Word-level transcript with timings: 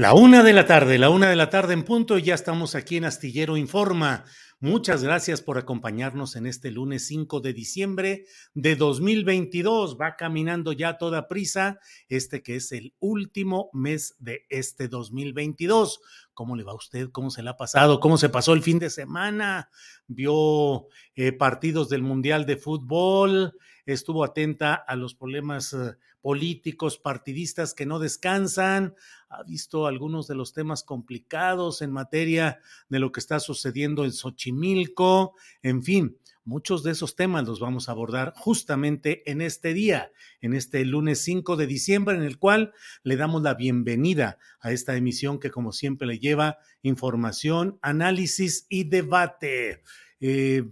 La 0.00 0.14
una 0.14 0.42
de 0.42 0.54
la 0.54 0.64
tarde, 0.64 0.96
la 0.96 1.10
una 1.10 1.28
de 1.28 1.36
la 1.36 1.50
tarde 1.50 1.74
en 1.74 1.84
punto, 1.84 2.16
y 2.16 2.22
ya 2.22 2.34
estamos 2.34 2.74
aquí 2.74 2.96
en 2.96 3.04
Astillero 3.04 3.58
Informa. 3.58 4.24
Muchas 4.58 5.04
gracias 5.04 5.42
por 5.42 5.58
acompañarnos 5.58 6.36
en 6.36 6.46
este 6.46 6.70
lunes 6.70 7.06
5 7.06 7.40
de 7.40 7.52
diciembre 7.52 8.24
de 8.54 8.76
2022. 8.76 9.98
Va 10.00 10.16
caminando 10.16 10.72
ya 10.72 10.96
toda 10.96 11.28
prisa, 11.28 11.80
este 12.08 12.42
que 12.42 12.56
es 12.56 12.72
el 12.72 12.94
último 12.98 13.68
mes 13.74 14.16
de 14.18 14.46
este 14.48 14.88
2022. 14.88 16.00
¿Cómo 16.32 16.56
le 16.56 16.64
va 16.64 16.72
a 16.72 16.76
usted? 16.76 17.10
¿Cómo 17.10 17.28
se 17.28 17.42
le 17.42 17.50
ha 17.50 17.58
pasado? 17.58 18.00
¿Cómo 18.00 18.16
se 18.16 18.30
pasó 18.30 18.54
el 18.54 18.62
fin 18.62 18.78
de 18.78 18.88
semana? 18.88 19.68
¿Vio 20.06 20.86
eh, 21.14 21.32
partidos 21.32 21.90
del 21.90 22.02
Mundial 22.02 22.46
de 22.46 22.56
Fútbol? 22.56 23.52
¿Estuvo 23.84 24.24
atenta 24.24 24.74
a 24.74 24.96
los 24.96 25.14
problemas 25.14 25.74
eh, 25.74 25.94
políticos, 26.20 26.98
partidistas 26.98 27.74
que 27.74 27.86
no 27.86 27.98
descansan? 27.98 28.94
¿Ha 29.28 29.42
visto 29.42 29.86
algunos 29.86 30.26
de 30.26 30.34
los 30.34 30.52
temas 30.52 30.82
complicados 30.82 31.82
en 31.82 31.92
materia 31.92 32.60
de 32.88 32.98
lo 32.98 33.12
que 33.12 33.20
está 33.20 33.40
sucediendo 33.40 34.04
en 34.04 34.12
Xochimilco? 34.12 35.34
En 35.62 35.82
fin, 35.82 36.16
Muchos 36.44 36.82
de 36.82 36.92
esos 36.92 37.16
temas 37.16 37.46
los 37.46 37.60
vamos 37.60 37.88
a 37.88 37.92
abordar 37.92 38.32
justamente 38.34 39.30
en 39.30 39.42
este 39.42 39.74
día, 39.74 40.10
en 40.40 40.54
este 40.54 40.84
lunes 40.86 41.22
5 41.22 41.54
de 41.56 41.66
diciembre, 41.66 42.16
en 42.16 42.22
el 42.22 42.38
cual 42.38 42.72
le 43.02 43.16
damos 43.16 43.42
la 43.42 43.54
bienvenida 43.54 44.38
a 44.60 44.72
esta 44.72 44.96
emisión 44.96 45.38
que 45.38 45.50
como 45.50 45.70
siempre 45.70 46.08
le 46.08 46.18
lleva 46.18 46.58
información, 46.82 47.78
análisis 47.82 48.66
y 48.70 48.84
debate. 48.84 49.82
Eh, 50.18 50.64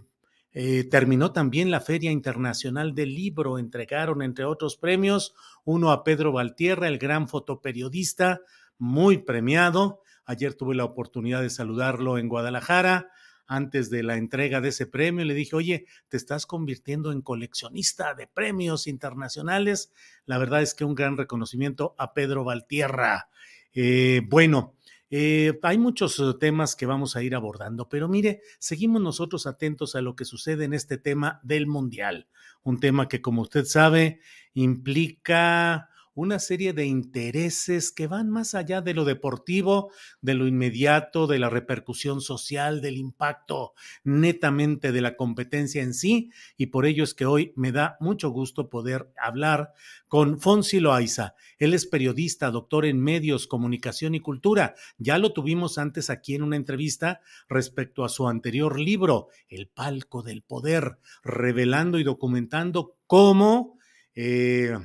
eh, 0.61 0.83
terminó 0.83 1.31
también 1.31 1.71
la 1.71 1.79
Feria 1.79 2.11
Internacional 2.11 2.93
del 2.93 3.15
Libro, 3.15 3.59
entregaron 3.59 4.21
entre 4.21 4.43
otros 4.43 4.75
premios 4.75 5.33
uno 5.63 5.89
a 5.89 6.03
Pedro 6.03 6.33
Valtierra, 6.33 6.89
el 6.89 6.97
gran 6.97 7.29
fotoperiodista, 7.29 8.41
muy 8.77 9.19
premiado. 9.19 10.01
Ayer 10.25 10.55
tuve 10.55 10.75
la 10.75 10.83
oportunidad 10.83 11.41
de 11.41 11.49
saludarlo 11.49 12.17
en 12.17 12.27
Guadalajara 12.27 13.09
antes 13.47 13.89
de 13.89 14.03
la 14.03 14.17
entrega 14.17 14.59
de 14.59 14.67
ese 14.67 14.85
premio. 14.85 15.23
Le 15.23 15.33
dije, 15.33 15.55
oye, 15.55 15.85
te 16.09 16.17
estás 16.17 16.45
convirtiendo 16.45 17.13
en 17.13 17.21
coleccionista 17.21 18.13
de 18.13 18.27
premios 18.27 18.85
internacionales. 18.85 19.93
La 20.25 20.39
verdad 20.39 20.61
es 20.61 20.75
que 20.75 20.83
un 20.83 20.93
gran 20.93 21.15
reconocimiento 21.15 21.95
a 21.97 22.13
Pedro 22.13 22.43
Valtierra. 22.43 23.29
Eh, 23.73 24.23
bueno, 24.27 24.75
eh, 25.11 25.59
hay 25.63 25.77
muchos 25.77 26.19
eh, 26.19 26.33
temas 26.39 26.75
que 26.75 26.85
vamos 26.85 27.15
a 27.15 27.23
ir 27.23 27.35
abordando, 27.35 27.89
pero 27.89 28.07
mire, 28.07 28.41
seguimos 28.59 29.01
nosotros 29.01 29.47
atentos 29.47 29.95
a 29.95 30.01
lo 30.01 30.15
que 30.15 30.25
sucede 30.25 30.65
en 30.65 30.73
este 30.73 30.97
tema 30.97 31.39
del 31.43 31.67
Mundial. 31.67 32.27
Un 32.63 32.79
tema 32.79 33.07
que, 33.07 33.21
como 33.21 33.41
usted 33.41 33.65
sabe, 33.65 34.19
implica 34.53 35.88
una 36.19 36.39
serie 36.39 36.73
de 36.73 36.85
intereses 36.85 37.93
que 37.93 38.07
van 38.07 38.29
más 38.29 38.53
allá 38.53 38.81
de 38.81 38.93
lo 38.93 39.05
deportivo, 39.05 39.89
de 40.21 40.33
lo 40.33 40.47
inmediato, 40.47 41.27
de 41.27 41.39
la 41.39 41.49
repercusión 41.49 42.19
social, 42.19 42.81
del 42.81 42.97
impacto 42.97 43.73
netamente 44.03 44.91
de 44.91 44.99
la 44.99 45.15
competencia 45.15 45.81
en 45.81 45.93
sí, 45.93 46.29
y 46.57 46.67
por 46.67 46.85
ello 46.85 47.05
es 47.05 47.13
que 47.13 47.25
hoy 47.25 47.53
me 47.55 47.71
da 47.71 47.95
mucho 48.01 48.31
gusto 48.31 48.69
poder 48.69 49.13
hablar 49.17 49.71
con 50.09 50.41
Fonsi 50.41 50.81
Loaiza. 50.81 51.35
Él 51.57 51.73
es 51.73 51.85
periodista, 51.85 52.51
doctor 52.51 52.85
en 52.85 52.99
medios, 52.99 53.47
comunicación 53.47 54.13
y 54.13 54.19
cultura. 54.19 54.75
Ya 54.97 55.17
lo 55.19 55.31
tuvimos 55.31 55.77
antes 55.77 56.09
aquí 56.09 56.35
en 56.35 56.43
una 56.43 56.57
entrevista 56.57 57.21
respecto 57.47 58.03
a 58.03 58.09
su 58.09 58.27
anterior 58.27 58.77
libro, 58.77 59.29
El 59.47 59.67
palco 59.67 60.21
del 60.21 60.41
poder, 60.41 60.97
revelando 61.23 61.97
y 61.97 62.03
documentando 62.03 62.97
cómo... 63.07 63.77
Eh, 64.15 64.75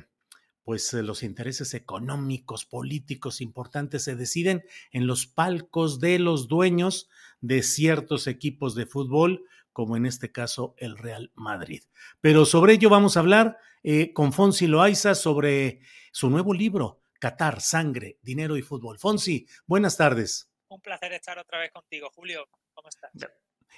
pues 0.65 0.91
eh, 0.93 1.03
los 1.03 1.23
intereses 1.23 1.73
económicos, 1.75 2.65
políticos 2.65 3.39
importantes 3.39 4.03
se 4.03 4.15
deciden 4.15 4.65
en 4.91 5.07
los 5.07 5.27
palcos 5.27 5.99
de 5.99 6.19
los 6.19 6.47
dueños 6.49 7.07
de 7.39 7.61
ciertos 7.61 8.27
equipos 8.27 8.75
de 8.75 8.87
fútbol, 8.87 9.45
como 9.71 9.95
en 9.95 10.07
este 10.07 10.31
caso 10.31 10.73
el 10.77 10.97
Real 10.97 11.31
Madrid. 11.35 11.83
Pero 12.19 12.45
sobre 12.45 12.73
ello 12.73 12.89
vamos 12.89 13.15
a 13.15 13.19
hablar 13.19 13.59
eh, 13.83 14.11
con 14.11 14.33
Fonsi 14.33 14.65
Loaiza 14.67 15.13
sobre 15.13 15.81
su 16.11 16.29
nuevo 16.31 16.53
libro, 16.53 16.99
Qatar, 17.19 17.61
Sangre, 17.61 18.17
Dinero 18.23 18.57
y 18.57 18.63
Fútbol. 18.63 18.97
Fonsi, 18.97 19.47
buenas 19.67 19.97
tardes. 19.97 20.49
Un 20.67 20.81
placer 20.81 21.13
estar 21.13 21.37
otra 21.37 21.59
vez 21.59 21.71
contigo, 21.71 22.09
Julio. 22.15 22.49
¿Cómo 22.73 22.89
estás? 22.89 23.11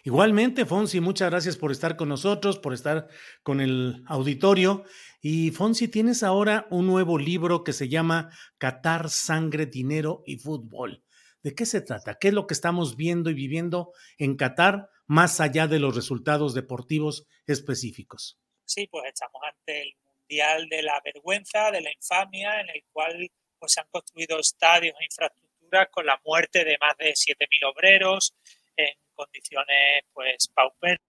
Igualmente, 0.03 0.66
Fonsi, 0.66 1.00
muchas 1.00 1.30
gracias 1.30 1.58
por 1.58 1.72
estar 1.72 1.96
con 1.96 2.09
nosotros, 2.09 2.59
por 2.59 2.74
estar 2.74 3.08
con 3.44 3.62
el 3.62 4.03
auditorio. 4.08 4.84
Y 5.22 5.52
Fonsi, 5.52 5.88
tienes 5.88 6.24
ahora 6.24 6.68
un 6.69 6.88
nuevo 6.88 7.18
libro 7.18 7.63
que 7.63 7.74
se 7.74 7.90
llama 7.90 8.30
Qatar, 8.58 9.09
Sangre, 9.09 9.66
Dinero 9.66 10.24
y 10.25 10.38
Fútbol. 10.38 11.03
¿De 11.44 11.56
qué 11.56 11.66
se 11.66 11.81
trata? 11.81 12.18
¿Qué 12.19 12.30
es 12.30 12.34
lo 12.34 12.47
que 12.47 12.53
estamos 12.53 12.96
viendo 12.96 13.30
y 13.30 13.34
viviendo 13.34 13.94
en 14.17 14.35
Qatar 14.35 14.90
más 15.05 15.40
allá 15.40 15.67
de 15.67 15.79
los 15.79 15.96
resultados 15.96 16.53
deportivos 16.53 17.26
específicos? 17.46 18.40
Sí, 18.66 18.88
pues 18.88 19.05
estamos 19.08 19.41
ante 19.44 19.82
el 19.82 19.94
Mundial 20.05 20.67
de 20.67 20.82
la 20.82 21.02
Vergüenza, 21.03 21.72
de 21.72 21.82
la 21.82 21.91
Infamia, 21.94 22.59
en 22.59 22.70
el 22.70 22.84
cual 22.91 23.32
pues, 23.59 23.72
se 23.72 23.79
han 23.79 23.88
construido 23.90 24.40
estadios 24.40 24.96
e 24.99 25.05
infraestructuras 25.05 25.88
con 25.90 26.05
la 26.05 26.20
muerte 26.26 26.66
de 26.66 26.78
más 26.82 26.97
de 26.97 27.11
7.000 27.14 27.72
obreros, 27.73 28.34
en 28.76 28.90
condiciones 29.17 30.05
pues 30.14 30.47
pauperas, 30.53 31.02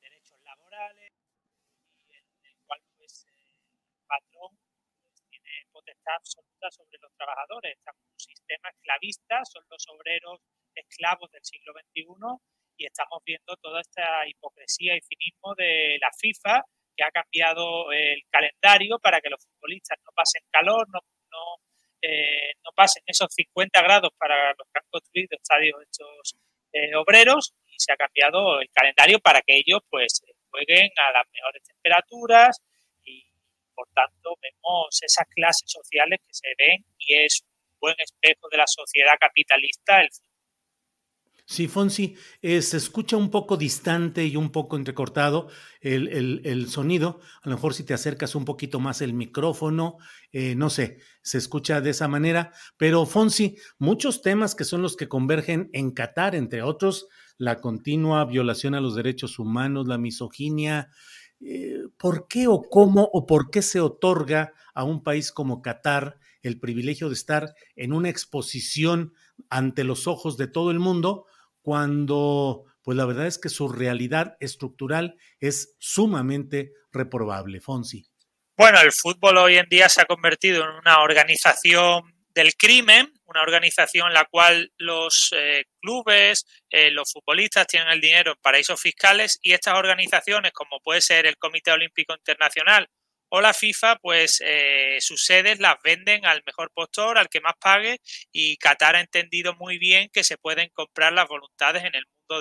derechos 0.00 0.38
laborales, 0.44 1.12
y 2.06 2.14
en 2.14 2.44
el 2.44 2.56
cual 2.66 2.80
pues, 2.98 3.24
el 3.26 4.04
patrón 4.06 4.52
pues, 5.08 5.24
tiene 5.30 5.50
potestad 5.72 6.16
absoluta 6.16 6.70
sobre 6.70 6.98
los 7.00 7.12
trabajadores. 7.16 7.76
Estamos 7.78 8.02
en 8.04 8.12
un 8.12 8.20
sistema 8.20 8.68
esclavista, 8.68 9.44
son 9.46 9.64
los 9.70 9.84
obreros 9.88 10.40
esclavos 10.74 11.30
del 11.32 11.44
siglo 11.44 11.72
XXI 11.72 12.04
y 12.76 12.86
estamos 12.86 13.24
viendo 13.24 13.56
toda 13.56 13.80
esta 13.80 14.28
hipocresía 14.28 14.94
y 14.96 15.00
cinismo 15.00 15.54
de 15.56 15.98
la 16.00 16.10
FIFA 16.20 16.62
que 16.94 17.04
ha 17.04 17.10
cambiado 17.10 17.90
el 17.90 18.22
calendario 18.30 18.98
para 18.98 19.20
que 19.20 19.30
los 19.30 19.44
futbolistas 19.44 19.98
no 20.04 20.12
pasen 20.14 20.42
calor, 20.50 20.86
no, 20.90 21.00
no 21.30 21.62
eh, 22.02 22.52
no 22.64 22.70
pasen 22.76 23.02
esos 23.06 23.28
50 23.34 23.82
grados 23.82 24.10
para 24.16 24.50
los 24.50 24.68
que 24.72 24.78
han 24.78 24.88
construido 24.90 25.36
estadios 25.36 25.82
estos 25.82 26.36
eh, 26.72 26.94
obreros 26.96 27.54
y 27.66 27.76
se 27.78 27.92
ha 27.92 27.96
cambiado 27.96 28.60
el 28.60 28.68
calendario 28.72 29.18
para 29.20 29.40
que 29.42 29.56
ellos 29.56 29.80
pues 29.90 30.22
jueguen 30.50 30.90
a 30.96 31.12
las 31.12 31.24
mejores 31.32 31.62
temperaturas 31.64 32.60
y 33.04 33.24
por 33.74 33.88
tanto 33.94 34.36
vemos 34.40 34.98
esas 35.02 35.26
clases 35.28 35.70
sociales 35.70 36.20
que 36.26 36.34
se 36.34 36.48
ven 36.58 36.84
y 36.98 37.14
es 37.14 37.42
un 37.42 37.78
buen 37.80 37.96
espejo 37.98 38.48
de 38.50 38.58
la 38.58 38.66
sociedad 38.66 39.14
capitalista 39.18 40.00
el 40.00 40.08
Sí, 41.50 41.66
Fonsi, 41.66 42.14
eh, 42.42 42.60
se 42.60 42.76
escucha 42.76 43.16
un 43.16 43.30
poco 43.30 43.56
distante 43.56 44.22
y 44.26 44.36
un 44.36 44.50
poco 44.50 44.76
entrecortado 44.76 45.48
el, 45.80 46.68
sonido. 46.68 47.20
A 47.40 47.48
lo 47.48 47.56
mejor 47.56 47.72
si 47.72 47.84
te 47.84 47.94
acercas 47.94 48.34
un 48.34 48.44
poquito 48.44 48.80
más 48.80 49.00
el 49.00 49.14
micrófono, 49.14 49.96
eh, 50.30 50.54
no 50.54 50.68
sé, 50.68 50.98
se 51.22 51.38
escucha 51.38 51.80
de 51.80 51.88
esa 51.88 52.06
manera. 52.06 52.52
Pero 52.76 53.06
Fonsi, 53.06 53.56
muchos 53.78 54.20
temas 54.20 54.54
que 54.54 54.64
son 54.64 54.82
los 54.82 54.94
que 54.94 55.08
convergen 55.08 55.70
en 55.72 55.92
Qatar, 55.92 56.34
entre 56.34 56.60
otros, 56.60 57.08
la 57.38 57.62
continua 57.62 58.26
violación 58.26 58.74
a 58.74 58.82
los 58.82 58.94
derechos 58.94 59.38
humanos, 59.38 59.88
la 59.88 59.96
misoginia. 59.96 60.90
Eh, 61.40 61.78
¿Por 61.96 62.28
qué 62.28 62.46
o 62.46 62.60
cómo 62.60 63.08
o 63.10 63.24
por 63.24 63.48
qué 63.48 63.62
se 63.62 63.80
otorga 63.80 64.52
a 64.74 64.84
un 64.84 65.02
país 65.02 65.32
como 65.32 65.62
Qatar 65.62 66.18
el 66.42 66.60
privilegio 66.60 67.08
de 67.08 67.14
estar 67.14 67.54
en 67.74 67.94
una 67.94 68.10
exposición 68.10 69.14
ante 69.48 69.82
los 69.82 70.06
ojos 70.06 70.36
de 70.36 70.46
todo 70.46 70.70
el 70.70 70.78
mundo? 70.78 71.24
Cuando 71.68 72.64
pues 72.82 72.96
la 72.96 73.04
verdad 73.04 73.26
es 73.26 73.38
que 73.38 73.50
su 73.50 73.68
realidad 73.68 74.38
estructural 74.40 75.16
es 75.38 75.76
sumamente 75.78 76.72
reprobable, 76.90 77.60
Fonsi. 77.60 78.06
Bueno, 78.56 78.80
el 78.80 78.90
fútbol 78.90 79.36
hoy 79.36 79.58
en 79.58 79.66
día 79.68 79.90
se 79.90 80.00
ha 80.00 80.06
convertido 80.06 80.64
en 80.64 80.70
una 80.70 81.02
organización 81.02 82.04
del 82.34 82.54
crimen, 82.54 83.12
una 83.26 83.42
organización 83.42 84.08
en 84.08 84.14
la 84.14 84.24
cual 84.24 84.72
los 84.78 85.28
eh, 85.36 85.66
clubes, 85.82 86.46
eh, 86.70 86.90
los 86.90 87.12
futbolistas 87.12 87.66
tienen 87.66 87.90
el 87.90 88.00
dinero 88.00 88.30
en 88.30 88.38
paraísos 88.40 88.80
fiscales 88.80 89.38
y 89.42 89.52
estas 89.52 89.74
organizaciones, 89.74 90.52
como 90.52 90.80
puede 90.82 91.02
ser 91.02 91.26
el 91.26 91.36
Comité 91.36 91.72
Olímpico 91.72 92.14
Internacional 92.14 92.88
o 93.30 93.40
la 93.40 93.54
FIFA, 93.54 93.96
pues 93.96 94.42
eh, 94.44 94.98
sus 95.00 95.24
sedes 95.24 95.60
las 95.60 95.76
venden 95.82 96.26
al 96.26 96.42
mejor 96.46 96.70
postor, 96.72 97.18
al 97.18 97.28
que 97.28 97.40
más 97.40 97.54
pague, 97.60 98.00
y 98.32 98.56
Qatar 98.56 98.96
ha 98.96 99.00
entendido 99.00 99.54
muy 99.54 99.78
bien 99.78 100.08
que 100.12 100.24
se 100.24 100.38
pueden 100.38 100.70
comprar 100.70 101.12
las 101.12 101.28
voluntades 101.28 101.84
en 101.84 101.94
el 101.94 102.04
mundo 102.06 102.40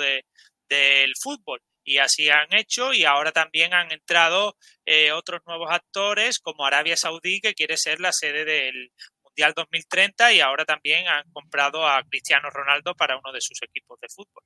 del 0.69 1.13
fútbol. 1.21 1.61
Y 1.83 1.99
así 1.99 2.29
han 2.29 2.53
hecho 2.53 2.93
y 2.93 3.05
ahora 3.05 3.31
también 3.31 3.73
han 3.73 3.91
entrado 3.91 4.57
eh, 4.85 5.11
otros 5.13 5.41
nuevos 5.45 5.69
actores 5.71 6.39
como 6.39 6.65
Arabia 6.65 6.97
Saudí, 6.97 7.39
que 7.39 7.53
quiere 7.53 7.77
ser 7.77 8.01
la 8.01 8.11
sede 8.11 8.43
del 8.43 8.91
Mundial 9.23 9.53
2030 9.55 10.33
y 10.33 10.41
ahora 10.41 10.65
también 10.65 11.07
han 11.07 11.23
comprado 11.31 11.87
a 11.87 12.03
Cristiano 12.03 12.49
Ronaldo 12.49 12.95
para 12.95 13.17
uno 13.17 13.31
de 13.31 13.41
sus 13.41 13.61
equipos 13.61 13.99
de 14.01 14.09
fútbol 14.09 14.43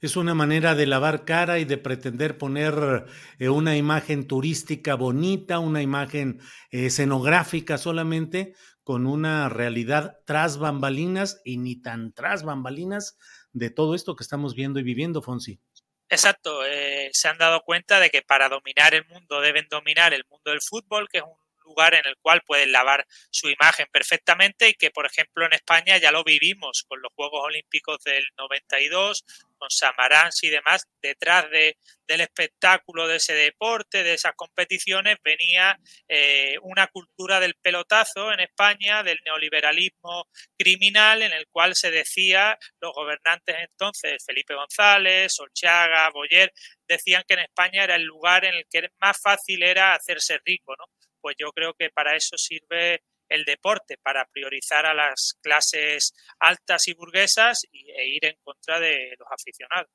es 0.00 0.16
una 0.16 0.34
manera 0.34 0.74
de 0.74 0.86
lavar 0.86 1.24
cara 1.24 1.58
y 1.58 1.64
de 1.64 1.78
pretender 1.78 2.38
poner 2.38 3.06
eh, 3.38 3.48
una 3.48 3.76
imagen 3.76 4.26
turística 4.26 4.94
bonita, 4.94 5.58
una 5.58 5.82
imagen 5.82 6.40
eh, 6.70 6.86
escenográfica 6.86 7.78
solamente, 7.78 8.54
con 8.82 9.06
una 9.06 9.48
realidad 9.48 10.18
tras 10.24 10.58
bambalinas 10.58 11.40
y 11.44 11.58
ni 11.58 11.76
tan 11.76 12.12
tras 12.12 12.42
bambalinas 12.42 13.18
de 13.52 13.70
todo 13.70 13.94
esto 13.94 14.16
que 14.16 14.22
estamos 14.22 14.54
viendo 14.54 14.80
y 14.80 14.82
viviendo, 14.82 15.22
Fonsi. 15.22 15.60
Exacto, 16.08 16.66
eh, 16.66 17.10
se 17.12 17.28
han 17.28 17.38
dado 17.38 17.60
cuenta 17.60 18.00
de 18.00 18.10
que 18.10 18.22
para 18.22 18.48
dominar 18.48 18.94
el 18.94 19.06
mundo 19.06 19.40
deben 19.40 19.68
dominar 19.68 20.12
el 20.12 20.24
mundo 20.28 20.50
del 20.50 20.60
fútbol, 20.60 21.08
que 21.08 21.18
es 21.18 21.24
un 21.24 21.36
lugar 21.64 21.94
en 21.94 22.04
el 22.04 22.16
cual 22.20 22.42
pueden 22.44 22.72
lavar 22.72 23.06
su 23.30 23.48
imagen 23.48 23.86
perfectamente 23.92 24.68
y 24.68 24.74
que, 24.74 24.90
por 24.90 25.06
ejemplo, 25.06 25.46
en 25.46 25.52
España 25.52 25.98
ya 25.98 26.10
lo 26.10 26.24
vivimos 26.24 26.84
con 26.88 27.00
los 27.00 27.12
Juegos 27.14 27.42
Olímpicos 27.44 28.02
del 28.02 28.24
92, 28.36 29.24
con 29.60 29.70
Samarans 29.70 30.42
y 30.42 30.48
demás, 30.48 30.88
detrás 31.02 31.50
de, 31.50 31.76
del 32.08 32.22
espectáculo 32.22 33.06
de 33.06 33.16
ese 33.16 33.34
deporte, 33.34 34.02
de 34.02 34.14
esas 34.14 34.32
competiciones, 34.34 35.18
venía 35.22 35.78
eh, 36.08 36.56
una 36.62 36.86
cultura 36.86 37.38
del 37.38 37.54
pelotazo 37.60 38.32
en 38.32 38.40
España, 38.40 39.02
del 39.02 39.18
neoliberalismo 39.24 40.24
criminal, 40.58 41.22
en 41.22 41.32
el 41.32 41.46
cual 41.52 41.76
se 41.76 41.90
decía, 41.90 42.58
los 42.80 42.94
gobernantes 42.94 43.56
entonces, 43.58 44.24
Felipe 44.26 44.54
González, 44.54 45.34
Solchaga, 45.34 46.08
Boyer, 46.10 46.52
decían 46.88 47.22
que 47.28 47.34
en 47.34 47.40
España 47.40 47.84
era 47.84 47.96
el 47.96 48.04
lugar 48.04 48.46
en 48.46 48.54
el 48.54 48.64
que 48.70 48.88
más 48.98 49.20
fácil 49.20 49.62
era 49.62 49.94
hacerse 49.94 50.38
rico, 50.44 50.74
¿no? 50.78 50.86
Pues 51.20 51.36
yo 51.38 51.52
creo 51.52 51.74
que 51.74 51.90
para 51.90 52.16
eso 52.16 52.38
sirve 52.38 53.02
el 53.30 53.44
deporte 53.44 53.96
para 54.02 54.26
priorizar 54.26 54.84
a 54.84 54.92
las 54.92 55.38
clases 55.40 56.12
altas 56.38 56.88
y 56.88 56.94
burguesas 56.94 57.62
e 57.72 58.08
ir 58.08 58.24
en 58.26 58.36
contra 58.42 58.78
de 58.78 59.14
los 59.18 59.28
aficionados. 59.30 59.90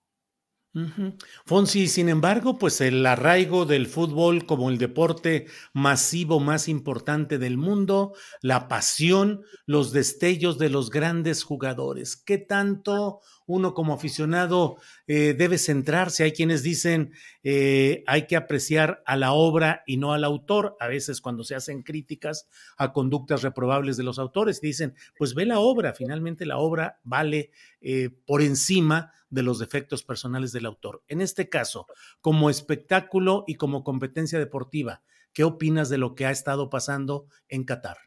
Fonsi, 1.45 1.87
sin 1.87 2.09
embargo, 2.09 2.57
pues 2.57 2.81
el 2.81 3.05
arraigo 3.05 3.65
del 3.65 3.87
fútbol 3.87 4.45
como 4.45 4.69
el 4.69 4.77
deporte 4.77 5.47
masivo 5.71 6.41
más 6.41 6.67
importante 6.67 7.37
del 7.37 7.55
mundo, 7.55 8.13
la 8.41 8.67
pasión, 8.67 9.45
los 9.65 9.93
destellos 9.93 10.57
de 10.57 10.69
los 10.69 10.89
grandes 10.89 11.43
jugadores. 11.43 12.17
¿Qué 12.17 12.37
tanto 12.37 13.21
uno 13.45 13.73
como 13.73 13.93
aficionado 13.93 14.77
eh, 15.07 15.33
debe 15.37 15.57
centrarse? 15.57 16.23
Hay 16.23 16.31
quienes 16.31 16.63
dicen 16.63 17.13
eh, 17.43 18.03
hay 18.07 18.27
que 18.27 18.35
apreciar 18.35 19.03
a 19.05 19.15
la 19.15 19.33
obra 19.33 19.83
y 19.85 19.97
no 19.97 20.13
al 20.13 20.23
autor. 20.23 20.75
A 20.79 20.87
veces 20.87 21.21
cuando 21.21 21.43
se 21.43 21.55
hacen 21.55 21.83
críticas 21.83 22.49
a 22.77 22.93
conductas 22.93 23.41
reprobables 23.41 23.97
de 23.97 24.03
los 24.03 24.19
autores, 24.19 24.61
dicen, 24.61 24.95
pues 25.17 25.33
ve 25.33 25.45
la 25.45 25.59
obra, 25.59 25.93
finalmente 25.93 26.45
la 26.45 26.57
obra 26.57 26.99
vale 27.03 27.51
eh, 27.81 28.09
por 28.25 28.41
encima 28.41 29.13
de 29.29 29.43
los 29.43 29.59
defectos 29.59 30.03
personales 30.03 30.51
del 30.51 30.65
autor. 30.65 31.03
En 31.07 31.21
este 31.21 31.49
caso, 31.49 31.87
como 32.21 32.49
espectáculo 32.49 33.43
y 33.47 33.55
como 33.55 33.83
competencia 33.83 34.39
deportiva, 34.39 35.03
¿qué 35.33 35.43
opinas 35.43 35.89
de 35.89 35.97
lo 35.97 36.15
que 36.15 36.25
ha 36.25 36.31
estado 36.31 36.69
pasando 36.69 37.27
en 37.49 37.65
Qatar? 37.65 37.97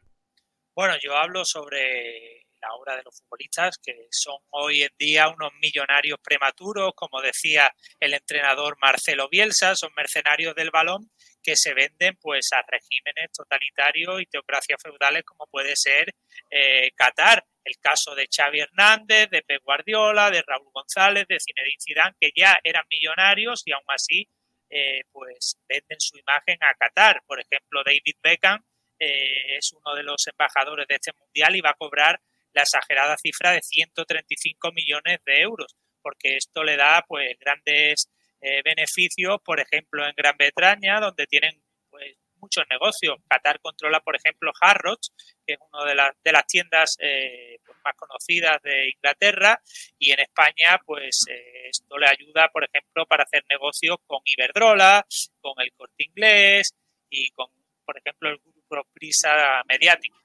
Bueno, 0.75 0.95
yo 1.01 1.15
hablo 1.15 1.43
sobre 1.45 2.47
la 2.61 2.73
obra 2.73 2.95
de 2.95 3.03
los 3.03 3.17
futbolistas, 3.17 3.77
que 3.77 4.07
son 4.11 4.37
hoy 4.49 4.83
en 4.83 4.91
día 4.97 5.29
unos 5.29 5.51
millonarios 5.61 6.19
prematuros, 6.23 6.93
como 6.95 7.21
decía 7.21 7.73
el 7.99 8.13
entrenador 8.13 8.77
Marcelo 8.81 9.29
Bielsa, 9.29 9.75
son 9.75 9.91
mercenarios 9.95 10.55
del 10.55 10.71
balón 10.71 11.09
que 11.41 11.55
se 11.55 11.73
venden 11.73 12.17
pues 12.21 12.51
a 12.53 12.63
regímenes 12.67 13.31
totalitarios 13.31 14.21
y 14.21 14.25
teocracias 14.25 14.81
feudales 14.81 15.23
como 15.23 15.47
puede 15.47 15.75
ser 15.75 16.13
eh, 16.49 16.91
Qatar. 16.95 17.45
El 17.63 17.77
caso 17.77 18.15
de 18.15 18.27
Xavi 18.27 18.61
Hernández, 18.61 19.29
de 19.29 19.43
Pep 19.43 19.61
Guardiola, 19.63 20.31
de 20.31 20.41
Raúl 20.41 20.71
González, 20.73 21.25
de 21.27 21.37
Zinedine 21.39 21.77
Zidane, 21.79 22.15
que 22.19 22.31
ya 22.35 22.57
eran 22.63 22.83
millonarios 22.89 23.61
y 23.65 23.73
aún 23.73 23.83
así 23.87 24.27
eh, 24.71 25.01
pues 25.11 25.57
venden 25.67 25.99
su 25.99 26.17
imagen 26.17 26.57
a 26.61 26.73
Qatar. 26.73 27.21
Por 27.27 27.39
ejemplo, 27.39 27.83
David 27.83 28.15
Beckham 28.23 28.63
eh, 28.99 29.57
es 29.57 29.71
uno 29.73 29.95
de 29.95 30.03
los 30.03 30.25
embajadores 30.27 30.87
de 30.87 30.95
este 30.95 31.11
mundial 31.17 31.55
y 31.55 31.61
va 31.61 31.71
a 31.71 31.75
cobrar 31.75 32.19
la 32.53 32.63
exagerada 32.63 33.17
cifra 33.17 33.51
de 33.51 33.61
135 33.61 34.71
millones 34.71 35.19
de 35.25 35.41
euros, 35.41 35.75
porque 36.01 36.37
esto 36.37 36.63
le 36.63 36.77
da 36.77 37.03
pues 37.07 37.37
grandes 37.39 38.09
eh, 38.41 38.61
beneficios, 38.63 39.37
por 39.43 39.59
ejemplo, 39.59 40.05
en 40.05 40.13
Gran 40.15 40.35
Bretaña, 40.37 40.99
donde 40.99 41.27
tienen 41.27 41.61
pues, 41.89 42.15
muchos 42.37 42.63
negocios. 42.69 43.17
Qatar 43.27 43.59
controla, 43.59 43.99
por 43.99 44.15
ejemplo, 44.15 44.51
Harrods, 44.61 45.11
que 45.45 45.53
es 45.53 45.59
una 45.71 45.85
de, 45.85 45.95
las 45.95 46.11
de 46.23 46.31
las 46.31 46.47
tiendas 46.47 46.97
eh, 46.99 47.57
pues, 47.65 47.77
más 47.83 47.95
conocidas 47.95 48.61
de 48.63 48.89
Inglaterra, 48.89 49.61
y 49.97 50.11
en 50.11 50.19
España, 50.21 50.79
pues 50.85 51.25
eh, 51.29 51.69
esto 51.69 51.97
le 51.97 52.07
ayuda, 52.07 52.49
por 52.49 52.63
ejemplo, 52.63 53.05
para 53.05 53.23
hacer 53.23 53.43
negocios 53.49 53.97
con 54.07 54.19
Iberdrola, 54.23 55.05
con 55.41 55.53
el 55.57 55.73
Corte 55.73 56.03
Inglés 56.03 56.73
y 57.09 57.29
con, 57.31 57.47
por 57.85 57.97
ejemplo, 57.97 58.29
el 58.29 58.37
grupo 58.37 58.87
Prisa 58.93 59.63
Mediático 59.67 60.17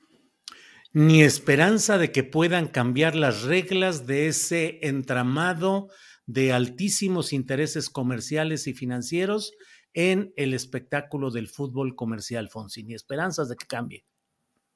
ni 0.95 1.23
esperanza 1.23 1.99
de 1.99 2.13
que 2.13 2.25
puedan 2.25 2.69
cambiar 2.69 3.15
las 3.15 3.43
reglas 3.43 4.07
de 4.07 4.29
ese 4.29 4.79
entramado 4.83 5.89
de 6.25 6.53
altísimos 6.53 7.33
intereses 7.33 7.91
comerciales 7.91 8.67
y 8.67 8.75
financieros 8.75 9.53
en 9.93 10.33
el 10.37 10.55
espectáculo 10.55 11.31
del 11.31 11.49
fútbol 11.49 11.95
comercial, 11.95 12.49
Fonsi, 12.49 12.85
ni 12.85 12.95
esperanzas 12.95 13.49
de 13.49 13.57
que 13.57 13.67
cambie. 13.67 14.05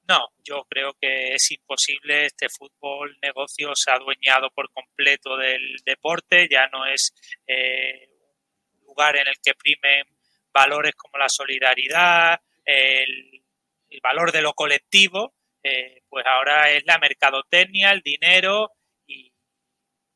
No, 0.08 0.28
yo 0.42 0.64
creo 0.68 0.94
que 1.00 1.34
es 1.34 1.50
imposible. 1.50 2.26
Este 2.26 2.48
fútbol 2.48 3.16
negocio 3.22 3.74
se 3.74 3.90
ha 3.90 3.94
adueñado 3.94 4.50
por 4.50 4.72
completo 4.72 5.36
del 5.36 5.76
deporte, 5.84 6.48
ya 6.50 6.66
no 6.68 6.86
es 6.86 7.12
eh, 7.46 8.08
un 8.72 8.86
lugar 8.86 9.16
en 9.16 9.28
el 9.28 9.34
que 9.42 9.54
primen 9.54 10.04
valores 10.52 10.94
como 10.94 11.18
la 11.18 11.28
solidaridad, 11.28 12.40
el, 12.64 13.42
valor 14.02 14.32
de 14.32 14.42
lo 14.42 14.52
colectivo, 14.54 15.34
pues 16.08 16.24
ahora 16.26 16.70
es 16.70 16.84
la 16.86 16.98
mercadotecnia, 16.98 17.92
el 17.92 18.00
dinero 18.00 18.72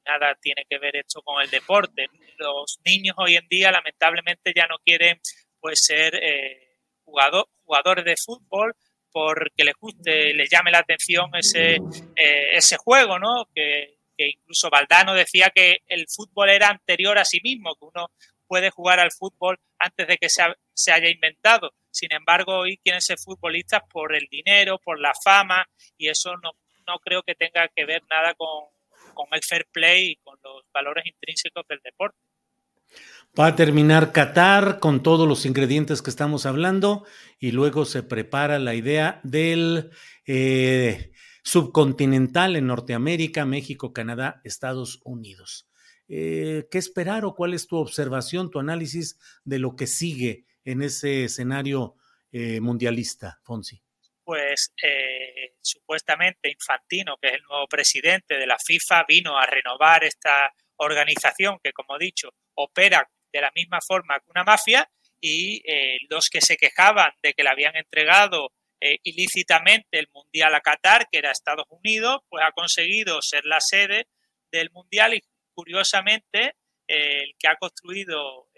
nada 0.04 0.36
tiene 0.40 0.64
que 0.68 0.78
ver 0.78 0.96
esto 0.96 1.22
con 1.22 1.42
el 1.42 1.50
deporte. 1.50 2.06
Los 2.38 2.80
niños 2.84 3.14
hoy 3.18 3.36
en 3.36 3.46
día 3.48 3.70
lamentablemente 3.70 4.52
ya 4.54 4.66
no 4.66 4.76
quieren 4.84 5.20
pues 5.60 5.84
ser 5.84 6.14
eh, 6.16 6.76
jugador, 7.04 7.48
jugadores 7.64 8.04
de 8.04 8.16
fútbol, 8.16 8.74
porque 9.12 9.64
les 9.64 9.74
guste, 9.74 10.34
les 10.34 10.50
llame 10.50 10.70
la 10.70 10.78
atención 10.78 11.30
ese, 11.34 11.76
eh, 12.16 12.48
ese 12.52 12.76
juego, 12.76 13.18
¿no? 13.18 13.48
Que, 13.54 13.98
incluso 14.16 14.70
Valdano 14.70 15.14
decía 15.14 15.50
que 15.52 15.78
el 15.88 16.06
fútbol 16.08 16.48
era 16.48 16.68
anterior 16.68 17.18
a 17.18 17.24
sí 17.24 17.40
mismo, 17.42 17.74
que 17.74 17.86
uno 17.86 18.06
puede 18.46 18.70
jugar 18.70 19.00
al 19.00 19.10
fútbol 19.10 19.58
antes 19.80 20.06
de 20.06 20.16
que 20.16 20.28
se, 20.28 20.44
se 20.72 20.92
haya 20.92 21.08
inventado. 21.08 21.72
Sin 21.92 22.12
embargo, 22.12 22.60
hoy 22.60 22.78
quieren 22.78 23.02
ser 23.02 23.18
futbolistas 23.18 23.82
por 23.88 24.14
el 24.14 24.26
dinero, 24.30 24.80
por 24.82 24.98
la 24.98 25.12
fama, 25.22 25.64
y 25.96 26.08
eso 26.08 26.36
no, 26.38 26.52
no 26.86 26.98
creo 26.98 27.22
que 27.22 27.34
tenga 27.34 27.68
que 27.68 27.84
ver 27.84 28.02
nada 28.10 28.34
con, 28.34 28.64
con 29.14 29.26
el 29.32 29.42
fair 29.42 29.66
play 29.70 30.12
y 30.12 30.16
con 30.16 30.38
los 30.42 30.64
valores 30.72 31.04
intrínsecos 31.06 31.64
del 31.68 31.80
deporte. 31.84 32.18
Va 33.38 33.46
a 33.46 33.56
terminar 33.56 34.12
Qatar 34.12 34.78
con 34.78 35.02
todos 35.02 35.28
los 35.28 35.46
ingredientes 35.46 36.02
que 36.02 36.10
estamos 36.10 36.44
hablando 36.44 37.06
y 37.38 37.52
luego 37.52 37.84
se 37.84 38.02
prepara 38.02 38.58
la 38.58 38.74
idea 38.74 39.20
del 39.22 39.90
eh, 40.26 41.12
subcontinental 41.42 42.56
en 42.56 42.66
Norteamérica, 42.66 43.46
México, 43.46 43.92
Canadá, 43.92 44.40
Estados 44.44 45.00
Unidos. 45.04 45.68
Eh, 46.08 46.68
¿Qué 46.70 46.76
esperar 46.76 47.24
o 47.24 47.34
cuál 47.34 47.54
es 47.54 47.66
tu 47.66 47.76
observación, 47.76 48.50
tu 48.50 48.58
análisis 48.58 49.18
de 49.44 49.58
lo 49.58 49.76
que 49.76 49.86
sigue 49.86 50.44
en 50.64 50.82
ese 50.82 51.24
escenario 51.24 51.96
eh, 52.30 52.60
mundialista, 52.60 53.38
Fonsi? 53.42 53.82
Pues 54.24 54.72
supuestamente 55.60 56.48
Infantino, 56.48 57.16
que 57.20 57.28
es 57.28 57.34
el 57.34 57.42
nuevo 57.42 57.66
presidente 57.66 58.36
de 58.36 58.46
la 58.46 58.56
FIFA, 58.58 59.04
vino 59.06 59.36
a 59.36 59.46
renovar 59.46 60.04
esta 60.04 60.54
organización 60.76 61.58
que, 61.62 61.72
como 61.72 61.96
he 61.96 62.04
dicho, 62.04 62.30
opera 62.54 63.08
de 63.32 63.40
la 63.40 63.50
misma 63.54 63.80
forma 63.80 64.18
que 64.20 64.30
una 64.30 64.44
mafia 64.44 64.88
y 65.20 65.62
eh, 65.64 65.98
los 66.10 66.28
que 66.28 66.40
se 66.40 66.56
quejaban 66.56 67.12
de 67.22 67.32
que 67.32 67.42
le 67.42 67.50
habían 67.50 67.76
entregado 67.76 68.52
eh, 68.80 68.98
ilícitamente 69.04 69.98
el 69.98 70.08
Mundial 70.12 70.54
a 70.54 70.60
Qatar, 70.60 71.08
que 71.10 71.18
era 71.18 71.30
Estados 71.30 71.66
Unidos, 71.70 72.20
pues 72.28 72.44
ha 72.44 72.52
conseguido 72.52 73.22
ser 73.22 73.44
la 73.44 73.60
sede 73.60 74.08
del 74.50 74.70
Mundial 74.72 75.14
y 75.14 75.22
curiosamente 75.54 76.56
eh, 76.88 77.22
el 77.22 77.34
que 77.38 77.48
ha 77.48 77.56
construido 77.56 78.48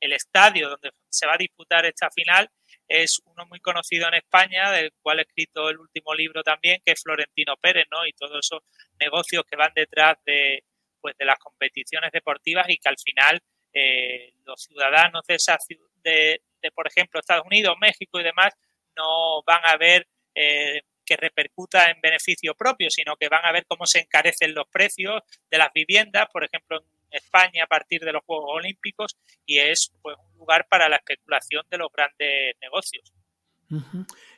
el 0.00 0.12
estadio 0.12 0.70
donde 0.70 0.90
se 1.08 1.26
va 1.26 1.34
a 1.34 1.38
disputar 1.38 1.86
esta 1.86 2.10
final 2.10 2.50
es 2.88 3.20
uno 3.24 3.46
muy 3.46 3.60
conocido 3.60 4.08
en 4.08 4.14
España, 4.14 4.72
del 4.72 4.92
cual 5.00 5.20
he 5.20 5.22
escrito 5.22 5.68
el 5.70 5.78
último 5.78 6.12
libro 6.14 6.42
también, 6.42 6.80
que 6.84 6.92
es 6.92 7.02
Florentino 7.02 7.56
Pérez, 7.56 7.86
¿no? 7.90 8.04
Y 8.06 8.12
todos 8.12 8.38
esos 8.44 8.62
negocios 8.98 9.44
que 9.48 9.56
van 9.56 9.72
detrás 9.74 10.18
de, 10.26 10.64
pues, 11.00 11.16
de 11.16 11.24
las 11.24 11.38
competiciones 11.38 12.10
deportivas 12.10 12.68
y 12.68 12.78
que 12.78 12.88
al 12.88 12.98
final 12.98 13.40
eh, 13.72 14.34
los 14.44 14.62
ciudadanos 14.62 15.22
de, 15.26 16.40
de, 16.60 16.70
por 16.72 16.88
ejemplo, 16.88 17.20
Estados 17.20 17.46
Unidos, 17.46 17.76
México 17.80 18.18
y 18.18 18.24
demás, 18.24 18.52
no 18.96 19.42
van 19.44 19.64
a 19.64 19.76
ver 19.76 20.08
eh, 20.34 20.82
que 21.04 21.16
repercuta 21.16 21.90
en 21.90 22.00
beneficio 22.00 22.54
propio, 22.54 22.90
sino 22.90 23.16
que 23.16 23.28
van 23.28 23.44
a 23.44 23.52
ver 23.52 23.66
cómo 23.66 23.86
se 23.86 24.00
encarecen 24.00 24.54
los 24.54 24.68
precios 24.68 25.22
de 25.50 25.58
las 25.58 25.72
viviendas, 25.72 26.26
por 26.32 26.44
ejemplo, 26.44 26.78
en 26.78 26.99
España 27.10 27.64
a 27.64 27.66
partir 27.66 28.00
de 28.00 28.12
los 28.12 28.22
Juegos 28.24 28.50
Olímpicos, 28.54 29.16
y 29.46 29.58
es 29.58 29.92
pues, 30.02 30.16
un 30.32 30.38
lugar 30.38 30.66
para 30.68 30.88
la 30.88 30.96
especulación 30.96 31.64
de 31.70 31.78
los 31.78 31.88
grandes 31.92 32.54
negocios. 32.60 33.12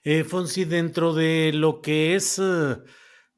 eh, 0.05 0.25
Fonsi, 0.25 0.65
dentro 0.65 1.15
de 1.15 1.53
lo 1.55 1.81
que 1.81 2.15
es 2.15 2.39
eh, 2.39 2.77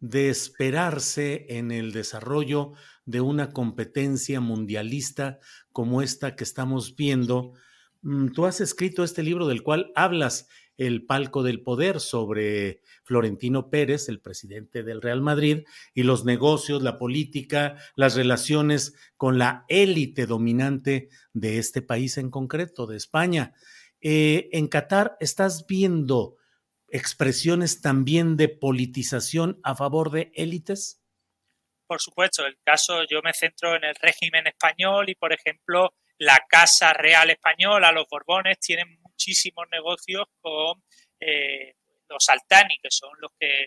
de 0.00 0.28
esperarse 0.28 1.46
en 1.48 1.70
el 1.70 1.92
desarrollo 1.92 2.72
de 3.04 3.20
una 3.20 3.52
competencia 3.52 4.40
mundialista 4.40 5.38
como 5.72 6.02
esta 6.02 6.36
que 6.36 6.44
estamos 6.44 6.96
viendo. 6.96 7.52
Mm, 8.02 8.32
tú 8.32 8.46
has 8.46 8.60
escrito 8.60 9.04
este 9.04 9.22
libro 9.22 9.46
del 9.46 9.62
cual 9.62 9.92
hablas, 9.94 10.48
El 10.76 11.06
palco 11.06 11.42
del 11.42 11.62
poder, 11.62 12.00
sobre 12.00 12.82
Florentino 13.04 13.70
Pérez, 13.70 14.08
el 14.08 14.20
presidente 14.20 14.82
del 14.82 15.00
Real 15.00 15.20
Madrid, 15.20 15.64
y 15.94 16.02
los 16.02 16.24
negocios, 16.24 16.82
la 16.82 16.98
política, 16.98 17.76
las 17.94 18.16
relaciones 18.16 18.94
con 19.16 19.38
la 19.38 19.64
élite 19.68 20.26
dominante 20.26 21.08
de 21.32 21.58
este 21.58 21.82
país 21.82 22.18
en 22.18 22.30
concreto, 22.30 22.86
de 22.86 22.96
España. 22.96 23.54
Eh, 24.00 24.48
en 24.52 24.68
Qatar, 24.68 25.16
¿estás 25.20 25.66
viendo 25.66 26.36
expresiones 26.88 27.80
también 27.80 28.36
de 28.36 28.48
politización 28.48 29.60
a 29.62 29.74
favor 29.74 30.10
de 30.10 30.32
élites? 30.34 31.04
por 31.86 32.00
supuesto, 32.00 32.46
el 32.46 32.58
caso 32.64 33.04
yo 33.08 33.22
me 33.22 33.32
centro 33.32 33.76
en 33.76 33.84
el 33.84 33.94
régimen 33.94 34.46
español 34.46 35.08
y, 35.08 35.14
por 35.14 35.32
ejemplo, 35.32 35.94
la 36.18 36.44
Casa 36.48 36.92
Real 36.92 37.30
Española, 37.30 37.92
los 37.92 38.08
Borbones, 38.08 38.58
tienen 38.58 39.00
muchísimos 39.00 39.66
negocios 39.70 40.26
con 40.40 40.82
eh, 41.20 41.74
los 42.14 42.28
Altani, 42.28 42.78
que 42.82 42.90
son 42.90 43.10
los 43.20 43.32
que 43.38 43.66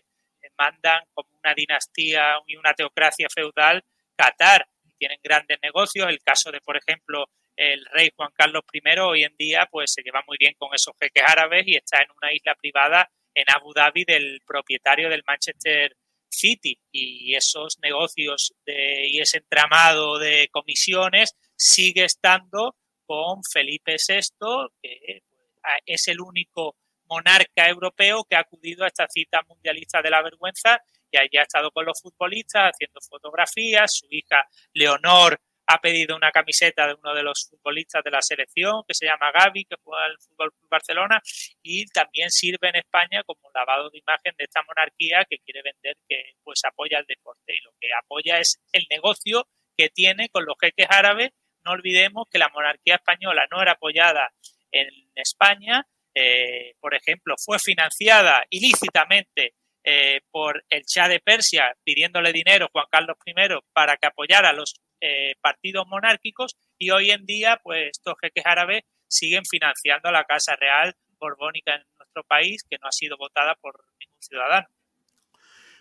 mandan 0.57 1.03
como 1.13 1.29
una 1.43 1.53
dinastía 1.53 2.39
y 2.47 2.55
una 2.55 2.73
teocracia 2.73 3.27
feudal 3.29 3.83
Qatar. 4.15 4.67
Tienen 4.97 5.19
grandes 5.23 5.59
negocios. 5.61 6.09
El 6.09 6.19
caso 6.21 6.51
de, 6.51 6.59
por 6.61 6.77
ejemplo, 6.77 7.29
el 7.55 7.85
rey 7.87 8.11
Juan 8.15 8.31
Carlos 8.33 8.63
I 8.73 8.99
hoy 8.99 9.23
en 9.23 9.35
día 9.37 9.67
pues 9.69 9.91
se 9.93 10.01
lleva 10.01 10.23
muy 10.27 10.37
bien 10.39 10.53
con 10.57 10.73
esos 10.73 10.95
jeques 10.99 11.23
árabes 11.25 11.67
y 11.67 11.75
está 11.75 12.01
en 12.01 12.09
una 12.21 12.31
isla 12.33 12.55
privada 12.55 13.09
en 13.33 13.45
Abu 13.53 13.73
Dhabi 13.73 14.03
del 14.05 14.41
propietario 14.45 15.09
del 15.09 15.23
Manchester 15.25 15.95
City 16.29 16.79
y 16.91 17.35
esos 17.35 17.77
negocios 17.79 18.53
de, 18.65 19.07
y 19.07 19.19
ese 19.19 19.37
entramado 19.37 20.19
de 20.19 20.49
comisiones 20.51 21.35
sigue 21.55 22.05
estando 22.05 22.75
con 23.05 23.41
Felipe 23.43 23.95
VI, 23.95 24.67
que 24.81 25.21
pues, 25.61 25.79
es 25.85 26.07
el 26.07 26.19
único 26.19 26.75
monarca 27.09 27.67
europeo 27.67 28.23
que 28.23 28.35
ha 28.35 28.41
acudido 28.41 28.83
a 28.83 28.87
esta 28.87 29.07
cita 29.07 29.41
mundialista 29.47 30.01
de 30.01 30.09
la 30.09 30.21
vergüenza 30.21 30.81
y 31.11 31.17
allí 31.17 31.37
ha 31.37 31.43
estado 31.43 31.71
con 31.71 31.85
los 31.85 32.01
futbolistas 32.01 32.71
haciendo 32.73 32.99
fotografías. 33.01 33.95
Su 33.97 34.07
hija 34.09 34.45
Leonor 34.73 35.39
ha 35.67 35.81
pedido 35.81 36.15
una 36.15 36.31
camiseta 36.31 36.87
de 36.87 36.93
uno 36.93 37.13
de 37.13 37.23
los 37.23 37.49
futbolistas 37.49 38.01
de 38.03 38.11
la 38.11 38.21
selección, 38.21 38.83
que 38.87 38.93
se 38.93 39.05
llama 39.05 39.31
Gaby, 39.33 39.65
que 39.65 39.75
juega 39.83 40.05
el 40.07 40.17
Fútbol 40.17 40.53
Barcelona, 40.69 41.21
y 41.61 41.85
también 41.87 42.31
sirve 42.31 42.69
en 42.69 42.77
España 42.77 43.21
como 43.23 43.51
lavado 43.53 43.89
de 43.89 43.97
imagen 43.97 44.33
de 44.37 44.45
esta 44.45 44.63
monarquía 44.63 45.25
que 45.29 45.39
quiere 45.39 45.61
vender 45.61 45.97
que 46.07 46.35
pues 46.43 46.63
apoya 46.63 46.99
el 46.99 47.05
deporte. 47.05 47.53
Y 47.53 47.61
lo 47.61 47.71
que 47.81 47.89
apoya 47.93 48.39
es 48.39 48.61
el 48.71 48.85
negocio 48.89 49.47
que 49.77 49.89
tiene 49.89 50.29
con 50.29 50.45
los 50.45 50.55
jeques 50.59 50.87
árabes. 50.89 51.31
No 51.65 51.73
olvidemos 51.73 52.27
que 52.31 52.39
la 52.39 52.47
monarquía 52.49 52.95
española 52.95 53.45
no 53.51 53.61
era 53.61 53.73
apoyada 53.73 54.31
en 54.71 54.89
España, 55.15 55.85
eh, 56.19 56.73
por 56.79 56.95
ejemplo, 56.95 57.35
fue 57.37 57.59
financiada 57.59 58.43
ilícitamente 58.49 59.53
eh, 59.83 60.21
por 60.31 60.63
el 60.67 60.81
Shah 60.81 61.07
de 61.09 61.19
Persia 61.19 61.71
pidiéndole 61.83 62.33
dinero 62.33 62.65
a 62.65 62.69
Juan 62.71 62.85
Carlos 62.89 63.17
I 63.23 63.33
para 63.71 63.97
que 63.97 64.07
apoyara 64.07 64.49
a 64.49 64.53
los 64.53 64.73
eh, 64.99 65.35
partidos 65.41 65.85
monárquicos 65.87 66.57
y 66.79 66.89
hoy 66.89 67.11
en 67.11 67.23
día 67.27 67.59
pues 67.63 67.91
estos 67.91 68.15
jeques 68.19 68.47
árabes 68.47 68.81
siguen 69.07 69.45
financiando 69.45 70.11
la 70.11 70.23
Casa 70.23 70.55
Real 70.55 70.95
Borbónica 71.19 71.75
en 71.75 71.83
nuestro 71.99 72.23
país 72.23 72.63
que 72.67 72.77
no 72.81 72.87
ha 72.87 72.91
sido 72.91 73.15
votada 73.15 73.53
por 73.61 73.75
ningún 73.99 74.21
ciudadano. 74.21 74.67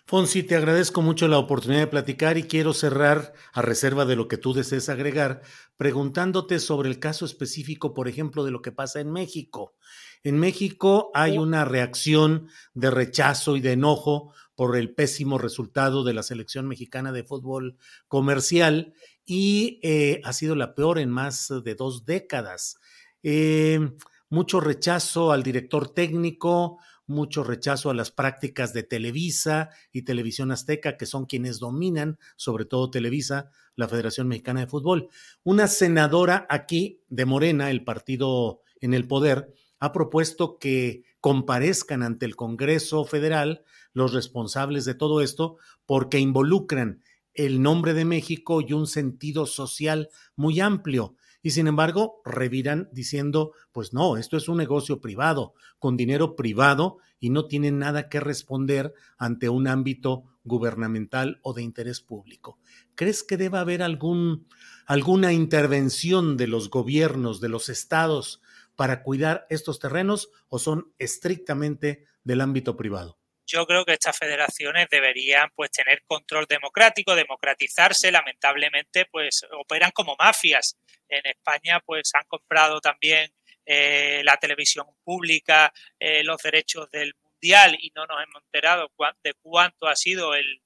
Fonsi, 0.05 0.43
te 0.43 0.55
agradezco 0.55 1.01
mucho 1.01 1.27
la 1.27 1.39
oportunidad 1.39 1.81
de 1.81 1.87
platicar 1.87 2.37
y 2.37 2.43
quiero 2.43 2.73
cerrar, 2.73 3.33
a 3.51 3.61
reserva 3.61 4.05
de 4.05 4.15
lo 4.15 4.29
que 4.29 4.37
tú 4.37 4.53
desees 4.53 4.87
agregar, 4.87 5.41
preguntándote 5.75 6.59
sobre 6.59 6.89
el 6.89 6.99
caso 6.99 7.25
específico, 7.25 7.93
por 7.93 8.07
ejemplo, 8.07 8.45
de 8.45 8.51
lo 8.51 8.61
que 8.61 8.71
pasa 8.71 9.01
en 9.01 9.11
México. 9.11 9.75
En 10.23 10.39
México 10.39 11.11
hay 11.13 11.37
una 11.37 11.65
reacción 11.65 12.49
de 12.73 12.91
rechazo 12.91 13.55
y 13.55 13.61
de 13.61 13.73
enojo 13.73 14.33
por 14.55 14.75
el 14.75 14.93
pésimo 14.93 15.37
resultado 15.37 16.03
de 16.03 16.13
la 16.13 16.23
selección 16.23 16.67
mexicana 16.67 17.11
de 17.11 17.23
fútbol 17.23 17.77
comercial 18.07 18.93
y 19.25 19.79
eh, 19.83 20.21
ha 20.23 20.33
sido 20.33 20.55
la 20.55 20.73
peor 20.73 20.99
en 20.99 21.09
más 21.11 21.53
de 21.63 21.75
dos 21.75 22.05
décadas. 22.05 22.79
Eh, 23.21 23.79
mucho 24.29 24.59
rechazo 24.59 25.31
al 25.31 25.43
director 25.43 25.93
técnico, 25.93 26.79
mucho 27.05 27.43
rechazo 27.43 27.89
a 27.89 27.93
las 27.93 28.11
prácticas 28.11 28.73
de 28.73 28.83
Televisa 28.83 29.69
y 29.91 30.01
Televisión 30.01 30.51
Azteca, 30.51 30.97
que 30.97 31.05
son 31.05 31.25
quienes 31.25 31.59
dominan, 31.59 32.19
sobre 32.35 32.65
todo 32.65 32.89
Televisa, 32.89 33.51
la 33.75 33.87
Federación 33.87 34.27
Mexicana 34.27 34.61
de 34.61 34.67
Fútbol. 34.67 35.09
Una 35.43 35.67
senadora 35.67 36.45
aquí 36.49 37.01
de 37.07 37.25
Morena, 37.25 37.69
el 37.69 37.83
partido 37.83 38.61
en 38.81 38.93
el 38.93 39.07
poder, 39.07 39.53
ha 39.79 39.91
propuesto 39.91 40.57
que 40.59 41.03
comparezcan 41.19 42.03
ante 42.03 42.25
el 42.25 42.35
Congreso 42.35 43.05
Federal 43.05 43.63
los 43.93 44.13
responsables 44.13 44.85
de 44.85 44.95
todo 44.95 45.21
esto 45.21 45.57
porque 45.85 46.19
involucran 46.19 47.01
el 47.33 47.61
nombre 47.61 47.93
de 47.93 48.05
México 48.05 48.61
y 48.61 48.73
un 48.73 48.87
sentido 48.87 49.45
social 49.45 50.09
muy 50.35 50.59
amplio. 50.59 51.15
Y 51.43 51.51
sin 51.51 51.67
embargo, 51.67 52.21
reviran 52.25 52.89
diciendo, 52.91 53.53
pues 53.71 53.93
no, 53.93 54.17
esto 54.17 54.37
es 54.37 54.49
un 54.49 54.57
negocio 54.57 54.99
privado, 54.99 55.53
con 55.79 55.95
dinero 55.95 56.35
privado 56.35 56.97
y 57.19 57.29
no 57.29 57.45
tienen 57.45 57.79
nada 57.79 58.09
que 58.09 58.19
responder 58.19 58.93
ante 59.17 59.49
un 59.49 59.67
ámbito 59.67 60.23
gubernamental 60.43 61.39
o 61.43 61.53
de 61.53 61.61
interés 61.61 62.01
público. 62.01 62.57
¿Crees 62.95 63.23
que 63.23 63.37
deba 63.37 63.59
haber 63.59 63.83
algún, 63.83 64.47
alguna 64.85 65.33
intervención 65.33 66.37
de 66.37 66.47
los 66.47 66.69
gobiernos, 66.69 67.39
de 67.39 67.49
los 67.49 67.69
estados, 67.69 68.41
para 68.77 69.03
cuidar 69.03 69.45
estos 69.49 69.79
terrenos 69.79 70.29
o 70.47 70.57
son 70.57 70.93
estrictamente 70.97 72.05
del 72.23 72.39
ámbito 72.39 72.77
privado 72.77 73.19
yo 73.47 73.65
creo 73.65 73.85
que 73.85 73.93
estas 73.93 74.17
federaciones 74.17 74.89
deberían 74.89 75.49
pues 75.55 75.71
tener 75.71 76.03
control 76.05 76.45
democrático, 76.47 77.15
democratizarse, 77.15 78.11
lamentablemente 78.11 79.05
pues 79.05 79.45
operan 79.57 79.91
como 79.91 80.15
mafias. 80.19 80.77
En 81.07 81.25
España 81.25 81.79
pues 81.85 82.11
han 82.13 82.25
comprado 82.27 82.81
también 82.81 83.31
eh, 83.65 84.21
la 84.25 84.35
televisión 84.35 84.85
pública, 85.01 85.73
eh, 85.97 86.23
los 86.23 86.41
derechos 86.41 86.91
del 86.91 87.15
mundial 87.23 87.77
y 87.79 87.91
no 87.95 88.05
nos 88.05 88.21
hemos 88.21 88.43
enterado 88.43 88.91
de 89.23 89.33
cuánto 89.41 89.87
ha 89.87 89.95
sido 89.95 90.35
el, 90.35 90.61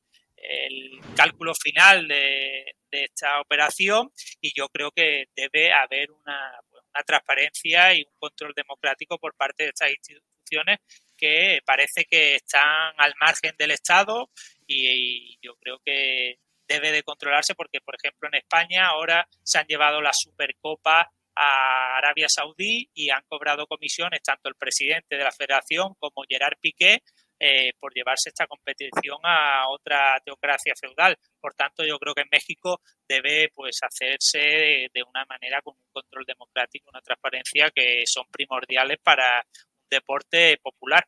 cálculo 1.15 1.53
final 1.53 2.07
de, 2.07 2.75
esta 2.89 3.39
operación. 3.39 4.11
Y 4.41 4.53
yo 4.55 4.67
creo 4.69 4.91
que 4.91 5.25
debe 5.35 5.71
haber 5.71 6.09
una, 6.11 6.59
una 6.93 7.03
transparencia 7.03 7.93
y 7.93 8.03
un 8.03 8.13
control 8.19 8.53
democrático 8.55 9.17
por 9.17 9.35
parte 9.35 9.63
de 9.63 9.69
estas 9.69 9.91
instituciones 9.91 10.79
que 11.17 11.59
parece 11.65 12.05
que 12.05 12.35
están 12.35 12.93
al 12.97 13.13
margen 13.19 13.55
del 13.57 13.71
Estado 13.71 14.29
y, 14.67 15.37
yo 15.41 15.55
creo 15.55 15.79
que 15.83 16.39
debe 16.67 16.91
de 16.91 17.03
controlarse 17.03 17.55
porque, 17.55 17.79
por 17.81 17.95
ejemplo, 17.95 18.29
en 18.29 18.35
España 18.35 18.87
ahora 18.87 19.27
se 19.43 19.59
han 19.59 19.65
llevado 19.67 20.01
la 20.01 20.11
Supercopa 20.13 21.11
a 21.35 21.97
Arabia 21.97 22.27
Saudí 22.29 22.89
y 22.93 23.09
han 23.09 23.23
cobrado 23.27 23.67
comisiones 23.67 24.21
tanto 24.21 24.49
el 24.49 24.55
presidente 24.55 25.17
de 25.17 25.23
la 25.23 25.31
federación 25.31 25.95
como 25.99 26.23
Gerard 26.27 26.57
Piqué 26.59 27.01
eh, 27.43 27.73
por 27.79 27.91
llevarse 27.91 28.29
esta 28.29 28.45
competición 28.45 29.17
a 29.23 29.67
otra 29.69 30.21
teocracia 30.23 30.75
feudal. 30.79 31.17
Por 31.39 31.55
tanto, 31.55 31.83
yo 31.83 31.97
creo 31.97 32.13
que 32.13 32.21
en 32.21 32.29
México 32.31 32.81
debe 33.09 33.49
pues 33.55 33.79
hacerse 33.81 34.87
de 34.93 35.03
una 35.03 35.25
manera 35.25 35.59
con 35.63 35.73
un 35.75 35.91
control 35.91 36.23
democrático, 36.27 36.91
una 36.91 37.01
transparencia 37.01 37.71
que 37.73 38.03
son 38.05 38.25
primordiales 38.31 38.99
para 39.01 39.43
deporte 39.89 40.59
popular. 40.61 41.03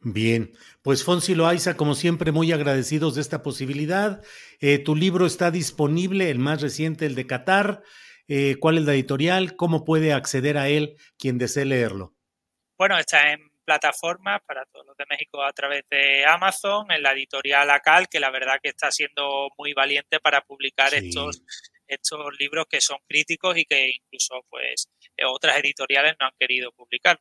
Bien, 0.00 0.52
pues 0.82 1.04
Fonsi 1.04 1.36
Loaiza, 1.36 1.76
como 1.76 1.94
siempre, 1.94 2.32
muy 2.32 2.50
agradecidos 2.50 3.14
de 3.14 3.20
esta 3.20 3.42
posibilidad. 3.42 4.20
Eh, 4.58 4.78
tu 4.80 4.96
libro 4.96 5.26
está 5.26 5.52
disponible, 5.52 6.28
el 6.28 6.40
más 6.40 6.60
reciente, 6.60 7.06
el 7.06 7.14
de 7.14 7.28
Qatar. 7.28 7.84
Eh, 8.26 8.56
¿Cuál 8.58 8.78
es 8.78 8.84
la 8.84 8.94
editorial? 8.94 9.54
¿Cómo 9.54 9.84
puede 9.84 10.12
acceder 10.12 10.58
a 10.58 10.68
él 10.68 10.96
quien 11.16 11.38
desee 11.38 11.66
leerlo? 11.66 12.16
Bueno, 12.76 12.98
está 12.98 13.32
en 13.32 13.53
plataformas 13.64 14.40
para 14.46 14.64
todos 14.66 14.86
los 14.86 14.96
de 14.96 15.06
México 15.08 15.42
a 15.42 15.52
través 15.52 15.84
de 15.90 16.24
Amazon, 16.24 16.90
en 16.90 17.02
la 17.02 17.12
editorial 17.12 17.70
ACAL, 17.70 18.08
que 18.08 18.20
la 18.20 18.30
verdad 18.30 18.58
que 18.62 18.70
está 18.70 18.90
siendo 18.90 19.48
muy 19.58 19.72
valiente 19.72 20.20
para 20.20 20.42
publicar 20.42 20.94
estos, 20.94 21.42
estos 21.86 22.38
libros 22.38 22.66
que 22.68 22.80
son 22.80 22.98
críticos 23.08 23.56
y 23.56 23.64
que 23.64 23.90
incluso 23.90 24.44
pues 24.48 24.88
otras 25.26 25.56
editoriales 25.58 26.14
no 26.20 26.26
han 26.26 26.32
querido 26.38 26.72
publicar. 26.72 27.18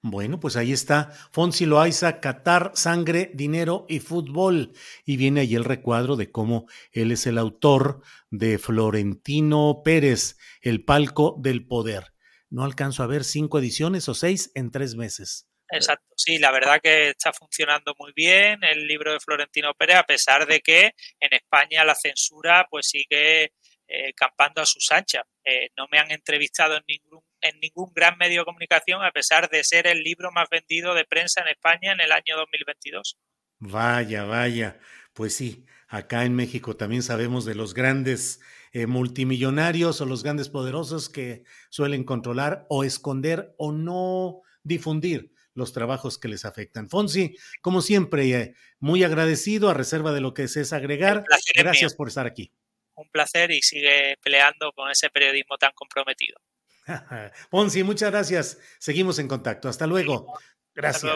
Bueno, 0.00 0.38
pues 0.38 0.56
ahí 0.56 0.72
está 0.72 1.10
Fonsi 1.32 1.66
Loaiza, 1.66 2.20
Qatar, 2.20 2.70
Sangre, 2.74 3.32
Dinero 3.34 3.84
y 3.88 3.98
Fútbol. 3.98 4.72
Y 5.04 5.16
viene 5.16 5.40
ahí 5.40 5.56
el 5.56 5.64
recuadro 5.64 6.14
de 6.14 6.30
cómo 6.30 6.66
él 6.92 7.10
es 7.10 7.26
el 7.26 7.38
autor 7.38 8.00
de 8.30 8.58
Florentino 8.58 9.82
Pérez, 9.84 10.38
El 10.62 10.84
Palco 10.84 11.36
del 11.40 11.66
Poder. 11.66 12.13
No 12.54 12.62
alcanzo 12.62 13.02
a 13.02 13.08
ver 13.08 13.24
cinco 13.24 13.58
ediciones 13.58 14.08
o 14.08 14.14
seis 14.14 14.52
en 14.54 14.70
tres 14.70 14.94
meses. 14.94 15.48
Exacto, 15.70 16.06
sí, 16.16 16.38
la 16.38 16.52
verdad 16.52 16.78
que 16.80 17.08
está 17.08 17.32
funcionando 17.32 17.96
muy 17.98 18.12
bien 18.14 18.62
el 18.62 18.86
libro 18.86 19.12
de 19.12 19.18
Florentino 19.18 19.74
Pérez, 19.74 19.96
a 19.96 20.04
pesar 20.04 20.46
de 20.46 20.60
que 20.60 20.92
en 21.18 21.32
España 21.32 21.82
la 21.82 21.96
censura 21.96 22.68
pues 22.70 22.86
sigue 22.86 23.54
eh, 23.88 24.12
campando 24.14 24.62
a 24.62 24.66
sus 24.66 24.88
anchas. 24.92 25.24
Eh, 25.44 25.70
no 25.76 25.88
me 25.90 25.98
han 25.98 26.12
entrevistado 26.12 26.76
en 26.76 26.84
ningún 26.86 27.24
en 27.40 27.58
ningún 27.58 27.92
gran 27.92 28.16
medio 28.18 28.42
de 28.42 28.44
comunicación, 28.44 29.02
a 29.02 29.10
pesar 29.10 29.50
de 29.50 29.64
ser 29.64 29.88
el 29.88 30.04
libro 30.04 30.30
más 30.30 30.48
vendido 30.48 30.94
de 30.94 31.04
prensa 31.04 31.40
en 31.40 31.48
España 31.48 31.92
en 31.92 32.00
el 32.00 32.12
año 32.12 32.36
2022. 32.36 33.18
Vaya, 33.58 34.22
vaya. 34.26 34.78
Pues 35.12 35.34
sí, 35.34 35.66
acá 35.88 36.24
en 36.24 36.36
México 36.36 36.76
también 36.76 37.02
sabemos 37.02 37.44
de 37.44 37.56
los 37.56 37.74
grandes 37.74 38.40
eh, 38.74 38.88
multimillonarios 38.88 40.00
o 40.00 40.04
los 40.04 40.24
grandes 40.24 40.48
poderosos 40.48 41.08
que 41.08 41.44
suelen 41.70 42.02
controlar 42.02 42.66
o 42.68 42.82
esconder 42.82 43.54
o 43.56 43.70
no 43.70 44.42
difundir 44.64 45.32
los 45.54 45.72
trabajos 45.72 46.18
que 46.18 46.26
les 46.26 46.44
afectan. 46.44 46.88
Fonsi, 46.88 47.36
como 47.60 47.80
siempre, 47.80 48.28
eh, 48.32 48.54
muy 48.80 49.04
agradecido 49.04 49.70
a 49.70 49.74
reserva 49.74 50.12
de 50.12 50.20
lo 50.20 50.34
que 50.34 50.42
es 50.42 50.72
agregar. 50.72 51.24
Gracias 51.54 51.94
por 51.94 52.08
estar 52.08 52.26
aquí. 52.26 52.52
Un 52.96 53.08
placer 53.10 53.52
y 53.52 53.62
sigue 53.62 54.16
peleando 54.20 54.72
con 54.72 54.90
ese 54.90 55.08
periodismo 55.08 55.56
tan 55.56 55.70
comprometido. 55.72 56.36
Ponzi, 57.50 57.84
muchas 57.84 58.10
gracias. 58.10 58.58
Seguimos 58.80 59.20
en 59.20 59.28
contacto. 59.28 59.68
Hasta 59.68 59.86
luego. 59.86 60.36
Gracias. 60.74 61.14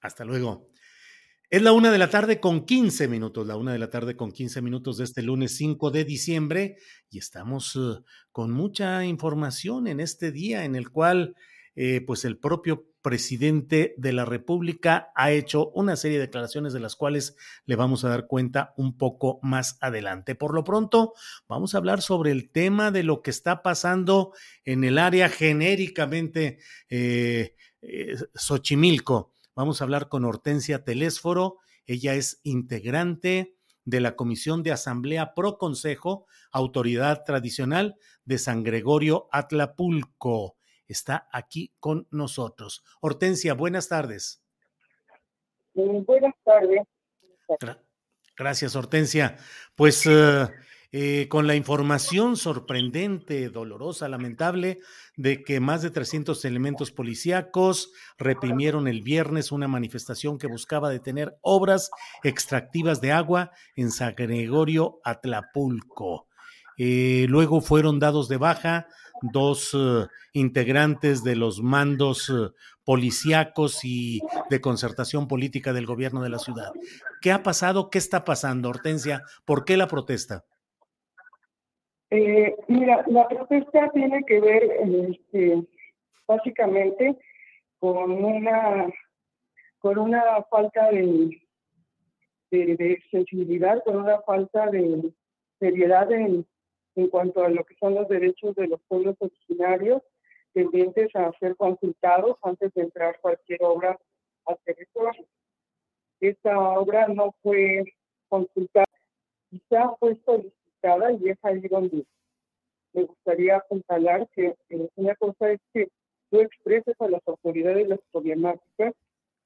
Hasta 0.00 0.24
luego. 0.24 0.70
Es 1.50 1.62
la 1.62 1.72
una 1.72 1.90
de 1.90 1.96
la 1.96 2.10
tarde 2.10 2.40
con 2.40 2.66
15 2.66 3.08
minutos, 3.08 3.46
la 3.46 3.56
una 3.56 3.72
de 3.72 3.78
la 3.78 3.88
tarde 3.88 4.16
con 4.16 4.32
15 4.32 4.60
minutos 4.60 4.98
de 4.98 5.04
este 5.04 5.22
lunes 5.22 5.56
5 5.56 5.90
de 5.90 6.04
diciembre 6.04 6.76
y 7.08 7.16
estamos 7.16 7.74
eh, 7.74 8.04
con 8.32 8.50
mucha 8.50 9.02
información 9.06 9.86
en 9.86 10.00
este 10.00 10.30
día 10.30 10.66
en 10.66 10.76
el 10.76 10.90
cual 10.90 11.36
eh, 11.74 12.02
pues 12.06 12.26
el 12.26 12.36
propio 12.36 12.84
presidente 13.00 13.94
de 13.96 14.12
la 14.12 14.26
República 14.26 15.08
ha 15.14 15.30
hecho 15.30 15.70
una 15.70 15.96
serie 15.96 16.18
de 16.18 16.26
declaraciones 16.26 16.74
de 16.74 16.80
las 16.80 16.96
cuales 16.96 17.34
le 17.64 17.76
vamos 17.76 18.04
a 18.04 18.10
dar 18.10 18.26
cuenta 18.26 18.74
un 18.76 18.98
poco 18.98 19.38
más 19.40 19.78
adelante. 19.80 20.34
Por 20.34 20.52
lo 20.52 20.64
pronto, 20.64 21.14
vamos 21.48 21.74
a 21.74 21.78
hablar 21.78 22.02
sobre 22.02 22.30
el 22.30 22.50
tema 22.50 22.90
de 22.90 23.04
lo 23.04 23.22
que 23.22 23.30
está 23.30 23.62
pasando 23.62 24.34
en 24.66 24.84
el 24.84 24.98
área 24.98 25.30
genéricamente 25.30 26.58
eh, 26.90 27.54
Xochimilco. 28.34 29.32
Vamos 29.58 29.80
a 29.80 29.84
hablar 29.84 30.08
con 30.08 30.24
Hortensia 30.24 30.84
Telésforo. 30.84 31.58
Ella 31.84 32.14
es 32.14 32.40
integrante 32.44 33.56
de 33.84 33.98
la 33.98 34.14
Comisión 34.14 34.62
de 34.62 34.70
Asamblea 34.70 35.34
Pro 35.34 35.58
Consejo, 35.58 36.28
autoridad 36.52 37.24
tradicional 37.24 37.96
de 38.24 38.38
San 38.38 38.62
Gregorio 38.62 39.28
Atlapulco 39.32 40.54
está 40.86 41.28
aquí 41.32 41.74
con 41.80 42.06
nosotros. 42.12 42.84
Hortensia, 43.00 43.54
buenas 43.54 43.88
tardes. 43.88 44.44
buenas 45.74 46.34
tardes. 46.44 46.82
Gracias, 48.36 48.76
Hortensia. 48.76 49.38
Pues 49.74 50.06
eh, 50.06 50.46
eh, 50.92 51.26
con 51.28 51.46
la 51.46 51.54
información 51.54 52.36
sorprendente, 52.36 53.48
dolorosa, 53.50 54.08
lamentable, 54.08 54.78
de 55.16 55.42
que 55.42 55.60
más 55.60 55.82
de 55.82 55.90
300 55.90 56.44
elementos 56.44 56.90
policíacos 56.90 57.92
reprimieron 58.18 58.88
el 58.88 59.02
viernes 59.02 59.52
una 59.52 59.68
manifestación 59.68 60.38
que 60.38 60.46
buscaba 60.46 60.90
detener 60.90 61.36
obras 61.42 61.90
extractivas 62.22 63.00
de 63.00 63.12
agua 63.12 63.50
en 63.76 63.90
San 63.90 64.14
Gregorio 64.16 65.00
Atlapulco. 65.04 66.26
Eh, 66.76 67.26
luego 67.28 67.60
fueron 67.60 67.98
dados 67.98 68.28
de 68.28 68.36
baja 68.36 68.86
dos 69.22 69.70
eh, 69.74 70.06
integrantes 70.32 71.22
de 71.24 71.36
los 71.36 71.60
mandos 71.60 72.30
eh, 72.30 72.50
policíacos 72.84 73.84
y 73.84 74.20
de 74.50 74.60
concertación 74.60 75.28
política 75.28 75.72
del 75.72 75.86
gobierno 75.86 76.22
de 76.22 76.30
la 76.30 76.38
ciudad. 76.38 76.72
¿Qué 77.20 77.32
ha 77.32 77.42
pasado? 77.42 77.90
¿Qué 77.90 77.98
está 77.98 78.24
pasando, 78.24 78.68
Hortensia? 78.68 79.24
¿Por 79.44 79.64
qué 79.64 79.76
la 79.76 79.88
protesta? 79.88 80.44
Eh, 82.10 82.56
mira, 82.68 83.04
la 83.06 83.28
protesta 83.28 83.90
tiene 83.92 84.24
que 84.24 84.40
ver 84.40 84.62
este, 85.10 85.62
básicamente 86.26 87.18
con 87.78 88.24
una 88.24 88.92
con 89.80 89.96
una 89.98 90.42
falta 90.50 90.90
de, 90.90 91.40
de 92.50 93.02
sensibilidad, 93.10 93.82
con 93.84 93.96
una 93.96 94.20
falta 94.22 94.66
de 94.70 95.12
seriedad 95.60 96.10
en 96.10 96.44
en 96.98 97.08
cuanto 97.08 97.44
a 97.44 97.48
lo 97.48 97.64
que 97.64 97.76
son 97.76 97.94
los 97.94 98.08
derechos 98.08 98.56
de 98.56 98.66
los 98.66 98.80
pueblos 98.88 99.14
originarios 99.20 100.02
tendientes 100.52 101.14
a 101.14 101.30
ser 101.38 101.54
consultados 101.56 102.36
antes 102.42 102.74
de 102.74 102.82
entrar 102.82 103.20
cualquier 103.20 103.62
obra 103.62 103.96
al 104.46 104.58
territorio. 104.64 105.24
Esta 106.18 106.58
obra 106.58 107.06
no 107.06 107.36
fue 107.40 107.84
consultada, 108.28 108.86
quizá 109.48 109.94
fue 110.00 110.16
solicitada 110.24 110.57
y 111.20 111.30
es 111.30 111.38
ahí 111.42 111.60
donde 111.68 112.04
me 112.92 113.02
gustaría 113.02 113.56
apuntalar 113.56 114.28
que 114.34 114.54
una 114.94 115.14
cosa 115.16 115.50
es 115.52 115.60
que 115.72 115.88
tú 116.30 116.40
expreses 116.40 116.94
a 117.00 117.08
las 117.08 117.20
autoridades 117.26 117.88
las 117.88 118.00
problemáticas 118.12 118.94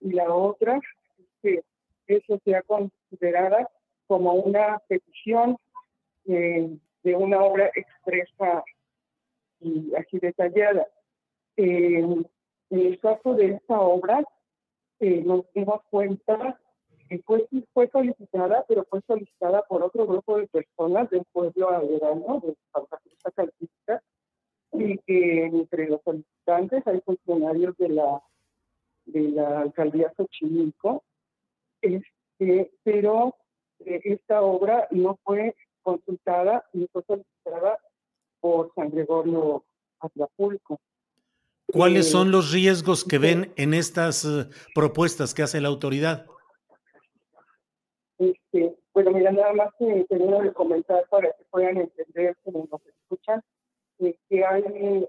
y 0.01 0.13
la 0.13 0.33
otra 0.35 0.79
es 1.19 1.27
que 1.43 1.63
eso 2.07 2.39
sea 2.45 2.63
considerada 2.63 3.69
como 4.07 4.35
una 4.35 4.79
petición 4.89 5.57
eh, 6.27 6.77
de 7.03 7.17
una 7.17 7.43
obra 7.43 7.71
expresa 7.75 8.65
y 9.61 9.95
así 9.95 10.19
detallada. 10.19 10.87
en 11.57 12.27
el 12.71 12.99
caso 13.01 13.35
de 13.35 13.55
esta 13.55 13.81
obra, 13.81 14.25
eh, 15.01 15.23
nos 15.25 15.51
dimos 15.53 15.83
cuenta 15.91 16.61
que 17.13 17.23
fue, 17.25 17.47
fue 17.75 17.89
solicitada, 17.91 18.65
pero 18.69 18.87
fue 18.89 19.01
solicitada 19.07 19.63
por 19.69 19.83
otro 19.83 20.07
grupo 20.07 20.39
de 20.39 20.47
personas 20.47 21.11
del 21.11 21.25
pueblo 21.33 21.69
averano 21.69 22.41
de 22.43 22.57
Santa 22.73 22.99
Cruz 22.99 23.35
Calpista, 23.35 24.03
y 24.73 24.99
que 24.99 25.45
entre 25.45 25.89
los 25.89 26.01
solicitantes 26.03 26.87
hay 26.87 27.01
funcionarios 27.03 27.77
de 27.77 27.89
la 27.91 28.23
de 29.05 29.29
la 29.31 29.61
alcaldía 29.61 30.13
Xochimilco, 30.17 31.03
este, 31.83 32.71
pero 32.85 33.35
eh, 33.81 34.01
esta 34.05 34.41
obra 34.43 34.87
no 34.93 35.19
fue 35.25 35.55
consultada 35.83 36.65
ni 36.73 36.87
fue 36.87 37.03
solicitada 37.07 37.79
por 38.41 38.73
San 38.75 38.91
Gregorio 38.91 39.65
Atlapulco. 39.99 40.81
¿Cuáles 41.67 42.07
Eh, 42.07 42.11
son 42.11 42.31
los 42.31 42.53
riesgos 42.53 43.05
que 43.05 43.19
ven 43.19 43.53
en 43.57 43.75
estas 43.75 44.25
eh, 44.25 44.49
propuestas 44.75 45.35
que 45.35 45.43
hace 45.43 45.61
la 45.61 45.69
autoridad? 45.69 46.27
Este, 48.19 48.77
bueno, 48.95 49.11
mira, 49.13 49.33
nada 49.33 49.53
más 49.53 49.71
que 49.79 50.05
termino 50.09 50.41
de 50.41 50.53
comentar 50.53 51.05
para 51.09 51.29
que 51.29 51.45
puedan 51.51 51.77
entender 51.79 52.37
como 52.45 52.69
nos 52.71 52.81
escuchan, 52.87 53.43
eh, 53.99 54.17
que 54.29 54.45
hay, 54.45 54.63
eh, 54.63 55.09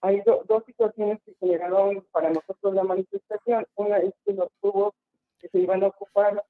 hay 0.00 0.20
do- 0.22 0.44
dos 0.48 0.64
situaciones 0.66 1.20
que 1.24 1.34
generaron 1.40 2.06
para 2.12 2.30
nosotros 2.30 2.74
la 2.74 2.84
manifestación. 2.84 3.66
Una 3.74 3.98
es 3.98 4.14
que 4.24 4.32
los 4.32 4.48
tubos 4.60 4.94
que 5.40 5.48
se 5.48 5.58
iban 5.58 5.82
a 5.82 5.88
ocupar 5.88 6.42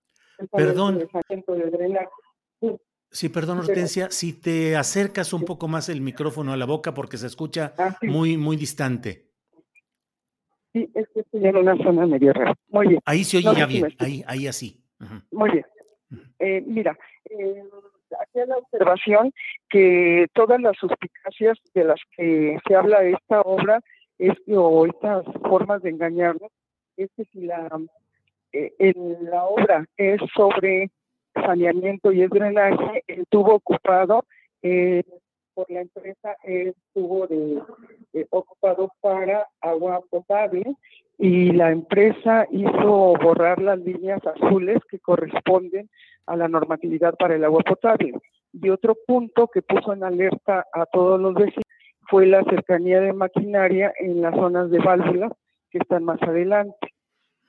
Perdón. 0.52 0.98
de 0.98 1.70
drenaje. 1.70 2.08
Sí, 2.60 2.76
Sí, 3.10 3.28
perdón, 3.30 3.60
Hortensia, 3.60 4.10
si 4.10 4.34
te 4.34 4.76
acercas 4.76 5.32
un 5.32 5.44
poco 5.44 5.68
más 5.68 5.88
el 5.88 6.00
micrófono 6.02 6.52
a 6.52 6.56
la 6.56 6.66
boca 6.66 6.92
porque 6.92 7.16
se 7.16 7.26
escucha 7.28 7.72
ah, 7.78 7.96
sí, 8.00 8.08
muy, 8.08 8.36
muy 8.36 8.56
distante. 8.56 9.30
sí, 10.72 10.90
es 10.94 11.08
que 11.14 11.20
estoy 11.20 11.46
en 11.46 11.56
una 11.56 11.76
zona 11.78 12.04
medio 12.06 12.32
rara. 12.34 12.54
Muy 12.68 12.88
bien. 12.88 13.00
Ahí 13.06 13.24
se 13.24 13.38
oye 13.38 13.46
No 13.46 13.54
ya 13.54 13.66
bien, 13.66 13.86
ahí, 13.98 14.22
ahí 14.26 14.46
así. 14.46 14.82
Muy 15.32 15.50
bien. 15.50 15.66
Eh, 16.38 16.62
mira, 16.66 16.96
eh, 17.30 17.62
aquí 18.20 18.38
la 18.46 18.58
observación 18.58 19.32
que 19.68 20.26
todas 20.32 20.60
las 20.60 20.76
suspicacias 20.76 21.58
de 21.74 21.84
las 21.84 22.00
que 22.16 22.58
se 22.66 22.74
habla 22.74 23.00
de 23.00 23.12
esta 23.12 23.40
obra 23.40 23.80
es 24.18 24.32
que- 24.46 24.56
o 24.56 24.86
estas 24.86 25.24
formas 25.48 25.82
de 25.82 25.90
engañarnos 25.90 26.50
es 26.96 27.10
que 27.16 27.24
si 27.26 27.40
la 27.42 27.68
eh, 28.52 28.72
en 28.78 29.28
la 29.30 29.44
obra 29.44 29.84
es 29.96 30.20
sobre 30.34 30.90
saneamiento 31.34 32.12
y 32.12 32.22
es 32.22 32.30
drenaje, 32.30 33.02
el 33.08 33.26
tubo 33.26 33.56
ocupado 33.56 34.24
eh, 34.62 35.02
por 35.52 35.70
la 35.70 35.80
empresa 35.82 36.36
es 36.44 36.74
tubo 36.94 37.26
de, 37.26 37.60
eh, 38.14 38.26
ocupado 38.30 38.90
para 39.00 39.46
agua 39.60 40.00
potable 40.08 40.64
y 41.18 41.52
la 41.52 41.70
empresa 41.70 42.46
hizo 42.50 43.14
borrar 43.22 43.60
las 43.60 43.78
líneas 43.78 44.20
azules 44.26 44.78
que 44.88 44.98
corresponden 44.98 45.88
a 46.26 46.36
la 46.36 46.48
normatividad 46.48 47.14
para 47.16 47.36
el 47.36 47.44
agua 47.44 47.62
potable. 47.62 48.12
Y 48.52 48.68
otro 48.68 48.96
punto 49.06 49.48
que 49.48 49.62
puso 49.62 49.92
en 49.92 50.04
alerta 50.04 50.66
a 50.72 50.86
todos 50.86 51.20
los 51.20 51.34
vecinos 51.34 51.64
fue 52.08 52.26
la 52.26 52.42
cercanía 52.44 53.00
de 53.00 53.12
maquinaria 53.12 53.92
en 53.98 54.20
las 54.20 54.34
zonas 54.34 54.70
de 54.70 54.78
válvulas 54.78 55.32
que 55.70 55.78
están 55.78 56.04
más 56.04 56.22
adelante. 56.22 56.94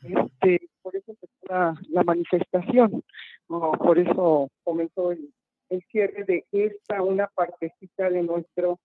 Este, 0.04 0.70
por 0.82 0.96
eso 0.96 1.14
la, 1.50 1.76
la 1.90 2.04
manifestación, 2.04 3.04
¿no? 3.50 3.72
por 3.74 4.00
eso 4.00 4.50
comenzó 4.64 5.12
el, 5.12 5.30
el 5.70 5.82
cierre 5.92 6.24
de 6.24 6.46
esta 6.52 7.02
una 7.02 7.28
partecita 7.28 8.10
de 8.10 8.24
nuestro 8.24 8.80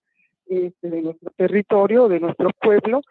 este, 0.45 0.89
de 0.89 1.01
nuestro 1.01 1.31
territorio, 1.37 2.09
de 2.09 2.19
nuestro 2.19 2.49
pueblo, 2.61 3.01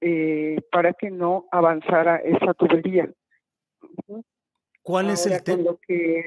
eh, 0.00 0.60
para 0.70 0.92
que 0.92 1.10
no 1.10 1.46
avanzara 1.50 2.16
esa 2.16 2.54
tubería. 2.54 3.10
¿Cuál 4.82 5.10
es 5.10 5.26
el 5.26 5.42
tema? 5.42 5.56
con 5.58 5.64
lo 5.64 5.78
que 5.86 6.24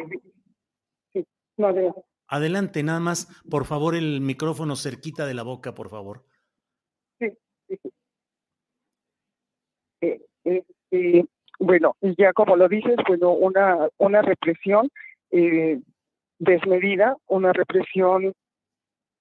sí, 1.13 1.25
no, 1.57 1.67
adelante. 1.67 2.01
Adelante, 2.27 2.83
nada 2.83 2.99
más, 2.99 3.27
por 3.49 3.65
favor, 3.65 3.95
el 3.95 4.21
micrófono 4.21 4.75
cerquita 4.75 5.25
de 5.25 5.33
la 5.33 5.41
boca, 5.41 5.73
por 5.73 5.89
favor. 5.89 6.23
Sí, 7.17 7.31
sí, 7.67 7.79
sí. 7.81 7.89
Eh, 10.01 10.21
este, 10.43 11.25
bueno, 11.59 11.95
ya 12.17 12.33
como 12.33 12.55
lo 12.55 12.67
dices, 12.67 12.95
bueno, 13.07 13.31
una, 13.31 13.89
una 13.97 14.21
represión 14.21 14.89
eh, 15.31 15.81
desmedida, 16.37 17.17
una 17.27 17.51
represión 17.51 18.33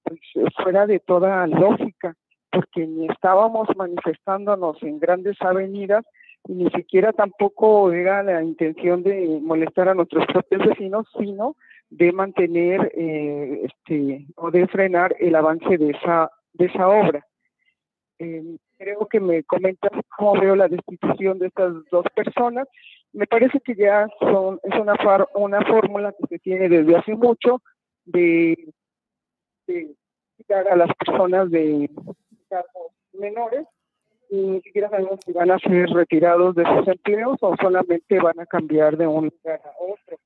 pues, 0.02 0.20
fuera 0.62 0.86
de 0.86 1.00
toda 1.00 1.46
lógica, 1.46 2.14
porque 2.50 2.86
ni 2.86 3.06
estábamos 3.08 3.68
manifestándonos 3.76 4.82
en 4.82 4.98
grandes 4.98 5.36
avenidas, 5.40 6.04
y 6.46 6.52
ni 6.54 6.70
siquiera 6.70 7.12
tampoco 7.12 7.92
era 7.92 8.22
la 8.22 8.42
intención 8.42 9.02
de 9.02 9.38
molestar 9.42 9.88
a 9.88 9.94
nuestros 9.94 10.24
propios 10.32 10.66
vecinos, 10.66 11.06
sino 11.18 11.56
de 11.90 12.12
mantener 12.12 12.92
eh, 12.94 13.62
este 13.66 14.26
o 14.36 14.50
de 14.50 14.66
frenar 14.68 15.14
el 15.18 15.34
avance 15.34 15.76
de 15.78 15.90
esa 15.90 16.30
de 16.52 16.66
esa 16.66 16.88
obra. 16.88 17.24
Eh, 18.18 18.56
creo 18.78 19.06
que 19.06 19.20
me 19.20 19.42
comentas 19.44 19.90
cómo 20.16 20.40
veo 20.40 20.54
la 20.56 20.68
destitución 20.68 21.38
de 21.38 21.46
estas 21.48 21.72
dos 21.90 22.04
personas. 22.14 22.66
Me 23.12 23.26
parece 23.26 23.60
que 23.60 23.74
ya 23.74 24.08
son 24.20 24.60
es 24.62 24.78
una 24.78 24.96
far- 24.96 25.28
una 25.34 25.60
fórmula 25.62 26.12
que 26.12 26.26
se 26.28 26.38
tiene 26.38 26.68
desde 26.68 26.96
hace 26.96 27.14
mucho 27.14 27.62
de, 28.04 28.72
de 29.66 29.94
quitar 30.36 30.68
a 30.68 30.76
las 30.76 30.90
personas 30.94 31.50
de 31.50 31.90
cargos 32.48 32.92
menores 33.12 33.66
y 34.30 34.36
ni 34.36 34.60
siquiera 34.60 34.90
sabemos 34.90 35.20
si 35.24 35.32
van 35.32 35.50
a 35.50 35.58
ser 35.58 35.88
retirados 35.88 36.54
de 36.54 36.64
sus 36.64 36.88
empleos 36.88 37.38
o 37.40 37.54
solamente 37.60 38.18
van 38.20 38.38
a 38.40 38.46
cambiar 38.46 38.96
de 38.96 39.06
un 39.06 39.30
lugar 39.32 39.60
a 39.64 39.72
otro. 39.80 40.18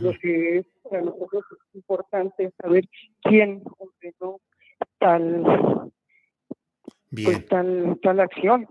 Lo 0.00 0.12
que 0.18 0.58
es 0.58 0.66
para 0.82 1.02
nosotros 1.02 1.44
es 1.50 1.74
importante 1.74 2.52
saber 2.60 2.88
quién 3.22 3.62
ordenó 3.78 4.40
tal, 4.98 5.90
Bien. 7.10 7.32
pues, 7.32 7.46
tal, 7.46 7.98
tal 8.02 8.20
acción. 8.20 8.66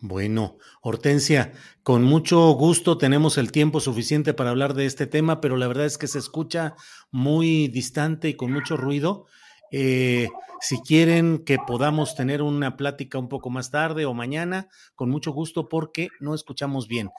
Bueno, 0.00 0.58
Hortensia, 0.80 1.52
con 1.82 2.04
mucho 2.04 2.52
gusto 2.52 2.98
tenemos 2.98 3.36
el 3.36 3.50
tiempo 3.50 3.80
suficiente 3.80 4.32
para 4.32 4.50
hablar 4.50 4.74
de 4.74 4.86
este 4.86 5.08
tema, 5.08 5.40
pero 5.40 5.56
la 5.56 5.66
verdad 5.66 5.86
es 5.86 5.98
que 5.98 6.06
se 6.06 6.20
escucha 6.20 6.76
muy 7.10 7.66
distante 7.66 8.28
y 8.28 8.34
con 8.34 8.52
mucho 8.52 8.76
ruido. 8.76 9.26
Eh, 9.70 10.28
si 10.60 10.80
quieren 10.80 11.44
que 11.44 11.58
podamos 11.58 12.14
tener 12.16 12.42
una 12.42 12.76
plática 12.76 13.18
un 13.18 13.28
poco 13.28 13.50
más 13.50 13.70
tarde 13.70 14.06
o 14.06 14.14
mañana, 14.14 14.68
con 14.94 15.10
mucho 15.10 15.32
gusto 15.32 15.68
porque 15.68 16.08
no 16.20 16.34
escuchamos 16.34 16.88
bien. 16.88 17.10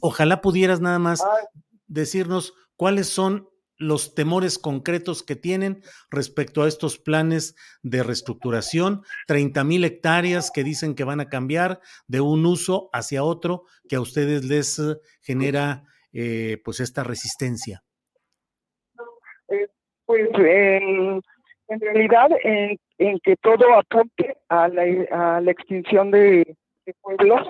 Ojalá 0.00 0.40
pudieras 0.40 0.80
nada 0.80 0.98
más 0.98 1.22
decirnos 1.86 2.54
cuáles 2.76 3.08
son 3.08 3.48
los 3.78 4.14
temores 4.14 4.58
concretos 4.58 5.22
que 5.22 5.36
tienen 5.36 5.82
respecto 6.10 6.62
a 6.62 6.68
estos 6.68 6.98
planes 6.98 7.54
de 7.82 8.02
reestructuración, 8.02 9.02
30 9.26 9.64
mil 9.64 9.84
hectáreas 9.84 10.50
que 10.50 10.64
dicen 10.64 10.94
que 10.94 11.04
van 11.04 11.20
a 11.20 11.28
cambiar 11.28 11.80
de 12.06 12.20
un 12.20 12.46
uso 12.46 12.88
hacia 12.92 13.22
otro 13.22 13.64
que 13.88 13.96
a 13.96 14.00
ustedes 14.00 14.44
les 14.44 14.78
eh, 14.78 14.96
genera 15.20 15.84
eh, 16.12 16.60
pues 16.64 16.80
esta 16.80 17.04
resistencia. 17.04 17.82
eh, 19.48 19.68
pues 20.06 20.28
en, 20.38 21.20
en 21.68 21.80
realidad 21.80 22.28
en, 22.42 22.78
en 22.98 23.18
que 23.20 23.36
todo 23.36 23.74
apunte 23.74 24.36
a 24.48 24.68
la, 24.68 24.82
a 25.10 25.40
la 25.40 25.50
extinción 25.50 26.10
de, 26.10 26.56
pueblos, 27.02 27.48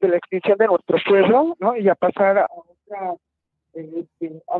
de 0.00 0.08
la 0.08 0.16
extinción 0.16 0.58
de 0.58 0.66
nuestro 0.66 0.98
pueblo, 1.06 1.56
¿no? 1.60 1.76
Y 1.76 1.88
a 1.88 1.94
pasar 1.94 2.38
a 2.38 2.46
otra, 2.50 3.14
eh, 3.74 4.04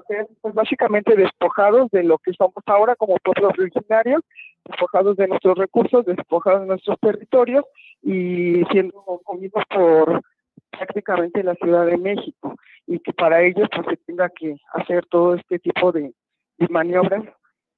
ser 0.07 0.29
pues 0.41 0.55
básicamente 0.55 1.17
despojados 1.17 1.91
de 1.91 2.03
lo 2.03 2.19
que 2.19 2.33
somos 2.33 2.63
ahora 2.67 2.97
como 2.97 3.17
pueblos 3.17 3.53
originarios, 3.59 4.23
despojados 4.65 5.17
de 5.17 5.29
nuestros 5.29 5.59
recursos, 5.59 6.07
despojados 6.07 6.63
de 6.63 6.67
nuestros 6.69 6.99
territorios 7.01 7.65
y 8.03 8.65
siendo 8.71 9.03
comidos 9.25 9.65
por 9.69 10.23
prácticamente 10.71 11.43
la 11.43 11.55
Ciudad 11.57 11.87
de 11.87 11.99
México 11.99 12.57
y 12.87 12.99
que 13.01 13.13
para 13.13 13.43
ello 13.43 13.67
pues 13.75 13.87
se 13.89 13.97
tenga 14.07 14.29
que 14.31 14.57
hacer 14.73 15.05
todo 15.07 15.35
este 15.35 15.59
tipo 15.59 15.93
de, 15.93 16.15
de 16.59 16.69
maniobras 16.69 17.25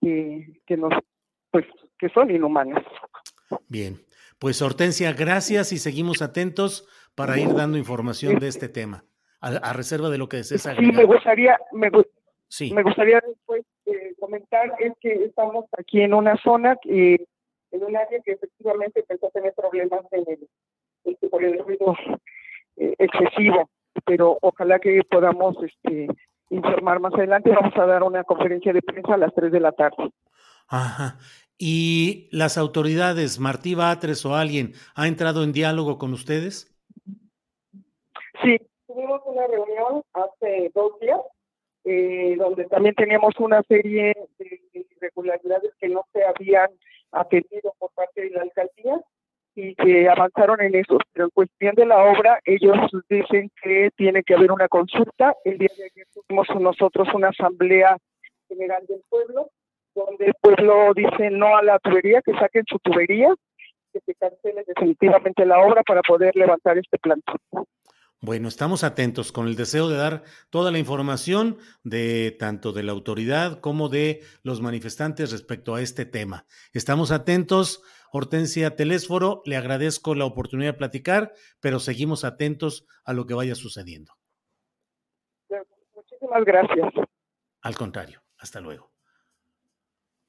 que, 0.00 0.60
que 0.66 0.76
nos 0.76 0.92
pues 1.54 1.66
que 2.00 2.08
son 2.08 2.32
inhumanas. 2.32 2.82
Bien, 3.68 4.04
pues 4.40 4.60
Hortensia, 4.60 5.12
gracias 5.12 5.72
y 5.72 5.78
seguimos 5.78 6.20
atentos 6.20 6.88
para 7.14 7.38
ir 7.38 7.54
dando 7.54 7.78
información 7.78 8.40
de 8.40 8.48
este 8.48 8.68
tema, 8.68 9.04
a, 9.40 9.50
a 9.50 9.72
reserva 9.72 10.10
de 10.10 10.18
lo 10.18 10.28
que 10.28 10.38
desees 10.38 10.62
Sí, 10.62 10.68
me 10.68 10.74
agregar. 10.74 11.06
gustaría 11.06 11.58
me, 11.70 11.92
Sí, 12.48 12.72
me 12.74 12.82
gustaría 12.82 13.20
después 13.24 13.62
eh, 13.86 14.14
comentar 14.18 14.74
es 14.80 14.94
que 15.00 15.12
estamos 15.26 15.66
aquí 15.78 16.00
en 16.00 16.12
una 16.14 16.36
zona 16.42 16.74
que 16.82 17.24
en 17.70 17.84
un 17.84 17.96
área 17.96 18.18
que 18.24 18.32
efectivamente 18.32 18.98
empezó 18.98 19.28
a 19.28 19.30
tener 19.30 19.54
problemas 19.54 20.00
en 20.10 20.24
el, 20.26 20.48
este, 21.04 21.28
por 21.28 21.44
el 21.44 21.56
ruido 21.60 21.96
eh, 22.78 22.96
excesivo, 22.98 23.70
pero 24.04 24.38
ojalá 24.42 24.80
que 24.80 25.02
podamos 25.08 25.56
este 25.62 26.08
informar 26.50 26.98
más 26.98 27.14
adelante. 27.14 27.50
Vamos 27.50 27.76
a 27.76 27.86
dar 27.86 28.02
una 28.02 28.24
conferencia 28.24 28.72
de 28.72 28.82
prensa 28.82 29.14
a 29.14 29.18
las 29.18 29.32
3 29.36 29.52
de 29.52 29.60
la 29.60 29.70
tarde. 29.70 30.10
ajá. 30.66 31.16
¿Y 31.58 32.28
las 32.32 32.58
autoridades, 32.58 33.38
Martí 33.38 33.74
Batres 33.74 34.24
o 34.26 34.34
alguien, 34.34 34.72
ha 34.94 35.06
entrado 35.06 35.44
en 35.44 35.52
diálogo 35.52 35.98
con 35.98 36.12
ustedes? 36.12 36.74
Sí, 38.42 38.58
tuvimos 38.86 39.20
una 39.24 39.46
reunión 39.46 40.02
hace 40.12 40.70
dos 40.74 40.98
días, 41.00 41.20
eh, 41.84 42.34
donde 42.36 42.64
también 42.64 42.94
teníamos 42.94 43.34
una 43.38 43.62
serie 43.62 44.14
de 44.38 44.60
irregularidades 44.72 45.72
que 45.78 45.88
no 45.88 46.04
se 46.12 46.24
habían 46.24 46.70
atendido 47.12 47.72
por 47.78 47.90
parte 47.92 48.22
de 48.22 48.30
la 48.30 48.42
alcaldía 48.42 49.00
y 49.54 49.74
que 49.76 50.08
avanzaron 50.08 50.60
en 50.60 50.74
eso. 50.74 50.98
Pero 51.12 51.26
en 51.26 51.30
cuestión 51.30 51.74
de 51.76 51.86
la 51.86 52.02
obra, 52.04 52.40
ellos 52.44 52.76
dicen 53.08 53.50
que 53.62 53.90
tiene 53.96 54.22
que 54.22 54.34
haber 54.34 54.50
una 54.50 54.68
consulta. 54.68 55.36
El 55.44 55.58
día 55.58 55.70
de 55.76 55.84
ayer 55.84 56.06
tuvimos 56.12 56.48
nosotros 56.60 57.08
una 57.14 57.28
asamblea 57.28 57.96
general 58.48 58.84
del 58.86 59.02
pueblo, 59.08 59.50
donde 59.94 60.26
el 60.26 60.34
pueblo 60.40 60.92
dice 60.94 61.30
no 61.30 61.56
a 61.56 61.62
la 61.62 61.78
tubería, 61.78 62.20
que 62.22 62.32
saquen 62.32 62.64
su 62.68 62.78
tubería, 62.78 63.34
que 63.92 64.00
se 64.00 64.14
cancele 64.14 64.64
definitivamente 64.66 65.46
la 65.46 65.60
obra 65.60 65.82
para 65.82 66.02
poder 66.02 66.34
levantar 66.36 66.78
este 66.78 66.98
plantón. 66.98 67.36
Bueno, 68.20 68.48
estamos 68.48 68.84
atentos 68.84 69.32
con 69.32 69.48
el 69.48 69.54
deseo 69.54 69.88
de 69.90 69.98
dar 69.98 70.22
toda 70.48 70.70
la 70.70 70.78
información 70.78 71.58
de 71.82 72.34
tanto 72.38 72.72
de 72.72 72.82
la 72.82 72.92
autoridad 72.92 73.60
como 73.60 73.90
de 73.90 74.22
los 74.42 74.62
manifestantes 74.62 75.30
respecto 75.30 75.74
a 75.74 75.82
este 75.82 76.06
tema. 76.06 76.46
Estamos 76.72 77.10
atentos. 77.10 77.82
Hortensia 78.16 78.76
Telésforo, 78.76 79.42
le 79.44 79.56
agradezco 79.56 80.14
la 80.14 80.24
oportunidad 80.24 80.72
de 80.72 80.78
platicar, 80.78 81.32
pero 81.60 81.80
seguimos 81.80 82.24
atentos 82.24 82.86
a 83.04 83.12
lo 83.12 83.26
que 83.26 83.34
vaya 83.34 83.56
sucediendo. 83.56 84.14
Muchísimas 85.94 86.44
gracias. 86.44 86.94
Al 87.60 87.74
contrario, 87.74 88.22
hasta 88.38 88.60
luego. 88.60 88.93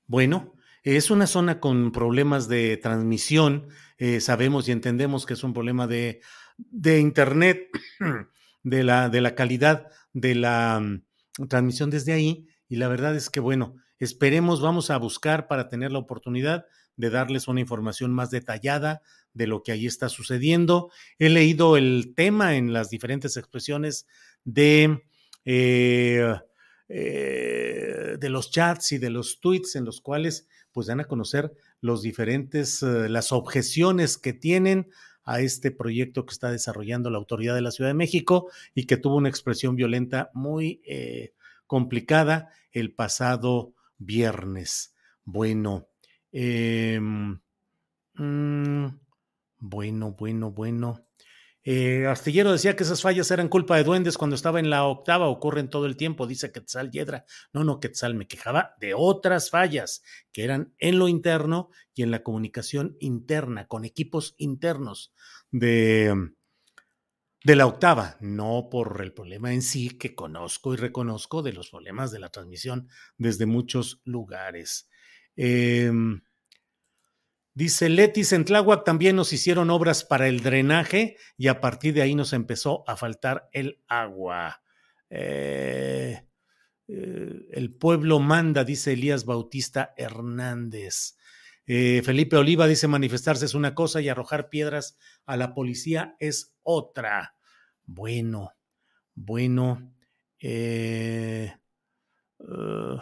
Bueno, 0.07 0.53
es 0.83 1.09
una 1.09 1.27
zona 1.27 1.59
con 1.59 1.91
problemas 1.91 2.47
de 2.47 2.77
transmisión. 2.77 3.67
Eh, 3.97 4.19
sabemos 4.19 4.67
y 4.67 4.71
entendemos 4.71 5.25
que 5.25 5.33
es 5.33 5.43
un 5.43 5.53
problema 5.53 5.87
de 5.87 6.21
de 6.57 6.99
Internet, 6.99 7.69
de 8.63 8.83
la, 8.83 9.09
de 9.09 9.21
la 9.21 9.35
calidad 9.35 9.87
de 10.13 10.35
la 10.35 10.79
mm, 10.79 11.47
transmisión 11.47 11.89
desde 11.89 12.13
ahí. 12.13 12.47
Y 12.67 12.77
la 12.77 12.87
verdad 12.87 13.15
es 13.15 13.29
que, 13.29 13.39
bueno, 13.39 13.75
esperemos, 13.99 14.61
vamos 14.61 14.89
a 14.89 14.97
buscar 14.97 15.47
para 15.47 15.69
tener 15.69 15.91
la 15.91 15.99
oportunidad 15.99 16.65
de 16.97 17.09
darles 17.09 17.47
una 17.47 17.59
información 17.59 18.13
más 18.13 18.31
detallada 18.31 19.01
de 19.33 19.47
lo 19.47 19.63
que 19.63 19.73
ahí 19.73 19.85
está 19.85 20.09
sucediendo. 20.09 20.91
He 21.19 21.29
leído 21.29 21.77
el 21.77 22.13
tema 22.15 22.55
en 22.55 22.71
las 22.71 22.89
diferentes 22.89 23.35
expresiones 23.35 24.07
de, 24.45 25.03
eh, 25.43 26.35
eh, 26.87 28.17
de 28.19 28.29
los 28.29 28.51
chats 28.51 28.91
y 28.91 28.97
de 28.97 29.09
los 29.09 29.39
tweets 29.39 29.75
en 29.75 29.85
los 29.85 30.01
cuales 30.01 30.47
pues 30.71 30.87
dan 30.87 30.99
a 30.99 31.05
conocer 31.05 31.53
los 31.81 32.01
diferentes, 32.01 32.83
eh, 32.83 33.09
las 33.09 33.31
objeciones 33.31 34.17
que 34.17 34.33
tienen 34.33 34.89
a 35.23 35.39
este 35.39 35.71
proyecto 35.71 36.25
que 36.25 36.33
está 36.33 36.51
desarrollando 36.51 37.09
la 37.09 37.17
autoridad 37.17 37.55
de 37.55 37.61
la 37.61 37.71
Ciudad 37.71 37.89
de 37.89 37.95
México 37.95 38.49
y 38.75 38.85
que 38.85 38.97
tuvo 38.97 39.15
una 39.15 39.29
expresión 39.29 39.75
violenta 39.75 40.29
muy 40.33 40.81
eh, 40.85 41.33
complicada 41.65 42.49
el 42.71 42.93
pasado 42.93 43.73
viernes. 43.97 44.93
Bueno, 45.23 45.87
em, 46.31 47.39
mm, 48.13 48.87
bueno, 49.57 50.11
bueno, 50.11 50.51
bueno. 50.51 51.04
Eh, 51.67 52.05
Astillero 52.05 52.51
decía 52.51 52.75
que 52.75 52.83
esas 52.83 53.01
fallas 53.01 53.31
eran 53.31 53.49
culpa 53.49 53.75
de 53.75 53.83
duendes 53.83 54.19
cuando 54.19 54.35
estaba 54.35 54.59
en 54.59 54.69
la 54.69 54.85
octava, 54.85 55.27
ocurren 55.27 55.67
todo 55.67 55.87
el 55.87 55.97
tiempo, 55.97 56.27
dice 56.27 56.51
Quetzal 56.51 56.91
Yedra. 56.91 57.25
No, 57.53 57.63
no, 57.63 57.79
Quetzal, 57.79 58.13
me 58.13 58.27
quejaba 58.27 58.75
de 58.79 58.93
otras 58.93 59.49
fallas 59.49 60.03
que 60.31 60.43
eran 60.43 60.75
en 60.77 60.99
lo 60.99 61.07
interno 61.07 61.71
y 61.95 62.03
en 62.03 62.11
la 62.11 62.21
comunicación 62.21 62.97
interna, 62.99 63.67
con 63.67 63.83
equipos 63.83 64.35
internos 64.37 65.11
de, 65.49 66.13
de 67.43 67.55
la 67.55 67.65
octava, 67.65 68.17
no 68.19 68.67
por 68.69 69.01
el 69.01 69.11
problema 69.11 69.51
en 69.51 69.63
sí 69.63 69.89
que 69.89 70.13
conozco 70.13 70.75
y 70.75 70.77
reconozco 70.77 71.41
de 71.41 71.53
los 71.53 71.71
problemas 71.71 72.11
de 72.11 72.19
la 72.19 72.29
transmisión 72.29 72.89
desde 73.17 73.47
muchos 73.47 74.01
lugares. 74.05 74.87
Eh, 75.35 75.91
Dice 77.55 77.87
Letis, 77.87 78.33
en 78.33 78.43
Tláhuac 78.43 78.83
también 78.83 79.15
nos 79.15 79.31
hicieron 79.31 79.69
obras 79.69 80.03
para 80.03 80.27
el 80.27 80.41
drenaje 80.41 81.15
y 81.37 81.47
a 81.47 81.61
partir 81.61 81.93
de 81.93 82.01
ahí 82.01 82.13
nos 82.13 82.33
empezó 82.33 82.83
a 82.85 82.97
faltar 82.97 83.47
el 83.53 83.81
agua. 83.87 84.61
Eh, 85.09 86.21
eh, 86.89 87.47
el 87.53 87.73
pueblo 87.73 88.19
manda, 88.19 88.65
dice 88.65 88.91
Elías 88.91 89.23
Bautista 89.23 89.93
Hernández. 89.95 91.15
Eh, 91.65 92.01
Felipe 92.03 92.35
Oliva 92.35 92.67
dice 92.67 92.89
manifestarse 92.89 93.45
es 93.45 93.53
una 93.53 93.73
cosa 93.73 94.01
y 94.01 94.09
arrojar 94.09 94.49
piedras 94.49 94.97
a 95.25 95.37
la 95.37 95.53
policía 95.53 96.17
es 96.19 96.57
otra. 96.61 97.37
Bueno, 97.85 98.51
bueno. 99.13 99.93
Uh, 102.37 102.99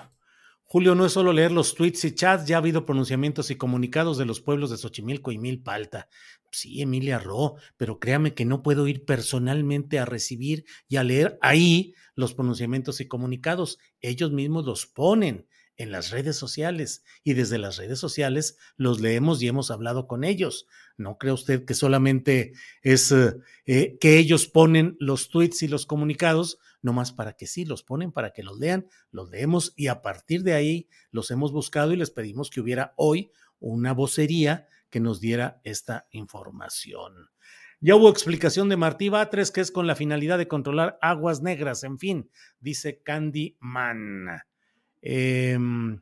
Julio, 0.74 0.96
no 0.96 1.06
es 1.06 1.12
solo 1.12 1.34
leer 1.34 1.52
los 1.52 1.76
tweets 1.76 2.04
y 2.04 2.16
chats, 2.16 2.48
ya 2.48 2.56
ha 2.56 2.58
habido 2.58 2.84
pronunciamientos 2.84 3.52
y 3.52 3.56
comunicados 3.58 4.18
de 4.18 4.26
los 4.26 4.42
pueblos 4.42 4.72
de 4.72 4.78
Xochimilco 4.78 5.32
y 5.32 5.38
Milpalta. 5.38 6.10
Sí, 6.50 6.82
Emilia 6.82 7.20
Ro, 7.20 7.58
pero 7.78 8.00
créame 8.00 8.34
que 8.34 8.44
no 8.44 8.64
puedo 8.64 8.88
ir 8.88 9.06
personalmente 9.06 10.00
a 10.00 10.06
recibir 10.06 10.66
y 10.88 10.96
a 10.96 11.04
leer 11.04 11.38
ahí 11.44 11.94
los 12.16 12.34
pronunciamientos 12.34 13.02
y 13.02 13.08
comunicados. 13.08 13.78
Ellos 14.02 14.32
mismos 14.32 14.66
los 14.66 14.88
ponen 14.88 15.46
en 15.78 15.92
las 15.92 16.10
redes 16.10 16.38
sociales 16.38 17.04
y 17.24 17.34
desde 17.34 17.60
las 17.60 17.78
redes 17.78 18.00
sociales 18.00 18.58
los 18.76 19.00
leemos 19.00 19.44
y 19.44 19.48
hemos 19.50 19.70
hablado 19.70 20.08
con 20.08 20.24
ellos. 20.24 20.66
¿No 20.98 21.20
cree 21.20 21.34
usted 21.34 21.66
que 21.66 21.76
solamente 21.76 22.54
es 22.82 23.12
eh, 23.12 23.36
eh, 23.68 24.00
que 24.00 24.18
ellos 24.18 24.48
ponen 24.48 24.98
los 25.00 25.30
tweets 25.30 25.62
y 25.62 25.68
los 25.68 25.86
comunicados? 25.86 26.58
No 26.84 26.94
más 26.94 27.12
para 27.12 27.34
que 27.34 27.48
sí, 27.48 27.66
los 27.66 27.82
ponen 27.82 28.12
para 28.12 28.32
que 28.32 28.44
los 28.44 28.60
lean, 28.60 28.88
los 29.10 29.32
leemos 29.32 29.74
y 29.76 29.88
a 29.88 30.04
partir 30.04 30.44
de 30.44 30.54
ahí 30.54 30.88
los 31.10 31.32
hemos 31.32 31.52
buscado 31.52 31.92
y 31.94 31.96
les 31.96 32.12
pedimos 32.12 32.52
que 32.52 32.62
hubiera 32.62 32.94
hoy 32.98 33.32
una 33.60 33.94
vocería 33.94 34.68
que 34.92 35.00
nos 35.00 35.20
diera 35.20 35.60
esta 35.64 36.08
información. 36.12 37.30
Ya 37.80 37.96
hubo 37.96 38.10
explicación 38.10 38.70
de 38.70 38.78
Martí 38.78 39.10
Batres, 39.10 39.52
que 39.52 39.62
es 39.62 39.72
con 39.72 39.88
la 39.88 39.96
finalidad 39.96 40.38
de 40.38 40.48
controlar 40.48 40.98
aguas 41.02 41.42
negras, 41.42 41.84
en 41.84 41.98
fin, 41.98 42.30
dice 42.60 43.02
Candy 43.02 43.58
Man. 43.60 44.42
Em, 45.02 46.02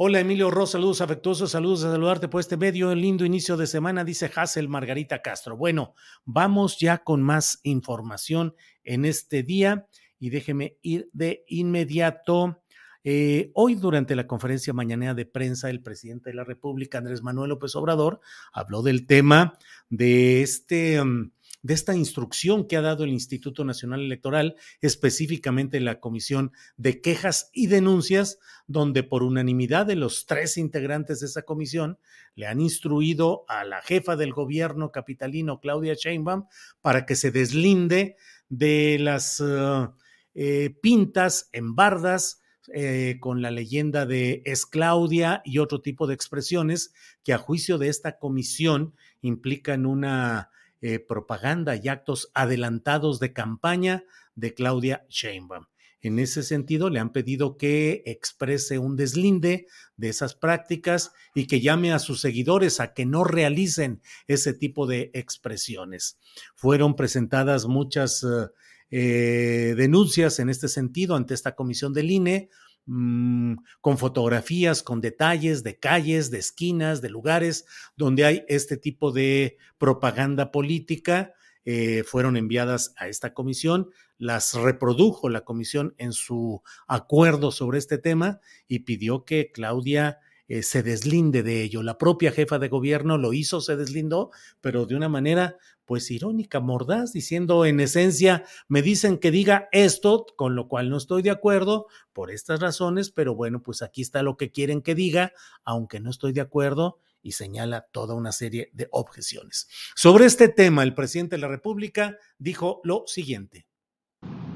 Hola 0.00 0.20
Emilio 0.20 0.48
Ross, 0.48 0.70
saludos 0.70 1.00
afectuosos, 1.00 1.50
saludos 1.50 1.82
a 1.82 1.90
saludarte 1.90 2.28
por 2.28 2.38
este 2.38 2.56
medio, 2.56 2.94
lindo 2.94 3.24
inicio 3.24 3.56
de 3.56 3.66
semana, 3.66 4.04
dice 4.04 4.30
Hassel 4.32 4.68
Margarita 4.68 5.22
Castro. 5.22 5.56
Bueno, 5.56 5.96
vamos 6.24 6.78
ya 6.78 6.98
con 6.98 7.20
más 7.20 7.58
información 7.64 8.54
en 8.84 9.04
este 9.04 9.42
día 9.42 9.88
y 10.20 10.30
déjeme 10.30 10.76
ir 10.82 11.10
de 11.12 11.42
inmediato. 11.48 12.62
Eh, 13.02 13.50
hoy, 13.54 13.74
durante 13.74 14.14
la 14.14 14.28
conferencia 14.28 14.72
mañanera 14.72 15.14
de 15.14 15.26
prensa, 15.26 15.68
el 15.68 15.82
presidente 15.82 16.30
de 16.30 16.36
la 16.36 16.44
República, 16.44 16.98
Andrés 16.98 17.24
Manuel 17.24 17.48
López 17.48 17.74
Obrador, 17.74 18.20
habló 18.52 18.82
del 18.82 19.04
tema 19.04 19.58
de 19.88 20.42
este... 20.42 21.02
Mm, 21.02 21.32
de 21.68 21.74
esta 21.74 21.94
instrucción 21.94 22.66
que 22.66 22.78
ha 22.78 22.80
dado 22.80 23.04
el 23.04 23.10
Instituto 23.10 23.62
Nacional 23.62 24.00
Electoral, 24.00 24.56
específicamente 24.80 25.80
la 25.80 26.00
Comisión 26.00 26.50
de 26.78 27.02
Quejas 27.02 27.50
y 27.52 27.66
Denuncias, 27.66 28.38
donde 28.66 29.02
por 29.02 29.22
unanimidad 29.22 29.84
de 29.84 29.94
los 29.94 30.24
tres 30.24 30.56
integrantes 30.56 31.20
de 31.20 31.26
esa 31.26 31.42
comisión 31.42 31.98
le 32.34 32.46
han 32.46 32.62
instruido 32.62 33.44
a 33.48 33.64
la 33.64 33.82
jefa 33.82 34.16
del 34.16 34.32
gobierno 34.32 34.92
capitalino, 34.92 35.60
Claudia 35.60 35.92
Sheinbaum, 35.92 36.46
para 36.80 37.04
que 37.04 37.16
se 37.16 37.30
deslinde 37.32 38.16
de 38.48 38.96
las 38.98 39.38
uh, 39.38 39.92
eh, 40.34 40.74
pintas 40.80 41.50
en 41.52 41.74
bardas, 41.74 42.40
eh, 42.72 43.16
con 43.20 43.40
la 43.42 43.50
leyenda 43.50 44.04
de 44.06 44.42
es 44.46 44.66
Claudia 44.66 45.40
y 45.44 45.58
otro 45.58 45.80
tipo 45.80 46.06
de 46.06 46.14
expresiones 46.14 46.92
que 47.24 47.32
a 47.34 47.38
juicio 47.38 47.76
de 47.76 47.88
esta 47.88 48.18
comisión 48.18 48.94
implican 49.22 49.86
una 49.86 50.50
eh, 50.80 50.98
propaganda 50.98 51.76
y 51.76 51.88
actos 51.88 52.30
adelantados 52.34 53.20
de 53.20 53.32
campaña 53.32 54.04
de 54.34 54.54
Claudia 54.54 55.04
Sheinbaum. 55.08 55.66
En 56.00 56.20
ese 56.20 56.44
sentido, 56.44 56.90
le 56.90 57.00
han 57.00 57.10
pedido 57.10 57.56
que 57.56 58.02
exprese 58.06 58.78
un 58.78 58.94
deslinde 58.94 59.66
de 59.96 60.08
esas 60.08 60.36
prácticas 60.36 61.12
y 61.34 61.46
que 61.46 61.60
llame 61.60 61.92
a 61.92 61.98
sus 61.98 62.20
seguidores 62.20 62.78
a 62.78 62.94
que 62.94 63.04
no 63.04 63.24
realicen 63.24 64.00
ese 64.28 64.54
tipo 64.54 64.86
de 64.86 65.10
expresiones. 65.12 66.18
Fueron 66.54 66.94
presentadas 66.94 67.66
muchas 67.66 68.22
eh, 68.22 68.46
eh, 68.90 69.74
denuncias 69.76 70.38
en 70.38 70.48
este 70.50 70.68
sentido 70.68 71.16
ante 71.16 71.34
esta 71.34 71.56
comisión 71.56 71.92
del 71.92 72.10
INE 72.10 72.48
Mm, 72.90 73.56
con 73.82 73.98
fotografías, 73.98 74.82
con 74.82 75.02
detalles 75.02 75.62
de 75.62 75.78
calles, 75.78 76.30
de 76.30 76.38
esquinas, 76.38 77.02
de 77.02 77.10
lugares 77.10 77.66
donde 77.98 78.24
hay 78.24 78.44
este 78.48 78.78
tipo 78.78 79.12
de 79.12 79.58
propaganda 79.76 80.50
política. 80.50 81.34
Eh, 81.66 82.02
fueron 82.02 82.38
enviadas 82.38 82.94
a 82.96 83.08
esta 83.08 83.34
comisión, 83.34 83.90
las 84.16 84.54
reprodujo 84.54 85.28
la 85.28 85.42
comisión 85.42 85.94
en 85.98 86.14
su 86.14 86.62
acuerdo 86.86 87.52
sobre 87.52 87.76
este 87.76 87.98
tema 87.98 88.40
y 88.68 88.78
pidió 88.80 89.26
que 89.26 89.52
Claudia 89.52 90.20
eh, 90.48 90.62
se 90.62 90.82
deslinde 90.82 91.42
de 91.42 91.62
ello. 91.62 91.82
La 91.82 91.98
propia 91.98 92.32
jefa 92.32 92.58
de 92.58 92.68
gobierno 92.68 93.18
lo 93.18 93.34
hizo, 93.34 93.60
se 93.60 93.76
deslindó, 93.76 94.30
pero 94.62 94.86
de 94.86 94.96
una 94.96 95.10
manera 95.10 95.58
pues 95.88 96.10
irónica, 96.10 96.60
mordaz, 96.60 97.14
diciendo 97.14 97.64
en 97.64 97.80
esencia, 97.80 98.44
me 98.68 98.82
dicen 98.82 99.16
que 99.16 99.30
diga 99.30 99.70
esto, 99.72 100.26
con 100.36 100.54
lo 100.54 100.68
cual 100.68 100.90
no 100.90 100.98
estoy 100.98 101.22
de 101.22 101.30
acuerdo 101.30 101.86
por 102.12 102.30
estas 102.30 102.60
razones, 102.60 103.10
pero 103.10 103.34
bueno, 103.34 103.62
pues 103.62 103.80
aquí 103.80 104.02
está 104.02 104.22
lo 104.22 104.36
que 104.36 104.52
quieren 104.52 104.82
que 104.82 104.94
diga, 104.94 105.32
aunque 105.64 105.98
no 105.98 106.10
estoy 106.10 106.34
de 106.34 106.42
acuerdo 106.42 107.00
y 107.22 107.32
señala 107.32 107.86
toda 107.90 108.14
una 108.14 108.32
serie 108.32 108.68
de 108.74 108.88
objeciones. 108.90 109.66
Sobre 109.96 110.26
este 110.26 110.50
tema, 110.50 110.82
el 110.82 110.92
presidente 110.92 111.36
de 111.36 111.40
la 111.40 111.48
República 111.48 112.18
dijo 112.38 112.82
lo 112.84 113.04
siguiente. 113.06 113.66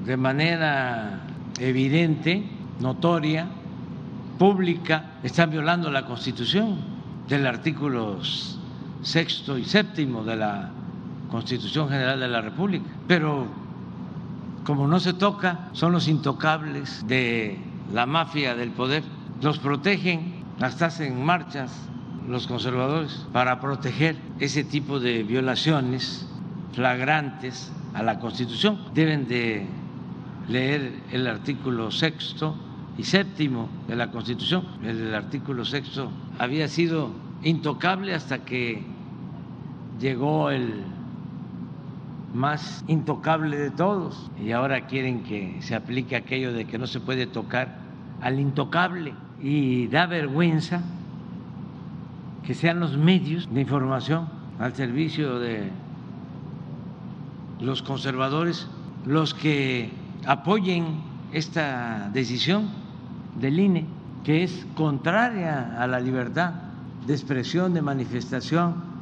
De 0.05 0.17
manera 0.17 1.25
evidente, 1.59 2.47
notoria, 2.79 3.49
pública, 4.37 5.19
están 5.23 5.49
violando 5.49 5.89
la 5.89 6.05
Constitución 6.05 7.25
del 7.27 7.47
artículo 7.47 8.21
sexto 9.01 9.57
y 9.57 9.65
séptimo 9.65 10.23
de 10.23 10.35
la 10.35 10.82
Constitución 11.33 11.89
General 11.89 12.19
de 12.19 12.27
la 12.27 12.41
República. 12.41 12.85
Pero 13.07 13.47
como 14.63 14.87
no 14.87 14.99
se 14.99 15.13
toca, 15.13 15.69
son 15.73 15.91
los 15.91 16.07
intocables 16.07 17.03
de 17.07 17.57
la 17.91 18.05
mafia 18.05 18.53
del 18.53 18.69
poder. 18.69 19.01
Los 19.41 19.57
protegen, 19.57 20.43
hasta 20.61 20.85
hacen 20.85 21.25
marchas 21.25 21.89
los 22.29 22.45
conservadores 22.45 23.25
para 23.33 23.59
proteger 23.59 24.15
ese 24.39 24.63
tipo 24.63 24.99
de 24.99 25.23
violaciones 25.23 26.27
flagrantes 26.73 27.73
a 27.95 28.03
la 28.03 28.19
Constitución. 28.19 28.77
Deben 28.93 29.27
de 29.27 29.65
leer 30.47 31.01
el 31.11 31.25
artículo 31.25 31.89
sexto 31.89 32.55
y 32.95 33.05
séptimo 33.05 33.69
de 33.87 33.95
la 33.95 34.11
Constitución. 34.11 34.65
El 34.83 35.15
artículo 35.15 35.65
sexto 35.65 36.11
había 36.37 36.67
sido 36.67 37.09
intocable 37.41 38.13
hasta 38.13 38.45
que 38.45 38.83
llegó 39.99 40.51
el 40.51 40.83
más 42.33 42.83
intocable 42.87 43.57
de 43.57 43.71
todos 43.71 44.31
y 44.43 44.51
ahora 44.51 44.87
quieren 44.87 45.23
que 45.23 45.57
se 45.61 45.75
aplique 45.75 46.15
aquello 46.15 46.51
de 46.51 46.65
que 46.65 46.77
no 46.77 46.87
se 46.87 46.99
puede 46.99 47.27
tocar 47.27 47.77
al 48.21 48.39
intocable 48.39 49.13
y 49.41 49.87
da 49.87 50.05
vergüenza 50.07 50.81
que 52.43 52.53
sean 52.53 52.79
los 52.79 52.97
medios 52.97 53.53
de 53.53 53.61
información 53.61 54.27
al 54.59 54.73
servicio 54.75 55.39
de 55.39 55.69
los 57.59 57.81
conservadores 57.81 58.67
los 59.05 59.33
que 59.33 59.91
apoyen 60.25 61.01
esta 61.31 62.09
decisión 62.13 62.69
del 63.39 63.59
INE, 63.59 63.85
que 64.23 64.43
es 64.43 64.65
contraria 64.75 65.75
a 65.79 65.87
la 65.87 65.99
libertad 65.99 66.53
de 67.05 67.13
expresión, 67.13 67.73
de 67.73 67.81
manifestación. 67.81 68.92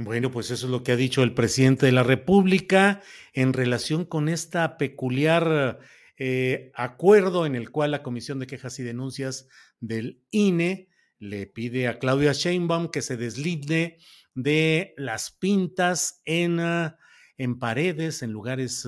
Bueno, 0.00 0.30
pues 0.30 0.52
eso 0.52 0.66
es 0.66 0.70
lo 0.70 0.84
que 0.84 0.92
ha 0.92 0.96
dicho 0.96 1.24
el 1.24 1.34
presidente 1.34 1.86
de 1.86 1.90
la 1.90 2.04
República 2.04 3.02
en 3.32 3.52
relación 3.52 4.04
con 4.04 4.28
esta 4.28 4.78
peculiar 4.78 5.80
eh, 6.16 6.70
acuerdo 6.76 7.46
en 7.46 7.56
el 7.56 7.72
cual 7.72 7.90
la 7.90 8.04
Comisión 8.04 8.38
de 8.38 8.46
Quejas 8.46 8.78
y 8.78 8.84
Denuncias 8.84 9.48
del 9.80 10.22
INE 10.30 10.88
le 11.18 11.48
pide 11.48 11.88
a 11.88 11.98
Claudia 11.98 12.32
Sheinbaum 12.32 12.92
que 12.92 13.02
se 13.02 13.16
deslinde 13.16 13.98
de 14.34 14.94
las 14.96 15.32
pintas 15.32 16.22
en, 16.24 16.60
ah, 16.60 16.96
en 17.36 17.58
paredes, 17.58 18.22
en 18.22 18.30
lugares 18.30 18.86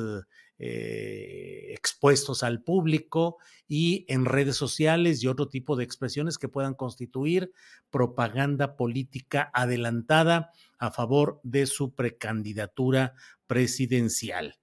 eh, 0.63 1.73
expuestos 1.73 2.43
al 2.43 2.63
público 2.63 3.39
y 3.67 4.05
en 4.09 4.27
redes 4.27 4.57
sociales 4.57 5.23
y 5.23 5.27
otro 5.27 5.49
tipo 5.49 5.75
de 5.75 5.85
expresiones 5.85 6.37
que 6.37 6.49
puedan 6.49 6.75
constituir 6.75 7.51
propaganda 7.89 8.77
política 8.77 9.51
adelantada 9.55 10.51
a 10.79 10.91
favor 10.91 11.41
de 11.45 11.65
su 11.65 11.95
precandidatura 11.95 13.15
presidencial. 13.47 14.59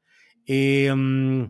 Em, 0.46 1.50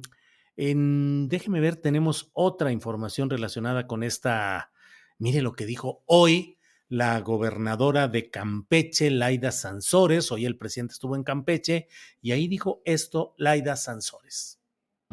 déjeme 0.56 1.60
ver, 1.60 1.76
tenemos 1.76 2.32
otra 2.32 2.72
información 2.72 3.30
relacionada 3.30 3.86
con 3.86 4.02
esta, 4.02 4.72
mire 5.18 5.42
lo 5.42 5.52
que 5.52 5.66
dijo 5.66 6.04
hoy 6.06 6.57
la 6.90 7.20
gobernadora 7.20 8.08
de 8.08 8.30
Campeche, 8.30 9.12
Laida 9.12 9.52
Sansores. 9.52 10.32
Hoy 10.32 10.46
el 10.46 10.58
presidente 10.58 10.94
estuvo 10.94 11.16
en 11.16 11.24
Campeche 11.24 11.88
y 12.22 12.32
ahí 12.32 12.48
dijo 12.48 12.82
esto 12.86 13.34
Laida 13.38 13.76
Sansores. 13.76 14.60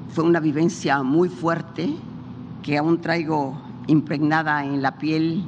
Fue 0.09 0.25
una 0.25 0.41
vivencia 0.41 1.03
muy 1.03 1.29
fuerte 1.29 1.89
que 2.63 2.79
aún 2.79 3.01
traigo 3.01 3.61
impregnada 3.87 4.65
en 4.65 4.83
la 4.83 4.99
piel 4.99 5.45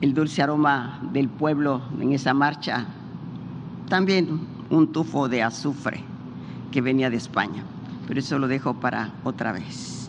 el 0.00 0.14
dulce 0.14 0.42
aroma 0.42 1.00
del 1.12 1.28
pueblo 1.28 1.82
en 2.00 2.12
esa 2.12 2.34
marcha. 2.34 2.86
También 3.88 4.46
un 4.70 4.92
tufo 4.92 5.28
de 5.28 5.42
azufre 5.42 6.02
que 6.72 6.80
venía 6.80 7.10
de 7.10 7.16
España, 7.16 7.64
pero 8.06 8.20
eso 8.20 8.38
lo 8.38 8.48
dejo 8.48 8.78
para 8.80 9.14
otra 9.24 9.52
vez. 9.52 10.08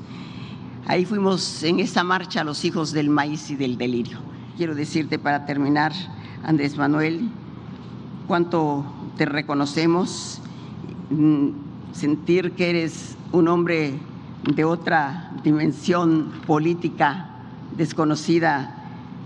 Ahí 0.87 1.05
fuimos 1.05 1.63
en 1.63 1.79
esa 1.79 2.03
marcha 2.03 2.43
los 2.43 2.65
hijos 2.65 2.91
del 2.91 3.09
maíz 3.09 3.49
y 3.49 3.55
del 3.55 3.77
delirio 3.77 4.30
quiero 4.61 4.75
decirte 4.75 5.17
para 5.17 5.47
terminar, 5.47 5.91
Andrés 6.43 6.77
Manuel, 6.77 7.31
cuánto 8.27 8.85
te 9.17 9.25
reconocemos, 9.25 10.39
mm, 11.09 11.47
sentir 11.93 12.51
que 12.51 12.69
eres 12.69 13.17
un 13.31 13.47
hombre 13.47 13.95
de 14.55 14.63
otra 14.63 15.31
dimensión 15.43 16.31
política 16.45 17.27
desconocida 17.75 18.75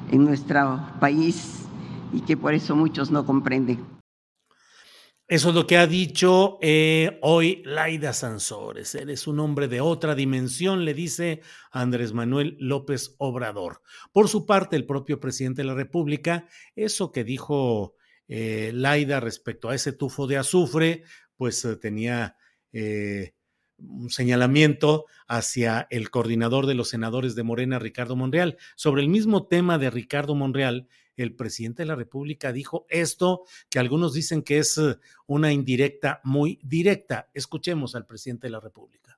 en 0.10 0.24
nuestro 0.24 0.80
país 1.02 1.66
y 2.14 2.22
que 2.22 2.38
por 2.38 2.54
eso 2.54 2.74
muchos 2.78 3.12
no 3.12 3.26
comprenden. 3.26 3.95
Eso 5.28 5.50
es 5.50 5.56
lo 5.56 5.66
que 5.66 5.78
ha 5.78 5.88
dicho 5.88 6.60
eh, 6.62 7.18
hoy 7.24 7.64
Laida 7.66 8.14
Sansores. 8.14 8.94
Eres 8.94 9.26
un 9.26 9.40
hombre 9.40 9.68
de 9.68 9.82
otra 9.82 10.14
dimensión, 10.14 10.86
le 10.86 10.94
dice 10.94 11.42
Andrés 11.72 12.14
Manuel 12.14 12.56
López 12.60 13.16
Obrador. 13.18 13.82
Por 14.12 14.30
su 14.30 14.46
parte, 14.46 14.76
el 14.76 14.86
propio 14.86 15.20
presidente 15.20 15.64
de 15.64 15.68
la 15.68 15.74
República, 15.74 16.48
eso 16.76 17.12
que 17.12 17.24
dijo 17.24 17.96
eh, 18.28 18.70
Laida 18.72 19.20
respecto 19.20 19.70
a 19.70 19.74
ese 19.74 19.94
tufo 19.94 20.28
de 20.28 20.38
azufre, 20.38 21.04
pues 21.36 21.66
eh, 21.66 21.76
tenía 21.76 22.36
un 23.78 24.10
señalamiento 24.12 25.06
hacia 25.28 25.88
el 25.90 26.12
coordinador 26.12 26.68
de 26.68 26.76
los 26.76 26.90
senadores 26.90 27.34
de 27.34 27.42
Morena, 27.42 27.80
Ricardo 27.80 28.16
Monreal. 28.16 28.58
Sobre 28.76 29.02
el 29.02 29.10
mismo 29.10 29.48
tema 29.48 29.80
de 29.80 29.90
Ricardo 29.90 30.36
Monreal, 30.36 30.88
el 31.24 31.36
presidente 31.36 31.84
de 31.84 31.88
la 31.88 31.96
República 31.96 32.52
dijo 32.52 32.86
esto 32.90 33.44
que 33.70 33.80
algunos 33.80 34.14
dicen 34.14 34.42
que 34.42 34.60
es 34.60 34.78
eh, 34.78 34.98
una 35.28 35.52
indirecta 35.52 36.22
muy 36.24 36.60
directa. 36.64 37.30
Escuchemos 37.34 37.96
al 37.96 38.06
presidente 38.06 38.48
de 38.48 38.52
la 38.52 38.60
República. 38.60 39.18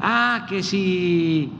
Ah, 0.00 0.46
que 0.48 0.62
si 0.62 1.52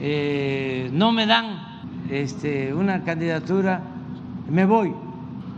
eh, 0.00 0.88
no 0.92 1.12
me 1.12 1.26
dan 1.26 2.06
este, 2.10 2.72
una 2.72 3.04
candidatura, 3.04 3.82
me 4.48 4.64
voy. 4.64 4.94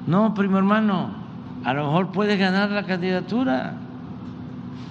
No, 0.06 0.34
primo 0.34 0.58
hermano, 0.58 1.14
a 1.64 1.74
lo 1.74 1.86
mejor 1.86 2.12
puedes 2.12 2.38
ganar 2.38 2.70
la 2.70 2.86
candidatura, 2.86 3.74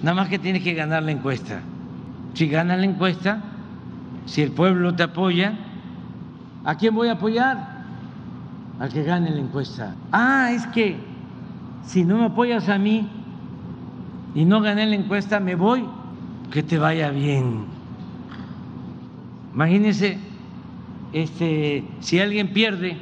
nada 0.02 0.14
más 0.14 0.28
que 0.28 0.38
tienes 0.38 0.62
que 0.62 0.74
ganar 0.74 1.02
la 1.02 1.12
encuesta. 1.12 1.62
Si 2.34 2.48
ganas 2.48 2.78
la 2.78 2.84
encuesta, 2.84 3.42
si 4.26 4.42
el 4.42 4.52
pueblo 4.52 4.94
te 4.94 5.04
apoya, 5.04 5.54
¿a 6.64 6.76
quién 6.76 6.94
voy 6.94 7.08
a 7.08 7.12
apoyar? 7.12 7.75
Al 8.78 8.90
que 8.90 9.02
gane 9.02 9.30
la 9.30 9.40
encuesta. 9.40 9.94
Ah, 10.12 10.50
es 10.52 10.66
que 10.68 10.96
si 11.84 12.04
no 12.04 12.18
me 12.18 12.26
apoyas 12.26 12.68
a 12.68 12.78
mí 12.78 13.08
y 14.34 14.44
no 14.44 14.60
gané 14.60 14.86
la 14.86 14.96
encuesta, 14.96 15.40
me 15.40 15.54
voy, 15.54 15.84
que 16.50 16.62
te 16.62 16.78
vaya 16.78 17.10
bien. 17.10 17.64
Imagínense, 19.54 20.18
este, 21.12 21.84
si 22.00 22.20
alguien 22.20 22.52
pierde 22.52 22.98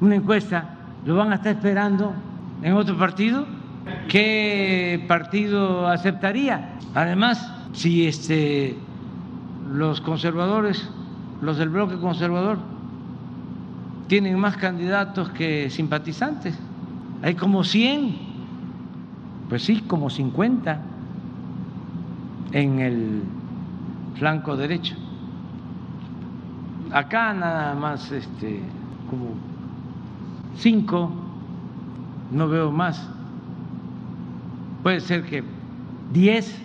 una 0.00 0.14
encuesta, 0.14 0.76
lo 1.04 1.16
van 1.16 1.32
a 1.32 1.36
estar 1.36 1.56
esperando 1.56 2.14
en 2.62 2.72
otro 2.72 2.96
partido. 2.96 3.46
¿Qué 4.08 5.04
partido 5.06 5.86
aceptaría? 5.86 6.76
Además, 6.94 7.52
si 7.72 8.06
este, 8.06 8.78
los 9.70 10.00
conservadores, 10.00 10.88
los 11.42 11.58
del 11.58 11.68
bloque 11.68 11.96
conservador, 11.98 12.58
tienen 14.06 14.38
más 14.38 14.56
candidatos 14.56 15.30
que 15.30 15.70
simpatizantes. 15.70 16.58
Hay 17.22 17.34
como 17.34 17.64
100, 17.64 18.16
pues 19.48 19.62
sí, 19.62 19.80
como 19.86 20.10
50 20.10 20.80
en 22.52 22.80
el 22.80 23.22
flanco 24.16 24.56
derecho. 24.56 24.94
Acá 26.92 27.32
nada 27.32 27.74
más 27.74 28.12
este, 28.12 28.60
como 29.08 29.30
5, 30.56 31.12
no 32.30 32.48
veo 32.48 32.70
más. 32.70 33.08
Puede 34.82 35.00
ser 35.00 35.24
que 35.24 35.42
10, 36.12 36.58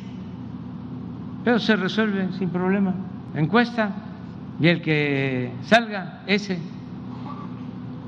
pero 1.46 1.58
se 1.58 1.76
resuelve 1.76 2.32
sin 2.38 2.50
problema. 2.50 2.94
Encuesta 3.34 3.92
y 4.60 4.68
el 4.68 4.82
que 4.82 5.54
salga, 5.64 6.22
ese 6.28 6.60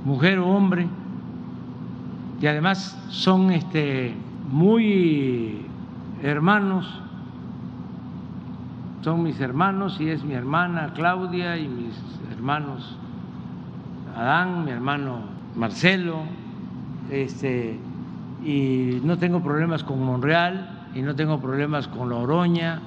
mujer 0.05 0.39
o 0.39 0.47
hombre, 0.47 0.87
y 2.41 2.47
además 2.47 2.97
son 3.09 3.51
este, 3.51 4.15
muy 4.49 5.65
hermanos, 6.23 7.01
son 9.01 9.23
mis 9.23 9.39
hermanos 9.39 9.99
y 9.99 10.09
es 10.09 10.23
mi 10.23 10.33
hermana 10.33 10.91
Claudia 10.93 11.57
y 11.57 11.67
mis 11.67 11.95
hermanos 12.31 12.97
Adán, 14.15 14.65
mi 14.65 14.71
hermano 14.71 15.19
Marcelo, 15.55 16.17
este, 17.09 17.79
y 18.43 18.99
no 19.03 19.17
tengo 19.17 19.41
problemas 19.41 19.83
con 19.83 20.03
Monreal 20.03 20.87
y 20.93 21.01
no 21.01 21.15
tengo 21.15 21.39
problemas 21.39 21.87
con 21.87 22.09
La 22.09 22.15
Oroña. 22.15 22.81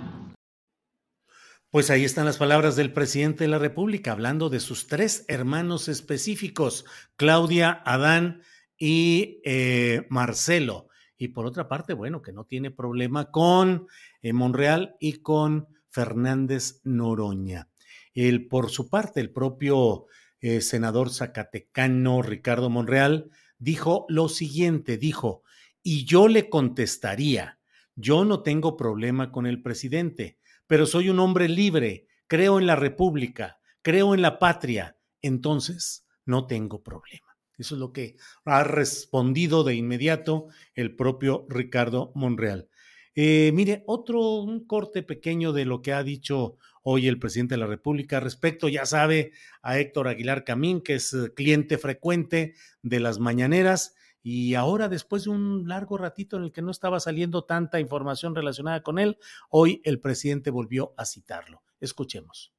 Pues 1.75 1.91
ahí 1.91 2.05
están 2.05 2.25
las 2.25 2.39
palabras 2.39 2.77
del 2.77 2.93
presidente 2.93 3.43
de 3.43 3.49
la 3.49 3.59
República 3.59 4.13
hablando 4.13 4.49
de 4.49 4.61
sus 4.61 4.87
tres 4.87 5.25
hermanos 5.27 5.89
específicos, 5.89 6.85
Claudia, 7.17 7.83
Adán 7.85 8.43
y 8.79 9.41
eh, 9.45 10.07
Marcelo. 10.09 10.87
Y 11.19 11.31
por 11.31 11.47
otra 11.47 11.67
parte, 11.67 11.93
bueno, 11.93 12.23
que 12.23 12.31
no 12.31 12.45
tiene 12.45 12.71
problema 12.71 13.33
con 13.33 13.89
eh, 14.23 14.33
Monreal 14.33 14.95
y 15.01 15.15
con 15.15 15.67
Fernández 15.91 16.81
Noroña. 16.85 17.69
El, 18.15 18.47
por 18.47 18.71
su 18.71 18.89
parte, 18.89 19.19
el 19.19 19.33
propio 19.33 20.07
eh, 20.41 20.61
senador 20.61 21.11
zacatecano 21.11 22.23
Ricardo 22.23 22.71
Monreal 22.71 23.31
dijo 23.59 24.07
lo 24.09 24.29
siguiente, 24.29 24.97
dijo, 24.97 25.43
y 25.83 26.05
yo 26.05 26.29
le 26.29 26.49
contestaría, 26.49 27.59
yo 27.97 28.25
no 28.25 28.45
tengo 28.45 28.77
problema 28.77 29.33
con 29.33 29.45
el 29.45 29.61
presidente, 29.61 30.39
pero 30.67 30.87
soy 30.87 31.09
un 31.09 31.21
hombre 31.21 31.49
libre, 31.49 32.07
creo 32.27 32.59
en 32.59 32.67
la 32.67 32.77
república, 32.77 33.59
creo 33.83 34.15
en 34.15 34.23
la 34.23 34.39
patria, 34.39 34.97
entonces 35.23 36.07
no 36.25 36.47
tengo 36.47 36.83
problema. 36.83 37.37
Eso 37.57 37.77
es 37.77 37.79
lo 37.79 37.93
que 37.93 38.17
ha 38.45 38.65
respondido 38.65 39.63
de 39.63 39.75
inmediato 39.75 40.49
el 40.75 40.97
propio 40.97 41.47
Ricardo 41.49 42.11
Monreal. 42.15 42.69
Eh, 43.15 43.53
mire, 43.55 43.85
otro 43.87 44.39
un 44.41 44.67
corte 44.67 45.03
pequeño 45.03 45.53
de 45.53 45.65
lo 45.65 45.83
que 45.83 45.93
ha 45.93 46.03
dicho 46.03 46.59
hoy 46.83 47.07
el 47.07 47.19
presidente 47.19 47.55
de 47.55 47.61
la 47.61 47.67
República 47.67 48.19
respecto, 48.19 48.69
ya 48.69 48.87
sabe, 48.87 49.33
a 49.63 49.79
Héctor 49.79 50.09
Aguilar 50.09 50.45
Camín, 50.45 50.81
que 50.81 50.95
es 50.95 51.15
eh, 51.15 51.33
cliente 51.35 51.79
frecuente 51.79 52.55
de 52.83 53.01
las 53.01 53.21
mañaneras. 53.21 53.95
Y 54.27 54.55
ahora, 54.55 54.89
después 54.89 55.25
de 55.25 55.31
un 55.31 55.69
largo 55.69 55.99
ratito 55.99 56.39
en 56.39 56.45
el 56.45 56.51
que 56.51 56.63
no 56.63 56.71
estaba 56.71 56.99
saliendo 56.99 57.45
tanta 57.45 57.79
información 57.79 58.35
relacionada 58.35 58.83
con 58.83 58.99
él, 58.99 59.19
hoy 59.51 59.83
el 59.85 60.01
presidente 60.01 60.51
volvió 60.51 60.95
a 60.97 61.05
citarlo. 61.05 61.63
Escuchemos. 61.79 62.51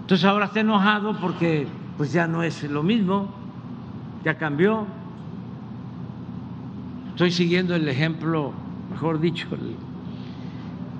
Entonces 0.00 0.24
ahora 0.24 0.46
está 0.46 0.58
enojado 0.58 1.20
porque 1.20 1.68
pues 1.96 2.12
ya 2.12 2.26
no 2.26 2.42
es 2.42 2.64
lo 2.64 2.82
mismo, 2.82 3.32
ya 4.24 4.36
cambió. 4.36 4.88
Estoy 7.10 7.30
siguiendo 7.30 7.76
el 7.76 7.86
ejemplo 7.86 8.52
mejor 8.90 9.20
dicho, 9.20 9.46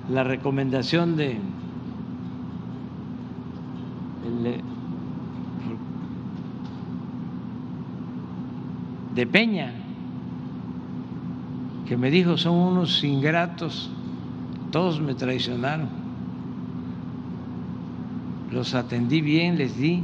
la 0.09 0.23
recomendación 0.23 1.17
de 1.17 1.41
de 9.15 9.27
Peña, 9.27 9.73
que 11.87 11.97
me 11.97 12.09
dijo, 12.09 12.37
son 12.37 12.55
unos 12.55 13.03
ingratos, 13.03 13.91
todos 14.71 14.99
me 15.01 15.13
traicionaron. 15.13 15.89
Los 18.51 18.73
atendí 18.75 19.21
bien, 19.21 19.57
les 19.57 19.77
di 19.77 20.03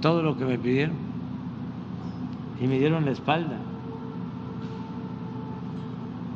todo 0.00 0.22
lo 0.22 0.36
que 0.36 0.44
me 0.44 0.58
pidieron 0.58 0.96
y 2.60 2.66
me 2.66 2.78
dieron 2.78 3.04
la 3.04 3.12
espalda. 3.12 3.58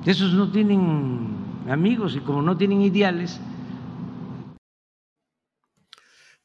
Esos 0.07 0.33
no 0.33 0.51
tienen 0.51 1.29
amigos 1.69 2.17
y 2.17 2.21
como 2.21 2.41
no 2.41 2.57
tienen 2.57 2.81
ideales. 2.81 3.41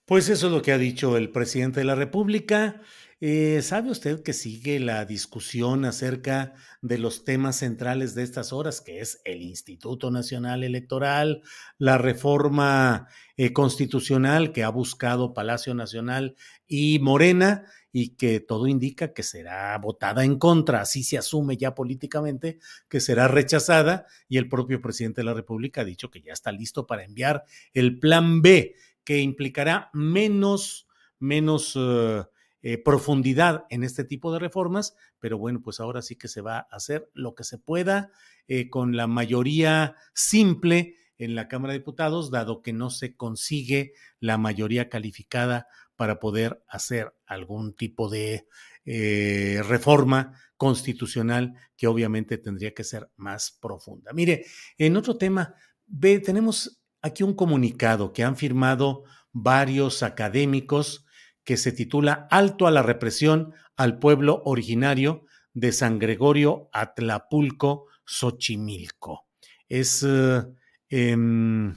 Pues 0.06 0.28
eso 0.28 0.48
es 0.48 0.54
lo 0.54 0.62
que 0.62 0.74
ha 0.74 0.78
dicho 0.78 1.16
el 1.16 1.30
presidente 1.30 1.80
de 1.80 1.86
la 1.86 1.96
República. 1.96 2.82
Eh, 3.26 3.62
¿Sabe 3.62 3.90
usted 3.90 4.22
que 4.22 4.34
sigue 4.34 4.82
la 4.82 5.06
discusión 5.06 5.86
acerca 5.86 6.56
de 6.82 6.98
los 6.98 7.24
temas 7.24 7.56
centrales 7.56 8.16
de 8.16 8.24
estas 8.24 8.52
horas, 8.52 8.82
que 8.82 9.00
es 9.00 9.22
el 9.24 9.44
Instituto 9.44 10.12
Nacional 10.12 10.62
Electoral, 10.62 11.42
la 11.78 11.98
reforma 11.98 13.08
eh, 13.38 13.54
constitucional 13.54 14.52
que 14.52 14.66
ha 14.66 14.70
buscado 14.70 15.34
Palacio 15.34 15.74
Nacional 15.74 16.36
y 16.68 17.00
Morena? 17.00 17.64
y 17.94 18.16
que 18.18 18.42
todo 18.42 18.68
indica 18.68 19.14
que 19.14 19.24
será 19.24 19.78
votada 19.78 20.26
en 20.26 20.38
contra, 20.38 20.82
así 20.82 21.04
se 21.04 21.18
asume 21.18 21.56
ya 21.56 21.76
políticamente, 21.76 22.60
que 22.90 23.00
será 23.00 23.30
rechazada 23.30 24.06
y 24.28 24.38
el 24.38 24.50
propio 24.50 24.82
presidente 24.82 25.22
de 25.22 25.26
la 25.26 25.34
República 25.34 25.82
ha 25.82 25.86
dicho 25.86 26.10
que 26.10 26.22
ya 26.22 26.34
está 26.34 26.52
listo 26.52 26.88
para 26.88 27.06
enviar 27.06 27.46
el 27.74 28.00
plan 28.00 28.42
B, 28.42 28.76
que 29.06 29.20
implicará 29.20 29.92
menos, 29.94 30.88
menos 31.20 31.74
eh, 31.76 32.24
eh, 32.66 32.78
profundidad 32.78 33.66
en 33.70 33.84
este 33.84 34.06
tipo 34.06 34.32
de 34.32 34.40
reformas, 34.40 34.96
pero 35.20 35.38
bueno, 35.38 35.62
pues 35.62 35.82
ahora 35.82 36.02
sí 36.02 36.16
que 36.16 36.30
se 36.30 36.40
va 36.40 36.60
a 36.60 36.68
hacer 36.72 37.12
lo 37.14 37.36
que 37.36 37.44
se 37.44 37.58
pueda 37.58 38.10
eh, 38.48 38.70
con 38.70 38.96
la 38.96 39.06
mayoría 39.06 39.98
simple 40.14 40.96
en 41.18 41.36
la 41.36 41.50
Cámara 41.50 41.74
de 41.74 41.80
Diputados, 41.80 42.32
dado 42.32 42.62
que 42.62 42.72
no 42.72 42.90
se 42.90 43.18
consigue 43.18 43.92
la 44.22 44.38
mayoría 44.38 44.88
calificada 44.88 45.68
para 45.98 46.22
poder 46.22 46.64
hacer 46.70 47.14
algún 47.26 47.76
tipo 47.76 48.10
de 48.10 48.48
eh, 48.86 49.62
reforma 49.68 50.40
constitucional 50.56 51.56
que 51.76 51.88
obviamente 51.88 52.38
tendría 52.38 52.74
que 52.74 52.86
ser 52.86 53.12
más 53.18 53.58
profunda. 53.60 54.14
Mire, 54.14 54.46
en 54.78 54.96
otro 54.96 55.18
tema, 55.18 55.54
tenemos 56.00 56.82
aquí 57.02 57.24
un 57.24 57.34
comunicado 57.34 58.14
que 58.14 58.24
han 58.24 58.38
firmado 58.38 59.04
varios 59.34 60.02
académicos 60.02 61.03
que 61.44 61.58
se 61.58 61.72
titula 61.72 62.28
Alto 62.32 62.68
a 62.68 62.72
la 62.72 62.84
represión 62.84 63.54
al 63.76 64.00
pueblo 64.00 64.42
originario 64.46 65.26
de 65.54 65.72
San 65.72 66.00
Gregorio 66.00 66.70
Atlapulco, 66.74 67.88
Xochimilco. 68.06 69.28
Es, 69.70 70.06
eh, 70.08 70.44
em, 70.90 71.76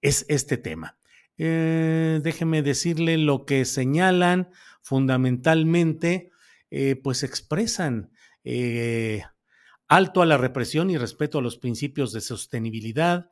es 0.00 0.26
este 0.28 0.56
tema. 0.56 0.98
Eh, 1.36 2.20
déjeme 2.22 2.62
decirle 2.62 3.18
lo 3.18 3.44
que 3.44 3.64
señalan 3.64 4.50
fundamentalmente, 4.82 6.30
eh, 6.70 6.96
pues 6.96 7.22
expresan 7.22 8.10
alto 9.88 10.20
a 10.20 10.26
la 10.26 10.36
represión 10.36 10.90
y 10.90 10.98
respeto 10.98 11.38
a 11.38 11.42
los 11.42 11.56
principios 11.56 12.12
de 12.12 12.20
sostenibilidad. 12.20 13.30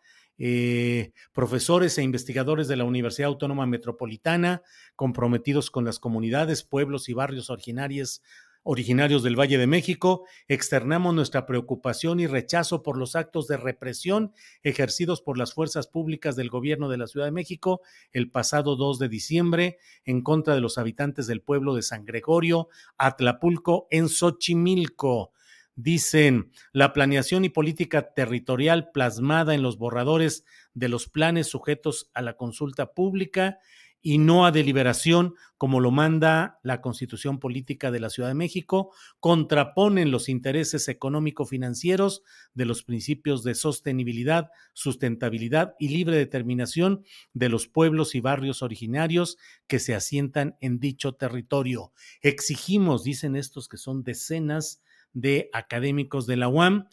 Profesores 1.32 1.98
e 1.98 2.02
investigadores 2.02 2.68
de 2.68 2.76
la 2.76 2.84
Universidad 2.84 3.28
Autónoma 3.28 3.66
Metropolitana 3.66 4.62
comprometidos 4.96 5.70
con 5.70 5.84
las 5.84 5.98
comunidades, 5.98 6.64
pueblos 6.64 7.08
y 7.08 7.14
barrios 7.14 7.50
originarios 7.50 8.22
originarios 8.64 9.22
del 9.22 9.38
Valle 9.38 9.58
de 9.58 9.66
México, 9.66 10.24
externamos 10.46 11.14
nuestra 11.14 11.46
preocupación 11.46 12.20
y 12.20 12.26
rechazo 12.26 12.82
por 12.82 12.96
los 12.96 13.16
actos 13.16 13.48
de 13.48 13.56
represión 13.56 14.32
ejercidos 14.62 15.20
por 15.20 15.36
las 15.36 15.52
fuerzas 15.52 15.88
públicas 15.88 16.36
del 16.36 16.48
gobierno 16.48 16.88
de 16.88 16.98
la 16.98 17.06
Ciudad 17.06 17.26
de 17.26 17.32
México 17.32 17.80
el 18.12 18.30
pasado 18.30 18.76
2 18.76 18.98
de 18.98 19.08
diciembre 19.08 19.78
en 20.04 20.22
contra 20.22 20.54
de 20.54 20.60
los 20.60 20.78
habitantes 20.78 21.26
del 21.26 21.42
pueblo 21.42 21.74
de 21.74 21.82
San 21.82 22.04
Gregorio, 22.04 22.68
Atlapulco, 22.98 23.88
en 23.90 24.08
Xochimilco. 24.08 25.32
Dicen, 25.74 26.50
la 26.72 26.92
planeación 26.92 27.44
y 27.44 27.48
política 27.48 28.12
territorial 28.12 28.90
plasmada 28.92 29.54
en 29.54 29.62
los 29.62 29.78
borradores 29.78 30.44
de 30.74 30.88
los 30.88 31.08
planes 31.08 31.46
sujetos 31.46 32.10
a 32.12 32.20
la 32.20 32.36
consulta 32.36 32.92
pública 32.92 33.58
y 34.02 34.18
no 34.18 34.44
a 34.44 34.50
deliberación, 34.50 35.34
como 35.56 35.78
lo 35.78 35.92
manda 35.92 36.58
la 36.64 36.80
Constitución 36.80 37.38
Política 37.38 37.92
de 37.92 38.00
la 38.00 38.10
Ciudad 38.10 38.28
de 38.28 38.34
México, 38.34 38.92
contraponen 39.20 40.10
los 40.10 40.28
intereses 40.28 40.88
económico-financieros 40.88 42.22
de 42.52 42.64
los 42.64 42.82
principios 42.82 43.44
de 43.44 43.54
sostenibilidad, 43.54 44.50
sustentabilidad 44.72 45.74
y 45.78 45.88
libre 45.88 46.16
determinación 46.16 47.04
de 47.32 47.48
los 47.48 47.68
pueblos 47.68 48.16
y 48.16 48.20
barrios 48.20 48.60
originarios 48.62 49.38
que 49.68 49.78
se 49.78 49.94
asientan 49.94 50.56
en 50.60 50.80
dicho 50.80 51.14
territorio. 51.14 51.92
Exigimos, 52.20 53.04
dicen 53.04 53.36
estos 53.36 53.68
que 53.68 53.76
son 53.76 54.02
decenas 54.02 54.82
de 55.12 55.50
académicos 55.52 56.26
de 56.26 56.36
la 56.36 56.48
UAM, 56.48 56.88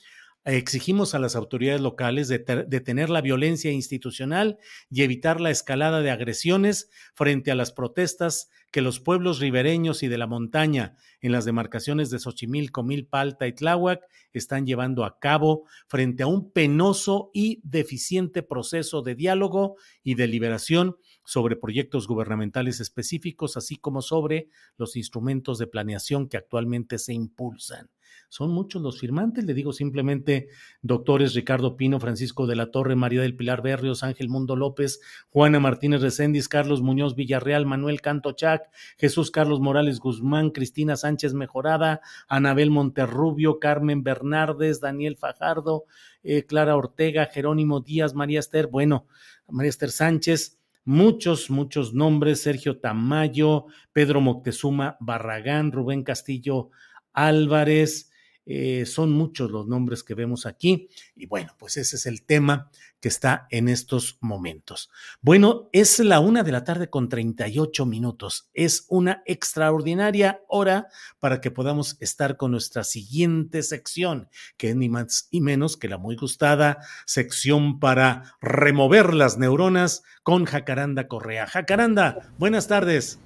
exigimos 0.46 1.14
a 1.16 1.20
las 1.20 1.36
autoridades 1.36 1.82
locales 1.82 2.28
detener 2.28 3.10
la 3.10 3.22
violencia 3.22 3.72
institucional 3.72 4.58
y 4.90 5.04
evitar 5.04 5.42
la 5.42 5.52
escalada 5.52 6.02
de 6.02 6.12
agresiones 6.12 6.90
frente 7.14 7.52
a 7.52 7.56
las 7.56 7.72
protestas 7.72 8.50
que 8.72 8.82
los 8.82 9.00
pueblos 9.00 9.40
ribereños 9.40 10.04
y 10.04 10.08
de 10.08 10.18
la 10.18 10.28
montaña 10.28 10.96
en 11.22 11.32
las 11.32 11.46
demarcaciones 11.46 12.10
de 12.10 12.20
Xochimilco, 12.20 12.84
Milpa 12.84 13.26
y 13.26 13.54
Tláhuac 13.54 14.02
están 14.32 14.66
llevando 14.66 15.06
a 15.06 15.20
cabo 15.20 15.66
frente 15.88 16.24
a 16.24 16.28
un 16.28 16.52
penoso 16.52 17.32
y 17.34 17.62
deficiente 17.64 18.44
proceso 18.44 19.02
de 19.02 19.16
diálogo 19.16 19.76
y 20.04 20.16
deliberación 20.16 20.98
sobre 21.30 21.56
proyectos 21.56 22.08
gubernamentales 22.08 22.80
específicos, 22.80 23.56
así 23.56 23.76
como 23.76 24.02
sobre 24.02 24.50
los 24.78 24.96
instrumentos 24.96 25.60
de 25.60 25.68
planeación 25.68 26.28
que 26.28 26.38
actualmente 26.38 26.98
se 26.98 27.14
impulsan. 27.14 27.92
Son 28.30 28.50
muchos 28.50 28.82
los 28.82 29.00
firmantes, 29.00 29.46
le 29.46 29.54
digo 29.54 29.72
simplemente 29.72 30.48
doctores 30.82 31.36
Ricardo 31.36 31.78
Pino, 31.78 32.00
Francisco 32.00 32.48
de 32.48 32.56
la 32.56 32.72
Torre, 32.72 32.96
María 32.96 33.22
del 33.22 33.36
Pilar 33.36 33.62
Berrios, 33.62 34.02
Ángel 34.02 34.28
Mundo 34.28 34.56
López, 34.56 35.02
Juana 35.30 35.60
Martínez 35.60 36.02
Recendis, 36.02 36.50
Carlos 36.50 36.82
Muñoz 36.82 37.14
Villarreal, 37.14 37.68
Manuel 37.68 38.02
Canto 38.02 38.32
Chac, 38.32 38.64
Jesús 38.98 39.30
Carlos 39.30 39.60
Morales 39.60 40.00
Guzmán, 40.00 40.50
Cristina 40.50 40.96
Sánchez 40.96 41.36
Mejorada, 41.36 42.02
Anabel 42.28 42.72
Monterrubio, 42.72 43.60
Carmen 43.60 44.02
Bernardes, 44.02 44.80
Daniel 44.80 45.16
Fajardo, 45.16 45.86
eh, 46.24 46.44
Clara 46.44 46.76
Ortega, 46.76 47.28
Jerónimo 47.28 47.82
Díaz, 47.82 48.16
María 48.16 48.40
Esther, 48.40 48.66
bueno, 48.66 49.06
María 49.48 49.70
Esther 49.70 49.92
Sánchez, 49.92 50.59
muchos, 50.90 51.52
muchos 51.52 51.94
nombres, 51.94 52.42
Sergio 52.42 52.80
Tamayo, 52.80 53.68
Pedro 53.94 54.22
Moctezuma 54.22 54.98
Barragán, 55.00 55.72
Rubén 55.72 56.04
Castillo 56.04 56.72
Álvarez, 57.14 58.09
eh, 58.46 58.86
son 58.86 59.12
muchos 59.12 59.52
los 59.52 59.68
nombres 59.68 60.04
que 60.04 60.16
vemos 60.16 60.46
aquí 60.46 60.90
y 61.16 61.26
bueno, 61.26 61.54
pues 61.58 61.78
ese 61.78 61.98
es 61.98 62.06
el 62.06 62.24
tema 62.24 62.72
que 63.00 63.08
está 63.08 63.48
en 63.50 63.70
estos 63.70 64.18
momentos. 64.22 64.90
Bueno, 65.22 65.70
es 65.72 66.00
la 66.00 66.20
una 66.20 66.44
de 66.44 66.52
la 66.52 66.64
tarde 66.64 66.90
con 66.90 67.10
38 67.10 67.86
minutos. 67.86 68.50
Es 68.54 68.86
una 68.90 69.24
extraordinaria 69.26 70.42
hora 70.48 70.88
para 71.20 71.42
que 71.42 71.52
podamos 71.52 71.98
estar 72.02 72.38
con 72.38 72.52
nuestra 72.52 72.84
siguiente 72.84 73.64
sección, 73.64 74.30
que 74.58 74.70
es 74.70 74.76
ni 74.76 74.90
más 74.90 75.28
y 75.32 75.42
menos 75.42 75.78
que 75.78 75.88
la 75.88 75.98
muy 75.98 76.16
gustada 76.16 76.80
sección 77.06 77.80
para 77.80 78.36
remover 78.42 79.14
las 79.14 79.38
neuronas 79.38 80.04
con 80.24 80.46
Jacaranda 80.46 81.08
Correa. 81.08 81.48
Jacaranda, 81.48 82.34
buenas 82.38 82.68
tardes. 82.68 83.20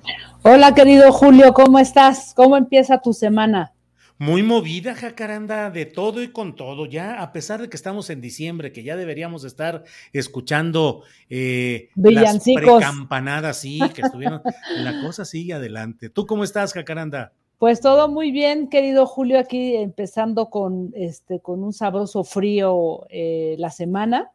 Hola, 0.44 0.76
querido 0.76 1.12
Julio, 1.12 1.54
¿cómo 1.54 1.80
estás? 1.80 2.34
¿Cómo 2.36 2.58
empieza 2.58 3.02
tu 3.02 3.14
semana? 3.14 3.74
Muy 4.18 4.44
movida, 4.44 4.96
Jacaranda, 4.96 5.70
de 5.70 5.86
todo 5.86 6.22
y 6.22 6.32
con 6.32 6.56
todo. 6.56 6.86
Ya, 6.86 7.22
a 7.22 7.34
pesar 7.34 7.62
de 7.62 7.70
que 7.70 7.76
estamos 7.76 8.10
en 8.10 8.22
diciembre, 8.22 8.72
que 8.72 8.84
ya 8.84 8.96
deberíamos 8.96 9.44
estar 9.44 9.84
escuchando 10.14 11.04
eh, 11.30 11.90
las 11.96 12.44
precampanadas, 12.44 13.58
sí, 13.58 13.80
que 13.94 14.02
estuvieron. 14.02 14.42
la 14.78 15.02
cosa 15.02 15.26
sigue 15.26 15.54
adelante. 15.54 16.10
¿Tú 16.10 16.26
cómo 16.26 16.44
estás, 16.44 16.74
Jacaranda? 16.74 17.34
Pues 17.58 17.80
todo 17.80 18.10
muy 18.10 18.32
bien, 18.32 18.68
querido 18.68 19.06
Julio, 19.06 19.40
aquí 19.40 19.76
empezando 19.76 20.50
con 20.50 20.92
este, 20.96 21.40
con 21.40 21.64
un 21.64 21.72
sabroso 21.72 22.24
frío 22.24 23.06
eh, 23.10 23.56
la 23.58 23.70
semana 23.70 24.32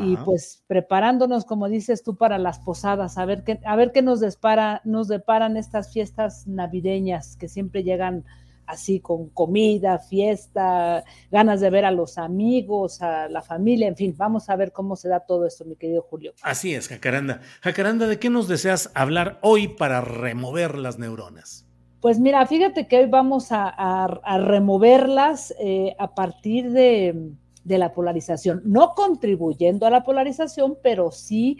y 0.00 0.16
pues 0.18 0.62
preparándonos, 0.68 1.44
como 1.44 1.68
dices 1.68 2.04
tú, 2.04 2.14
para 2.14 2.38
las 2.38 2.60
posadas, 2.60 3.18
a 3.18 3.24
ver 3.24 3.42
qué, 3.42 3.58
a 3.64 3.74
ver 3.74 3.90
qué 3.90 4.00
nos, 4.00 4.20
despara, 4.20 4.80
nos 4.84 5.08
deparan 5.08 5.56
estas 5.56 5.92
fiestas 5.92 6.46
navideñas 6.46 7.36
que 7.36 7.48
siempre 7.48 7.82
llegan 7.82 8.24
así 8.68 9.00
con 9.00 9.30
comida, 9.30 9.98
fiesta, 9.98 11.02
ganas 11.30 11.60
de 11.60 11.70
ver 11.70 11.84
a 11.84 11.90
los 11.90 12.18
amigos, 12.18 13.02
a 13.02 13.28
la 13.28 13.42
familia, 13.42 13.88
en 13.88 13.96
fin, 13.96 14.14
vamos 14.16 14.48
a 14.50 14.56
ver 14.56 14.72
cómo 14.72 14.94
se 14.94 15.08
da 15.08 15.20
todo 15.20 15.46
esto, 15.46 15.64
mi 15.64 15.74
querido 15.74 16.02
Julio. 16.02 16.34
Así 16.42 16.74
es, 16.74 16.88
Jacaranda. 16.88 17.40
Jacaranda, 17.62 18.06
¿de 18.06 18.18
qué 18.18 18.30
nos 18.30 18.46
deseas 18.46 18.92
hablar 18.94 19.38
hoy 19.42 19.68
para 19.68 20.02
remover 20.02 20.76
las 20.76 20.98
neuronas? 20.98 21.66
Pues 22.00 22.20
mira, 22.20 22.46
fíjate 22.46 22.86
que 22.86 22.98
hoy 22.98 23.06
vamos 23.06 23.48
a, 23.50 24.06
removerlas 24.44 25.52
eh, 25.58 25.96
a 25.98 26.14
partir 26.14 26.70
de, 26.70 27.32
la 27.64 27.92
polarización, 27.92 28.62
no 28.64 28.94
contribuyendo 28.94 29.86
a 29.86 29.90
la 29.90 30.04
polarización, 30.04 30.78
pero 30.82 31.10
sí 31.10 31.58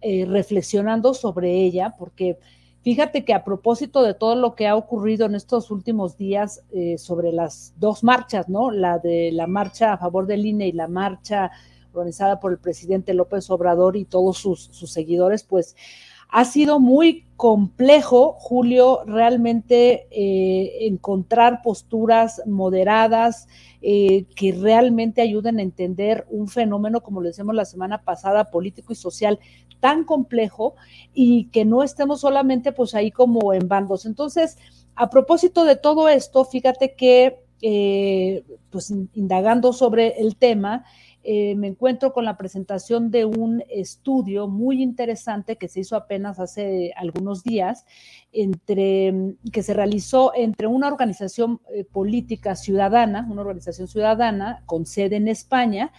eh, 0.00 0.24
reflexionando 0.26 1.12
sobre 1.12 1.52
ella, 1.52 1.94
porque 1.98 2.38
Fíjate 2.82 3.26
que 3.26 3.34
a 3.34 3.44
propósito 3.44 4.02
de 4.02 4.14
todo 4.14 4.36
lo 4.36 4.54
que 4.54 4.66
ha 4.66 4.74
ocurrido 4.74 5.26
en 5.26 5.34
estos 5.34 5.70
últimos 5.70 6.16
días 6.16 6.64
eh, 6.72 6.96
sobre 6.96 7.30
las 7.30 7.74
dos 7.76 8.02
marchas, 8.02 8.48
¿no? 8.48 8.70
La 8.70 8.98
de 8.98 9.30
la 9.32 9.46
marcha 9.46 9.92
a 9.92 9.98
favor 9.98 10.26
del 10.26 10.46
INE 10.46 10.68
y 10.68 10.72
la 10.72 10.88
marcha 10.88 11.50
organizada 11.92 12.40
por 12.40 12.52
el 12.52 12.58
presidente 12.58 13.12
López 13.12 13.50
Obrador 13.50 13.96
y 13.96 14.06
todos 14.06 14.38
sus, 14.38 14.70
seguidores, 14.90 15.44
pues 15.44 15.76
ha 16.32 16.44
sido 16.44 16.78
muy 16.80 17.24
complejo, 17.36 18.34
Julio, 18.38 19.02
realmente 19.06 20.06
eh, 20.10 20.86
encontrar 20.86 21.62
posturas 21.62 22.42
moderadas 22.46 23.48
eh, 23.82 24.26
que 24.36 24.52
realmente 24.52 25.22
ayuden 25.22 25.58
a 25.58 25.62
entender 25.62 26.26
un 26.28 26.48
fenómeno, 26.48 27.00
como 27.00 27.20
lo 27.20 27.28
decíamos 27.28 27.54
la 27.54 27.64
semana 27.64 28.02
pasada, 28.02 28.50
político 28.50 28.92
y 28.92 28.96
social 28.96 29.38
tan 29.80 30.04
complejo 30.04 30.74
y 31.14 31.46
que 31.46 31.64
no 31.64 31.82
estemos 31.82 32.20
solamente 32.20 32.72
pues 32.72 32.94
ahí 32.94 33.10
como 33.10 33.54
en 33.54 33.66
bandos. 33.68 34.04
Entonces, 34.04 34.58
a 34.94 35.08
propósito 35.08 35.64
de 35.64 35.76
todo 35.76 36.08
esto, 36.08 36.44
fíjate 36.44 36.94
que 36.94 37.42
eh, 37.62 38.44
pues 38.70 38.90
indagando 38.90 39.72
sobre 39.72 40.20
el 40.20 40.36
tema, 40.36 40.84
eh, 41.22 41.54
me 41.56 41.68
encuentro 41.68 42.12
con 42.12 42.24
la 42.24 42.36
presentación 42.36 43.10
de 43.10 43.26
un 43.26 43.62
estudio 43.68 44.48
muy 44.48 44.82
interesante 44.82 45.56
que 45.56 45.68
se 45.68 45.80
hizo 45.80 45.96
apenas 45.96 46.40
hace 46.40 46.92
algunos 46.96 47.42
días, 47.42 47.84
entre, 48.32 49.34
que 49.52 49.62
se 49.62 49.74
realizó 49.74 50.32
entre 50.34 50.66
una 50.66 50.86
organización 50.88 51.60
eh, 51.74 51.84
política 51.84 52.56
ciudadana, 52.56 53.26
una 53.30 53.42
organización 53.42 53.88
ciudadana 53.88 54.62
con 54.66 54.86
sede 54.86 55.16
en 55.16 55.28
España, 55.28 55.92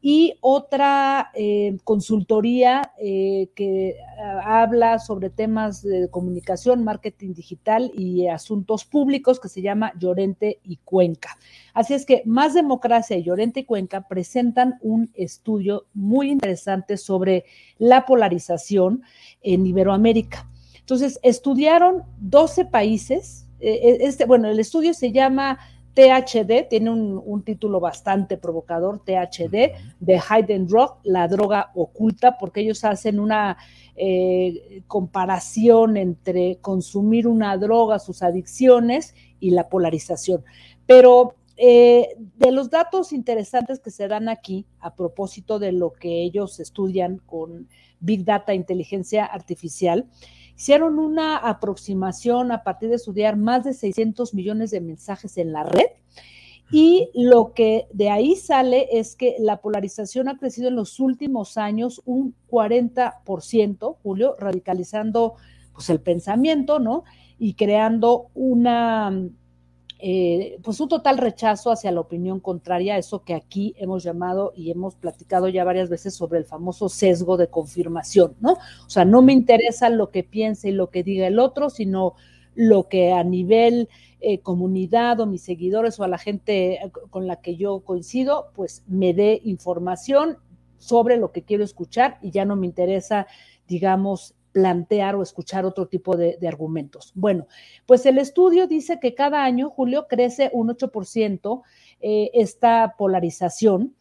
y 0.00 0.34
otra 0.40 1.30
eh, 1.34 1.76
consultoría 1.82 2.92
eh, 2.98 3.50
que 3.56 3.96
ah, 4.22 4.62
habla 4.62 5.00
sobre 5.00 5.28
temas 5.28 5.82
de 5.82 6.08
comunicación, 6.08 6.84
marketing 6.84 7.34
digital 7.34 7.90
y 7.94 8.28
asuntos 8.28 8.84
públicos 8.84 9.40
que 9.40 9.48
se 9.48 9.60
llama 9.60 9.92
Llorente 9.98 10.60
y 10.62 10.76
Cuenca. 10.84 11.36
Así 11.74 11.94
es 11.94 12.06
que 12.06 12.22
Más 12.26 12.54
Democracia 12.54 13.16
y 13.16 13.24
Llorente 13.24 13.60
y 13.60 13.64
Cuenca 13.64 14.06
presentan 14.06 14.78
un 14.82 15.10
estudio 15.14 15.86
muy 15.94 16.30
interesante 16.30 16.96
sobre 16.96 17.44
la 17.78 18.06
polarización 18.06 19.02
en 19.42 19.66
Iberoamérica. 19.66 20.48
Entonces, 20.78 21.18
estudiaron 21.22 22.04
12 22.20 22.66
países. 22.66 23.46
Eh, 23.60 23.98
este, 24.00 24.26
bueno, 24.26 24.48
el 24.48 24.60
estudio 24.60 24.94
se 24.94 25.12
llama 25.12 25.58
THD, 25.98 26.68
tiene 26.70 26.90
un, 26.90 27.42
título 27.42 27.80
bastante 27.80 28.36
provocador, 28.36 29.00
THD, 29.00 29.72
de 29.98 30.20
Hidden 30.20 30.68
Drug, 30.68 30.98
la 31.02 31.26
droga 31.26 31.72
oculta, 31.74 32.38
porque 32.38 32.60
ellos 32.60 32.84
hacen 32.84 33.18
una 33.18 33.56
eh, 33.96 34.84
comparación 34.86 35.96
entre 35.96 36.58
consumir 36.60 37.26
una 37.26 37.56
droga, 37.56 37.98
sus 37.98 38.22
adicciones 38.22 39.16
y 39.40 39.50
la 39.50 39.68
polarización. 39.68 40.44
Pero 40.86 41.34
eh, 41.56 42.14
de 42.36 42.52
los 42.52 42.70
datos 42.70 43.12
interesantes 43.12 43.80
que 43.80 43.90
se 43.90 44.06
dan 44.06 44.28
aquí, 44.28 44.66
a 44.78 44.94
propósito 44.94 45.58
de 45.58 45.72
lo 45.72 45.92
que 45.92 46.22
ellos 46.22 46.60
estudian 46.60 47.18
con 47.26 47.66
Big 47.98 48.24
Data, 48.24 48.54
inteligencia 48.54 49.24
artificial, 49.24 50.06
hicieron 50.58 50.98
una 50.98 51.36
aproximación 51.36 52.50
a 52.50 52.64
partir 52.64 52.88
de 52.88 52.96
estudiar 52.96 53.36
más 53.36 53.62
de 53.62 53.72
600 53.72 54.34
millones 54.34 54.72
de 54.72 54.80
mensajes 54.80 55.38
en 55.38 55.52
la 55.52 55.62
red. 55.62 55.86
Y 56.72 57.10
lo 57.14 57.54
que 57.54 57.86
de 57.92 58.10
ahí 58.10 58.34
sale 58.34 58.88
es 58.90 59.14
que 59.14 59.36
la 59.38 59.60
polarización 59.60 60.28
ha 60.28 60.36
crecido 60.36 60.68
en 60.68 60.74
los 60.74 60.98
últimos 60.98 61.56
años 61.56 62.02
un 62.04 62.34
40%, 62.50 63.96
Julio, 64.02 64.34
radicalizando 64.36 65.34
pues 65.72 65.88
el 65.90 66.00
pensamiento, 66.00 66.80
¿no? 66.80 67.04
Y 67.38 67.54
creando 67.54 68.26
una 68.34 69.12
eh, 70.00 70.58
pues 70.62 70.78
un 70.80 70.88
total 70.88 71.18
rechazo 71.18 71.72
hacia 71.72 71.90
la 71.90 72.00
opinión 72.00 72.38
contraria, 72.38 72.98
eso 72.98 73.24
que 73.24 73.34
aquí 73.34 73.74
hemos 73.78 74.04
llamado 74.04 74.52
y 74.54 74.70
hemos 74.70 74.94
platicado 74.94 75.48
ya 75.48 75.64
varias 75.64 75.88
veces 75.88 76.14
sobre 76.14 76.38
el 76.38 76.44
famoso 76.44 76.88
sesgo 76.88 77.36
de 77.36 77.48
confirmación, 77.48 78.36
¿no? 78.40 78.52
O 78.52 78.90
sea, 78.90 79.04
no 79.04 79.22
me 79.22 79.32
interesa 79.32 79.90
lo 79.90 80.10
que 80.10 80.22
piense 80.22 80.68
y 80.68 80.72
lo 80.72 80.90
que 80.90 81.02
diga 81.02 81.26
el 81.26 81.40
otro, 81.40 81.68
sino 81.68 82.14
lo 82.54 82.88
que 82.88 83.12
a 83.12 83.24
nivel 83.24 83.88
eh, 84.20 84.40
comunidad 84.40 85.20
o 85.20 85.26
mis 85.26 85.42
seguidores 85.42 85.98
o 85.98 86.04
a 86.04 86.08
la 86.08 86.18
gente 86.18 86.74
eh, 86.74 86.92
con 87.10 87.26
la 87.26 87.40
que 87.40 87.56
yo 87.56 87.80
coincido, 87.80 88.50
pues 88.54 88.84
me 88.86 89.14
dé 89.14 89.40
información 89.44 90.38
sobre 90.76 91.16
lo 91.16 91.32
que 91.32 91.42
quiero 91.42 91.64
escuchar 91.64 92.18
y 92.22 92.30
ya 92.30 92.44
no 92.44 92.54
me 92.54 92.66
interesa, 92.66 93.26
digamos, 93.66 94.34
plantear 94.58 95.14
o 95.14 95.22
escuchar 95.22 95.64
otro 95.64 95.86
tipo 95.86 96.16
de, 96.16 96.36
argumentos. 96.48 97.12
Bueno, 97.14 97.46
pues 97.86 98.04
el 98.06 98.18
estudio 98.18 98.66
dice 98.66 98.98
que 98.98 99.14
cada 99.14 99.44
año, 99.44 99.70
Julio, 99.70 100.08
crece 100.08 100.50
un 100.52 100.66
8% 100.68 101.62
eh, 102.00 102.30
esta 102.34 102.96
polarización 102.98 103.94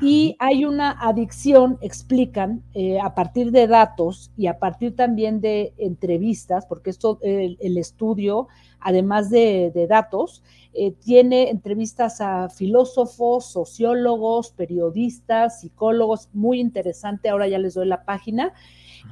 y 0.00 0.34
hay 0.38 0.64
una 0.64 0.92
adicción, 0.92 1.76
explican, 1.82 2.62
eh, 2.72 2.98
a 3.00 3.14
partir 3.14 3.50
de 3.50 3.66
datos 3.66 4.30
y 4.34 4.46
a 4.46 4.58
partir 4.58 4.96
también 4.96 5.42
de 5.42 5.74
entrevistas, 5.76 6.64
porque 6.64 6.88
esto, 6.88 7.18
el, 7.20 7.76
estudio, 7.76 8.48
además 8.80 9.28
de, 9.28 9.86
datos, 9.90 10.42
eh, 10.72 10.92
tiene 10.92 11.50
entrevistas 11.50 12.22
a 12.22 12.48
filósofos, 12.48 13.44
sociólogos, 13.44 14.52
periodistas, 14.52 15.60
psicólogos, 15.60 16.30
muy 16.32 16.60
interesante, 16.60 17.28
ahora 17.28 17.46
ya 17.46 17.58
les 17.58 17.74
doy 17.74 17.86
la 17.86 18.04
página. 18.04 18.54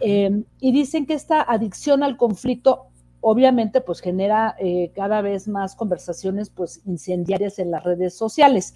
Eh, 0.01 0.43
y 0.61 0.72
dicen 0.72 1.07
que 1.07 1.14
esta 1.14 1.43
adicción 1.43 2.03
al 2.03 2.16
conflicto 2.16 2.87
obviamente 3.20 3.80
pues 3.80 4.01
genera 4.01 4.55
eh, 4.59 4.93
cada 4.95 5.20
vez 5.20 5.49
más 5.49 5.74
conversaciones 5.74 6.49
pues 6.49 6.80
incendiarias 6.87 7.59
en 7.59 7.72
las 7.72 7.82
redes 7.82 8.14
sociales. 8.14 8.72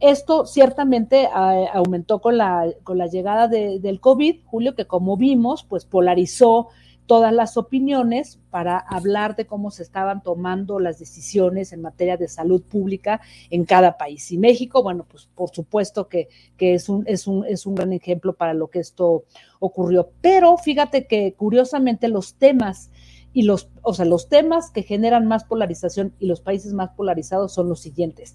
Esto 0.00 0.44
ciertamente 0.44 1.24
eh, 1.24 1.28
aumentó 1.72 2.20
con 2.20 2.36
la, 2.36 2.66
con 2.82 2.98
la 2.98 3.06
llegada 3.06 3.46
del 3.46 4.00
COVID, 4.00 4.40
Julio, 4.44 4.74
que 4.74 4.86
como 4.86 5.16
vimos, 5.16 5.62
pues 5.62 5.84
polarizó 5.84 6.68
todas 7.12 7.34
las 7.34 7.58
opiniones 7.58 8.40
para 8.48 8.78
hablar 8.78 9.36
de 9.36 9.44
cómo 9.44 9.70
se 9.70 9.82
estaban 9.82 10.22
tomando 10.22 10.80
las 10.80 10.98
decisiones 10.98 11.74
en 11.74 11.82
materia 11.82 12.16
de 12.16 12.26
salud 12.26 12.62
pública 12.62 13.20
en 13.50 13.66
cada 13.66 13.98
país. 13.98 14.32
Y 14.32 14.38
México, 14.38 14.82
bueno, 14.82 15.04
pues 15.06 15.28
por 15.34 15.50
supuesto 15.50 16.08
que, 16.08 16.30
es, 16.58 16.88
un, 16.88 17.04
es, 17.06 17.26
un, 17.26 17.44
es 17.44 17.66
un 17.66 17.74
gran 17.74 17.92
ejemplo 17.92 18.32
para 18.32 18.54
lo 18.54 18.68
que 18.68 18.78
esto 18.78 19.24
ocurrió. 19.60 20.08
Pero 20.22 20.56
fíjate 20.56 21.06
que 21.06 21.34
curiosamente 21.34 22.08
los 22.08 22.36
temas 22.36 22.90
y 23.34 23.42
los, 23.42 23.68
o 23.82 23.92
sea, 23.92 24.06
los 24.06 24.30
temas 24.30 24.70
que 24.70 24.82
generan 24.82 25.28
más 25.28 25.44
polarización 25.44 26.14
y 26.18 26.24
los 26.24 26.40
países 26.40 26.72
más 26.72 26.92
polarizados 26.96 27.52
son 27.52 27.68
los 27.68 27.80
siguientes. 27.80 28.34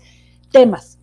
Temas. 0.51 0.99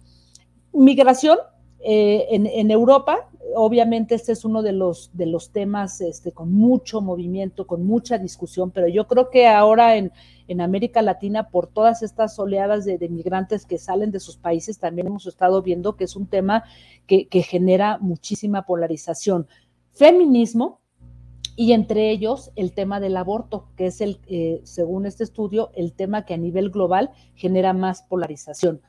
Migración, 0.72 1.38
eh, 1.80 2.28
en, 2.30 2.70
Europa, 2.70 3.28
obviamente 3.54 4.14
este 4.14 4.32
es 4.32 4.44
uno 4.44 4.62
de 4.62 4.72
los, 4.72 5.10
de 5.12 5.26
los 5.26 5.50
temas 5.50 6.00
este, 6.00 6.32
con 6.32 6.52
mucho 6.52 7.00
movimiento, 7.00 7.66
con 7.66 7.84
mucha 7.84 8.18
discusión, 8.18 8.70
pero 8.70 8.88
yo 8.88 9.06
creo 9.06 9.30
que 9.30 9.48
ahora 9.48 9.96
en, 9.96 10.12
América 10.60 11.00
Latina, 11.02 11.48
por 11.48 11.66
todas 11.66 12.02
estas 12.02 12.38
oleadas 12.38 12.84
de, 12.84 12.98
migrantes 13.08 13.64
que 13.64 13.78
salen 13.78 14.10
de 14.10 14.20
sus 14.20 14.36
países, 14.36 14.78
también 14.78 15.06
hemos 15.06 15.26
estado 15.26 15.62
viendo 15.62 15.96
que 15.96 16.04
es 16.04 16.16
un 16.16 16.26
tema 16.26 16.64
que, 17.06 17.26
genera 17.42 17.98
muchísima 17.98 18.66
polarización. 18.66 19.46
Feminismo, 19.92 20.80
y 21.56 21.72
entre 21.72 22.10
ellos 22.10 22.50
el 22.56 22.74
tema 22.74 23.00
del 23.00 23.16
aborto, 23.16 23.68
que 23.76 23.86
es 23.86 24.00
el, 24.00 24.20
eh, 24.26 24.60
según 24.64 25.06
este 25.06 25.24
estudio, 25.24 25.70
el 25.74 25.92
tema 25.92 26.26
que 26.26 26.34
a 26.34 26.38
nivel 26.38 26.70
global 26.70 27.10
genera 27.34 27.72
más 27.72 28.02
polarización 28.02 28.82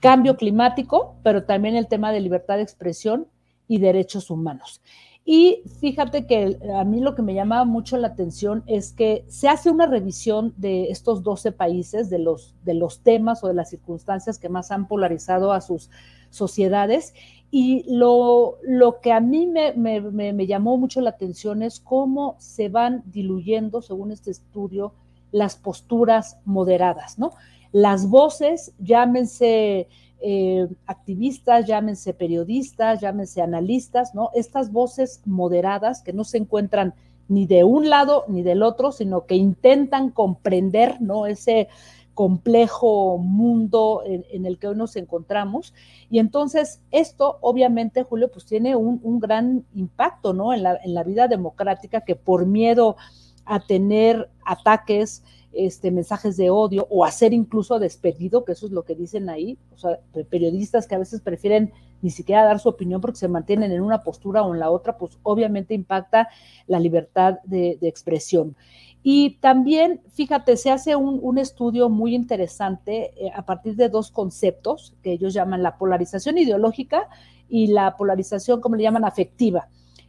cambio 0.00 0.36
climático, 0.36 1.16
pero 1.22 1.44
también 1.44 1.76
el 1.76 1.88
tema 1.88 2.12
de 2.12 2.20
libertad 2.20 2.56
de 2.56 2.62
expresión 2.62 3.28
y 3.68 3.78
derechos 3.78 4.30
humanos. 4.30 4.80
Y 5.28 5.64
fíjate 5.80 6.24
que 6.24 6.56
a 6.72 6.84
mí 6.84 7.00
lo 7.00 7.16
que 7.16 7.22
me 7.22 7.34
llamaba 7.34 7.64
mucho 7.64 7.96
la 7.96 8.06
atención 8.06 8.62
es 8.66 8.92
que 8.92 9.24
se 9.26 9.48
hace 9.48 9.70
una 9.70 9.86
revisión 9.86 10.54
de 10.56 10.92
estos 10.92 11.24
12 11.24 11.50
países, 11.50 12.08
de 12.08 12.20
los, 12.20 12.54
de 12.64 12.74
los 12.74 13.00
temas 13.00 13.42
o 13.42 13.48
de 13.48 13.54
las 13.54 13.70
circunstancias 13.70 14.38
que 14.38 14.48
más 14.48 14.70
han 14.70 14.86
polarizado 14.86 15.52
a 15.52 15.60
sus 15.60 15.90
sociedades. 16.30 17.12
Y 17.50 17.84
lo, 17.92 18.58
lo 18.62 19.00
que 19.00 19.12
a 19.12 19.18
mí 19.18 19.48
me, 19.48 19.72
me, 19.72 20.00
me 20.00 20.46
llamó 20.46 20.78
mucho 20.78 21.00
la 21.00 21.10
atención 21.10 21.64
es 21.64 21.80
cómo 21.80 22.36
se 22.38 22.68
van 22.68 23.02
diluyendo, 23.06 23.82
según 23.82 24.12
este 24.12 24.30
estudio, 24.30 24.94
las 25.32 25.56
posturas 25.56 26.38
moderadas, 26.44 27.18
¿no? 27.18 27.32
las 27.76 28.08
voces, 28.08 28.72
llámense 28.78 29.88
eh, 30.20 30.66
activistas, 30.86 31.66
llámense 31.66 32.14
periodistas, 32.14 33.00
llámense 33.00 33.42
analistas, 33.42 34.14
¿no? 34.14 34.30
Estas 34.34 34.72
voces 34.72 35.20
moderadas 35.24 36.02
que 36.02 36.12
no 36.12 36.24
se 36.24 36.38
encuentran 36.38 36.94
ni 37.28 37.46
de 37.46 37.64
un 37.64 37.90
lado 37.90 38.24
ni 38.28 38.42
del 38.42 38.62
otro, 38.62 38.92
sino 38.92 39.26
que 39.26 39.34
intentan 39.34 40.10
comprender, 40.10 41.00
¿no? 41.00 41.26
Ese 41.26 41.68
complejo 42.14 43.18
mundo 43.18 44.02
en, 44.06 44.46
el 44.46 44.58
que 44.58 44.68
hoy 44.68 44.76
nos 44.76 44.96
encontramos. 44.96 45.74
Y 46.08 46.18
entonces 46.18 46.80
esto, 46.90 47.36
obviamente, 47.42 48.04
Julio, 48.04 48.30
pues 48.30 48.46
tiene 48.46 48.74
un, 48.74 49.20
gran 49.20 49.66
impacto, 49.74 50.32
¿no? 50.32 50.54
En 50.54 50.62
la, 50.62 50.78
en 50.82 50.94
la 50.94 51.02
vida 51.02 51.28
democrática 51.28 52.00
que 52.00 52.16
por 52.16 52.46
miedo 52.46 52.96
a 53.44 53.60
tener 53.60 54.30
ataques, 54.46 55.22
este, 55.56 55.90
mensajes 55.90 56.36
de 56.36 56.50
odio 56.50 56.86
o 56.90 57.04
hacer 57.04 57.32
incluso 57.32 57.78
despedido, 57.78 58.44
que 58.44 58.52
eso 58.52 58.66
es 58.66 58.72
lo 58.72 58.84
que 58.84 58.94
dicen 58.94 59.28
ahí, 59.28 59.58
o 59.74 59.78
sea, 59.78 59.98
periodistas 60.28 60.86
que 60.86 60.94
a 60.94 60.98
veces 60.98 61.20
prefieren 61.20 61.72
ni 62.02 62.10
siquiera 62.10 62.44
dar 62.44 62.58
su 62.58 62.68
opinión 62.68 63.00
porque 63.00 63.18
se 63.18 63.28
mantienen 63.28 63.72
en 63.72 63.80
una 63.80 64.02
postura 64.02 64.42
o 64.42 64.52
en 64.52 64.60
la 64.60 64.70
otra, 64.70 64.96
pues 64.98 65.18
obviamente 65.22 65.74
impacta 65.74 66.28
la 66.66 66.78
libertad 66.78 67.38
de, 67.44 67.78
expresión. 67.82 68.56
Y 69.02 69.38
también, 69.40 70.00
fíjate, 70.10 70.56
se 70.56 70.70
hace 70.70 70.96
un, 70.96 71.38
estudio 71.38 71.88
muy 71.88 72.14
interesante 72.14 73.12
eh, 73.16 73.30
a 73.34 73.46
partir 73.46 73.76
de 73.76 73.88
dos 73.88 74.10
conceptos 74.10 74.94
que 75.02 75.12
ellos 75.12 75.32
llaman 75.32 75.62
la 75.62 75.78
polarización 75.78 76.38
ideológica 76.38 77.08
y 77.48 77.68
la 77.68 77.96
polarización, 77.96 78.60
como 78.60 78.76
le 78.76 78.82
llaman, 78.82 79.04
afectiva. 79.04 79.68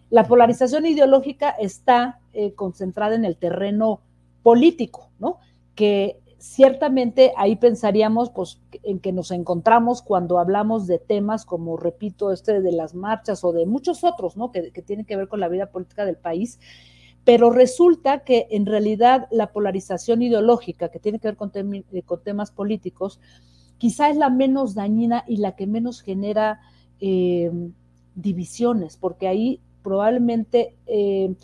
La 0.09 0.23
polarización 0.25 0.85
ideológica 0.85 1.49
está 1.51 2.19
eh, 2.33 2.53
concentrada 2.53 3.15
en 3.15 3.25
el 3.25 3.37
terreno 3.37 4.01
político, 4.43 5.11
¿no? 5.19 5.37
Que 5.75 6.19
ciertamente 6.37 7.33
ahí 7.35 7.55
pensaríamos 7.55 8.29
pues, 8.29 8.61
en 8.83 8.99
que 8.99 9.11
nos 9.11 9.31
encontramos 9.31 10.01
cuando 10.01 10.39
hablamos 10.39 10.87
de 10.87 10.99
temas 10.99 11.45
como, 11.45 11.77
repito, 11.77 12.31
este 12.31 12.61
de 12.61 12.71
las 12.71 12.93
marchas 12.93 13.43
o 13.43 13.51
de 13.51 13.65
muchos 13.65 14.03
otros, 14.03 14.37
¿no? 14.37 14.51
Que, 14.51 14.71
tienen 14.85 15.05
que 15.05 15.15
ver 15.15 15.27
con 15.27 15.39
la 15.39 15.49
vida 15.49 15.71
política 15.71 16.05
del 16.05 16.17
país. 16.17 16.59
Pero 17.23 17.49
resulta 17.49 18.23
que 18.23 18.47
en 18.51 18.65
realidad 18.65 19.27
la 19.31 19.51
polarización 19.51 20.21
ideológica 20.21 20.89
que 20.89 20.99
tiene 20.99 21.19
que 21.19 21.27
ver 21.27 21.37
con, 21.37 21.51
eh, 21.53 22.03
temas 22.23 22.51
políticos, 22.51 23.19
quizá 23.77 24.09
es 24.09 24.17
la 24.17 24.29
menos 24.29 24.75
dañina 24.75 25.23
y 25.27 25.37
la 25.37 25.55
que 25.55 25.67
menos 25.67 26.01
genera 26.01 26.61
eh, 26.99 27.51
divisiones, 28.15 28.97
porque 28.97 29.27
ahí 29.27 29.61
probablemente 29.83 30.75
eh, 30.85 31.35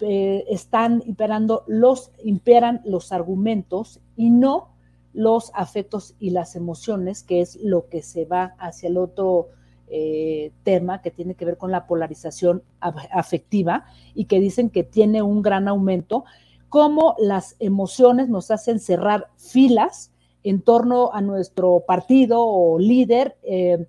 eh, 0.00 0.44
están 0.48 1.02
imperando 1.06 1.64
los, 1.66 2.12
imperan 2.22 2.80
los 2.84 3.12
argumentos 3.12 4.00
y 4.16 4.30
no 4.30 4.70
los 5.12 5.50
afectos 5.54 6.14
y 6.18 6.30
las 6.30 6.56
emociones, 6.56 7.22
que 7.22 7.40
es 7.40 7.58
lo 7.62 7.88
que 7.88 8.02
se 8.02 8.24
va 8.24 8.54
hacia 8.58 8.88
el 8.88 8.96
otro 8.96 9.48
eh, 9.88 10.52
tema 10.62 11.02
que 11.02 11.10
tiene 11.10 11.34
que 11.34 11.44
ver 11.44 11.56
con 11.56 11.72
la 11.72 11.86
polarización 11.86 12.62
afectiva 12.80 13.86
y 14.14 14.26
que 14.26 14.38
dicen 14.38 14.70
que 14.70 14.84
tiene 14.84 15.20
un 15.20 15.42
gran 15.42 15.66
aumento, 15.66 16.24
como 16.68 17.16
las 17.18 17.56
emociones 17.58 18.28
nos 18.28 18.52
hacen 18.52 18.78
cerrar 18.78 19.28
filas 19.36 20.12
en 20.44 20.62
torno 20.62 21.12
a 21.12 21.20
nuestro 21.20 21.82
partido 21.86 22.40
o 22.46 22.78
líder. 22.78 23.36
Eh, 23.42 23.86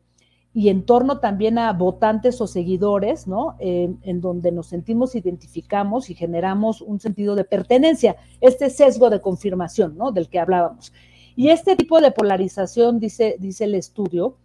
y 0.54 0.70
en 0.70 0.84
torno 0.84 1.20
también 1.20 1.58
a 1.58 1.72
votantes 1.72 2.42
o 2.42 2.48
seguidores, 2.48 3.26
¿no? 3.28 3.56
en 3.60 4.20
donde 4.20 4.52
nos 4.52 4.68
sentimos 4.68 5.16
identificamos 5.16 6.10
y 6.10 6.16
generamos 6.16 6.82
un 6.82 7.00
sentido 7.00 7.36
de 7.36 7.46
pertenencia, 7.46 8.18
este 8.42 8.70
sesgo 8.70 9.10
de 9.10 9.22
confirmación, 9.22 9.98
¿no? 9.98 10.12
Del 10.12 10.28
que 10.28 10.40
hablábamos. 10.40 10.92
Y 11.36 11.50
este 11.50 11.76
tipo 11.76 12.02
de 12.02 12.12
polarización, 12.12 13.00
dice, 13.00 13.38
dice 13.40 13.64
el 13.64 13.76
estudio, 13.76 14.36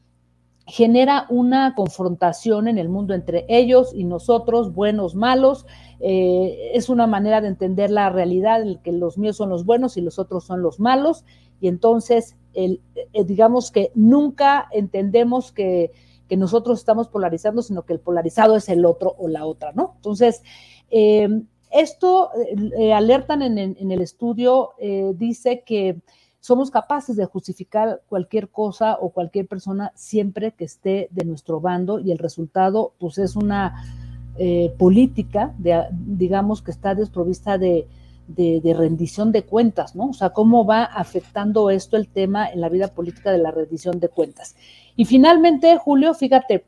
genera 0.67 1.27
una 1.31 1.75
confrontación 1.75 2.67
en 2.67 2.79
el 2.79 2.89
mundo 2.89 3.15
entre 3.15 3.45
ellos 3.49 3.93
y 3.95 4.05
nosotros, 4.05 4.75
buenos, 4.75 5.15
malos. 5.15 5.67
Eh, 6.01 6.73
es 6.75 6.89
una 6.89 7.07
manera 7.07 7.41
de 7.41 7.49
entender 7.49 7.91
la 7.91 8.11
realidad 8.11 8.63
en 8.63 8.79
que 8.79 8.93
los 8.93 9.17
míos 9.17 9.37
son 9.37 9.51
los 9.51 9.65
buenos 9.65 9.97
y 9.97 10.01
los 10.01 10.19
otros 10.19 10.45
son 10.45 10.63
los 10.63 10.81
malos. 10.81 11.25
Y 11.61 11.69
entonces 11.69 12.37
eh, 12.57 13.25
digamos 13.25 13.71
que 13.71 13.93
nunca 13.95 14.67
entendemos 14.73 15.53
que, 15.53 15.93
nosotros 16.37 16.81
estamos 16.81 17.07
polarizando, 17.07 17.63
sino 17.63 17.85
que 17.85 17.93
el 17.93 18.01
polarizado 18.01 18.57
es 18.57 18.69
el 18.69 18.85
otro 18.85 19.15
o 19.17 19.29
la 19.29 19.47
otra, 19.47 19.71
¿no? 19.73 19.93
Entonces, 19.97 20.43
em, 20.91 21.47
esto 21.71 22.31
eh, 22.79 22.93
alertan 22.93 23.43
en, 23.43 23.93
el 23.93 24.01
estudio, 24.01 24.71
eh, 24.81 25.13
dice 25.17 25.63
que 25.65 26.01
somos 26.41 26.73
capaces 26.73 27.15
de 27.15 27.27
justificar 27.27 28.03
cualquier 28.09 28.49
cosa 28.49 28.99
o 29.01 29.11
cualquier 29.11 29.47
persona 29.47 29.93
siempre 29.95 30.53
que 30.53 30.65
esté 30.65 31.09
de 31.13 31.25
nuestro 31.25 31.61
bando 31.61 32.01
y 32.01 32.11
el 32.11 32.19
resultado, 32.19 32.95
pues, 32.99 33.19
es 33.19 33.37
una 33.37 33.85
política, 34.79 35.55
de, 35.59 35.87
digamos, 35.93 36.61
que 36.61 36.71
está 36.71 36.95
desprovista 36.95 37.57
de, 37.57 37.87
de, 38.29 38.75
rendición 38.77 39.33
de 39.33 39.45
cuentas, 39.45 39.95
¿no? 39.95 40.09
O 40.11 40.13
sea, 40.13 40.31
cómo 40.31 40.65
va 40.65 40.85
afectando 40.85 41.71
esto 41.71 41.97
el 41.97 42.09
tema 42.09 42.49
en 42.49 42.61
la 42.61 42.69
vida 42.69 42.89
política 42.89 43.31
de 43.31 43.39
la 43.39 43.51
rendición 43.51 44.01
de 44.01 44.09
cuentas. 44.09 44.57
Y 44.97 45.05
finalmente, 45.05 45.77
Julio, 45.79 46.15
fíjate, 46.15 46.65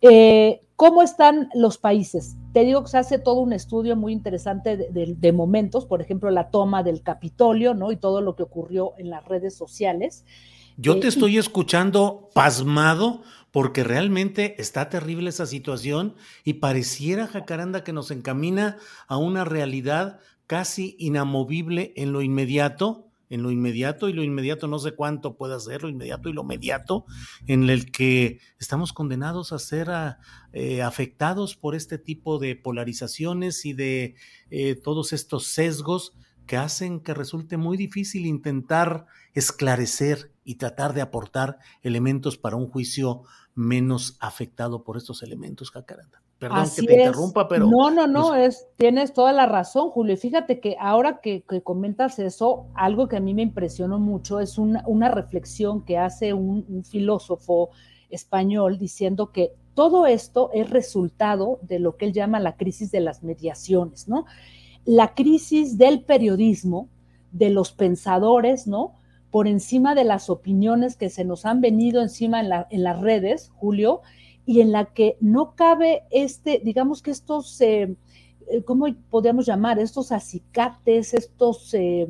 eh, 0.00 0.60
¿cómo 0.76 1.02
están 1.02 1.48
los 1.54 1.78
países? 1.78 2.36
Te 2.52 2.64
digo 2.64 2.82
que 2.82 2.90
se 2.90 2.98
hace 2.98 3.18
todo 3.18 3.40
un 3.40 3.52
estudio 3.52 3.96
muy 3.96 4.12
interesante 4.12 4.76
de, 4.76 5.32
momentos, 5.32 5.86
por 5.86 6.02
ejemplo, 6.02 6.30
la 6.30 6.50
toma 6.50 6.82
del 6.82 7.02
Capitolio, 7.02 7.74
¿no? 7.74 7.92
Y 7.92 7.96
todo 7.96 8.20
lo 8.20 8.36
que 8.36 8.42
ocurrió 8.42 8.92
en 8.98 9.10
las 9.10 9.24
redes 9.24 9.56
sociales. 9.56 10.24
Yo 10.76 10.98
te 10.98 11.06
eh, 11.06 11.08
estoy 11.08 11.38
escuchando 11.38 12.30
pasmado 12.34 13.22
porque 13.52 13.84
realmente 13.84 14.60
está 14.60 14.88
terrible 14.88 15.28
esa 15.28 15.46
situación 15.46 16.14
y 16.42 16.54
pareciera, 16.54 17.26
Jacaranda, 17.26 17.84
que 17.84 17.92
nos 17.92 18.10
encamina 18.10 18.78
a 19.06 19.18
una 19.18 19.44
realidad 19.44 20.18
casi 20.46 20.96
inamovible 20.98 21.92
en 21.96 22.12
lo 22.12 22.22
inmediato, 22.22 23.08
en 23.28 23.42
lo 23.42 23.50
inmediato 23.50 24.08
y 24.08 24.12
lo 24.12 24.22
inmediato 24.22 24.68
no 24.68 24.78
sé 24.78 24.92
cuánto 24.92 25.36
puede 25.36 25.58
ser, 25.58 25.82
lo 25.82 25.88
inmediato 25.88 26.28
y 26.28 26.34
lo 26.34 26.42
inmediato, 26.42 27.06
en 27.46 27.70
el 27.70 27.90
que 27.90 28.40
estamos 28.58 28.92
condenados 28.92 29.52
a 29.52 29.58
ser 29.58 29.88
eh, 30.52 30.82
afectados 30.82 31.56
por 31.56 31.74
este 31.74 31.96
tipo 31.98 32.38
de 32.38 32.56
polarizaciones 32.56 33.64
y 33.64 33.72
de 33.72 34.16
eh, 34.50 34.74
todos 34.74 35.14
estos 35.14 35.46
sesgos 35.46 36.14
que 36.46 36.56
hacen 36.56 37.00
que 37.00 37.14
resulte 37.14 37.56
muy 37.56 37.76
difícil 37.76 38.26
intentar 38.26 39.06
esclarecer 39.32 40.32
y 40.44 40.56
tratar 40.56 40.92
de 40.92 41.00
aportar 41.00 41.58
elementos 41.82 42.36
para 42.36 42.56
un 42.56 42.68
juicio 42.68 43.22
menos 43.54 44.16
afectado 44.20 44.84
por 44.84 44.96
estos 44.96 45.22
elementos, 45.22 45.70
Jacaranda. 45.70 46.21
Perdón 46.42 46.64
que 46.74 46.82
te 46.82 46.94
interrumpa, 46.94 47.46
pero. 47.46 47.68
No, 47.68 47.92
no, 47.92 48.08
no, 48.08 48.34
es, 48.34 48.66
tienes 48.74 49.12
toda 49.12 49.32
la 49.32 49.46
razón, 49.46 49.90
Julio. 49.90 50.16
Fíjate 50.16 50.58
que 50.58 50.74
ahora 50.80 51.20
que, 51.20 51.44
comentas 51.62 52.18
eso, 52.18 52.66
algo 52.74 53.06
que 53.06 53.18
a 53.18 53.20
mí 53.20 53.32
me 53.32 53.42
impresionó 53.42 54.00
mucho 54.00 54.40
es 54.40 54.58
una, 54.58 54.82
una 54.88 55.08
reflexión 55.08 55.84
que 55.84 55.98
hace 55.98 56.32
un, 56.32 56.66
un 56.68 56.84
filósofo 56.84 57.70
español 58.10 58.76
diciendo 58.76 59.30
que 59.30 59.52
todo 59.74 60.04
esto 60.08 60.50
es 60.52 60.68
resultado 60.68 61.60
de 61.62 61.78
lo 61.78 61.96
que 61.96 62.06
él 62.06 62.12
llama 62.12 62.40
la 62.40 62.56
crisis 62.56 62.90
de 62.90 62.98
las 62.98 63.22
mediaciones, 63.22 64.08
¿no? 64.08 64.26
La 64.84 65.14
crisis 65.14 65.78
del 65.78 66.02
periodismo, 66.02 66.88
de 67.30 67.50
los 67.50 67.70
pensadores, 67.70 68.66
¿no? 68.66 68.96
Por 69.30 69.46
encima 69.46 69.94
de 69.94 70.02
las 70.02 70.28
opiniones 70.28 70.96
que 70.96 71.08
se 71.08 71.24
nos 71.24 71.46
han 71.46 71.60
venido 71.60 72.02
encima 72.02 72.40
en, 72.40 72.50
en 72.68 72.82
las 72.82 73.00
redes, 73.00 73.52
Julio, 73.54 74.00
y 74.44 74.60
en 74.60 74.72
la 74.72 74.86
que 74.86 75.16
no 75.20 75.54
cabe 75.54 76.02
este, 76.10 76.60
digamos 76.64 77.02
que 77.02 77.10
estos, 77.10 77.60
eh, 77.60 77.94
eh, 78.48 78.62
¿cómo 78.64 78.86
podríamos 79.10 79.46
llamar? 79.46 79.78
Estos 79.78 80.10
acicates, 80.12 81.14
estos, 81.14 81.72
eh, 81.74 82.08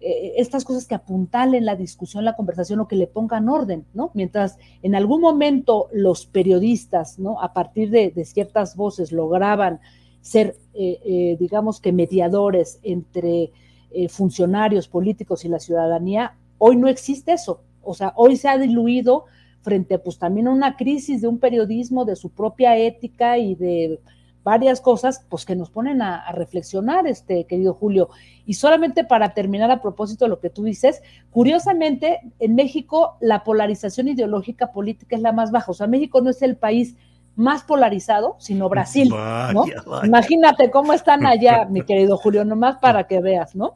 estas 0.00 0.64
cosas 0.64 0.86
que 0.86 0.94
apuntalen 0.94 1.64
la 1.64 1.76
discusión, 1.76 2.24
la 2.24 2.36
conversación 2.36 2.80
o 2.80 2.88
que 2.88 2.96
le 2.96 3.06
pongan 3.06 3.48
orden, 3.48 3.86
¿no? 3.94 4.10
Mientras 4.14 4.58
en 4.82 4.94
algún 4.94 5.20
momento 5.20 5.88
los 5.92 6.26
periodistas, 6.26 7.18
¿no? 7.18 7.40
A 7.40 7.52
partir 7.54 7.90
de, 7.90 8.10
de 8.10 8.24
ciertas 8.24 8.76
voces 8.76 9.12
lograban 9.12 9.80
ser, 10.20 10.56
digamos 10.74 11.80
que 11.80 11.92
mediadores 11.92 12.80
entre 12.82 13.52
funcionarios 14.08 14.88
políticos 14.88 15.44
y 15.44 15.48
la 15.48 15.58
ciudadanía, 15.58 16.36
hoy 16.58 16.76
no 16.76 16.88
existe 16.88 17.32
eso. 17.32 17.60
O 17.82 17.94
sea, 17.94 18.12
hoy 18.16 18.36
se 18.36 18.48
ha 18.48 18.58
diluido 18.58 19.26
frente 19.64 19.98
pues 19.98 20.18
también 20.18 20.46
a 20.46 20.52
una 20.52 20.76
crisis 20.76 21.22
de 21.22 21.28
un 21.28 21.38
periodismo, 21.38 22.04
de 22.04 22.14
su 22.14 22.30
propia 22.30 22.76
ética 22.76 23.38
y 23.38 23.54
de 23.56 23.98
varias 24.44 24.82
cosas, 24.82 25.24
pues 25.28 25.46
que 25.46 25.56
nos 25.56 25.70
ponen 25.70 26.02
a, 26.02 26.30
reflexionar, 26.32 27.06
este 27.06 27.46
querido 27.46 27.72
Julio. 27.72 28.10
Y 28.44 28.54
solamente 28.54 29.02
para 29.02 29.32
terminar 29.32 29.70
a 29.70 29.80
propósito 29.80 30.26
de 30.26 30.28
lo 30.28 30.38
que 30.38 30.50
tú 30.50 30.64
dices, 30.64 31.02
curiosamente, 31.30 32.20
en 32.38 32.54
México 32.54 33.16
la 33.20 33.42
polarización 33.42 34.08
ideológica 34.08 34.70
política 34.70 35.16
es 35.16 35.22
la 35.22 35.32
más 35.32 35.50
baja. 35.50 35.72
O 35.72 35.74
sea, 35.74 35.86
México 35.86 36.20
no 36.20 36.28
es 36.28 36.42
el 36.42 36.56
país 36.56 36.94
más 37.36 37.64
polarizado, 37.64 38.36
sino 38.38 38.68
Brasil, 38.68 39.08
¿no? 39.54 39.64
Imagínate 40.04 40.70
cómo 40.70 40.92
están 40.92 41.26
allá, 41.26 41.64
mi 41.70 41.82
querido 41.82 42.16
Julio, 42.18 42.44
nomás 42.44 42.76
para 42.76 43.06
que 43.06 43.20
veas, 43.20 43.56
¿no? 43.56 43.74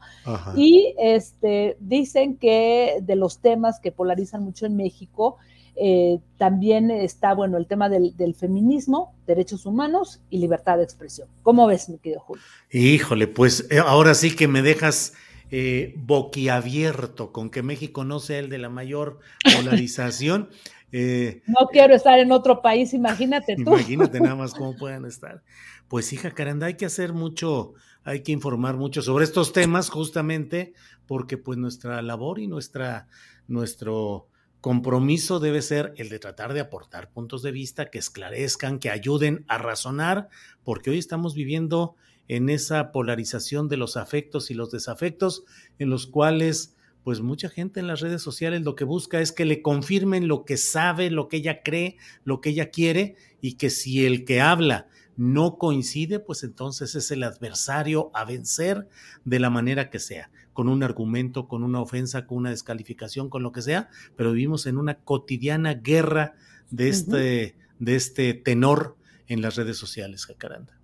Y 0.54 0.94
este 0.98 1.76
dicen 1.80 2.36
que 2.36 2.98
de 3.02 3.16
los 3.16 3.40
temas 3.40 3.80
que 3.80 3.90
polarizan 3.90 4.44
mucho 4.44 4.66
en 4.66 4.76
México, 4.76 5.38
eh, 5.80 6.18
también 6.38 6.90
está, 6.90 7.34
bueno, 7.34 7.56
el 7.56 7.66
tema 7.66 7.88
del, 7.88 8.34
feminismo, 8.34 9.14
derechos 9.26 9.64
humanos 9.64 10.20
y 10.28 10.38
libertad 10.38 10.78
de 10.78 10.82
expresión. 10.82 11.28
¿Cómo 11.42 11.68
ves, 11.68 11.88
mi 11.88 11.98
querido 11.98 12.20
Julio? 12.20 12.42
Híjole, 12.72 13.28
pues 13.28 13.68
eh, 13.70 13.78
ahora 13.78 14.14
sí 14.14 14.34
que 14.34 14.48
me 14.48 14.62
dejas 14.62 15.14
eh, 15.52 15.94
boquiabierto 15.96 17.30
con 17.30 17.48
que 17.48 17.62
México 17.62 18.04
no 18.04 18.18
sea 18.18 18.40
el 18.40 18.48
de 18.48 18.58
la 18.58 18.68
mayor 18.68 19.20
polarización. 19.56 20.50
no 20.92 21.66
quiero 21.70 21.94
estar 21.94 22.18
en 22.18 22.32
otro 22.32 22.60
país, 22.60 22.92
imagínate 22.92 23.54
tú. 23.54 23.74
Imagínate 23.74 24.18
nada 24.20 24.34
más 24.34 24.54
cómo 24.58 24.76
puedan 24.76 25.04
estar. 25.04 25.44
Pues 25.86 26.12
hija 26.12 26.32
Caranda, 26.32 26.66
hay 26.66 26.74
que 26.74 26.86
hacer 26.86 27.12
mucho, 27.12 27.74
hay 28.02 28.24
que 28.24 28.32
informar 28.32 28.76
mucho 28.76 29.00
sobre 29.00 29.24
estos 29.24 29.52
temas 29.52 29.90
justamente 29.90 30.72
porque 31.06 31.38
pues 31.38 31.56
nuestra 31.56 32.02
labor 32.02 32.40
y 32.40 32.48
nuestra, 32.48 33.06
nuestro 33.46 34.28
compromiso 34.68 35.40
debe 35.40 35.62
ser 35.62 35.94
el 35.96 36.10
de 36.10 36.18
tratar 36.18 36.52
de 36.52 36.60
aportar 36.60 37.10
puntos 37.10 37.42
de 37.42 37.52
vista 37.52 37.88
que 37.88 37.96
esclarezcan, 37.96 38.78
que 38.78 38.90
ayuden 38.90 39.46
a 39.48 39.56
razonar, 39.56 40.28
porque 40.62 40.90
hoy 40.90 40.98
estamos 40.98 41.34
viviendo 41.34 41.96
en 42.28 42.50
esa 42.50 42.92
polarización 42.92 43.70
de 43.70 43.78
los 43.78 43.96
afectos 43.96 44.50
y 44.50 44.54
los 44.54 44.70
desafectos, 44.70 45.44
en 45.78 45.88
los 45.88 46.06
cuales 46.06 46.76
pues 47.02 47.22
mucha 47.22 47.48
gente 47.48 47.80
en 47.80 47.86
las 47.86 48.00
redes 48.00 48.20
sociales 48.20 48.60
lo 48.60 48.74
que 48.74 48.84
busca 48.84 49.22
es 49.22 49.32
que 49.32 49.46
le 49.46 49.62
confirmen 49.62 50.28
lo 50.28 50.44
que 50.44 50.58
sabe, 50.58 51.10
lo 51.10 51.28
que 51.28 51.38
ella 51.38 51.62
cree, 51.62 51.96
lo 52.24 52.42
que 52.42 52.50
ella 52.50 52.68
quiere, 52.68 53.16
y 53.40 53.54
que 53.54 53.70
si 53.70 54.04
el 54.04 54.26
que 54.26 54.42
habla 54.42 54.88
no 55.16 55.56
coincide, 55.56 56.20
pues 56.20 56.42
entonces 56.42 56.94
es 56.94 57.10
el 57.10 57.22
adversario 57.22 58.10
a 58.12 58.26
vencer 58.26 58.86
de 59.24 59.38
la 59.38 59.48
manera 59.48 59.88
que 59.88 59.98
sea 59.98 60.30
con 60.58 60.68
un 60.68 60.82
argumento, 60.82 61.46
con 61.46 61.62
una 61.62 61.80
ofensa, 61.80 62.26
con 62.26 62.38
una 62.38 62.50
descalificación, 62.50 63.30
con 63.30 63.44
lo 63.44 63.52
que 63.52 63.62
sea, 63.62 63.90
pero 64.16 64.32
vivimos 64.32 64.66
en 64.66 64.76
una 64.76 64.96
cotidiana 64.96 65.74
guerra 65.74 66.34
de 66.68 66.88
este, 66.88 67.54
de 67.78 67.94
este 67.94 68.34
tenor 68.34 68.96
en 69.28 69.40
las 69.40 69.54
redes 69.54 69.76
sociales, 69.76 70.26
Jacaranda. 70.26 70.76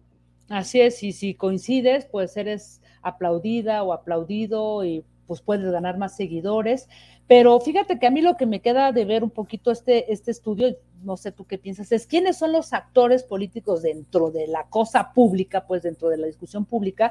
Así 0.49 0.81
es, 0.81 1.03
y 1.03 1.11
si 1.11 1.35
coincides, 1.35 2.07
pues 2.07 2.37
eres 2.37 2.83
aplaudida 3.03 3.83
o 3.83 3.93
aplaudido 3.93 4.85
y 4.85 5.03
pues 5.27 5.41
puedes 5.41 5.69
ganar 5.73 5.99
más 5.99 6.15
seguidores. 6.15 6.89
Pero 7.27 7.59
fíjate 7.59 7.99
que 7.99 8.07
a 8.07 8.13
mí 8.13 8.23
lo 8.23 8.37
que 8.37 8.47
me 8.47 8.61
queda 8.61 8.93
de 8.93 9.05
ver 9.05 9.25
un 9.25 9.31
poquito 9.31 9.73
este, 9.73 10.13
este 10.13 10.31
estudio, 10.31 10.77
no 11.03 11.17
sé 11.17 11.33
tú 11.33 11.47
qué 11.47 11.59
piensas, 11.59 11.91
es 11.91 12.07
quiénes 12.07 12.39
son 12.39 12.53
los 12.53 12.73
actores 12.73 13.25
políticos 13.25 13.83
dentro 13.83 14.31
de 14.31 14.47
la 14.47 14.69
cosa 14.69 15.13
pública, 15.13 15.67
pues 15.67 15.83
dentro 15.83 16.11
de 16.11 16.19
la 16.19 16.29
discusión 16.29 16.65
pública, 16.65 17.11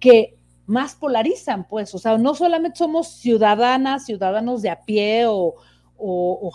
que 0.00 0.37
más 0.68 0.94
polarizan, 0.94 1.66
pues, 1.66 1.94
o 1.94 1.98
sea, 1.98 2.18
no 2.18 2.34
solamente 2.34 2.78
somos 2.78 3.08
ciudadanas, 3.08 4.04
ciudadanos 4.04 4.60
de 4.60 4.68
a 4.68 4.82
pie 4.84 5.24
o, 5.26 5.54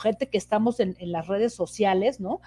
gente 0.01 0.29
que 0.29 0.37
estamos 0.37 0.79
en, 0.79 0.95
las 0.99 1.27
redes 1.27 1.53
sociales, 1.53 2.19
¿no? 2.19 2.39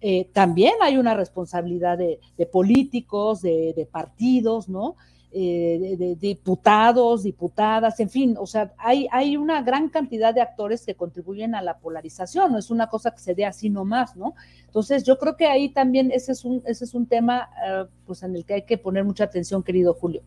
Eh, 0.00 0.30
también 0.32 0.72
hay 0.80 0.96
una 0.96 1.14
responsabilidad 1.14 1.98
de, 1.98 2.18
políticos, 2.46 3.42
de, 3.42 3.86
partidos, 3.92 4.68
¿no? 4.68 4.96
Eh, 5.30 5.96
de, 5.98 6.16
diputados, 6.16 7.22
diputadas, 7.22 8.00
en 8.00 8.08
fin, 8.08 8.36
o 8.38 8.46
sea, 8.46 8.72
hay, 8.78 9.06
hay 9.12 9.36
una 9.36 9.62
gran 9.62 9.90
cantidad 9.90 10.34
de 10.34 10.40
actores 10.40 10.86
que 10.86 10.94
contribuyen 10.94 11.54
a 11.54 11.60
la 11.60 11.78
polarización, 11.78 12.52
no 12.52 12.58
es 12.58 12.70
una 12.70 12.88
cosa 12.88 13.10
que 13.10 13.20
se 13.20 13.34
dé 13.34 13.44
así 13.44 13.68
nomás, 13.68 14.16
¿no? 14.16 14.34
Entonces, 14.64 15.04
yo 15.04 15.18
creo 15.18 15.36
que 15.36 15.46
ahí 15.46 15.68
también 15.68 16.10
ese 16.12 16.32
es 16.32 16.46
un, 16.46 16.62
ese 16.64 16.84
es 16.84 16.94
un 16.94 17.06
tema, 17.06 17.50
eh, 17.66 17.84
pues, 18.06 18.22
en 18.22 18.34
el 18.34 18.46
que 18.46 18.54
hay 18.54 18.62
que 18.62 18.78
poner 18.78 19.04
mucha 19.04 19.24
atención, 19.24 19.62
querido 19.62 19.92
Julio. 19.92 20.22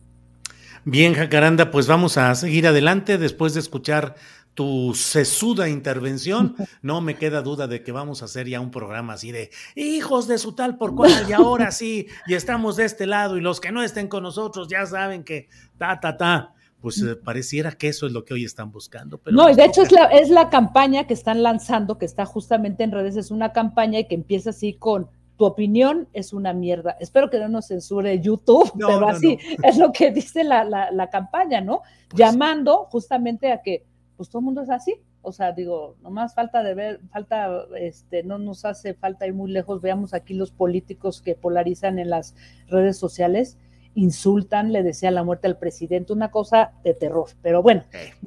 Bien, 0.86 1.14
Jacaranda, 1.14 1.70
pues 1.70 1.86
vamos 1.86 2.18
a 2.18 2.34
seguir 2.34 2.66
adelante 2.66 3.16
después 3.16 3.54
de 3.54 3.60
escuchar 3.60 4.16
tu 4.52 4.94
sesuda 4.94 5.68
intervención. 5.68 6.54
No 6.82 7.00
me 7.00 7.16
queda 7.16 7.40
duda 7.40 7.66
de 7.66 7.82
que 7.82 7.92
vamos 7.92 8.20
a 8.20 8.26
hacer 8.26 8.46
ya 8.46 8.60
un 8.60 8.70
programa 8.70 9.14
así 9.14 9.32
de 9.32 9.50
hijos 9.74 10.28
de 10.28 10.36
su 10.36 10.54
tal 10.54 10.76
por 10.76 10.94
cual, 10.94 11.12
y 11.26 11.32
ahora 11.32 11.70
sí, 11.70 12.08
y 12.26 12.34
estamos 12.34 12.76
de 12.76 12.84
este 12.84 13.06
lado, 13.06 13.38
y 13.38 13.40
los 13.40 13.58
que 13.58 13.72
no 13.72 13.82
estén 13.82 14.06
con 14.06 14.22
nosotros 14.22 14.68
ya 14.68 14.84
saben 14.84 15.24
que 15.24 15.48
ta, 15.78 15.98
ta, 15.98 16.16
ta. 16.18 16.54
Pues 16.82 17.00
eh, 17.00 17.16
pareciera 17.16 17.72
que 17.72 17.88
eso 17.88 18.06
es 18.06 18.12
lo 18.12 18.26
que 18.26 18.34
hoy 18.34 18.44
están 18.44 18.70
buscando. 18.70 19.16
Pero 19.16 19.34
no, 19.34 19.48
y 19.48 19.54
de 19.54 19.64
hecho 19.64 19.80
es 19.80 19.90
la, 19.90 20.04
es 20.08 20.28
la 20.28 20.50
campaña 20.50 21.06
que 21.06 21.14
están 21.14 21.42
lanzando, 21.42 21.96
que 21.96 22.04
está 22.04 22.26
justamente 22.26 22.84
en 22.84 22.92
redes, 22.92 23.16
es 23.16 23.30
una 23.30 23.54
campaña 23.54 24.00
y 24.00 24.06
que 24.06 24.14
empieza 24.14 24.50
así 24.50 24.74
con 24.74 25.08
tu 25.36 25.44
opinión 25.44 26.08
es 26.12 26.32
una 26.32 26.52
mierda. 26.52 26.96
Espero 27.00 27.28
que 27.28 27.38
no 27.38 27.48
nos 27.48 27.68
censure 27.68 28.20
YouTube, 28.20 28.72
pero 28.78 29.08
así 29.08 29.38
es 29.62 29.78
lo 29.78 29.92
que 29.92 30.10
dice 30.10 30.44
la, 30.44 31.08
campaña, 31.10 31.60
¿no? 31.60 31.82
Pues 32.08 32.18
Llamando 32.18 32.86
justamente 32.90 33.52
a 33.52 33.60
que, 33.62 33.84
pues 34.16 34.28
todo 34.28 34.40
el 34.40 34.44
mundo 34.46 34.62
es 34.62 34.70
así. 34.70 34.94
O 35.22 35.32
sea, 35.32 35.52
digo, 35.52 35.96
nomás 36.02 36.34
falta 36.34 36.62
de 36.62 36.74
ver, 36.74 37.00
falta, 37.10 37.64
este, 37.78 38.22
no 38.22 38.38
nos 38.38 38.64
hace 38.64 38.94
falta 38.94 39.26
ir 39.26 39.34
muy 39.34 39.50
lejos. 39.50 39.80
Veamos 39.80 40.12
aquí 40.12 40.34
los 40.34 40.52
políticos 40.52 41.22
que 41.22 41.34
polarizan 41.34 41.98
en 41.98 42.10
las 42.10 42.36
redes 42.68 42.98
sociales, 42.98 43.58
insultan, 43.94 44.72
le 44.72 44.82
desean 44.82 45.14
la 45.14 45.24
muerte 45.24 45.46
al 45.46 45.56
presidente, 45.56 46.12
una 46.12 46.30
cosa 46.30 46.74
de 46.84 46.94
terror. 46.94 47.30
Pero 47.42 47.62
bueno, 47.62 47.84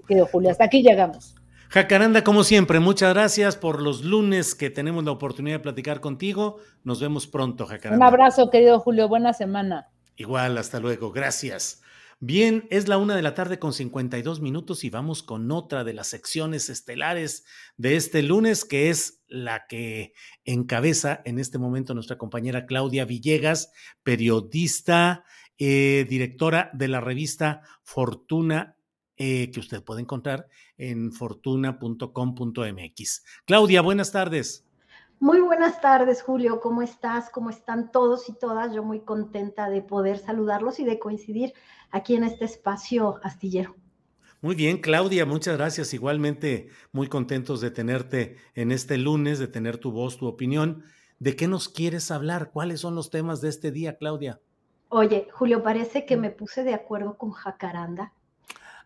querido 0.08 0.26
Julio, 0.26 0.50
hasta 0.50 0.66
aquí 0.66 0.82
llegamos. 0.82 1.37
Jacaranda, 1.70 2.24
como 2.24 2.44
siempre, 2.44 2.80
muchas 2.80 3.14
gracias 3.14 3.58
por 3.58 3.82
los 3.82 4.04
lunes 4.04 4.56
que 4.56 4.70
tenemos 4.70 5.04
la 5.04 5.12
oportunidad 5.12 5.58
de 5.58 5.64
platicar 5.64 6.00
contigo. 6.00 6.58
Nos 6.84 7.02
vemos 7.02 7.28
pronto, 7.28 7.66
Jacaranda. 7.66 8.06
Un 8.06 8.14
abrazo, 8.14 8.50
querido 8.50 8.80
Julio. 8.80 9.10
Buena 9.10 9.34
semana. 9.34 9.90
Igual, 10.16 10.58
hasta 10.58 10.80
luego. 10.80 11.12
Gracias. 11.12 11.82
Bien, 12.20 12.66
es 12.72 12.88
la 12.88 12.98
una 12.98 13.16
de 13.16 13.22
la 13.22 13.36
tarde 13.36 13.60
con 13.60 13.74
52 13.74 14.40
minutos 14.40 14.84
y 14.84 14.90
vamos 14.90 15.22
con 15.22 15.52
otra 15.52 15.84
de 15.84 15.94
las 15.94 16.08
secciones 16.08 16.70
estelares 16.70 17.46
de 17.76 17.96
este 17.96 18.24
lunes, 18.24 18.66
que 18.66 18.90
es 18.90 19.22
la 19.28 19.68
que 19.68 20.14
encabeza 20.44 21.22
en 21.26 21.38
este 21.38 21.60
momento 21.60 21.94
nuestra 21.94 22.18
compañera 22.18 22.66
Claudia 22.66 23.06
Villegas, 23.06 23.72
periodista, 24.02 25.26
eh, 25.60 26.08
directora 26.10 26.72
de 26.74 26.88
la 26.88 27.02
revista 27.02 27.62
Fortuna 27.84 28.77
eh, 29.18 29.52
que 29.52 29.60
usted 29.60 29.84
puede 29.84 30.02
encontrar 30.02 30.48
en 30.78 31.12
fortuna.com.mx. 31.12 33.24
Claudia, 33.46 33.82
buenas 33.82 34.12
tardes. 34.12 34.68
Muy 35.20 35.42
buenas 35.42 35.82
tardes, 35.82 36.22
Julio. 36.22 36.62
¿Cómo 36.62 36.84
estás? 36.84 37.32
¿Cómo 37.32 37.50
están 37.50 37.92
todos 37.92 38.30
y 38.30 38.34
todas? 38.34 38.76
Yo 38.76 38.84
muy 38.84 39.00
contenta 39.00 39.68
de 39.70 39.82
poder 39.82 40.20
saludarlos 40.20 40.80
y 40.80 40.86
de 40.86 41.00
coincidir 41.00 41.54
aquí 41.90 42.16
en 42.16 42.24
este 42.24 42.46
espacio 42.46 43.20
astillero. 43.24 43.76
Muy 44.42 44.54
bien, 44.54 44.78
Claudia, 44.78 45.26
muchas 45.26 45.58
gracias. 45.58 45.96
Igualmente, 45.96 46.70
muy 46.92 47.08
contentos 47.08 47.60
de 47.60 47.72
tenerte 47.72 48.38
en 48.54 48.72
este 48.72 49.00
lunes, 49.00 49.40
de 49.40 49.48
tener 49.48 49.80
tu 49.80 49.92
voz, 49.92 50.18
tu 50.18 50.28
opinión. 50.28 50.84
¿De 51.18 51.36
qué 51.36 51.48
nos 51.48 51.68
quieres 51.68 52.12
hablar? 52.12 52.52
¿Cuáles 52.52 52.82
son 52.82 52.94
los 52.94 53.10
temas 53.10 53.42
de 53.42 53.50
este 53.50 53.72
día, 53.72 53.98
Claudia? 53.98 54.40
Oye, 54.90 55.28
Julio, 55.34 55.64
parece 55.64 56.06
que 56.06 56.16
me 56.16 56.30
puse 56.30 56.64
de 56.64 56.76
acuerdo 56.76 57.18
con 57.18 57.32
Jacaranda, 57.32 58.14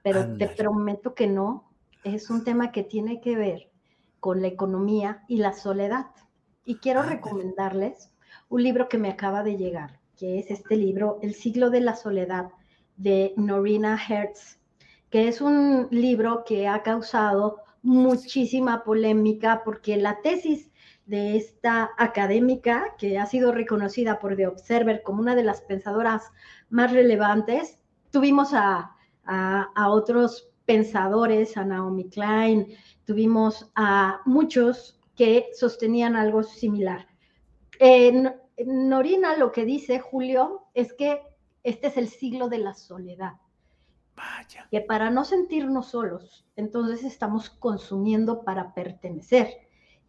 pero 0.03 0.37
te 0.37 0.47
prometo 0.47 1.13
que 1.13 1.27
no. 1.27 1.71
Es 2.03 2.29
un 2.29 2.43
tema 2.43 2.71
que 2.71 2.83
tiene 2.83 3.21
que 3.21 3.35
ver 3.35 3.71
con 4.19 4.41
la 4.41 4.47
economía 4.47 5.23
y 5.27 5.37
la 5.37 5.53
soledad. 5.53 6.07
Y 6.65 6.75
quiero 6.77 7.03
recomendarles 7.03 8.13
un 8.49 8.63
libro 8.63 8.89
que 8.89 8.97
me 8.97 9.09
acaba 9.09 9.43
de 9.43 9.57
llegar, 9.57 9.99
que 10.17 10.39
es 10.39 10.51
este 10.51 10.75
libro, 10.75 11.19
El 11.21 11.33
siglo 11.33 11.69
de 11.69 11.81
la 11.81 11.95
soledad, 11.95 12.49
de 12.97 13.33
Norina 13.35 13.97
Hertz 13.97 14.61
que 15.11 15.27
es 15.27 15.41
un 15.41 15.89
libro 15.91 16.43
que 16.45 16.67
ha 16.67 16.81
causado 16.81 17.57
muchísima 17.83 18.83
polémica 18.83 19.61
porque 19.63 19.97
la 19.97 20.21
tesis 20.21 20.71
de 21.05 21.35
esta 21.35 21.91
académica, 21.97 22.95
que 22.97 23.19
ha 23.19 23.25
sido 23.25 23.51
reconocida 23.51 24.19
por 24.19 24.37
The 24.37 24.47
Observer 24.47 25.03
como 25.03 25.21
una 25.21 25.35
de 25.35 25.43
las 25.43 25.61
pensadoras 25.61 26.31
más 26.69 26.93
relevantes, 26.93 27.79
tuvimos 28.09 28.53
a, 28.53 28.95
otros 29.87 30.49
pensadores, 30.65 31.57
a 31.57 31.65
Naomi 31.65 32.09
Klein, 32.09 32.67
tuvimos 33.05 33.71
a 33.75 34.21
muchos 34.25 34.99
que 35.15 35.49
sostenían 35.53 36.15
algo 36.15 36.43
similar. 36.43 37.07
Norina 38.65 39.35
lo 39.37 39.51
que 39.51 39.65
dice, 39.65 39.99
Julio, 39.99 40.67
es 40.73 40.93
que 40.93 41.21
este 41.63 41.87
es 41.87 41.97
el 41.97 42.07
siglo 42.07 42.49
de 42.49 42.59
la 42.59 42.73
soledad. 42.73 43.33
Que 44.69 44.81
para 44.81 45.09
no 45.09 45.25
sentirnos 45.25 45.87
solos, 45.87 46.45
entonces 46.55 47.03
estamos 47.03 47.49
consumiendo 47.49 48.43
para 48.43 48.73
pertenecer 48.73 49.49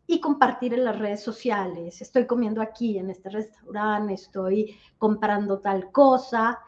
y 0.07 0.21
compartir 0.21 0.75
en 0.75 0.85
las 0.85 0.99
redes 0.99 1.23
sociales. 1.23 2.03
Estoy 2.03 2.27
comiendo 2.27 2.61
aquí 2.61 2.99
en 2.99 3.11
este 3.11 3.31
restaurante, 3.31 4.15
estoy 4.15 4.77
comprando 4.99 5.61
tal 5.61 5.91
cosa. 5.91 6.59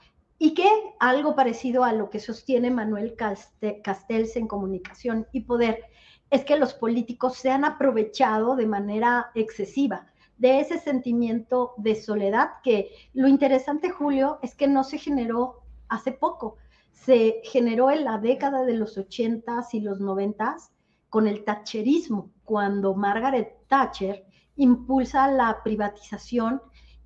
Y 0.45 0.53
que 0.53 0.69
algo 0.99 1.35
parecido 1.35 1.85
a 1.85 1.95
lo 1.95 2.11
que 2.11 2.21
sostiene 2.21 2.71
Manuel 2.71 3.17
Castells 3.17 4.37
en 4.37 4.47
comunicación 4.47 5.27
y 5.33 5.41
poder 5.41 5.85
es 6.29 6.45
que 6.45 6.59
los 6.59 6.75
políticos 6.75 7.39
se 7.39 7.51
han 7.51 7.65
aprovechado 7.65 8.55
de 8.55 8.67
manera 8.67 9.31
excesiva 9.35 10.07
de 10.37 10.61
ese 10.61 10.79
sentimiento 10.79 11.73
de 11.79 11.95
soledad 11.95 12.61
que 12.63 12.91
lo 13.15 13.27
interesante, 13.27 13.89
Julio, 13.89 14.39
es 14.43 14.55
que 14.55 14.69
no 14.69 14.85
se 14.85 14.99
generó 14.99 15.63
hace 15.89 16.13
poco, 16.13 16.59
se 16.93 17.41
generó 17.45 17.91
en 17.91 18.05
la 18.05 18.19
década 18.19 18.67
de 18.67 18.75
los 18.75 18.99
80s 18.99 19.69
y 19.73 19.81
los 19.81 19.99
90s 19.99 20.73
con 21.09 21.27
el 21.27 21.43
thatcherismo, 21.45 22.33
cuando 22.45 22.95
Margaret 22.95 23.67
Thatcher 23.67 24.27
impulsa 24.57 25.27
la 25.27 25.63
privatización, 25.65 26.61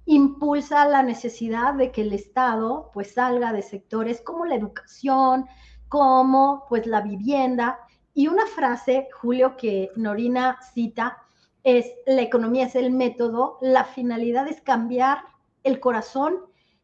impulsa 0.08 0.88
la 0.88 1.02
necesidad 1.02 1.74
de 1.74 1.92
que 1.92 2.00
el 2.00 2.14
Estado 2.14 2.90
pues 2.94 3.12
salga 3.12 3.52
de 3.52 3.60
sectores 3.60 4.22
como 4.22 4.46
la 4.46 4.54
educación, 4.54 5.44
como 5.88 6.64
pues 6.66 6.86
la 6.86 7.02
vivienda. 7.02 7.78
Y 8.14 8.28
una 8.28 8.46
frase, 8.46 9.08
Julio, 9.20 9.58
que 9.58 9.90
Norina 9.96 10.58
cita, 10.72 11.18
es 11.62 11.92
la 12.06 12.22
economía 12.22 12.64
es 12.64 12.74
el 12.74 12.90
método, 12.90 13.58
la 13.60 13.84
finalidad 13.84 14.48
es 14.48 14.62
cambiar 14.62 15.18
el 15.62 15.78
corazón 15.78 16.38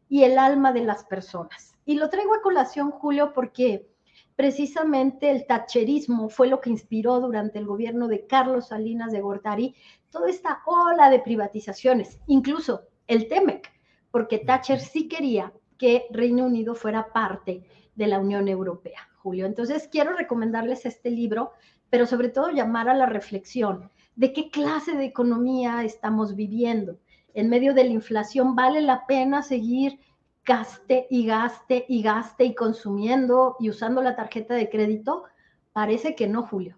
y 0.07 0.23
el 0.23 0.37
alma 0.37 0.71
de 0.71 0.83
las 0.83 1.03
personas. 1.03 1.73
Y 1.83 1.95
lo 1.95 2.11
traigo 2.11 2.35
a 2.35 2.43
colación, 2.43 2.91
Julio, 2.91 3.33
porque 3.33 3.89
precisamente 4.35 5.31
el 5.31 5.47
tacherismo 5.47 6.29
fue 6.29 6.47
lo 6.47 6.61
que 6.61 6.69
inspiró 6.69 7.19
durante 7.19 7.57
el 7.57 7.65
gobierno 7.65 8.07
de 8.07 8.27
Carlos 8.27 8.67
Salinas 8.67 9.11
de 9.11 9.21
Gortari 9.21 9.75
toda 10.11 10.29
esta 10.29 10.61
ola 10.67 11.09
de 11.09 11.19
privatizaciones, 11.19 12.19
incluso 12.27 12.83
el 13.07 13.27
TEMEC, 13.27 13.71
porque 14.11 14.39
Thatcher 14.39 14.79
sí 14.79 15.07
quería 15.07 15.53
que 15.77 16.05
Reino 16.11 16.45
Unido 16.45 16.75
fuera 16.75 17.11
parte 17.11 17.63
de 17.95 18.07
la 18.07 18.19
Unión 18.19 18.47
Europea, 18.47 19.09
Julio. 19.17 19.45
Entonces, 19.45 19.89
quiero 19.91 20.15
recomendarles 20.15 20.85
este 20.85 21.09
libro, 21.09 21.51
pero 21.89 22.05
sobre 22.05 22.29
todo 22.29 22.51
llamar 22.51 22.89
a 22.89 22.93
la 22.93 23.05
reflexión 23.05 23.89
de 24.15 24.33
qué 24.33 24.49
clase 24.49 24.95
de 24.95 25.05
economía 25.05 25.83
estamos 25.83 26.35
viviendo. 26.35 26.97
En 27.33 27.49
medio 27.49 27.73
de 27.73 27.83
la 27.83 27.91
inflación, 27.91 28.55
¿vale 28.55 28.81
la 28.81 29.05
pena 29.05 29.41
seguir 29.41 29.99
gaste 30.45 31.07
y 31.09 31.25
gaste 31.25 31.85
y 31.89 32.01
gaste 32.01 32.45
y 32.45 32.55
consumiendo 32.55 33.57
y 33.59 33.69
usando 33.69 34.01
la 34.01 34.15
tarjeta 34.15 34.53
de 34.53 34.69
crédito? 34.69 35.25
Parece 35.73 36.15
que 36.15 36.27
no, 36.27 36.43
Julio. 36.43 36.77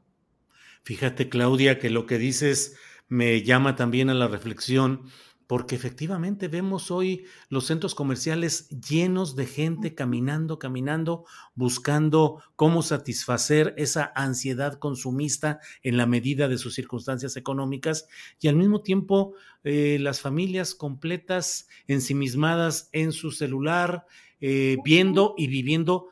Fíjate, 0.84 1.30
Claudia, 1.30 1.78
que 1.78 1.90
lo 1.90 2.06
que 2.06 2.18
dices 2.18 2.78
me 3.08 3.44
llama 3.44 3.76
también 3.76 4.10
a 4.10 4.14
la 4.14 4.28
reflexión 4.28 5.04
porque 5.48 5.76
efectivamente 5.76 6.50
vemos 6.50 6.92
hoy 6.92 7.26
los 7.48 7.66
centros 7.66 7.96
comerciales 7.96 8.68
llenos 8.70 9.38
de 9.38 9.46
gente 9.46 9.96
caminando, 9.96 10.60
caminando, 10.60 11.26
buscando 11.56 12.44
cómo 12.58 12.84
satisfacer 12.84 13.74
esa 13.78 14.12
ansiedad 14.14 14.78
consumista 14.78 15.62
en 15.84 15.96
la 15.96 16.06
medida 16.06 16.50
de 16.50 16.58
sus 16.58 16.76
circunstancias 16.76 17.38
económicas 17.38 18.08
y 18.42 18.50
al 18.50 18.58
mismo 18.58 18.82
tiempo 18.82 19.36
eh, 19.64 19.98
las 20.02 20.20
familias 20.20 20.76
completas 20.76 21.70
ensimismadas 21.88 22.90
en 22.92 23.14
su 23.14 23.32
celular, 23.32 24.06
eh, 24.42 24.78
viendo 24.84 25.34
y 25.38 25.48
viviendo, 25.48 26.10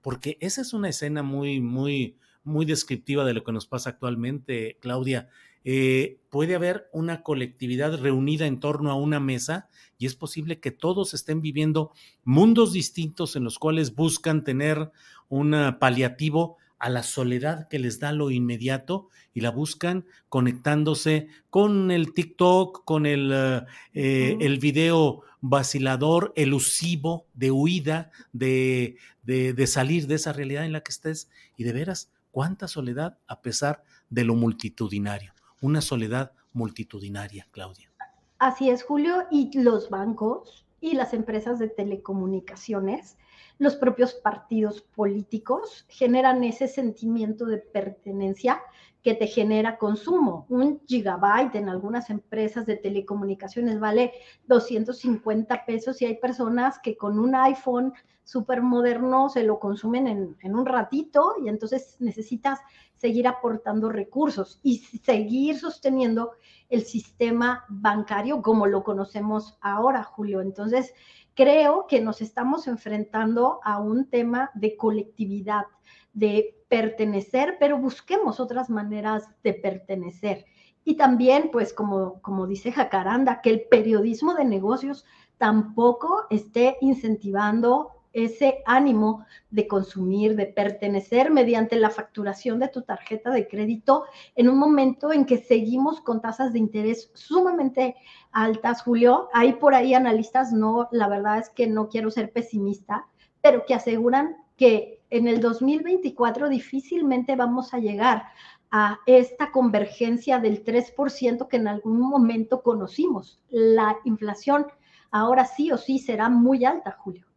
porque 0.00 0.38
esa 0.40 0.62
es 0.62 0.72
una 0.72 0.88
escena 0.88 1.22
muy, 1.22 1.60
muy, 1.60 2.16
muy 2.44 2.64
descriptiva 2.64 3.26
de 3.26 3.34
lo 3.34 3.44
que 3.44 3.52
nos 3.52 3.66
pasa 3.66 3.90
actualmente, 3.90 4.78
Claudia 4.80 5.28
eh, 5.64 6.18
puede 6.30 6.54
haber 6.54 6.88
una 6.92 7.22
colectividad 7.22 7.98
reunida 8.00 8.46
en 8.46 8.60
torno 8.60 8.90
a 8.90 8.94
una 8.94 9.20
mesa 9.20 9.68
y 9.98 10.06
es 10.06 10.14
posible 10.14 10.60
que 10.60 10.70
todos 10.70 11.12
estén 11.12 11.42
viviendo 11.42 11.92
mundos 12.24 12.72
distintos 12.72 13.36
en 13.36 13.44
los 13.44 13.58
cuales 13.58 13.94
buscan 13.94 14.44
tener 14.44 14.90
un 15.28 15.54
paliativo 15.78 16.56
a 16.78 16.88
la 16.88 17.02
soledad 17.02 17.68
que 17.68 17.78
les 17.78 18.00
da 18.00 18.10
lo 18.12 18.30
inmediato 18.30 19.08
y 19.34 19.42
la 19.42 19.50
buscan 19.50 20.06
conectándose 20.30 21.28
con 21.50 21.90
el 21.90 22.14
TikTok, 22.14 22.84
con 22.84 23.04
el, 23.04 23.66
eh, 23.92 24.36
el 24.40 24.58
video 24.58 25.22
vacilador, 25.42 26.32
elusivo, 26.36 27.26
de 27.34 27.50
huida, 27.50 28.10
de, 28.32 28.96
de, 29.22 29.52
de 29.52 29.66
salir 29.66 30.06
de 30.06 30.14
esa 30.14 30.32
realidad 30.32 30.64
en 30.64 30.72
la 30.72 30.80
que 30.80 30.92
estés. 30.92 31.28
Y 31.56 31.64
de 31.64 31.74
veras, 31.74 32.10
cuánta 32.30 32.66
soledad 32.66 33.18
a 33.26 33.42
pesar 33.42 33.84
de 34.08 34.24
lo 34.24 34.34
multitudinario 34.34 35.34
una 35.60 35.80
soledad 35.80 36.32
multitudinaria, 36.52 37.46
Claudia. 37.50 37.90
Así 38.38 38.70
es, 38.70 38.82
Julio, 38.82 39.26
y 39.30 39.50
los 39.58 39.90
bancos 39.90 40.66
y 40.80 40.94
las 40.94 41.12
empresas 41.12 41.58
de 41.58 41.68
telecomunicaciones, 41.68 43.18
los 43.58 43.76
propios 43.76 44.14
partidos 44.14 44.80
políticos 44.80 45.84
generan 45.88 46.42
ese 46.44 46.66
sentimiento 46.66 47.44
de 47.44 47.58
pertenencia 47.58 48.62
que 49.02 49.14
te 49.14 49.26
genera 49.26 49.78
consumo. 49.78 50.46
Un 50.48 50.80
gigabyte 50.86 51.56
en 51.56 51.68
algunas 51.68 52.10
empresas 52.10 52.66
de 52.66 52.76
telecomunicaciones 52.76 53.78
vale 53.78 54.12
250 54.46 55.64
pesos 55.66 56.00
y 56.00 56.06
hay 56.06 56.16
personas 56.16 56.78
que 56.78 56.96
con 56.96 57.18
un 57.18 57.34
iPhone 57.34 57.92
súper 58.24 58.62
moderno 58.62 59.28
se 59.28 59.42
lo 59.42 59.58
consumen 59.58 60.06
en, 60.06 60.36
en, 60.40 60.54
un 60.54 60.64
ratito 60.64 61.34
y 61.44 61.48
entonces 61.48 61.96
necesitas 61.98 62.60
seguir 63.00 63.26
aportando 63.26 63.88
recursos 63.88 64.60
y 64.62 64.78
seguir 64.78 65.58
sosteniendo 65.58 66.32
el 66.68 66.82
sistema 66.82 67.64
bancario 67.70 68.42
como 68.42 68.66
lo 68.66 68.84
conocemos 68.84 69.56
ahora, 69.62 70.02
Julio. 70.02 70.42
Entonces, 70.42 70.92
creo 71.34 71.86
que 71.86 72.02
nos 72.02 72.20
estamos 72.20 72.66
enfrentando 72.66 73.60
a 73.64 73.78
un 73.78 74.10
tema 74.10 74.50
de 74.54 74.76
colectividad, 74.76 75.64
de 76.12 76.62
pertenecer, 76.68 77.56
pero 77.58 77.78
busquemos 77.78 78.38
otras 78.38 78.68
maneras 78.68 79.30
de 79.42 79.54
pertenecer. 79.54 80.44
Y 80.84 80.96
también, 80.96 81.48
pues, 81.50 81.72
como, 81.72 82.20
como 82.20 82.46
dice 82.46 82.70
Jacaranda, 82.70 83.40
que 83.40 83.48
el 83.48 83.62
periodismo 83.70 84.34
de 84.34 84.44
negocios 84.44 85.06
tampoco 85.38 86.26
esté 86.28 86.76
incentivando 86.82 87.99
ese 88.12 88.62
ánimo 88.66 89.24
de 89.50 89.68
consumir, 89.68 90.36
de 90.36 90.46
pertenecer 90.46 91.30
mediante 91.30 91.76
la 91.76 91.90
facturación 91.90 92.58
de 92.58 92.68
tu 92.68 92.82
tarjeta 92.82 93.30
de 93.30 93.46
crédito 93.46 94.04
en 94.34 94.48
un 94.48 94.58
momento 94.58 95.12
en 95.12 95.24
que 95.24 95.38
seguimos 95.38 96.00
con 96.00 96.20
tasas 96.20 96.52
de 96.52 96.58
interés 96.58 97.10
sumamente 97.14 97.96
altas, 98.32 98.82
Julio. 98.82 99.28
Hay 99.32 99.54
por 99.54 99.74
ahí 99.74 99.94
analistas, 99.94 100.52
no, 100.52 100.88
la 100.92 101.08
verdad 101.08 101.38
es 101.38 101.50
que 101.50 101.66
no 101.66 101.88
quiero 101.88 102.10
ser 102.10 102.32
pesimista, 102.32 103.06
pero 103.40 103.64
que 103.64 103.74
aseguran 103.74 104.36
que 104.56 105.00
en 105.10 105.26
el 105.26 105.40
2024 105.40 106.48
difícilmente 106.48 107.36
vamos 107.36 107.74
a 107.74 107.78
llegar 107.78 108.24
a 108.70 109.00
esta 109.06 109.50
convergencia 109.50 110.38
del 110.38 110.64
3% 110.64 111.48
que 111.48 111.56
en 111.56 111.66
algún 111.66 112.00
momento 112.00 112.62
conocimos. 112.62 113.40
La 113.50 113.96
inflación 114.04 114.66
ahora 115.10 115.44
sí 115.44 115.72
o 115.72 115.76
sí 115.76 115.98
será 115.98 116.28
muy 116.28 116.64
alta, 116.64 116.92
Julio. 116.92 117.29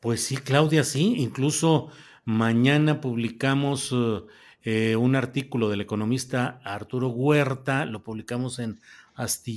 Pues 0.00 0.24
sí, 0.24 0.36
Claudia, 0.36 0.84
sí. 0.84 1.14
Incluso 1.18 1.88
mañana 2.24 3.00
publicamos 3.00 3.92
eh, 3.92 4.22
eh, 4.64 4.96
un 4.96 5.16
artículo 5.16 5.68
del 5.68 5.80
economista 5.80 6.60
Arturo 6.64 7.08
Huerta, 7.08 7.84
lo 7.84 8.04
publicamos 8.04 8.58
en 8.58 8.80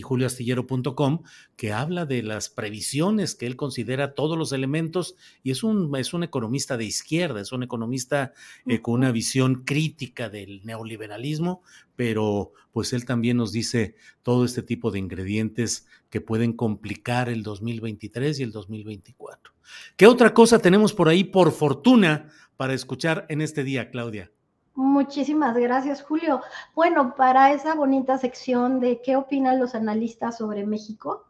julioastillero.com, 0.01 1.23
que 1.55 1.73
habla 1.73 2.05
de 2.05 2.23
las 2.23 2.49
previsiones 2.49 3.35
que 3.35 3.45
él 3.45 3.55
considera 3.55 4.13
todos 4.13 4.37
los 4.37 4.51
elementos 4.51 5.15
y 5.43 5.51
es 5.51 5.63
un, 5.63 5.95
es 5.95 6.13
un 6.13 6.23
economista 6.23 6.77
de 6.77 6.85
izquierda, 6.85 7.41
es 7.41 7.51
un 7.51 7.63
economista 7.63 8.33
eh, 8.65 8.81
con 8.81 8.95
una 8.95 9.11
visión 9.11 9.63
crítica 9.63 10.29
del 10.29 10.61
neoliberalismo, 10.65 11.61
pero 11.95 12.53
pues 12.71 12.93
él 12.93 13.05
también 13.05 13.37
nos 13.37 13.51
dice 13.51 13.95
todo 14.23 14.45
este 14.45 14.61
tipo 14.61 14.91
de 14.91 14.99
ingredientes 14.99 15.87
que 16.09 16.21
pueden 16.21 16.53
complicar 16.53 17.29
el 17.29 17.43
2023 17.43 18.39
y 18.39 18.43
el 18.43 18.51
2024. 18.51 19.53
¿Qué 19.95 20.07
otra 20.07 20.33
cosa 20.33 20.59
tenemos 20.59 20.93
por 20.93 21.09
ahí, 21.09 21.23
por 21.23 21.51
fortuna, 21.51 22.29
para 22.57 22.73
escuchar 22.73 23.25
en 23.29 23.41
este 23.41 23.63
día, 23.63 23.89
Claudia? 23.89 24.31
Muchísimas 24.75 25.55
gracias, 25.55 26.03
Julio. 26.03 26.41
Bueno, 26.73 27.15
para 27.15 27.53
esa 27.53 27.75
bonita 27.75 28.17
sección 28.17 28.81
de 28.81 29.01
qué 29.01 29.15
opinan 29.15 29.57
los 29.57 29.73
analistas 29.73 30.37
sobre 30.37 30.65
México, 30.65 31.27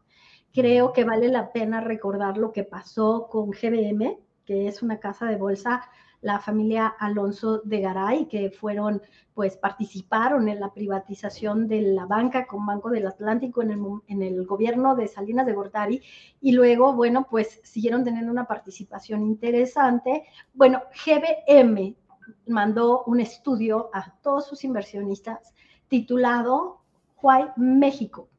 creo 0.51 0.93
que 0.93 1.03
vale 1.03 1.27
la 1.27 1.51
pena 1.51 1.79
recordar 1.79 2.37
lo 2.37 2.51
que 2.51 2.63
pasó 2.63 3.27
con 3.29 3.51
GBM, 3.51 4.17
que 4.45 4.67
es 4.67 4.81
una 4.81 4.99
casa 4.99 5.27
de 5.27 5.35
bolsa, 5.35 5.83
la 6.21 6.39
familia 6.39 6.87
Alonso 6.87 7.59
de 7.59 7.81
Garay, 7.81 8.25
que 8.25 8.49
fueron, 8.49 8.99
pues 9.35 9.57
participaron 9.57 10.49
en 10.49 10.59
la 10.59 10.73
privatización 10.73 11.67
de 11.67 11.83
la 11.83 12.07
banca 12.07 12.47
con 12.47 12.65
Banco 12.65 12.89
del 12.89 13.05
Atlántico 13.05 13.61
en 13.61 13.69
el, 13.69 13.79
en 14.07 14.23
el 14.23 14.43
gobierno 14.47 14.95
de 14.95 15.07
Salinas 15.07 15.45
de 15.45 15.53
Gortari, 15.53 16.01
y 16.41 16.51
luego, 16.53 16.93
bueno, 16.93 17.27
pues 17.29 17.59
siguieron 17.63 18.03
teniendo 18.03 18.31
una 18.31 18.47
participación 18.47 19.21
interesante. 19.21 20.23
Bueno, 20.55 20.81
GBM 21.05 21.95
mandó 22.47 23.03
un 23.05 23.19
estudio 23.19 23.89
a 23.93 24.13
todos 24.21 24.47
sus 24.47 24.63
inversionistas 24.63 25.53
titulado 25.88 26.82
Why 27.21 27.45
México. 27.55 28.30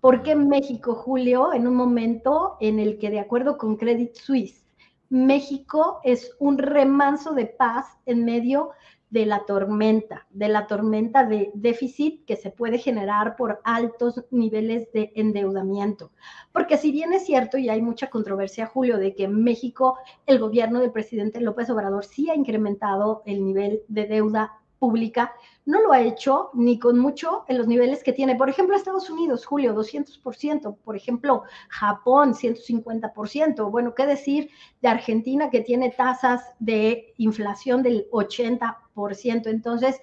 ¿Por 0.00 0.22
qué 0.22 0.36
México, 0.36 0.94
Julio? 0.94 1.52
En 1.52 1.66
un 1.66 1.74
momento 1.74 2.56
en 2.60 2.78
el 2.78 2.98
que, 2.98 3.10
de 3.10 3.20
acuerdo 3.20 3.58
con 3.58 3.76
Credit 3.76 4.14
Suisse, 4.14 4.65
México 5.08 6.00
es 6.04 6.34
un 6.38 6.58
remanso 6.58 7.32
de 7.32 7.46
paz 7.46 7.86
en 8.06 8.24
medio 8.24 8.70
de 9.10 9.24
la 9.24 9.44
tormenta, 9.46 10.26
de 10.30 10.48
la 10.48 10.66
tormenta 10.66 11.24
de 11.24 11.50
déficit 11.54 12.24
que 12.24 12.36
se 12.36 12.50
puede 12.50 12.78
generar 12.78 13.36
por 13.36 13.60
altos 13.64 14.24
niveles 14.30 14.92
de 14.92 15.12
endeudamiento. 15.14 16.10
Porque 16.52 16.76
si 16.76 16.90
bien 16.90 17.12
es 17.12 17.24
cierto, 17.24 17.56
y 17.56 17.68
hay 17.68 17.82
mucha 17.82 18.10
controversia, 18.10 18.66
Julio, 18.66 18.98
de 18.98 19.14
que 19.14 19.24
en 19.24 19.42
México 19.44 19.96
el 20.26 20.38
gobierno 20.38 20.80
del 20.80 20.92
presidente 20.92 21.40
López 21.40 21.70
Obrador 21.70 22.04
sí 22.04 22.28
ha 22.30 22.34
incrementado 22.34 23.22
el 23.26 23.44
nivel 23.44 23.82
de 23.88 24.06
deuda 24.06 24.60
pública, 24.78 25.32
no 25.64 25.82
lo 25.82 25.92
ha 25.92 26.00
hecho 26.00 26.50
ni 26.54 26.78
con 26.78 26.98
mucho 26.98 27.44
en 27.48 27.58
los 27.58 27.66
niveles 27.66 28.02
que 28.02 28.12
tiene. 28.12 28.36
Por 28.36 28.48
ejemplo, 28.48 28.76
Estados 28.76 29.10
Unidos, 29.10 29.44
Julio, 29.44 29.74
200%. 29.74 30.76
Por 30.84 30.96
ejemplo, 30.96 31.42
Japón, 31.68 32.34
150%. 32.34 33.70
Bueno, 33.70 33.94
¿qué 33.94 34.06
decir 34.06 34.50
de 34.80 34.88
Argentina 34.88 35.50
que 35.50 35.60
tiene 35.60 35.90
tasas 35.90 36.42
de 36.58 37.14
inflación 37.18 37.82
del 37.82 38.08
80%? 38.10 39.46
Entonces, 39.46 40.00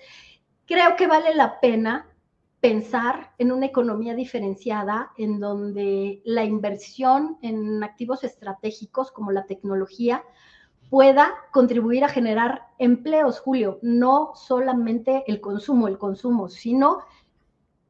creo 0.65 0.95
que 0.95 1.07
vale 1.07 1.33
la 1.33 1.59
pena 1.59 2.09
pensar 2.59 3.33
en 3.37 3.51
una 3.51 3.65
economía 3.65 4.15
diferenciada 4.15 5.11
en 5.17 5.39
donde 5.41 6.21
la 6.23 6.45
inversión 6.45 7.37
en 7.41 7.83
activos 7.83 8.23
estratégicos 8.23 9.11
como 9.11 9.31
la 9.31 9.45
tecnología 9.45 10.23
pueda 10.93 11.33
contribuir 11.51 12.03
a 12.03 12.07
generar 12.07 12.67
empleos, 12.77 13.39
Julio, 13.39 13.79
no 13.81 14.33
solamente 14.35 15.23
el 15.25 15.41
consumo, 15.41 15.87
el 15.87 15.97
consumo, 15.97 16.49
sino 16.49 16.99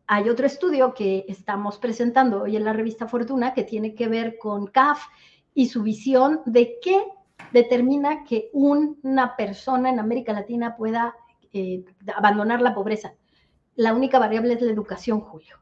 hay 0.07 0.29
otro 0.29 0.45
estudio 0.45 0.93
que 0.93 1.25
estamos 1.27 1.79
presentando 1.79 2.43
hoy 2.43 2.55
en 2.55 2.63
la 2.63 2.71
revista 2.71 3.05
Fortuna 3.09 3.53
que 3.53 3.65
tiene 3.65 3.93
que 3.93 4.07
ver 4.07 4.37
con 4.39 4.67
CAF 4.67 5.03
y 5.53 5.67
su 5.67 5.83
visión 5.83 6.43
de 6.45 6.79
qué 6.81 7.03
determina 7.51 8.23
que 8.23 8.49
una 8.53 9.35
persona 9.35 9.89
en 9.89 9.99
América 9.99 10.31
Latina 10.31 10.77
pueda 10.77 11.13
eh, 11.51 11.83
abandonar 12.15 12.61
la 12.61 12.73
pobreza. 12.73 13.15
La 13.75 13.93
única 13.93 14.17
variable 14.17 14.53
es 14.53 14.61
la 14.61 14.71
educación, 14.71 15.19
Julio. 15.19 15.57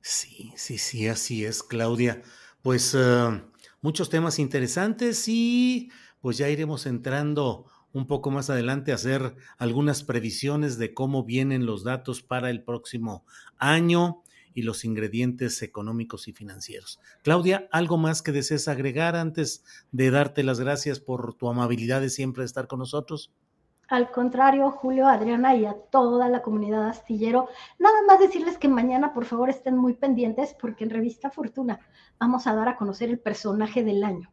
Sí, 0.00 0.50
sí, 0.56 0.78
sí, 0.78 1.08
así 1.08 1.44
es, 1.44 1.62
Claudia. 1.62 2.22
Pues 2.62 2.96
eh, 2.98 3.42
muchos 3.82 4.08
temas 4.08 4.38
interesantes 4.38 5.28
y 5.28 5.90
pues 6.20 6.38
ya 6.38 6.48
iremos 6.48 6.86
entrando 6.86 7.66
un 7.92 8.06
poco 8.06 8.30
más 8.30 8.50
adelante 8.50 8.92
a 8.92 8.96
hacer 8.96 9.34
algunas 9.56 10.04
previsiones 10.04 10.78
de 10.78 10.94
cómo 10.94 11.24
vienen 11.24 11.66
los 11.66 11.84
datos 11.84 12.22
para 12.22 12.50
el 12.50 12.62
próximo 12.62 13.24
año 13.56 14.22
y 14.54 14.62
los 14.62 14.84
ingredientes 14.84 15.62
económicos 15.62 16.28
y 16.28 16.32
financieros. 16.32 17.00
Claudia, 17.22 17.68
¿algo 17.70 17.96
más 17.96 18.22
que 18.22 18.32
desees 18.32 18.68
agregar 18.68 19.16
antes 19.16 19.64
de 19.92 20.10
darte 20.10 20.42
las 20.42 20.60
gracias 20.60 21.00
por 21.00 21.34
tu 21.34 21.48
amabilidad 21.48 22.00
de 22.00 22.10
siempre 22.10 22.44
estar 22.44 22.66
con 22.66 22.80
nosotros? 22.80 23.32
Al 23.88 24.10
contrario, 24.10 24.70
Julio, 24.70 25.06
Adriana 25.06 25.54
y 25.56 25.64
a 25.64 25.72
toda 25.72 26.28
la 26.28 26.42
comunidad 26.42 26.88
astillero, 26.88 27.48
nada 27.78 28.02
más 28.06 28.18
decirles 28.18 28.58
que 28.58 28.68
mañana 28.68 29.14
por 29.14 29.24
favor 29.24 29.48
estén 29.48 29.78
muy 29.78 29.94
pendientes 29.94 30.54
porque 30.60 30.84
en 30.84 30.90
Revista 30.90 31.30
Fortuna 31.30 31.80
vamos 32.18 32.46
a 32.46 32.54
dar 32.54 32.68
a 32.68 32.76
conocer 32.76 33.08
el 33.08 33.18
personaje 33.18 33.84
del 33.84 34.04
año 34.04 34.30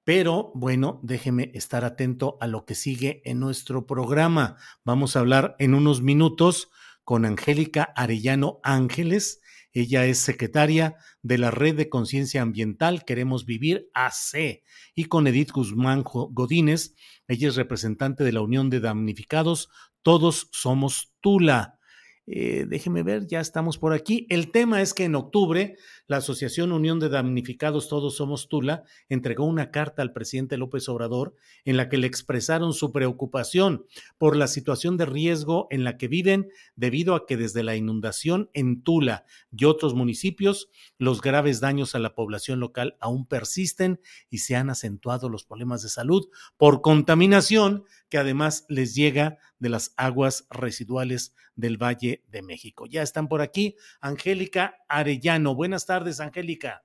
pero 0.06 0.52
bueno, 0.54 1.00
déjeme 1.02 1.52
estar 1.56 1.84
atento 1.84 2.38
a 2.40 2.46
lo 2.46 2.64
que 2.64 2.76
sigue 2.76 3.24
en 3.26 3.40
nuestro 3.40 3.88
programa. 3.88 4.56
Vamos 4.86 5.16
a 5.16 5.20
hablar 5.20 5.56
en 5.58 5.74
unos 5.74 6.04
minutos 6.04 6.70
con 7.04 7.26
Angélica 7.26 7.92
Arellano 7.96 8.60
Ángeles. 8.64 9.42
Ella 9.74 10.06
es 10.06 10.20
secretaria 10.20 10.96
de 11.24 11.40
la 11.40 11.50
Red 11.50 11.76
de 11.76 11.90
Conciencia 11.90 12.44
Ambiental 12.44 13.04
Queremos 13.04 13.46
Vivir 13.48 13.90
AC 13.96 14.62
y 14.94 15.06
con 15.06 15.26
Edith 15.26 15.52
Guzmán 15.52 16.04
Godínez. 16.04 16.94
Ella 17.28 17.48
es 17.48 17.56
representante 17.56 18.24
de 18.24 18.32
la 18.32 18.42
Unión 18.42 18.70
de 18.70 18.82
Damnificados 18.82 19.70
Todos 20.04 20.50
Somos 20.52 21.16
Tula. 21.20 21.80
Eh, 22.28 22.66
déjeme 22.68 23.04
ver, 23.04 23.28
ya 23.28 23.40
estamos 23.40 23.78
por 23.78 23.94
aquí. 23.94 24.26
El 24.30 24.52
tema 24.52 24.82
es 24.82 24.94
que 24.94 25.04
en 25.04 25.16
octubre 25.16 25.76
la 26.08 26.18
Asociación 26.18 26.72
Unión 26.72 27.00
de 27.00 27.10
Damnificados 27.10 27.90
Todos 27.90 28.18
Somos 28.18 28.48
Tula 28.48 28.84
entregó 29.10 29.46
una 29.46 29.72
carta 29.72 30.02
al 30.02 30.14
presidente 30.14 30.58
López 30.58 30.88
Obrador 30.90 31.36
en 31.64 31.78
la 31.78 31.90
que 31.90 31.98
le 31.98 32.08
expresaron 32.08 32.74
su 32.74 32.92
preocupación 32.92 33.86
por 34.18 34.36
la 34.36 34.48
situación 34.48 34.98
de 34.98 35.06
riesgo 35.06 35.68
en 35.72 35.84
la 35.84 35.98
que 35.98 36.08
viven 36.08 36.50
debido 36.76 37.16
a 37.16 37.26
que 37.26 37.38
desde 37.38 37.64
la 37.64 37.76
inundación 37.76 38.50
en 38.54 38.84
Tula 38.84 39.26
y 39.52 39.66
otros 39.66 39.94
municipios 39.94 40.70
los 40.98 41.22
graves 41.22 41.60
daños 41.60 41.96
a 41.96 42.00
la 42.00 42.16
población 42.16 42.60
local 42.60 42.98
aún 43.00 43.26
persisten 43.26 44.00
y 44.30 44.40
se 44.40 44.56
han 44.56 44.70
acentuado 44.70 45.30
los 45.30 45.46
problemas 45.46 45.82
de 45.82 45.90
salud 45.90 46.28
por 46.58 46.82
contaminación 46.82 47.84
que 48.10 48.18
además 48.18 48.66
les 48.70 48.96
llega 48.96 49.40
de 49.60 49.70
las 49.70 49.94
aguas 49.98 50.48
residuales 50.50 51.34
del 51.56 51.82
Valle 51.82 52.24
de 52.28 52.42
México. 52.42 52.86
Ya 52.86 53.02
están 53.02 53.28
por 53.28 53.42
aquí 53.42 53.76
Angélica 54.02 54.78
Arellano. 54.90 55.56
Buenas 55.56 55.86
tardes, 55.86 55.95
Angélica. 56.20 56.84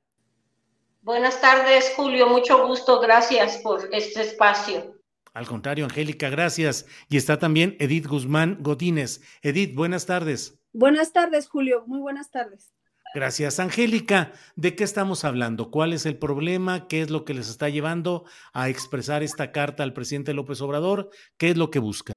Buenas 1.03 1.41
tardes, 1.41 1.93
Julio. 1.97 2.29
Mucho 2.29 2.67
gusto. 2.67 3.01
Gracias 3.01 3.59
por 3.59 3.89
este 3.93 4.23
espacio. 4.23 4.97
Al 5.33 5.47
contrario, 5.47 5.85
Angélica, 5.85 6.29
gracias. 6.29 6.87
Y 7.09 7.17
está 7.17 7.39
también 7.39 7.77
Edith 7.79 8.07
Guzmán 8.07 8.59
Godínez. 8.61 9.21
Edith, 9.43 9.75
buenas 9.75 10.07
tardes. 10.07 10.61
Buenas 10.73 11.13
tardes, 11.13 11.49
Julio. 11.49 11.85
Muy 11.87 12.01
buenas 12.01 12.31
tardes. 12.31 12.73
Gracias, 13.15 13.59
Angélica. 13.59 14.33
¿De 14.55 14.77
qué 14.77 14.85
estamos 14.85 15.25
hablando? 15.25 15.71
¿Cuál 15.71 15.93
es 15.93 16.07
el 16.07 16.17
problema? 16.17 16.87
¿Qué 16.87 17.03
es 17.03 17.11
lo 17.11 17.25
que 17.25 17.35
les 17.35 17.49
está 17.49 17.69
llevando 17.69 18.25
a 18.53 18.69
expresar 18.69 19.23
esta 19.23 19.51
carta 19.51 19.83
al 19.83 19.93
presidente 19.93 20.33
López 20.33 20.61
Obrador? 20.61 21.11
¿Qué 21.37 21.51
es 21.51 21.57
lo 21.57 21.71
que 21.71 21.81
busca? 21.81 22.13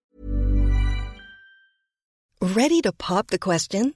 Ready 2.41 2.81
to 2.81 2.91
pop 2.91 3.27
the 3.29 3.39
question? 3.39 3.95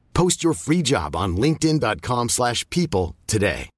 Post 0.13 0.43
your 0.43 0.55
free 0.55 0.81
job 0.81 1.15
on 1.15 1.35
linkedin.com/people 1.35 3.15
today. 3.25 3.69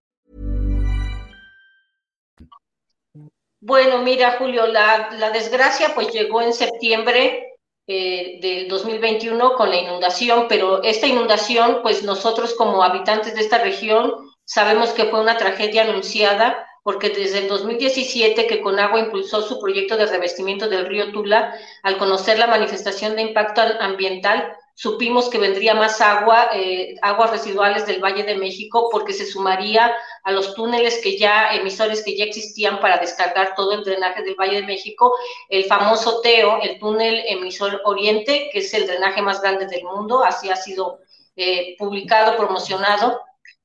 Bueno, 3.62 4.00
mira, 4.04 4.36
Julio, 4.38 4.68
la, 4.68 5.12
la 5.12 5.32
desgracia 5.32 5.96
pues 5.96 6.12
llegó 6.12 6.42
en 6.42 6.52
septiembre 6.52 7.56
eh, 7.88 8.40
del 8.42 8.68
2021 8.68 9.54
con 9.56 9.70
la 9.70 9.78
inundación, 9.78 10.48
pero 10.50 10.84
esta 10.84 11.08
inundación 11.08 11.80
pues 11.82 12.04
nosotros 12.04 12.56
como 12.56 12.84
habitantes 12.84 13.36
de 13.36 13.42
esta 13.42 13.60
región 13.60 14.34
Sabemos 14.46 14.92
que 14.92 15.06
fue 15.06 15.22
una 15.22 15.38
tragedia 15.38 15.84
anunciada 15.84 16.68
porque 16.84 17.10
desde 17.10 17.40
el 17.40 17.48
2017 17.48 18.46
que 18.46 18.62
Conagua 18.62 19.00
impulsó 19.00 19.42
su 19.42 19.60
proyecto 19.60 19.96
de 19.96 20.06
revestimiento 20.06 20.68
del 20.68 20.86
río 20.86 21.14
Tula, 21.14 21.58
al 21.82 21.98
conocer 21.98 22.38
la 22.38 22.48
manifestación 22.48 23.16
de 23.16 23.22
impacto 23.22 23.62
ambiental, 23.80 24.54
supimos 24.76 25.30
que 25.30 25.38
vendría 25.38 25.76
más 25.76 26.02
agua, 26.02 26.50
eh, 26.54 26.96
aguas 27.02 27.32
residuales 27.32 27.86
del 27.86 28.04
Valle 28.04 28.24
de 28.24 28.36
México, 28.36 28.90
porque 28.92 29.14
se 29.14 29.26
sumaría 29.26 29.94
a 30.24 30.32
los 30.32 30.56
túneles 30.56 31.00
que 31.04 31.18
ya, 31.18 31.54
emisores 31.54 32.04
que 32.04 32.18
ya 32.18 32.26
existían 32.26 32.80
para 32.80 32.98
descargar 32.98 33.54
todo 33.56 33.74
el 33.74 33.84
drenaje 33.84 34.24
del 34.24 34.36
Valle 34.36 34.62
de 34.62 34.68
México, 34.68 35.16
el 35.50 35.66
famoso 35.66 36.22
TEO, 36.22 36.62
el 36.62 36.80
túnel 36.80 37.24
emisor 37.28 37.82
oriente, 37.86 38.50
que 38.52 38.60
es 38.60 38.74
el 38.74 38.88
drenaje 38.88 39.22
más 39.22 39.42
grande 39.42 39.68
del 39.68 39.84
mundo, 39.84 40.24
así 40.24 40.50
ha 40.50 40.56
sido 40.56 41.00
eh, 41.36 41.76
publicado, 41.78 42.36
promocionado, 42.36 43.22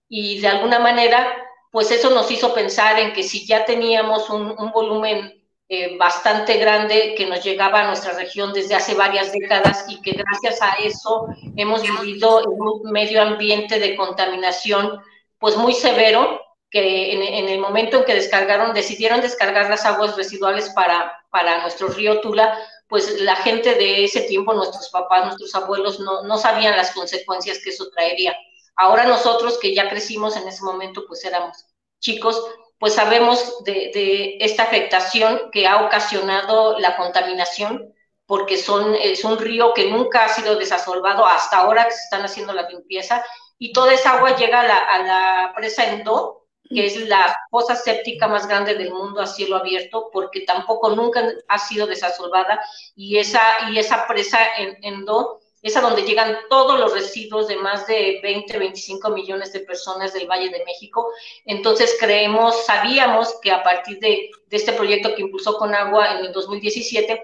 y 0.09 0.41
de 0.41 0.49
alguna 0.49 0.79
manera, 0.79 1.37
pues 1.71 1.91
eso 1.91 2.11
nos 2.11 2.31
hizo 2.31 2.55
pensar 2.55 2.99
en 2.99 3.13
que 3.13 3.23
si 3.23 3.47
ya 3.47 3.65
teníamos 3.65 4.31
un, 4.31 4.55
volumen 4.73 5.38
eh, 5.71 5.99
bastante 5.99 6.57
grande 6.57 7.15
que 7.15 7.27
nos 7.27 7.45
llegaba 7.45 7.81
a 7.81 7.87
nuestra 7.87 8.15
región 8.15 8.55
desde 8.55 8.75
hace 8.75 8.95
varias 8.95 9.33
décadas 9.33 9.85
y 9.89 10.01
que 10.01 10.13
gracias 10.13 10.63
a 10.63 10.77
eso 10.83 11.27
hemos 11.57 11.83
vivido 11.83 12.41
en 12.41 12.59
un 12.59 12.91
medio 12.91 13.21
ambiente 13.21 13.79
de 13.79 13.95
contaminación 13.95 14.99
pues 15.39 15.59
muy 15.59 15.75
severo, 15.75 16.41
que 16.71 17.13
en, 17.13 17.49
el 17.49 17.61
momento 17.61 17.99
en 17.99 18.05
que 18.05 18.15
descargaron, 18.15 18.73
decidieron 18.73 19.21
descargar 19.21 19.69
las 19.71 19.85
aguas 19.85 20.17
residuales 20.17 20.71
para, 20.71 21.13
para 21.31 21.61
nuestro 21.61 21.89
río 21.89 22.21
Tula, 22.21 22.59
pues 22.89 23.21
la 23.21 23.37
gente 23.37 23.75
de 23.75 24.05
ese 24.05 24.23
tiempo, 24.23 24.55
nuestros 24.55 24.89
papás, 24.89 25.27
nuestros 25.27 25.55
abuelos, 25.55 26.01
no, 26.01 26.23
no 26.23 26.39
sabían 26.39 26.77
las 26.77 26.93
consecuencias 26.93 27.59
que 27.63 27.71
eso 27.71 27.91
traería. 27.91 28.35
Ahora 28.75 29.05
nosotros 29.05 29.59
que 29.59 29.75
ya 29.75 29.89
crecimos 29.91 30.37
en 30.37 30.49
ese 30.49 30.63
momento, 30.63 31.05
pues 31.07 31.25
éramos 31.25 31.67
chicos, 32.01 32.43
pues 32.79 32.95
sabemos 32.95 33.63
de, 33.65 34.37
esta 34.41 34.65
afectación 34.65 35.51
que 35.53 35.67
ha 35.67 35.85
ocasionado 35.85 36.79
la 36.79 36.97
contaminación, 36.97 37.93
porque 38.27 38.57
son, 38.57 38.95
es 38.95 39.25
un 39.25 39.39
río 39.39 39.75
que 39.75 39.91
nunca 39.91 40.25
ha 40.25 40.29
sido 40.29 40.57
desasolvado 40.57 41.27
hasta 41.27 41.59
ahora 41.59 41.87
que 41.87 41.93
se 41.93 42.05
están 42.05 42.23
haciendo 42.23 42.53
la 42.53 42.69
limpieza, 42.69 43.25
y 43.59 43.73
toda 43.73 43.95
esa 43.95 44.13
agua 44.13 44.37
llega 44.37 44.61
a 44.61 44.67
la, 44.67 44.77
a 44.77 45.03
la 45.03 45.53
presa 45.57 45.91
Endo, 45.91 46.47
que 46.71 46.87
es 46.87 47.09
la 47.09 47.37
fosa 47.51 47.75
séptica 47.75 48.29
más 48.29 48.47
grande 48.47 48.75
del 48.75 48.93
mundo 48.93 49.21
a 49.23 49.27
cielo 49.27 49.57
abierto, 49.57 50.11
porque 50.13 50.43
tampoco 50.43 50.91
nunca 50.91 51.27
ha 51.49 51.59
sido 51.59 51.87
desasolvada, 51.87 52.61
y 52.95 53.19
esa, 53.19 53.71
y 53.71 53.79
esa 53.79 54.07
presa 54.07 54.39
en 54.59 54.77
Endo 54.83 55.41
es 55.63 55.77
a 55.77 55.81
donde 55.81 56.03
llegan 56.03 56.37
todos 56.49 56.79
los 56.79 56.93
residuos 56.95 57.49
de 57.49 57.57
más 57.57 57.87
de 57.87 58.21
20, 58.23 58.59
25 58.59 59.11
millones 59.11 59.53
de 59.53 59.61
personas 59.61 60.13
del 60.13 60.29
Valle 60.29 60.51
de 60.51 60.65
México. 60.65 61.11
Entonces 61.45 61.97
creemos, 61.99 62.65
sabíamos 62.65 63.39
que 63.43 63.51
a 63.51 63.63
partir 63.63 63.99
de, 63.99 64.31
este 64.51 64.73
proyecto 64.73 65.15
que 65.15 65.23
impulsó 65.23 65.59
Conagua 65.59 66.13
en 66.13 66.27
el 66.27 66.33
2017, 66.33 67.23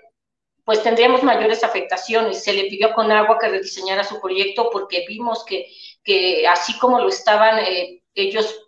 pues 0.65 0.83
tendríamos 0.83 1.23
mayores 1.23 1.63
afectaciones. 1.63 2.43
Se 2.43 2.53
le 2.53 2.65
pidió 2.65 2.89
a 2.89 2.95
Conagua 2.95 3.39
que 3.39 3.49
rediseñara 3.49 4.03
su 4.03 4.21
proyecto 4.21 4.69
porque 4.73 5.05
vimos 5.07 5.45
que, 5.45 5.67
que 6.03 6.47
así 6.49 6.77
como 6.79 6.99
lo 6.99 7.09
estaban 7.09 7.59
eh, 7.61 8.03
ellos 8.15 8.63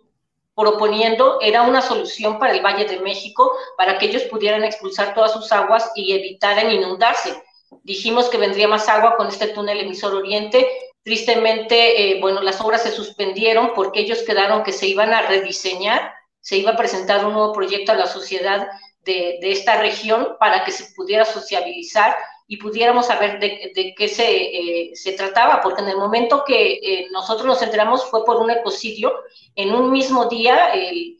proponiendo, 0.55 1.39
era 1.41 1.61
una 1.61 1.81
solución 1.81 2.39
para 2.39 2.53
el 2.53 2.65
Valle 2.65 2.85
de 2.85 2.99
México, 2.99 3.51
para 3.77 3.99
que 3.99 4.07
ellos 4.07 4.23
pudieran 4.23 4.63
expulsar 4.63 5.13
todas 5.13 5.33
sus 5.33 5.51
aguas 5.51 5.91
y 5.93 6.13
evitaran 6.13 6.71
inundarse 6.71 7.43
Dijimos 7.83 8.29
que 8.29 8.37
vendría 8.37 8.67
más 8.67 8.89
agua 8.89 9.15
con 9.17 9.27
este 9.27 9.47
túnel 9.47 9.79
emisor 9.79 10.13
oriente. 10.13 10.67
Tristemente, 11.03 12.11
eh, 12.11 12.19
bueno, 12.19 12.41
las 12.41 12.59
obras 12.61 12.83
se 12.83 12.91
suspendieron 12.91 13.71
porque 13.75 14.01
ellos 14.01 14.23
quedaron 14.23 14.63
que 14.63 14.73
se 14.73 14.87
iban 14.87 15.13
a 15.13 15.21
rediseñar, 15.21 16.13
se 16.41 16.57
iba 16.57 16.71
a 16.71 16.77
presentar 16.77 17.25
un 17.25 17.33
nuevo 17.33 17.53
proyecto 17.53 17.91
a 17.91 17.95
la 17.95 18.07
sociedad 18.07 18.67
de, 19.03 19.39
esta 19.41 19.79
región 19.79 20.35
para 20.39 20.65
que 20.65 20.71
se 20.71 20.93
pudiera 20.93 21.23
sociabilizar 21.23 22.17
y 22.45 22.57
pudiéramos 22.57 23.07
saber 23.07 23.39
de, 23.39 23.93
qué 23.97 24.07
se, 24.07 24.25
eh, 24.25 24.91
se, 24.95 25.13
trataba, 25.13 25.61
porque 25.61 25.81
en 25.81 25.89
el 25.89 25.97
momento 25.97 26.43
que 26.45 26.73
eh, 26.73 27.07
nosotros 27.11 27.45
nos 27.45 27.61
enteramos 27.61 28.05
fue 28.09 28.25
por 28.25 28.37
un 28.37 28.51
ecocidio, 28.51 29.13
en 29.55 29.73
un 29.73 29.91
mismo 29.91 30.25
día, 30.25 30.71
el 30.73 31.16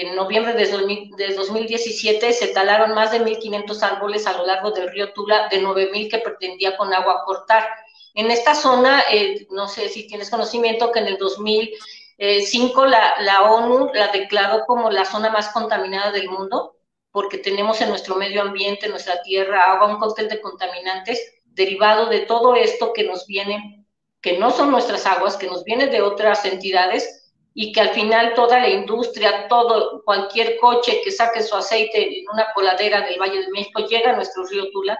en 0.00 0.14
noviembre 0.14 0.52
de, 0.52 1.34
2017 1.34 2.32
se 2.32 2.48
talaron 2.48 2.94
más 2.94 3.10
de 3.10 3.20
1.500 3.20 3.82
árboles 3.82 4.26
a 4.26 4.34
lo 4.34 4.46
largo 4.46 4.70
del 4.70 4.90
río 4.90 5.12
Tula, 5.12 5.48
de 5.48 5.60
9.000 5.62 6.10
que 6.10 6.18
pretendía 6.18 6.76
con 6.76 6.92
agua 6.92 7.22
cortar. 7.24 7.68
En 8.14 8.30
esta 8.30 8.54
zona, 8.54 9.02
eh, 9.10 9.46
no 9.50 9.68
sé 9.68 9.88
si 9.88 10.06
tienes 10.06 10.30
conocimiento 10.30 10.92
que 10.92 11.00
en 11.00 11.06
el 11.08 11.18
2005 11.18 12.86
la, 12.86 13.20
la 13.22 13.50
ONU 13.50 13.90
la 13.94 14.08
declaró 14.08 14.64
como 14.66 14.90
la 14.90 15.04
zona 15.04 15.30
más 15.30 15.48
contaminada 15.48 16.12
del 16.12 16.28
mundo, 16.28 16.76
porque 17.10 17.38
tenemos 17.38 17.80
en 17.80 17.88
nuestro 17.88 18.14
medio 18.14 18.42
ambiente, 18.42 18.86
en 18.86 18.92
nuestra 18.92 19.22
tierra, 19.22 19.72
agua, 19.72 19.88
un 19.88 19.98
cóctel 19.98 20.28
de 20.28 20.40
contaminantes 20.40 21.40
derivado 21.46 22.06
de 22.06 22.20
todo 22.20 22.54
esto 22.54 22.92
que 22.92 23.04
nos 23.04 23.26
viene, 23.26 23.84
que 24.20 24.38
no 24.38 24.50
son 24.50 24.70
nuestras 24.70 25.06
aguas, 25.06 25.36
que 25.36 25.48
nos 25.48 25.64
viene 25.64 25.88
de 25.88 26.02
otras 26.02 26.44
entidades 26.44 27.27
y 27.54 27.72
que 27.72 27.80
al 27.80 27.90
final 27.90 28.34
toda 28.34 28.60
la 28.60 28.68
industria, 28.68 29.48
todo, 29.48 30.02
cualquier 30.04 30.58
coche 30.58 31.00
que 31.02 31.10
saque 31.10 31.42
su 31.42 31.56
aceite 31.56 32.20
en 32.20 32.24
una 32.32 32.46
coladera 32.54 33.00
del 33.02 33.18
Valle 33.20 33.40
de 33.40 33.50
México 33.50 33.80
llega 33.86 34.10
a 34.10 34.16
nuestro 34.16 34.44
río 34.46 34.70
Tula. 34.70 34.98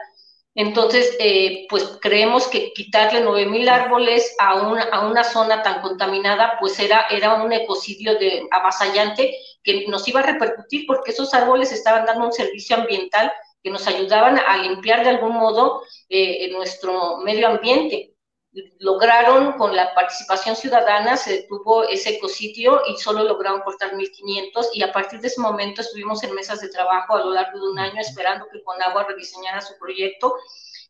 Entonces, 0.54 1.16
eh, 1.20 1.66
pues 1.68 1.98
creemos 2.00 2.48
que 2.48 2.72
quitarle 2.72 3.24
9.000 3.24 3.68
árboles 3.68 4.34
a 4.40 4.56
una, 4.56 4.82
a 4.84 5.06
una 5.06 5.22
zona 5.22 5.62
tan 5.62 5.82
contaminada, 5.82 6.56
pues 6.58 6.80
era, 6.80 7.06
era 7.10 7.34
un 7.34 7.52
ecocidio 7.52 8.18
de, 8.18 8.48
avasallante 8.50 9.36
que 9.62 9.86
nos 9.86 10.08
iba 10.08 10.20
a 10.20 10.24
repercutir 10.24 10.84
porque 10.86 11.12
esos 11.12 11.32
árboles 11.34 11.70
estaban 11.70 12.06
dando 12.06 12.26
un 12.26 12.32
servicio 12.32 12.74
ambiental 12.76 13.32
que 13.62 13.70
nos 13.70 13.86
ayudaban 13.86 14.38
a 14.38 14.56
limpiar 14.56 15.04
de 15.04 15.10
algún 15.10 15.34
modo 15.34 15.82
eh, 16.08 16.50
nuestro 16.50 17.18
medio 17.18 17.46
ambiente 17.46 18.14
lograron 18.78 19.52
con 19.52 19.74
la 19.74 19.94
participación 19.94 20.56
ciudadana, 20.56 21.16
se 21.16 21.32
detuvo 21.32 21.84
ese 21.84 22.10
ecositio 22.10 22.82
y 22.88 22.96
solo 22.96 23.24
lograron 23.24 23.60
cortar 23.60 23.92
1.500 23.92 24.68
y 24.74 24.82
a 24.82 24.92
partir 24.92 25.20
de 25.20 25.28
ese 25.28 25.40
momento 25.40 25.80
estuvimos 25.80 26.22
en 26.22 26.34
mesas 26.34 26.60
de 26.60 26.68
trabajo 26.68 27.16
a 27.16 27.20
lo 27.20 27.30
largo 27.32 27.58
de 27.58 27.68
un 27.68 27.78
año 27.78 28.00
esperando 28.00 28.46
que 28.52 28.62
Conagua 28.62 29.04
rediseñara 29.04 29.60
su 29.60 29.76
proyecto 29.78 30.34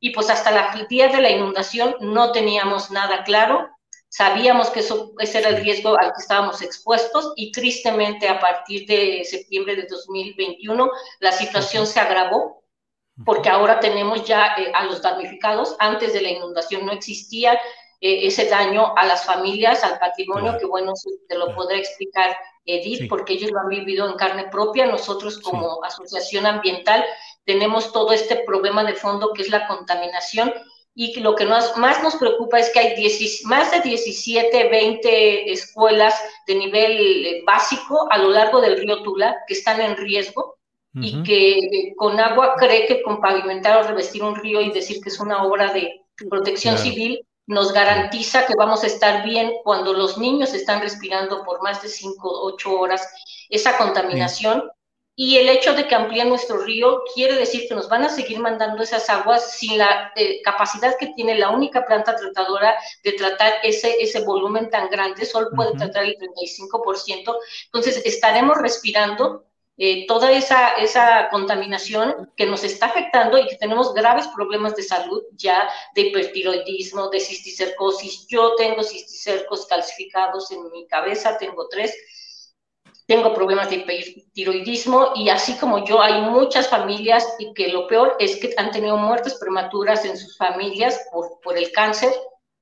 y 0.00 0.10
pues 0.10 0.30
hasta 0.30 0.74
el 0.74 0.86
día 0.88 1.08
de 1.08 1.20
la 1.20 1.30
inundación 1.30 1.96
no 2.00 2.32
teníamos 2.32 2.90
nada 2.90 3.24
claro, 3.24 3.68
sabíamos 4.08 4.70
que 4.70 4.80
eso, 4.80 5.12
ese 5.18 5.38
era 5.38 5.50
el 5.50 5.62
riesgo 5.62 5.98
al 5.98 6.12
que 6.12 6.20
estábamos 6.20 6.62
expuestos 6.62 7.32
y 7.36 7.52
tristemente 7.52 8.28
a 8.28 8.40
partir 8.40 8.86
de 8.86 9.24
septiembre 9.24 9.76
de 9.76 9.86
2021 9.88 10.90
la 11.20 11.32
situación 11.32 11.86
se 11.86 12.00
agravó 12.00 12.62
porque 13.24 13.48
ahora 13.48 13.80
tenemos 13.80 14.24
ya 14.24 14.54
eh, 14.56 14.72
a 14.74 14.84
los 14.84 15.02
damnificados. 15.02 15.76
Antes 15.78 16.12
de 16.12 16.22
la 16.22 16.30
inundación 16.30 16.86
no 16.86 16.92
existía 16.92 17.54
eh, 18.00 18.26
ese 18.26 18.48
daño 18.48 18.94
a 18.96 19.06
las 19.06 19.24
familias, 19.24 19.82
al 19.84 19.98
patrimonio, 19.98 20.56
que 20.58 20.66
bueno, 20.66 20.92
te 21.28 21.36
lo 21.36 21.54
podré 21.54 21.78
explicar 21.78 22.36
Edith, 22.64 23.08
porque 23.08 23.32
ellos 23.34 23.50
lo 23.50 23.60
han 23.60 23.68
vivido 23.68 24.08
en 24.08 24.16
carne 24.16 24.48
propia. 24.50 24.86
Nosotros 24.86 25.38
como 25.38 25.82
asociación 25.84 26.46
ambiental 26.46 27.04
tenemos 27.44 27.92
todo 27.92 28.12
este 28.12 28.36
problema 28.44 28.84
de 28.84 28.94
fondo 28.94 29.32
que 29.32 29.42
es 29.42 29.48
la 29.48 29.66
contaminación 29.66 30.52
y 31.00 31.14
lo 31.20 31.36
que 31.36 31.46
más 31.46 32.02
nos 32.02 32.16
preocupa 32.16 32.58
es 32.58 32.70
que 32.70 32.80
hay 32.80 33.18
más 33.44 33.70
de 33.70 33.80
17, 33.80 34.68
20 34.68 35.52
escuelas 35.52 36.20
de 36.44 36.56
nivel 36.56 37.24
eh, 37.24 37.42
básico 37.46 38.08
a 38.10 38.18
lo 38.18 38.30
largo 38.30 38.60
del 38.60 38.76
río 38.76 39.00
Tula 39.04 39.36
que 39.46 39.54
están 39.54 39.80
en 39.80 39.96
riesgo 39.96 40.57
y 40.94 41.22
que 41.22 41.92
con 41.96 42.18
agua 42.18 42.54
cree 42.56 42.86
que 42.86 43.02
con 43.02 43.20
pavimentar 43.20 43.78
o 43.78 43.86
revestir 43.86 44.22
un 44.22 44.36
río 44.36 44.60
y 44.60 44.72
decir 44.72 45.00
que 45.02 45.10
es 45.10 45.20
una 45.20 45.44
obra 45.44 45.72
de 45.72 46.02
protección 46.28 46.78
civil 46.78 47.24
nos 47.48 47.72
garantiza 47.72 48.46
que 48.46 48.54
vamos 48.56 48.84
a 48.84 48.86
estar 48.86 49.24
bien 49.24 49.52
cuando 49.64 49.94
los 49.94 50.18
niños 50.18 50.52
están 50.52 50.82
respirando 50.82 51.44
por 51.44 51.62
más 51.62 51.82
de 51.82 51.88
5 51.88 52.28
o 52.28 52.52
8 52.52 52.78
horas 52.78 53.08
esa 53.48 53.76
contaminación. 53.78 54.70
Y 55.16 55.38
el 55.38 55.48
hecho 55.48 55.74
de 55.74 55.88
que 55.88 55.96
amplíen 55.96 56.28
nuestro 56.28 56.58
río 56.58 57.02
quiere 57.12 57.34
decir 57.34 57.66
que 57.66 57.74
nos 57.74 57.88
van 57.88 58.04
a 58.04 58.08
seguir 58.08 58.38
mandando 58.38 58.82
esas 58.82 59.08
aguas 59.10 59.58
sin 59.58 59.76
la 59.76 60.12
eh, 60.14 60.40
capacidad 60.42 60.96
que 60.96 61.08
tiene 61.16 61.36
la 61.36 61.50
única 61.50 61.84
planta 61.86 62.14
tratadora 62.14 62.76
de 63.02 63.12
tratar 63.12 63.54
ese, 63.64 63.96
ese 64.00 64.20
volumen 64.20 64.70
tan 64.70 64.88
grande, 64.90 65.24
solo 65.24 65.48
puede 65.56 65.72
tratar 65.72 66.04
el 66.04 66.16
35%. 66.18 67.36
Entonces 67.64 68.02
estaremos 68.04 68.58
respirando 68.58 69.47
eh, 69.80 70.08
toda 70.08 70.32
esa, 70.32 70.72
esa 70.72 71.28
contaminación 71.30 72.32
que 72.36 72.46
nos 72.46 72.64
está 72.64 72.86
afectando 72.86 73.38
y 73.38 73.46
que 73.46 73.54
tenemos 73.54 73.94
graves 73.94 74.26
problemas 74.34 74.74
de 74.74 74.82
salud 74.82 75.22
ya 75.36 75.68
de 75.94 76.02
hipertiroidismo, 76.02 77.08
de 77.10 77.20
cisticercosis. 77.20 78.26
Yo 78.26 78.56
tengo 78.56 78.82
cisticercos 78.82 79.66
calcificados 79.66 80.50
en 80.50 80.68
mi 80.72 80.88
cabeza, 80.88 81.38
tengo 81.38 81.68
tres. 81.68 81.96
Tengo 83.06 83.32
problemas 83.32 83.70
de 83.70 83.76
hipertiroidismo 83.76 85.12
y 85.14 85.28
así 85.28 85.56
como 85.58 85.84
yo 85.84 86.02
hay 86.02 86.22
muchas 86.22 86.68
familias 86.68 87.26
y 87.38 87.54
que 87.54 87.68
lo 87.68 87.86
peor 87.86 88.16
es 88.18 88.36
que 88.36 88.52
han 88.56 88.72
tenido 88.72 88.96
muertes 88.96 89.36
prematuras 89.36 90.04
en 90.04 90.18
sus 90.18 90.36
familias 90.36 91.00
por, 91.12 91.40
por 91.40 91.56
el 91.56 91.70
cáncer 91.70 92.12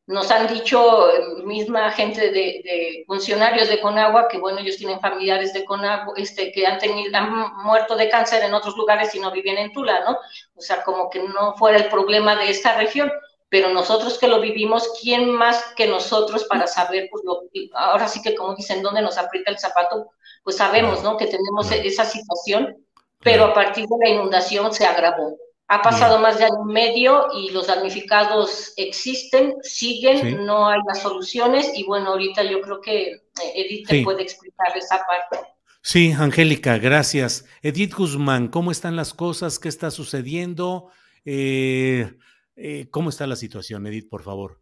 nos 0.06 0.30
han 0.30 0.46
dicho 0.46 1.10
eh, 1.10 1.42
misma 1.44 1.90
gente 1.90 2.30
de, 2.30 3.04
funcionarios 3.06 3.68
de 3.68 3.80
Conagua 3.80 4.28
que, 4.28 4.38
bueno, 4.38 4.60
ellos 4.60 4.76
tienen 4.76 5.00
familiares 5.00 5.52
de 5.52 5.64
Conagua, 5.64 6.14
este, 6.16 6.52
que 6.52 6.66
han, 6.66 6.78
tenido, 6.78 7.16
han 7.16 7.56
muerto 7.64 7.96
de 7.96 8.08
cáncer 8.08 8.44
en 8.44 8.54
otros 8.54 8.76
lugares 8.76 9.14
y 9.14 9.20
no 9.20 9.32
viven 9.32 9.58
en 9.58 9.72
Tula, 9.72 10.04
¿no? 10.04 10.18
O 10.54 10.60
sea, 10.60 10.84
como 10.84 11.10
que 11.10 11.22
no 11.22 11.56
fuera 11.56 11.78
el 11.78 11.88
problema 11.88 12.36
de 12.36 12.50
esta 12.50 12.76
región. 12.76 13.10
Pero 13.48 13.68
nosotros 13.70 14.18
que 14.18 14.26
lo 14.26 14.40
vivimos, 14.40 14.90
¿quién 15.00 15.30
más 15.30 15.72
que 15.76 15.86
nosotros 15.86 16.44
para 16.44 16.66
saber, 16.66 17.08
pues, 17.10 17.24
lo, 17.24 17.42
ahora 17.74 18.08
sí 18.08 18.20
que 18.20 18.34
como 18.34 18.54
dicen, 18.56 18.82
dónde 18.82 19.02
nos 19.02 19.18
aprieta 19.18 19.50
el 19.50 19.58
zapato? 19.58 20.10
Pues 20.42 20.56
sabemos, 20.56 21.02
¿no? 21.02 21.16
Que 21.16 21.26
tenemos 21.26 21.70
esa 21.70 22.04
situación, 22.04 22.76
pero 23.20 23.44
a 23.44 23.54
partir 23.54 23.86
de 23.86 23.96
la 24.00 24.14
inundación 24.14 24.72
se 24.72 24.84
agravó. 24.84 25.36
Ha 25.68 25.82
pasado 25.82 26.20
más 26.20 26.38
de 26.38 26.44
año 26.44 26.62
y 26.68 26.72
medio 26.72 27.26
y 27.34 27.51
los 27.51 27.66
damnificados 27.66 28.72
existen, 28.76 29.56
siguen, 29.62 30.47
no 30.47 30.68
hay 30.68 30.78
las 30.86 31.02
soluciones 31.02 31.72
y 31.74 31.82
bueno, 31.84 32.10
ahorita 32.10 32.44
yo 32.44 32.60
creo 32.60 32.80
que 32.80 33.10
eh, 33.10 33.20
Edith 33.55 33.88
te 33.88 34.05
puede 34.05 34.22
explicar 34.22 34.76
esa 34.76 35.05
parte. 35.05 35.44
Sí, 35.82 36.12
Angélica, 36.12 36.78
gracias. 36.78 37.47
Edith 37.62 37.94
Guzmán, 37.94 38.47
¿cómo 38.48 38.70
están 38.70 38.94
las 38.94 39.12
cosas? 39.12 39.59
¿Qué 39.59 39.68
está 39.68 39.90
sucediendo? 39.90 40.88
Eh, 41.24 42.12
eh, 42.55 42.88
¿Cómo 42.90 43.10
está 43.10 43.26
la 43.26 43.36
situación, 43.36 43.88
Edith, 43.88 44.09
por 44.09 44.22
favor? 44.22 44.59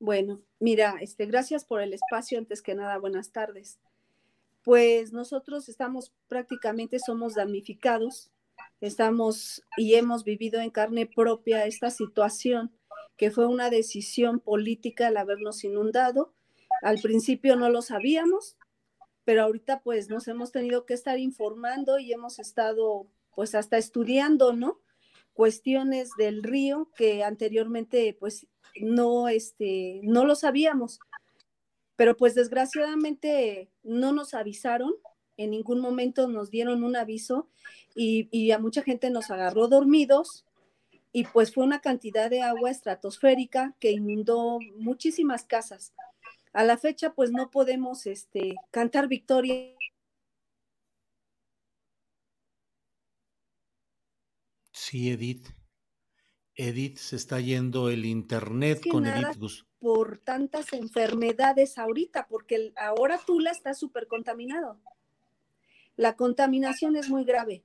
Bueno, 0.00 0.40
mira, 0.58 0.96
este, 1.00 1.26
gracias 1.26 1.64
por 1.64 1.80
el 1.80 1.92
espacio. 1.92 2.38
Antes 2.38 2.62
que 2.62 2.74
nada, 2.74 2.98
buenas 2.98 3.30
tardes. 3.30 3.78
Pues 4.62 5.12
nosotros 5.12 5.68
estamos 5.68 6.12
prácticamente, 6.26 6.98
somos 6.98 7.34
damnificados 7.34 8.32
estamos 8.80 9.62
y 9.76 9.94
hemos 9.94 10.24
vivido 10.24 10.60
en 10.60 10.70
carne 10.70 11.06
propia 11.06 11.66
esta 11.66 11.90
situación, 11.90 12.72
que 13.16 13.30
fue 13.30 13.46
una 13.46 13.70
decisión 13.70 14.40
política 14.40 15.08
al 15.08 15.16
habernos 15.16 15.64
inundado. 15.64 16.34
Al 16.82 16.98
principio 17.00 17.56
no 17.56 17.70
lo 17.70 17.82
sabíamos, 17.82 18.56
pero 19.24 19.42
ahorita 19.42 19.80
pues 19.80 20.08
nos 20.08 20.28
hemos 20.28 20.52
tenido 20.52 20.84
que 20.86 20.94
estar 20.94 21.18
informando 21.18 21.98
y 21.98 22.12
hemos 22.12 22.38
estado 22.38 23.08
pues 23.34 23.54
hasta 23.54 23.78
estudiando, 23.78 24.52
¿no? 24.52 24.80
Cuestiones 25.32 26.10
del 26.16 26.42
río 26.42 26.90
que 26.96 27.24
anteriormente 27.24 28.16
pues 28.18 28.46
no, 28.80 29.28
este, 29.28 30.00
no 30.02 30.24
lo 30.24 30.34
sabíamos. 30.34 31.00
Pero 31.96 32.16
pues 32.16 32.34
desgraciadamente 32.34 33.70
no 33.82 34.12
nos 34.12 34.34
avisaron 34.34 34.92
en 35.36 35.50
ningún 35.50 35.80
momento 35.80 36.28
nos 36.28 36.50
dieron 36.50 36.84
un 36.84 36.96
aviso 36.96 37.48
y, 37.94 38.50
a 38.50 38.58
mucha 38.58 38.82
gente 38.82 39.10
nos 39.10 39.30
agarró 39.30 39.68
dormidos 39.68 40.44
y 41.12 41.24
pues 41.24 41.52
fue 41.52 41.64
una 41.64 41.80
cantidad 41.80 42.28
de 42.28 42.42
agua 42.42 42.70
estratosférica 42.70 43.74
que 43.80 43.90
inundó 43.90 44.58
muchísimas 44.76 45.44
casas. 45.44 45.94
A 46.52 46.64
la 46.64 46.76
fecha 46.76 47.14
pues 47.14 47.30
no 47.30 47.50
podemos 47.50 48.06
este, 48.06 48.54
cantar 48.70 49.08
victoria. 49.08 49.74
Sí, 54.72 55.10
Edith. 55.10 55.48
Edith, 56.54 56.98
se 56.98 57.16
está 57.16 57.40
yendo 57.40 57.90
el 57.90 58.06
internet 58.06 58.82
con 58.90 59.06
Edith 59.06 59.38
Por 59.78 60.18
tantas 60.18 60.72
enfermedades 60.72 61.76
ahorita, 61.76 62.26
porque 62.28 62.72
ahora 62.76 63.20
Tula 63.26 63.50
está 63.50 63.74
súper 63.74 64.06
contaminado. 64.06 64.80
La 65.96 66.14
contaminación 66.16 66.96
es 66.96 67.08
muy 67.08 67.24
grave. 67.24 67.64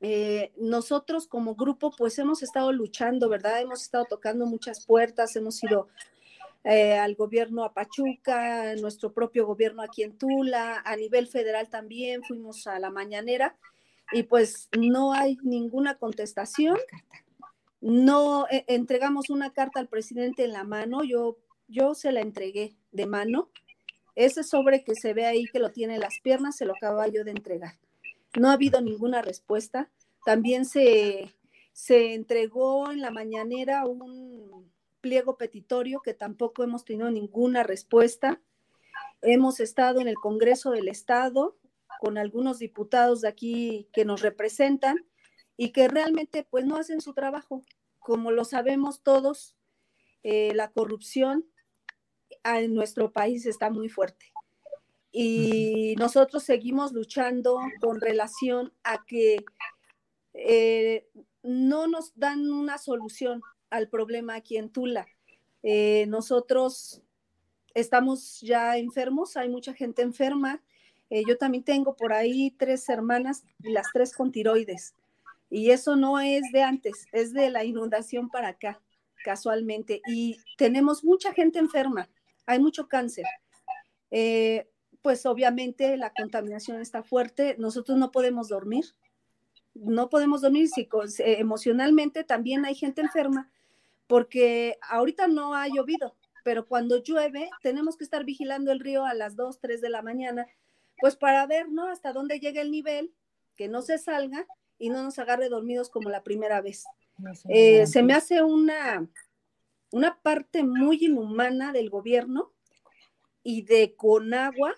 Eh, 0.00 0.52
nosotros 0.56 1.26
como 1.26 1.54
grupo 1.54 1.90
pues 1.96 2.18
hemos 2.18 2.42
estado 2.42 2.70
luchando, 2.72 3.28
¿verdad? 3.28 3.60
Hemos 3.60 3.82
estado 3.82 4.04
tocando 4.04 4.46
muchas 4.46 4.84
puertas, 4.84 5.34
hemos 5.36 5.62
ido 5.64 5.88
eh, 6.64 6.98
al 6.98 7.14
gobierno 7.14 7.64
a 7.64 7.72
Pachuca, 7.72 8.74
nuestro 8.76 9.12
propio 9.12 9.46
gobierno 9.46 9.82
aquí 9.82 10.02
en 10.02 10.18
Tula, 10.18 10.82
a 10.84 10.96
nivel 10.96 11.28
federal 11.28 11.68
también, 11.68 12.22
fuimos 12.22 12.66
a 12.66 12.78
la 12.78 12.90
mañanera 12.90 13.56
y 14.12 14.24
pues 14.24 14.68
no 14.78 15.12
hay 15.12 15.38
ninguna 15.42 15.96
contestación. 15.96 16.76
No 17.80 18.46
eh, 18.50 18.64
entregamos 18.68 19.30
una 19.30 19.52
carta 19.52 19.80
al 19.80 19.88
presidente 19.88 20.44
en 20.44 20.52
la 20.52 20.64
mano, 20.64 21.04
yo, 21.04 21.38
yo 21.68 21.94
se 21.94 22.12
la 22.12 22.20
entregué 22.20 22.76
de 22.92 23.06
mano 23.06 23.50
ese 24.16 24.42
sobre 24.42 24.82
que 24.82 24.94
se 24.94 25.14
ve 25.14 25.26
ahí 25.26 25.44
que 25.44 25.58
lo 25.58 25.70
tiene 25.70 25.94
en 25.94 26.00
las 26.00 26.20
piernas, 26.22 26.56
se 26.56 26.64
lo 26.64 26.72
acaba 26.74 27.06
yo 27.06 27.22
de 27.22 27.30
entregar. 27.30 27.74
No 28.38 28.48
ha 28.48 28.54
habido 28.54 28.80
ninguna 28.80 29.22
respuesta. 29.22 29.90
También 30.24 30.64
se, 30.64 31.34
se 31.72 32.14
entregó 32.14 32.90
en 32.90 33.02
la 33.02 33.10
mañanera 33.10 33.86
un 33.86 34.72
pliego 35.02 35.36
petitorio 35.36 36.00
que 36.00 36.14
tampoco 36.14 36.64
hemos 36.64 36.84
tenido 36.84 37.10
ninguna 37.10 37.62
respuesta. 37.62 38.40
Hemos 39.22 39.60
estado 39.60 40.00
en 40.00 40.08
el 40.08 40.16
Congreso 40.16 40.70
del 40.70 40.88
Estado 40.88 41.56
con 42.00 42.18
algunos 42.18 42.58
diputados 42.58 43.20
de 43.20 43.28
aquí 43.28 43.88
que 43.92 44.04
nos 44.04 44.22
representan 44.22 45.06
y 45.56 45.70
que 45.70 45.88
realmente 45.88 46.42
pues 46.42 46.64
no 46.64 46.76
hacen 46.76 47.00
su 47.00 47.12
trabajo. 47.12 47.62
Como 47.98 48.30
lo 48.30 48.44
sabemos 48.44 49.02
todos, 49.02 49.56
eh, 50.22 50.52
la 50.54 50.70
corrupción 50.70 51.46
en 52.60 52.74
nuestro 52.74 53.12
país 53.12 53.46
está 53.46 53.70
muy 53.70 53.88
fuerte. 53.88 54.26
y 55.18 55.94
nosotros 55.98 56.42
seguimos 56.42 56.92
luchando 56.92 57.58
con 57.80 58.00
relación 58.02 58.72
a 58.84 59.04
que 59.06 59.38
eh, 60.34 61.08
no 61.42 61.86
nos 61.86 62.12
dan 62.18 62.52
una 62.52 62.76
solución 62.76 63.40
al 63.70 63.88
problema 63.88 64.34
aquí 64.34 64.56
en 64.56 64.70
Tula. 64.70 65.06
Eh, 65.62 66.06
nosotros 66.08 67.02
estamos 67.74 68.40
ya 68.40 68.76
enfermos, 68.76 69.36
hay 69.36 69.48
mucha 69.48 69.72
gente 69.72 70.02
enferma. 70.02 70.62
Eh, 71.08 71.22
yo 71.26 71.38
también 71.38 71.64
tengo 71.64 71.96
por 71.96 72.12
ahí 72.12 72.50
tres 72.58 72.88
hermanas 72.88 73.44
y 73.62 73.70
las 73.72 73.86
tres 73.92 74.14
con 74.14 74.32
tiroides. 74.32 74.94
Y 75.48 75.70
eso 75.70 75.96
no 75.96 76.18
es 76.18 76.42
de 76.52 76.62
antes, 76.62 77.06
es 77.12 77.32
de 77.32 77.50
la 77.50 77.64
inundación 77.64 78.28
para 78.28 78.48
acá, 78.48 78.80
casualmente. 79.24 80.02
Y 80.08 80.36
tenemos 80.58 81.04
mucha 81.04 81.32
gente 81.32 81.58
enferma, 81.58 82.08
hay 82.46 82.58
mucho 82.58 82.88
cáncer. 82.88 83.26
Eh, 84.10 84.68
pues 85.02 85.26
obviamente 85.26 85.96
la 85.96 86.12
contaminación 86.12 86.80
está 86.80 87.02
fuerte, 87.02 87.54
nosotros 87.58 87.96
no 87.96 88.10
podemos 88.10 88.48
dormir, 88.48 88.84
no 89.74 90.08
podemos 90.08 90.40
dormir, 90.40 90.68
si, 90.68 90.88
emocionalmente 91.18 92.24
también 92.24 92.64
hay 92.64 92.74
gente 92.74 93.02
enferma, 93.02 93.50
porque 94.08 94.78
ahorita 94.82 95.28
no 95.28 95.54
ha 95.54 95.68
llovido, 95.68 96.16
pero 96.42 96.66
cuando 96.66 97.02
llueve 97.02 97.50
tenemos 97.62 97.96
que 97.96 98.04
estar 98.04 98.24
vigilando 98.24 98.72
el 98.72 98.80
río 98.80 99.04
a 99.04 99.14
las 99.14 99.36
2, 99.36 99.60
3 99.60 99.80
de 99.80 99.90
la 99.90 100.02
mañana, 100.02 100.46
pues 100.98 101.14
para 101.14 101.46
ver, 101.46 101.68
¿no? 101.70 101.88
Hasta 101.88 102.12
dónde 102.12 102.40
llega 102.40 102.60
el 102.60 102.70
nivel, 102.70 103.12
que 103.54 103.68
no 103.68 103.82
se 103.82 103.98
salga 103.98 104.46
y 104.78 104.90
no 104.90 105.02
nos 105.02 105.18
agarre 105.18 105.48
dormidos 105.48 105.90
como 105.90 106.10
la 106.10 106.22
primera 106.22 106.60
vez. 106.60 106.84
Eh, 107.48 107.86
se 107.86 108.02
me 108.02 108.12
hace 108.12 108.42
una, 108.42 109.08
una 109.96 110.20
parte 110.20 110.62
muy 110.62 110.98
inhumana 111.06 111.72
del 111.72 111.88
gobierno 111.88 112.52
y 113.42 113.62
de 113.62 113.96
Conagua 113.96 114.74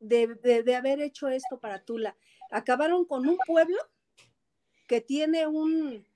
de, 0.00 0.74
haber 0.74 1.02
hecho 1.02 1.28
esto 1.28 1.60
para 1.60 1.84
Tula. 1.84 2.16
Acabaron 2.50 3.04
con 3.04 3.28
un 3.28 3.36
pueblo 3.46 3.76
que 4.86 5.02
tiene 5.02 5.46
un, 5.46 6.06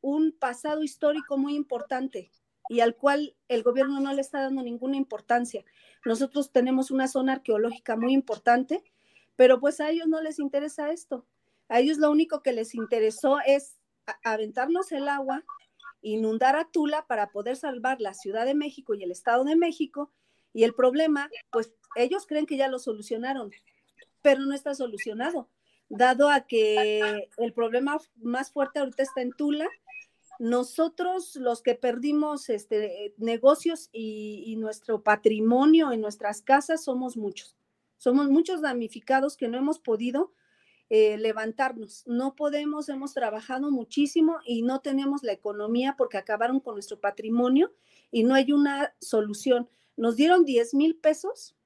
un 0.00 0.32
pasado 0.32 0.82
histórico 0.82 1.36
muy 1.36 1.54
importante 1.54 2.30
y 2.70 2.80
al 2.80 2.96
cual 2.96 3.36
el 3.48 3.62
gobierno 3.62 4.00
no 4.00 4.14
le 4.14 4.22
está 4.22 4.40
dando 4.40 4.62
ninguna 4.62 4.96
importancia. 4.96 5.66
Nosotros 6.06 6.50
tenemos 6.50 6.90
una 6.90 7.08
zona 7.08 7.34
arqueológica 7.34 7.94
muy 7.94 8.14
importante, 8.14 8.82
pero 9.36 9.60
pues 9.60 9.82
a 9.82 9.90
ellos 9.90 10.08
no 10.08 10.22
les 10.22 10.38
interesa 10.38 10.90
esto. 10.90 11.26
A 11.68 11.80
ellos 11.80 11.98
lo 11.98 12.10
único 12.10 12.42
que 12.42 12.52
les 12.52 12.74
interesó 12.74 13.36
es 13.46 13.76
aventarnos 14.22 14.92
el 14.92 15.08
agua, 15.08 15.44
inundar 16.04 16.54
a 16.54 16.70
Tula 16.70 17.06
para 17.06 17.30
poder 17.30 17.56
salvar 17.56 18.00
la 18.00 18.14
Ciudad 18.14 18.44
de 18.44 18.54
México 18.54 18.94
y 18.94 19.02
el 19.02 19.10
Estado 19.10 19.44
de 19.44 19.56
México. 19.56 20.12
Y 20.52 20.64
el 20.64 20.74
problema, 20.74 21.30
pues 21.50 21.72
ellos 21.96 22.26
creen 22.26 22.46
que 22.46 22.56
ya 22.56 22.68
lo 22.68 22.78
solucionaron, 22.78 23.50
pero 24.22 24.42
no 24.42 24.54
está 24.54 24.74
solucionado, 24.74 25.48
dado 25.88 26.30
a 26.30 26.42
que 26.42 27.28
el 27.38 27.52
problema 27.52 27.98
más 28.16 28.52
fuerte 28.52 28.78
ahorita 28.78 29.02
está 29.02 29.22
en 29.22 29.32
Tula. 29.32 29.68
Nosotros, 30.38 31.36
los 31.36 31.62
que 31.62 31.74
perdimos 31.74 32.50
este, 32.50 33.14
negocios 33.16 33.88
y, 33.92 34.56
nuestro 34.58 35.02
patrimonio 35.02 35.92
en 35.92 36.00
nuestras 36.00 36.42
casas, 36.42 36.84
somos 36.84 37.16
muchos. 37.16 37.56
Somos 37.98 38.28
muchos 38.28 38.60
damnificados 38.60 39.36
que 39.36 39.48
no 39.48 39.58
hemos 39.58 39.78
podido 39.78 40.32
eh, 40.96 41.18
levantarnos. 41.18 42.04
No 42.06 42.36
podemos, 42.36 42.88
hemos 42.88 43.14
trabajado 43.14 43.72
muchísimo 43.72 44.38
y 44.46 44.62
no 44.62 44.80
tenemos 44.80 45.24
la 45.24 45.32
economía 45.32 45.96
porque 45.98 46.18
acabaron 46.18 46.60
con 46.60 46.74
nuestro 46.74 47.00
patrimonio 47.00 47.72
y 48.12 48.22
no 48.22 48.36
hay 48.36 48.52
una 48.52 48.94
solución. 49.00 49.68
Nos 49.96 50.14
dieron 50.14 50.44
10 50.44 50.74
mil 50.74 50.94
pesos 50.94 51.56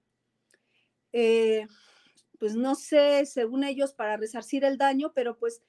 eh, 1.13 1.67
pues 2.39 2.55
no 2.55 2.75
sé, 2.75 3.27
según 3.27 3.65
ellos, 3.65 3.93
para 3.93 4.17
resarcir 4.17 4.65
el 4.65 4.79
daño, 4.79 5.13
pero 5.15 5.37
pues 5.37 5.63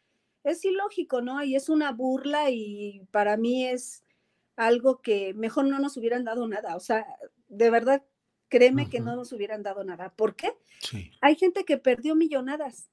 es 0.46 0.64
ilógico, 0.64 1.22
¿no? 1.22 1.44
Y 1.44 1.58
es 1.58 1.68
una 1.68 1.92
burla 1.92 2.52
y 2.52 3.06
para 3.12 3.36
mí 3.36 3.68
es 3.68 4.06
algo 4.56 5.02
que 5.02 5.34
mejor 5.34 5.66
no 5.66 5.80
nos 5.80 5.98
hubieran 5.98 6.24
dado 6.24 6.48
nada. 6.48 6.78
O 6.78 6.80
sea, 6.80 7.06
de 7.50 7.70
verdad, 7.70 8.06
créeme 8.48 8.90
que 8.90 9.02
no 9.02 9.18
nos 9.18 9.34
hubieran 9.34 9.64
dado 9.64 9.84
nada. 9.84 10.14
¿Por 10.16 10.38
qué? 10.38 10.54
Hay 11.20 11.36
gente 11.36 11.66
que 11.66 11.78
perdió 11.78 12.16
millonadas 12.16 12.90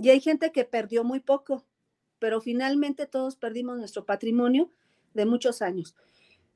y 0.00 0.10
hay 0.10 0.20
gente 0.20 0.50
que 0.52 0.64
perdió 0.64 1.04
muy 1.04 1.20
poco, 1.20 1.66
pero 2.18 2.40
finalmente 2.40 3.06
todos 3.06 3.36
perdimos 3.36 3.78
nuestro 3.78 4.06
patrimonio 4.06 4.70
de 5.14 5.26
muchos 5.26 5.62
años. 5.62 5.94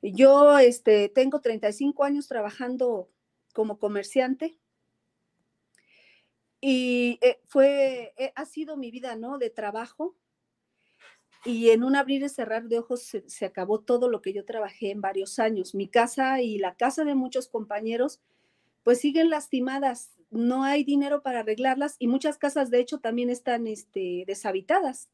Yo 0.03 0.59
este, 0.59 1.09
tengo 1.09 1.41
35 1.41 2.05
años 2.05 2.29
trabajando 2.29 3.09
como 3.53 3.79
comerciante 3.79 4.57
y 6.67 7.19
eh, 7.21 7.41
fue, 7.45 8.15
eh, 8.17 8.33
ha 8.35 8.47
sido 8.47 8.79
mi 8.79 8.91
vida, 8.91 9.17
¿no? 9.17 9.37
De 9.37 9.51
trabajo. 9.51 10.17
Y 11.45 11.69
en 11.69 11.85
un 11.85 11.95
abrir 11.95 12.23
y 12.23 12.29
cerrar 12.31 12.69
de 12.69 12.79
ojos 12.79 13.03
se, 13.03 13.45
acabó 13.45 13.81
todo 13.81 14.09
lo 14.09 14.23
que 14.23 14.33
yo 14.33 14.47
trabajé 14.47 14.91
en 14.91 15.03
varios 15.03 15.39
años. 15.39 15.75
Mi 15.75 15.89
casa 15.89 16.41
y 16.41 16.57
la 16.57 16.75
casa 16.75 17.05
de 17.05 17.15
muchos 17.15 17.49
compañeros, 17.49 18.23
pues 18.85 19.01
siguen 19.01 19.31
lastimadas. 19.31 20.13
No 20.31 20.63
hay 20.63 20.85
dinero 20.85 21.23
para 21.23 21.41
arreglarlas 21.41 21.97
y 21.99 22.07
muchas 22.07 22.39
casas, 22.39 22.71
de 22.71 22.79
hecho, 22.79 22.99
también 22.99 23.31
están 23.31 23.67
este, 23.67 24.25
deshabitadas. 24.27 25.11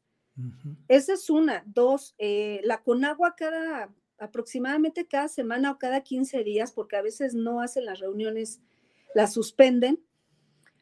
Esa 0.87 1.13
es 1.13 1.29
una. 1.29 1.63
Dos, 1.65 2.15
eh, 2.19 2.61
la 2.63 2.83
Conagua 2.83 3.35
cada, 3.35 3.93
aproximadamente 4.19 5.07
cada 5.07 5.27
semana 5.27 5.71
o 5.71 5.79
cada 5.79 6.01
15 6.01 6.43
días, 6.43 6.71
porque 6.71 6.97
a 6.97 7.01
veces 7.01 7.33
no 7.33 7.61
hacen 7.61 7.85
las 7.85 7.99
reuniones, 7.99 8.61
las 9.15 9.33
suspenden 9.33 9.99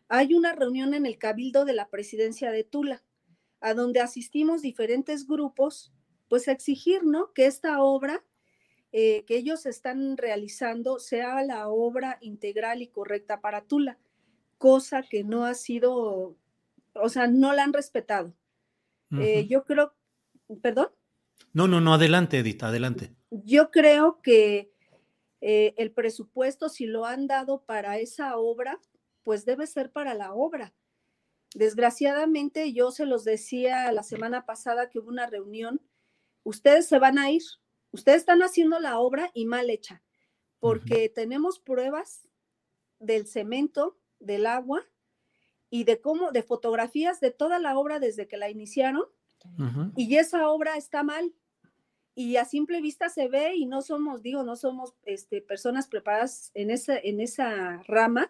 hay 0.10 0.34
una 0.34 0.54
reunión 0.54 0.96
en 0.96 1.06
el 1.06 1.20
Cabildo 1.20 1.66
de 1.66 1.74
la 1.74 1.88
Presidencia 1.88 2.52
de 2.52 2.64
Tula, 2.64 3.04
a 3.62 3.76
donde 3.76 4.02
asistimos 4.02 4.64
diferentes 4.64 5.28
grupos, 5.28 5.94
pues 6.28 6.48
a 6.48 6.52
exigir, 6.52 7.06
¿no? 7.06 7.32
Que 7.34 7.46
esta 7.46 7.82
obra 7.84 8.26
eh, 8.92 9.24
que 9.26 9.38
ellos 9.38 9.66
están 9.66 10.18
realizando 10.18 11.00
sea 11.00 11.44
la 11.44 11.68
obra 11.68 12.18
integral 12.22 12.82
y 12.82 12.88
correcta 12.88 13.40
para 13.40 13.66
Tula, 13.66 14.00
cosa 14.58 15.04
que 15.04 15.24
no 15.24 15.46
ha 15.46 15.54
sido, 15.54 16.36
o 16.94 17.10
sea, 17.10 17.28
no 17.28 17.54
la 17.54 17.64
han 17.64 17.74
respetado. 17.74 18.34
Eh, 19.12 19.48
yo 19.48 19.64
creo, 19.66 19.94
perdón. 20.62 20.90
No, 21.54 21.68
no, 21.68 21.82
no, 21.82 21.96
adelante, 21.96 22.40
Edith, 22.40 22.62
adelante. 22.64 23.16
Yo 23.32 23.72
creo 23.72 24.22
que 24.22 24.72
eh, 25.42 25.74
el 25.78 25.92
presupuesto, 25.92 26.70
si 26.70 26.86
lo 26.86 27.06
han 27.06 27.28
dado 27.28 27.64
para 27.66 27.98
esa 27.98 28.38
obra, 28.38 28.80
pues 29.24 29.46
debe 29.46 29.68
ser 29.68 29.92
para 29.92 30.14
la 30.14 30.34
obra. 30.34 30.74
Desgraciadamente, 31.56 32.74
yo 32.74 32.92
se 32.92 33.06
los 33.06 33.24
decía 33.24 33.92
la 33.92 34.04
semana 34.04 34.46
pasada 34.46 34.90
que 34.90 35.00
hubo 35.00 35.10
una 35.10 35.26
reunión, 35.26 35.82
ustedes 36.44 36.88
se 36.88 37.00
van 37.00 37.18
a 37.18 37.32
ir, 37.32 37.42
ustedes 37.92 38.20
están 38.20 38.42
haciendo 38.42 38.80
la 38.80 39.00
obra 39.00 39.32
y 39.34 39.46
mal 39.46 39.70
hecha, 39.70 40.02
porque 40.60 41.10
tenemos 41.10 41.60
pruebas 41.60 42.28
del 43.00 43.28
cemento, 43.28 43.98
del 44.20 44.46
agua 44.46 44.86
y 45.70 45.84
de 45.84 46.02
cómo, 46.02 46.32
de 46.32 46.44
fotografías 46.44 47.20
de 47.20 47.32
toda 47.32 47.60
la 47.60 47.78
obra 47.78 48.00
desde 48.00 48.28
que 48.28 48.38
la 48.38 48.50
iniciaron, 48.50 49.06
y 49.96 50.18
esa 50.18 50.50
obra 50.50 50.76
está 50.76 51.04
mal. 51.04 51.34
Y 52.14 52.36
a 52.36 52.44
simple 52.44 52.82
vista 52.82 53.08
se 53.08 53.30
ve 53.30 53.56
y 53.56 53.66
no 53.66 53.82
somos, 53.82 54.22
digo, 54.22 54.44
no 54.44 54.58
somos 54.58 54.94
este, 55.06 55.42
personas 55.42 55.88
preparadas 55.88 56.52
en 56.54 56.70
esa, 56.70 56.98
en 56.98 57.22
esa 57.22 57.82
rama, 57.84 58.30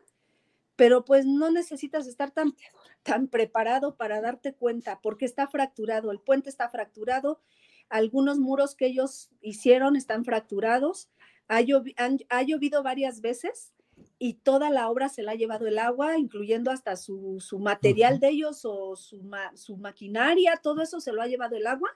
pero 0.76 1.04
pues 1.04 1.26
no 1.26 1.50
necesitas 1.50 2.06
estar 2.06 2.30
tan, 2.30 2.56
tan 3.02 3.28
preparado 3.28 3.96
para 3.96 4.22
darte 4.22 4.54
cuenta, 4.54 5.02
porque 5.02 5.26
está 5.26 5.48
fracturado, 5.48 6.12
el 6.12 6.20
puente 6.20 6.50
está 6.50 6.70
fracturado, 6.70 7.42
algunos 7.90 8.40
muros 8.40 8.76
que 8.76 8.86
ellos 8.86 9.30
hicieron 9.42 9.96
están 9.96 10.24
fracturados, 10.26 11.10
ha, 11.48 11.62
llovido 11.62 12.84
varias 12.84 13.22
veces 13.22 13.74
y 14.20 14.36
toda 14.36 14.70
la 14.70 14.90
obra 14.90 15.10
se 15.10 15.24
la 15.24 15.32
ha 15.32 15.36
llevado 15.36 15.68
el 15.68 15.80
agua, 15.80 16.18
incluyendo 16.18 16.72
hasta 16.72 16.96
su, 16.96 17.42
material 17.60 18.20
de 18.20 18.30
ellos 18.30 18.62
o 18.66 18.96
su, 18.96 19.30
su, 19.56 19.78
maquinaria, 19.78 20.60
todo 20.62 20.82
eso 20.82 21.02
se 21.02 21.12
lo 21.12 21.22
ha 21.22 21.28
llevado 21.28 21.56
el 21.56 21.66
agua, 21.66 21.90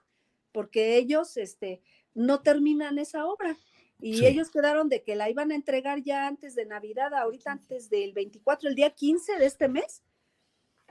porque 0.52 0.98
ellos 0.98 1.38
este, 1.38 1.82
no 2.14 2.42
terminan 2.42 2.98
esa 2.98 3.26
obra. 3.26 3.56
Y 4.00 4.26
ellos 4.26 4.50
quedaron 4.50 4.90
de 4.90 5.02
que 5.02 5.16
la 5.16 5.30
iban 5.30 5.52
a 5.52 5.56
entregar 5.56 6.04
ya 6.04 6.28
antes 6.28 6.56
de 6.56 6.66
Navidad, 6.66 7.14
ahorita 7.14 7.54
antes 7.54 7.90
del 7.90 8.12
24, 8.12 8.68
el 8.68 8.76
día 8.76 8.90
15 8.90 9.38
de 9.38 9.46
este 9.46 9.70
mes. 9.70 10.04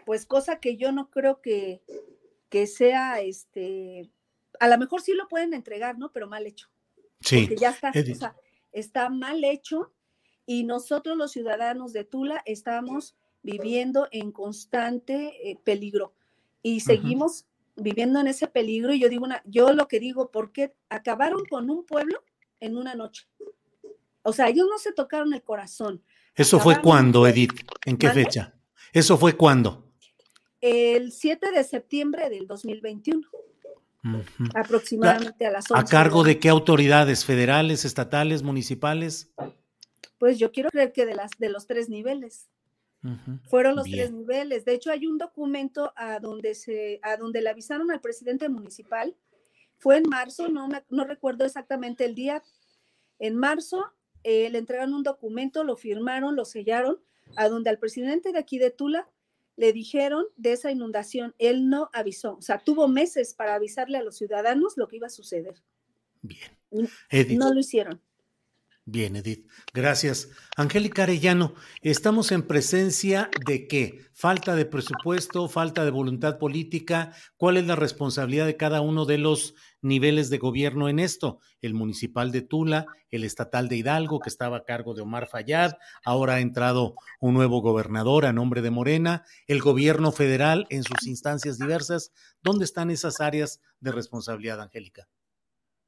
Pues 0.06 0.24
cosa 0.24 0.60
que 0.60 0.78
yo 0.78 0.92
no 0.92 1.10
creo 1.10 1.42
que, 1.42 1.82
que 2.48 2.66
sea, 2.66 3.20
este, 3.20 4.10
a 4.62 4.68
lo 4.68 4.78
mejor 4.78 5.00
sí 5.02 5.12
lo 5.14 5.26
pueden 5.26 5.54
entregar, 5.54 5.98
¿no? 5.98 6.12
Pero 6.12 6.28
mal 6.28 6.46
hecho. 6.46 6.68
Sí. 7.20 7.46
Porque 7.46 7.56
ya 7.56 7.70
está, 7.70 7.90
o 7.90 8.14
sea, 8.14 8.36
está 8.70 9.08
mal 9.10 9.42
hecho 9.42 9.92
y 10.46 10.62
nosotros 10.62 11.16
los 11.16 11.32
ciudadanos 11.32 11.92
de 11.92 12.04
Tula 12.04 12.42
estamos 12.46 13.16
viviendo 13.42 14.06
en 14.12 14.30
constante 14.30 15.50
eh, 15.50 15.58
peligro 15.64 16.14
y 16.62 16.80
seguimos 16.80 17.46
viviendo 17.74 18.20
en 18.20 18.28
ese 18.28 18.46
peligro 18.46 18.94
y 18.94 19.00
yo 19.00 19.08
digo 19.08 19.24
una, 19.24 19.42
yo 19.46 19.72
lo 19.72 19.88
que 19.88 19.98
digo, 19.98 20.30
¿por 20.30 20.52
qué 20.52 20.74
acabaron 20.88 21.44
con 21.46 21.68
un 21.68 21.84
pueblo 21.84 22.22
en 22.60 22.76
una 22.76 22.94
noche. 22.94 23.26
O 24.22 24.32
sea, 24.32 24.48
ellos 24.48 24.68
no 24.70 24.78
se 24.78 24.92
tocaron 24.92 25.34
el 25.34 25.42
corazón. 25.42 26.00
¿Eso 26.36 26.60
fue 26.60 26.80
cuándo, 26.80 27.26
Edith? 27.26 27.52
¿En 27.84 27.96
qué 27.96 28.08
fecha? 28.10 28.54
¿Eso 28.92 29.18
fue 29.18 29.36
cuándo? 29.36 29.88
El 30.60 31.10
7 31.10 31.50
de 31.50 31.64
septiembre 31.64 32.30
del 32.30 32.46
2021. 32.46 33.28
Aproximadamente 34.54 35.46
a 35.46 35.50
las 35.50 35.70
11. 35.70 35.80
¿A 35.80 35.84
cargo 35.88 36.24
de 36.24 36.38
qué 36.38 36.48
autoridades? 36.48 37.24
¿Federales, 37.24 37.84
estatales, 37.84 38.42
municipales? 38.42 39.30
Pues 40.18 40.38
yo 40.38 40.52
quiero 40.52 40.70
creer 40.70 40.92
que 40.92 41.06
de, 41.06 41.14
las, 41.14 41.30
de 41.38 41.48
los 41.48 41.66
tres 41.66 41.88
niveles. 41.88 42.48
Fueron 43.48 43.74
los 43.74 43.90
tres 43.90 44.12
niveles. 44.12 44.64
De 44.64 44.74
hecho, 44.74 44.92
hay 44.92 45.08
un 45.08 45.18
documento 45.18 45.92
a 45.96 46.20
donde, 46.20 46.54
se, 46.54 47.00
a 47.02 47.16
donde 47.16 47.42
le 47.42 47.50
avisaron 47.50 47.90
al 47.90 48.00
presidente 48.00 48.48
municipal. 48.48 49.16
Fue 49.78 49.96
en 49.96 50.04
marzo, 50.08 50.48
no, 50.48 50.68
no 50.88 51.04
recuerdo 51.04 51.44
exactamente 51.44 52.04
el 52.04 52.14
día. 52.14 52.44
En 53.18 53.36
marzo 53.36 53.92
eh, 54.22 54.50
le 54.50 54.58
entregaron 54.58 54.94
un 54.94 55.02
documento, 55.02 55.64
lo 55.64 55.76
firmaron, 55.76 56.36
lo 56.36 56.44
sellaron, 56.44 57.00
a 57.36 57.48
donde 57.48 57.70
al 57.70 57.78
presidente 57.78 58.30
de 58.30 58.38
aquí 58.38 58.58
de 58.58 58.70
Tula 58.70 59.08
le 59.56 59.72
dijeron 59.72 60.26
de 60.36 60.52
esa 60.52 60.70
inundación. 60.70 61.34
Él 61.38 61.68
no 61.68 61.90
avisó. 61.92 62.36
O 62.36 62.42
sea, 62.42 62.58
tuvo 62.58 62.88
meses 62.88 63.34
para 63.34 63.54
avisarle 63.54 63.98
a 63.98 64.02
los 64.02 64.16
ciudadanos 64.16 64.76
lo 64.76 64.88
que 64.88 64.96
iba 64.96 65.06
a 65.06 65.10
suceder. 65.10 65.62
Bien. 66.22 66.88
No 67.38 67.52
lo 67.52 67.60
hicieron. 67.60 68.00
Bien, 68.84 69.14
Edith. 69.14 69.48
Gracias. 69.72 70.30
Angélica 70.56 71.04
Arellano, 71.04 71.54
estamos 71.82 72.32
en 72.32 72.42
presencia 72.42 73.30
de 73.46 73.68
qué? 73.68 74.00
Falta 74.12 74.56
de 74.56 74.66
presupuesto, 74.66 75.48
falta 75.48 75.84
de 75.84 75.92
voluntad 75.92 76.36
política. 76.36 77.14
¿Cuál 77.36 77.58
es 77.58 77.66
la 77.66 77.76
responsabilidad 77.76 78.44
de 78.44 78.56
cada 78.56 78.80
uno 78.80 79.04
de 79.04 79.18
los 79.18 79.54
niveles 79.82 80.30
de 80.30 80.38
gobierno 80.38 80.88
en 80.88 80.98
esto? 80.98 81.38
El 81.60 81.74
municipal 81.74 82.32
de 82.32 82.42
Tula, 82.42 82.86
el 83.10 83.22
estatal 83.22 83.68
de 83.68 83.76
Hidalgo, 83.76 84.18
que 84.18 84.28
estaba 84.28 84.56
a 84.56 84.64
cargo 84.64 84.94
de 84.94 85.02
Omar 85.02 85.28
Fayad, 85.28 85.74
ahora 86.04 86.34
ha 86.34 86.40
entrado 86.40 86.96
un 87.20 87.34
nuevo 87.34 87.62
gobernador 87.62 88.26
a 88.26 88.32
nombre 88.32 88.62
de 88.62 88.72
Morena, 88.72 89.24
el 89.46 89.60
gobierno 89.60 90.10
federal 90.10 90.66
en 90.70 90.82
sus 90.82 91.06
instancias 91.06 91.56
diversas. 91.56 92.10
¿Dónde 92.42 92.64
están 92.64 92.90
esas 92.90 93.20
áreas 93.20 93.60
de 93.78 93.92
responsabilidad, 93.92 94.60
Angélica? 94.60 95.06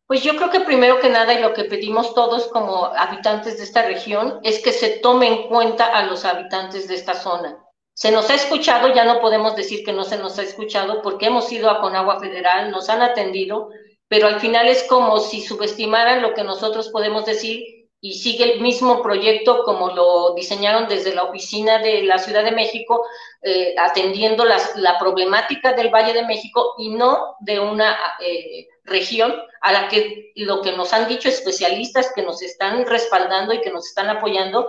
Pues 0.07 0.23
yo 0.23 0.37
creo 0.37 0.51
que 0.51 0.61
primero 0.61 1.01
que 1.01 1.09
nada 1.09 1.33
y 1.33 1.41
lo 1.41 1.55
que 1.55 1.65
pedimos 1.65 2.15
todos 2.15 2.49
como 2.49 2.85
habitantes 2.85 3.57
de 3.57 3.65
esta 3.65 3.83
región 3.83 4.39
es 4.43 4.63
que 4.63 4.73
se 4.73 4.99
tome 4.99 5.29
en 5.29 5.49
cuenta 5.49 5.87
a 5.87 6.05
los 6.05 6.27
habitantes 6.27 6.89
de 6.89 6.95
esta 6.95 7.15
zona. 7.15 7.59
Se 7.95 8.11
nos 8.11 8.29
ha 8.29 8.35
escuchado, 8.35 8.93
ya 8.93 9.05
no 9.05 9.21
podemos 9.21 9.57
decir 9.57 9.83
que 9.83 9.95
no 9.95 10.05
se 10.05 10.19
nos 10.19 10.39
ha 10.39 10.43
escuchado 10.43 11.01
porque 11.01 11.27
hemos 11.27 11.51
ido 11.53 11.71
a 11.71 11.81
Conagua 11.81 12.21
Federal, 12.21 12.71
nos 12.71 12.91
han 12.91 13.01
atendido, 13.01 13.71
pero 14.09 14.27
al 14.27 14.41
final 14.41 14.69
es 14.69 14.83
como 14.85 15.21
si 15.21 15.41
subestimaran 15.41 16.21
lo 16.21 16.35
que 16.35 16.45
nosotros 16.45 16.91
podemos 16.91 17.25
decir 17.25 17.63
y 18.03 18.15
sigue 18.15 18.53
el 18.53 18.61
mismo 18.61 19.03
proyecto 19.03 19.63
como 19.65 19.89
lo 19.89 20.35
diseñaron 20.35 20.87
desde 20.87 21.15
la 21.15 21.23
oficina 21.23 21.79
de 21.79 22.03
la 22.03 22.19
Ciudad 22.19 22.45
de 22.45 22.51
México, 22.51 23.07
eh, 23.41 23.75
atendiendo 23.79 24.45
la 24.45 24.99
problemática 24.99 25.73
del 25.73 25.89
Valle 25.89 26.13
de 26.13 26.27
México 26.27 26.75
y 26.77 26.91
no 26.91 27.37
de 27.41 27.61
una 27.61 27.97
eh, 28.21 28.67
región 28.85 29.35
a 29.61 29.73
la 29.73 29.89
que 29.89 30.33
lo 30.37 30.63
que 30.63 30.73
nos 30.73 30.93
han 30.93 31.09
dicho 31.09 31.29
especialistas 31.29 32.13
que 32.15 32.23
nos 32.23 32.43
están 32.43 32.85
respaldando 32.87 33.53
y 33.53 33.61
que 33.61 33.71
nos 33.71 33.87
están 33.87 34.09
apoyando 34.09 34.69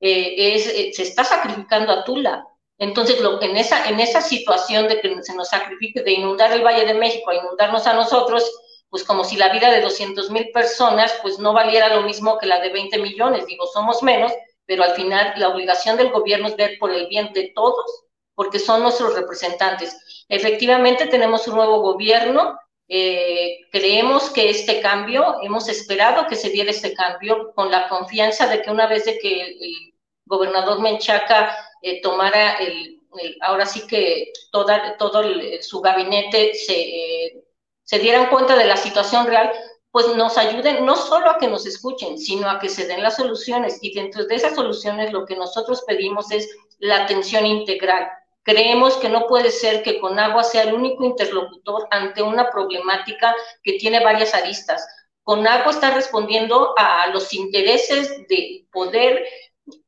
eh, 0.00 0.54
es, 0.54 0.96
se 0.96 1.02
está 1.02 1.24
sacrificando 1.24 1.92
a 1.92 2.04
Tula. 2.04 2.46
Entonces, 2.78 3.20
lo, 3.20 3.40
en, 3.40 3.56
esa, 3.56 3.88
en 3.88 4.00
esa 4.00 4.20
situación 4.20 4.86
de 4.88 5.00
que 5.00 5.22
se 5.22 5.34
nos 5.34 5.48
sacrifique, 5.48 6.02
de 6.02 6.12
inundar 6.12 6.52
el 6.52 6.62
Valle 6.62 6.84
de 6.84 6.94
México, 6.94 7.30
a 7.30 7.36
inundarnos 7.36 7.86
a 7.86 7.94
nosotros, 7.94 8.50
pues 8.90 9.02
como 9.04 9.24
si 9.24 9.36
la 9.36 9.52
vida 9.52 9.70
de 9.70 9.80
200 9.80 10.30
mil 10.30 10.50
personas 10.52 11.12
pues 11.22 11.38
no 11.38 11.52
valiera 11.52 11.94
lo 11.94 12.02
mismo 12.02 12.38
que 12.38 12.46
la 12.46 12.60
de 12.60 12.70
20 12.70 12.98
millones. 12.98 13.46
Digo, 13.46 13.66
somos 13.66 14.02
menos, 14.02 14.32
pero 14.66 14.84
al 14.84 14.92
final 14.92 15.34
la 15.36 15.48
obligación 15.48 15.96
del 15.96 16.10
gobierno 16.10 16.48
es 16.48 16.56
ver 16.56 16.78
por 16.78 16.92
el 16.92 17.06
bien 17.08 17.32
de 17.32 17.52
todos, 17.54 18.04
porque 18.34 18.58
son 18.58 18.82
nuestros 18.82 19.14
representantes. 19.14 20.24
Efectivamente, 20.28 21.06
tenemos 21.06 21.48
un 21.48 21.56
nuevo 21.56 21.80
gobierno. 21.80 22.58
Eh, 22.88 23.58
creemos 23.72 24.30
que 24.30 24.50
este 24.50 24.80
cambio, 24.80 25.36
hemos 25.42 25.68
esperado 25.68 26.26
que 26.28 26.36
se 26.36 26.50
diera 26.50 26.70
este 26.70 26.94
cambio 26.94 27.52
con 27.54 27.70
la 27.70 27.88
confianza 27.88 28.46
de 28.46 28.62
que 28.62 28.70
una 28.70 28.86
vez 28.86 29.04
de 29.04 29.18
que 29.18 29.42
el 29.42 29.94
gobernador 30.24 30.80
Menchaca 30.80 31.56
eh, 31.82 32.00
tomara 32.00 32.54
el, 32.54 33.00
ahora 33.40 33.66
sí 33.66 33.86
que 33.86 34.32
toda, 34.52 34.96
todo 34.98 35.22
su 35.60 35.80
gabinete 35.80 36.54
se 36.54 36.74
eh, 36.74 37.46
se 37.86 38.00
dieran 38.00 38.28
cuenta 38.28 38.56
de 38.56 38.66
la 38.66 38.76
situación 38.76 39.26
real, 39.26 39.50
pues 39.92 40.14
nos 40.16 40.36
ayuden 40.36 40.84
no 40.84 40.96
solo 40.96 41.30
a 41.30 41.38
que 41.38 41.46
nos 41.46 41.66
escuchen, 41.66 42.18
sino 42.18 42.50
a 42.50 42.58
que 42.58 42.68
se 42.68 42.86
den 42.86 43.02
las 43.02 43.16
soluciones. 43.16 43.78
Y 43.80 43.94
dentro 43.94 44.26
de 44.26 44.34
esas 44.34 44.56
soluciones 44.56 45.12
lo 45.12 45.24
que 45.24 45.36
nosotros 45.36 45.84
pedimos 45.86 46.30
es 46.32 46.50
la 46.78 47.04
atención 47.04 47.46
integral. 47.46 48.08
Creemos 48.46 48.96
que 48.98 49.08
no 49.08 49.26
puede 49.26 49.50
ser 49.50 49.82
que 49.82 49.98
Conagua 49.98 50.44
sea 50.44 50.62
el 50.62 50.74
único 50.74 51.04
interlocutor 51.04 51.88
ante 51.90 52.22
una 52.22 52.48
problemática 52.48 53.34
que 53.64 53.72
tiene 53.72 53.98
varias 54.04 54.34
aristas. 54.34 54.86
Conagua 55.24 55.72
está 55.72 55.90
respondiendo 55.90 56.72
a 56.78 57.08
los 57.08 57.34
intereses 57.34 58.08
de 58.28 58.64
poder 58.70 59.26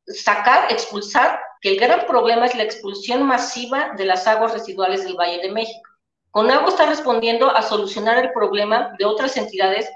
sacar, 0.08 0.72
expulsar, 0.72 1.40
que 1.60 1.68
el 1.68 1.78
gran 1.78 2.04
problema 2.04 2.46
es 2.46 2.56
la 2.56 2.64
expulsión 2.64 3.22
masiva 3.22 3.92
de 3.96 4.06
las 4.06 4.26
aguas 4.26 4.52
residuales 4.52 5.04
del 5.04 5.14
Valle 5.14 5.40
de 5.40 5.52
México. 5.52 5.88
Conagua 6.32 6.70
está 6.70 6.86
respondiendo 6.86 7.54
a 7.54 7.62
solucionar 7.62 8.18
el 8.18 8.32
problema 8.32 8.92
de 8.98 9.04
otras 9.04 9.36
entidades, 9.36 9.88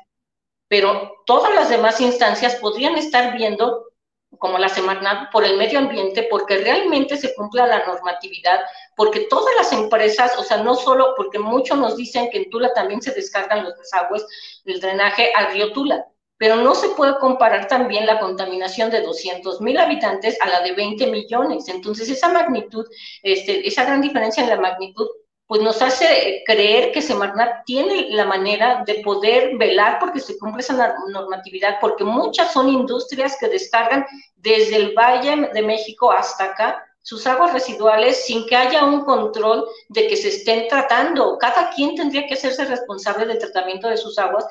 pero 0.68 1.10
todas 1.26 1.52
las 1.52 1.68
demás 1.68 2.00
instancias 2.00 2.54
podrían 2.56 2.96
estar 2.96 3.36
viendo 3.36 3.91
como 4.38 4.58
la 4.58 4.68
Semarnat 4.68 5.30
por 5.30 5.44
el 5.44 5.56
medio 5.56 5.78
ambiente, 5.78 6.26
porque 6.30 6.58
realmente 6.58 7.16
se 7.16 7.34
cumpla 7.34 7.66
la 7.66 7.84
normatividad, 7.86 8.60
porque 8.96 9.26
todas 9.30 9.54
las 9.56 9.72
empresas, 9.72 10.38
o 10.38 10.42
sea, 10.42 10.58
no 10.58 10.74
solo, 10.74 11.14
porque 11.16 11.38
muchos 11.38 11.78
nos 11.78 11.96
dicen 11.96 12.30
que 12.30 12.38
en 12.38 12.50
Tula 12.50 12.72
también 12.74 13.02
se 13.02 13.12
descargan 13.12 13.64
los 13.64 13.76
desagües 13.76 14.26
del 14.64 14.80
drenaje 14.80 15.32
al 15.34 15.52
río 15.52 15.72
Tula, 15.72 16.06
pero 16.36 16.56
no 16.56 16.74
se 16.74 16.88
puede 16.90 17.18
comparar 17.18 17.68
también 17.68 18.06
la 18.06 18.18
contaminación 18.18 18.90
de 18.90 19.02
200 19.02 19.60
mil 19.60 19.78
habitantes 19.78 20.40
a 20.40 20.48
la 20.48 20.60
de 20.62 20.72
20 20.72 21.06
millones. 21.06 21.68
Entonces, 21.68 22.08
esa 22.08 22.32
magnitud, 22.32 22.84
este, 23.22 23.66
esa 23.66 23.84
gran 23.84 24.00
diferencia 24.00 24.42
en 24.42 24.50
la 24.50 24.60
magnitud 24.60 25.06
pues 25.46 25.60
nos 25.60 25.82
hace 25.82 26.42
creer 26.46 26.92
que 26.92 27.02
Semarnat 27.02 27.64
tiene 27.64 28.08
la 28.10 28.24
manera 28.24 28.84
de 28.86 29.02
poder 29.02 29.56
velar 29.58 29.98
porque 29.98 30.20
se 30.20 30.38
cumple 30.38 30.62
esa 30.62 30.94
normatividad, 31.08 31.78
porque 31.80 32.04
muchas 32.04 32.52
son 32.52 32.68
industrias 32.68 33.36
que 33.38 33.48
descargan 33.48 34.06
desde 34.36 34.76
el 34.76 34.94
Valle 34.94 35.50
de 35.52 35.62
México 35.62 36.10
hasta 36.10 36.44
acá 36.44 36.82
sus 37.02 37.26
aguas 37.26 37.52
residuales 37.52 38.24
sin 38.24 38.46
que 38.46 38.56
haya 38.56 38.84
un 38.84 39.04
control 39.04 39.66
de 39.88 40.06
que 40.06 40.16
se 40.16 40.28
estén 40.28 40.68
tratando. 40.68 41.36
Cada 41.38 41.70
quien 41.70 41.96
tendría 41.96 42.26
que 42.26 42.34
hacerse 42.34 42.64
responsable 42.64 43.26
del 43.26 43.38
tratamiento 43.38 43.88
de 43.88 43.96
sus 43.96 44.18
aguas 44.18 44.46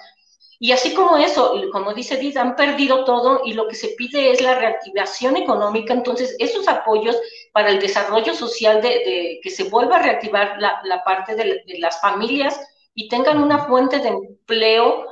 y 0.63 0.73
así 0.73 0.93
como 0.93 1.17
eso, 1.17 1.55
como 1.71 1.91
dice 1.91 2.17
Diz, 2.17 2.37
han 2.37 2.55
perdido 2.55 3.03
todo 3.03 3.41
y 3.43 3.53
lo 3.53 3.67
que 3.67 3.73
se 3.73 3.95
pide 3.97 4.29
es 4.29 4.41
la 4.41 4.53
reactivación 4.53 5.35
económica. 5.35 5.91
Entonces, 5.91 6.35
esos 6.37 6.67
apoyos 6.67 7.19
para 7.51 7.71
el 7.71 7.79
desarrollo 7.79 8.35
social, 8.35 8.79
de, 8.79 9.39
que 9.41 9.49
se 9.49 9.63
vuelva 9.63 9.95
a 9.95 10.03
reactivar 10.03 10.59
la, 10.59 11.03
parte 11.03 11.33
de, 11.33 11.63
las 11.79 11.99
familias 11.99 12.61
y 12.93 13.09
tengan 13.09 13.41
una 13.41 13.65
fuente 13.65 13.97
de 13.97 14.09
empleo, 14.09 15.07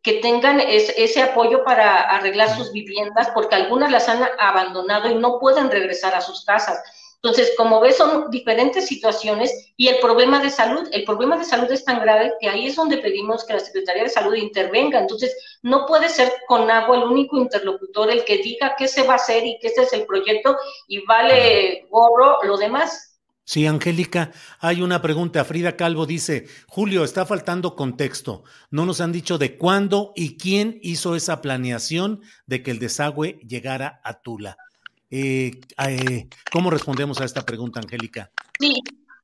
que 0.00 0.20
tengan 0.20 0.60
ese 0.60 1.22
apoyo 1.22 1.64
para 1.64 2.02
arreglar 2.02 2.56
sus 2.56 2.70
viviendas, 2.70 3.30
porque 3.34 3.56
algunas 3.56 3.90
las 3.90 4.08
han 4.08 4.22
abandonado 4.38 5.10
y 5.10 5.16
no 5.16 5.40
pueden 5.40 5.72
regresar 5.72 6.14
a 6.14 6.20
sus 6.20 6.44
casas. 6.44 6.80
Entonces, 7.24 7.54
como 7.56 7.80
ves, 7.80 7.96
son 7.96 8.30
diferentes 8.30 8.86
situaciones 8.86 9.72
y 9.78 9.88
el 9.88 9.98
problema 9.98 10.42
de 10.42 10.50
salud, 10.50 10.86
el 10.92 11.04
problema 11.04 11.38
de 11.38 11.46
salud 11.46 11.72
es 11.72 11.82
tan 11.82 11.98
grave 12.00 12.34
que 12.38 12.50
ahí 12.50 12.66
es 12.66 12.76
donde 12.76 12.98
pedimos 12.98 13.46
que 13.46 13.54
la 13.54 13.60
Secretaría 13.60 14.02
de 14.02 14.10
Salud 14.10 14.34
intervenga. 14.34 15.00
Entonces, 15.00 15.34
no 15.62 15.86
puede 15.86 16.10
ser 16.10 16.30
con 16.46 16.70
agua 16.70 16.98
el 16.98 17.04
único 17.04 17.38
interlocutor 17.38 18.10
el 18.10 18.26
que 18.26 18.42
diga 18.42 18.74
qué 18.76 18.86
se 18.88 19.04
va 19.04 19.14
a 19.14 19.16
hacer 19.16 19.46
y 19.46 19.58
que 19.58 19.68
este 19.68 19.84
es 19.84 19.92
el 19.94 20.04
proyecto 20.04 20.54
y 20.86 21.02
vale 21.06 21.86
gorro 21.88 22.42
lo 22.42 22.58
demás. 22.58 23.18
Sí, 23.46 23.66
Angélica, 23.66 24.32
hay 24.60 24.82
una 24.82 25.00
pregunta. 25.00 25.46
Frida 25.46 25.76
Calvo 25.76 26.04
dice, 26.04 26.46
Julio, 26.68 27.04
está 27.04 27.24
faltando 27.24 27.74
contexto. 27.74 28.44
No 28.70 28.84
nos 28.84 29.00
han 29.00 29.12
dicho 29.12 29.38
de 29.38 29.56
cuándo 29.56 30.12
y 30.14 30.36
quién 30.36 30.78
hizo 30.82 31.16
esa 31.16 31.40
planeación 31.40 32.20
de 32.44 32.62
que 32.62 32.70
el 32.70 32.78
desagüe 32.78 33.38
llegara 33.46 34.02
a 34.04 34.20
Tula. 34.20 34.58
Eh, 35.16 35.60
eh, 35.78 36.28
¿Cómo 36.50 36.70
respondemos 36.70 37.20
a 37.20 37.24
esta 37.24 37.46
pregunta, 37.46 37.78
Angélica? 37.78 38.32
Sí, 38.58 38.74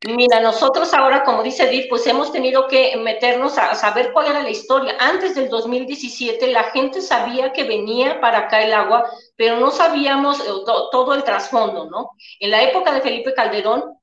Mira, 0.07 0.41
nosotros 0.41 0.95
ahora, 0.95 1.25
como 1.25 1.43
dice 1.43 1.65
Edith, 1.65 1.91
pues 1.91 2.07
hemos 2.07 2.33
tenido 2.33 2.67
que 2.69 2.97
meternos 2.97 3.59
a 3.59 3.75
saber 3.75 4.12
cuál 4.15 4.29
era 4.29 4.43
la 4.43 4.49
historia. 4.49 4.97
Antes 4.99 5.35
del 5.35 5.51
2017, 5.51 6.47
la 6.53 6.65
gente 6.71 7.03
sabía 7.03 7.53
que 7.53 7.65
venía 7.65 8.19
para 8.19 8.39
acá 8.39 8.62
el 8.62 8.73
agua, 8.73 9.05
pero 9.37 9.61
no 9.61 9.71
sabíamos 9.71 10.41
eh, 10.41 10.45
todo 10.91 11.12
el 11.12 11.23
trasfondo, 11.23 11.91
¿no? 11.91 12.12
En 12.39 12.51
la 12.51 12.62
época 12.62 12.95
de 12.95 13.03
Felipe 13.03 13.35
Calderón, 13.35 13.99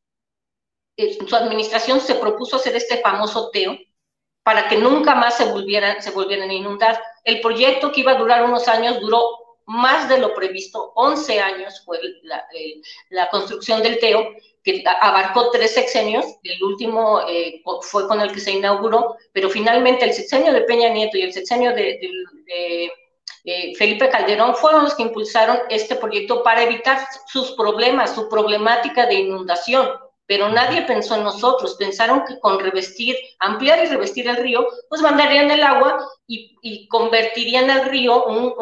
su 1.27 1.35
administración 1.35 1.99
se 1.99 2.13
propuso 2.15 2.57
hacer 2.57 2.75
este 2.75 2.99
famoso 2.99 3.49
TEO 3.49 3.75
para 4.43 4.67
que 4.67 4.77
nunca 4.77 5.15
más 5.15 5.37
se 5.37 5.45
volvieran, 5.45 5.99
se 6.03 6.11
volvieran 6.11 6.51
a 6.51 6.53
inundar. 6.53 7.01
El 7.23 7.41
proyecto 7.41 7.91
que 7.91 8.01
iba 8.01 8.11
a 8.11 8.19
durar 8.19 8.43
unos 8.45 8.67
años 8.67 8.99
duró 8.99 9.46
más 9.67 10.09
de 10.09 10.17
lo 10.17 10.33
previsto, 10.33 10.93
11 10.95 11.39
años 11.39 11.83
fue 11.85 11.99
la, 12.23 12.45
la 13.09 13.29
construcción 13.29 13.83
del 13.83 13.99
TEO, 13.99 14.33
que 14.67 14.83
abarcó 15.01 15.49
tres 15.49 15.73
sexenios, 15.73 16.25
el 16.43 16.61
último 16.61 17.21
eh, 17.29 17.61
fue 17.81 18.05
con 18.05 18.19
el 18.19 18.33
que 18.33 18.41
se 18.41 18.51
inauguró, 18.51 19.15
pero 19.31 19.49
finalmente 19.49 20.03
el 20.03 20.13
sexenio 20.13 20.51
de 20.51 20.61
Peña 20.61 20.89
Nieto 20.89 21.17
y 21.17 21.21
el 21.21 21.31
sexenio 21.33 21.73
de, 21.73 22.91
Felipe 23.77 24.09
Calderón 24.09 24.55
fueron 24.55 24.83
los 24.83 24.95
que 24.95 25.03
impulsaron 25.03 25.57
este 25.69 25.95
proyecto 25.95 26.43
para 26.43 26.63
evitar 26.63 26.99
sus 27.27 27.51
problemas, 27.53 28.13
su 28.13 28.27
problemática 28.27 29.05
de 29.05 29.15
inundación, 29.15 29.89
pero 30.27 30.49
nadie 30.49 30.81
pensó 30.81 31.15
en 31.15 31.23
nosotros, 31.23 31.75
pensaron 31.75 32.25
que 32.25 32.39
con 32.39 32.59
revestir, 32.59 33.15
ampliar 33.39 33.83
y 33.83 33.87
revestir 33.87 34.27
el 34.27 34.35
río, 34.35 34.67
pues 34.89 35.01
mandarían 35.01 35.49
el 35.49 35.63
agua 35.63 36.05
y, 36.27 36.87
convertirían 36.89 37.69
el 37.69 37.85
río, 37.85 38.25
un, 38.25 38.53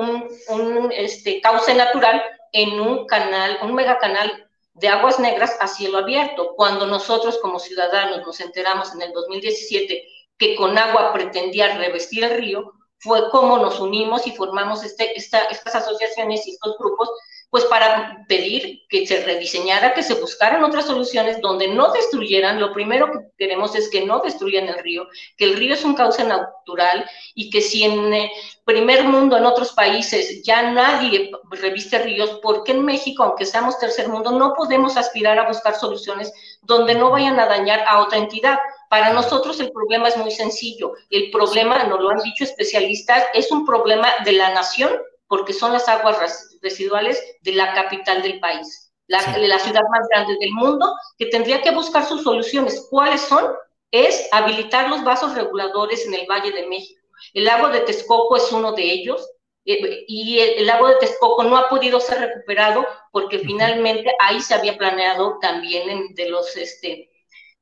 un, 0.49 0.91
este, 0.91 1.41
cauce 1.41 1.73
natural, 1.73 2.21
en 2.51 2.79
un 2.79 3.05
canal, 3.07 3.57
un 3.63 3.73
megacanal 3.73 4.47
de 4.75 4.87
aguas 4.87 5.19
negras 5.19 5.57
a 5.59 5.67
cielo 5.67 5.97
abierto. 5.97 6.53
Cuando 6.55 6.85
nosotros 6.85 7.39
como 7.41 7.59
ciudadanos 7.59 8.25
nos 8.25 8.39
enteramos 8.39 8.93
en 8.93 9.01
el 9.01 9.11
2017 9.11 10.07
que 10.37 10.55
con 10.55 10.77
agua 10.77 11.11
pretendía 11.13 11.77
revestir 11.77 12.23
el 12.23 12.37
río, 12.37 12.73
fue 12.99 13.29
como 13.29 13.57
nos 13.57 13.79
unimos 13.79 14.27
y 14.27 14.31
formamos 14.31 14.83
este, 14.83 15.17
estas 15.17 15.75
asociaciones 15.75 16.47
y 16.47 16.51
estos 16.51 16.77
grupos 16.77 17.09
pues 17.49 17.63
para 17.65 18.25
pedir 18.27 18.81
que 18.89 19.05
se 19.07 19.23
rediseñara, 19.23 19.93
que 19.93 20.03
se 20.03 20.15
buscaran 20.15 20.63
otras 20.63 20.85
soluciones 20.85 21.39
donde 21.41 21.67
no 21.67 21.91
destruyeran, 21.91 22.59
lo 22.59 22.73
primero 22.73 23.11
que 23.11 23.19
queremos 23.37 23.75
es 23.75 23.89
que 23.89 24.05
no 24.05 24.19
destruyan 24.19 24.67
el 24.67 24.79
río, 24.79 25.07
que 25.37 25.45
el 25.45 25.55
río 25.55 25.73
es 25.73 25.83
un 25.83 25.95
cauce 25.95 26.23
natural 26.23 27.09
y 27.33 27.49
que 27.49 27.61
si 27.61 27.83
en 27.83 28.13
eh, 28.13 28.31
primer 28.65 29.03
mundo, 29.03 29.37
en 29.37 29.45
otros 29.45 29.71
países, 29.73 30.43
ya 30.43 30.71
nadie 30.71 31.31
reviste 31.51 31.99
ríos, 31.99 32.39
¿por 32.41 32.63
qué 32.63 32.73
en 32.73 32.83
México, 32.83 33.23
aunque 33.23 33.45
seamos 33.45 33.79
tercer 33.79 34.09
mundo, 34.09 34.31
no 34.31 34.53
podemos 34.53 34.97
aspirar 34.97 35.39
a 35.39 35.47
buscar 35.47 35.75
soluciones 35.75 36.33
donde 36.61 36.95
no 36.95 37.11
vayan 37.11 37.39
a 37.39 37.45
dañar 37.45 37.83
a 37.87 37.99
otra 37.99 38.17
entidad? 38.17 38.59
Para 38.89 39.13
nosotros 39.13 39.59
el 39.59 39.71
problema 39.71 40.07
es 40.07 40.17
muy 40.17 40.31
sencillo. 40.31 40.93
El 41.09 41.31
problema, 41.31 41.83
nos 41.85 41.99
lo 41.99 42.09
han 42.09 42.21
dicho 42.23 42.43
especialistas, 42.43 43.23
es 43.33 43.51
un 43.51 43.65
problema 43.65 44.09
de 44.23 44.33
la 44.33 44.53
nación 44.53 44.91
porque 45.27 45.53
son 45.53 45.73
las 45.73 45.87
aguas 45.87 46.17
residuales 46.61 47.21
de 47.41 47.53
la 47.53 47.73
capital 47.73 48.21
del 48.21 48.39
país, 48.39 48.93
la, 49.07 49.19
la 49.37 49.59
ciudad 49.59 49.81
más 49.91 50.07
grande 50.09 50.35
del 50.39 50.51
mundo, 50.51 50.93
que 51.17 51.27
tendría 51.27 51.61
que 51.61 51.71
buscar 51.71 52.05
sus 52.05 52.23
soluciones. 52.23 52.87
¿Cuáles 52.89 53.21
son? 53.21 53.53
Es 53.91 54.27
habilitar 54.31 54.89
los 54.89 55.03
vasos 55.03 55.35
reguladores 55.35 56.05
en 56.05 56.15
el 56.15 56.27
Valle 56.27 56.51
de 56.51 56.67
México. 56.67 57.01
El 57.33 57.45
lago 57.45 57.69
de 57.69 57.81
Texcoco 57.81 58.35
es 58.35 58.51
uno 58.51 58.73
de 58.73 58.83
ellos, 58.83 59.27
eh, 59.65 60.05
y 60.07 60.39
el, 60.39 60.67
lago 60.67 60.87
de 60.87 60.97
Texcoco 60.97 61.43
no 61.43 61.57
ha 61.57 61.69
podido 61.69 61.99
ser 61.99 62.19
recuperado 62.19 62.85
porque 63.11 63.39
finalmente 63.39 64.11
ahí 64.19 64.39
se 64.39 64.53
había 64.53 64.77
planeado 64.77 65.39
también 65.41 66.13
de 66.13 66.29
los 66.29 66.55
este, 66.55 67.09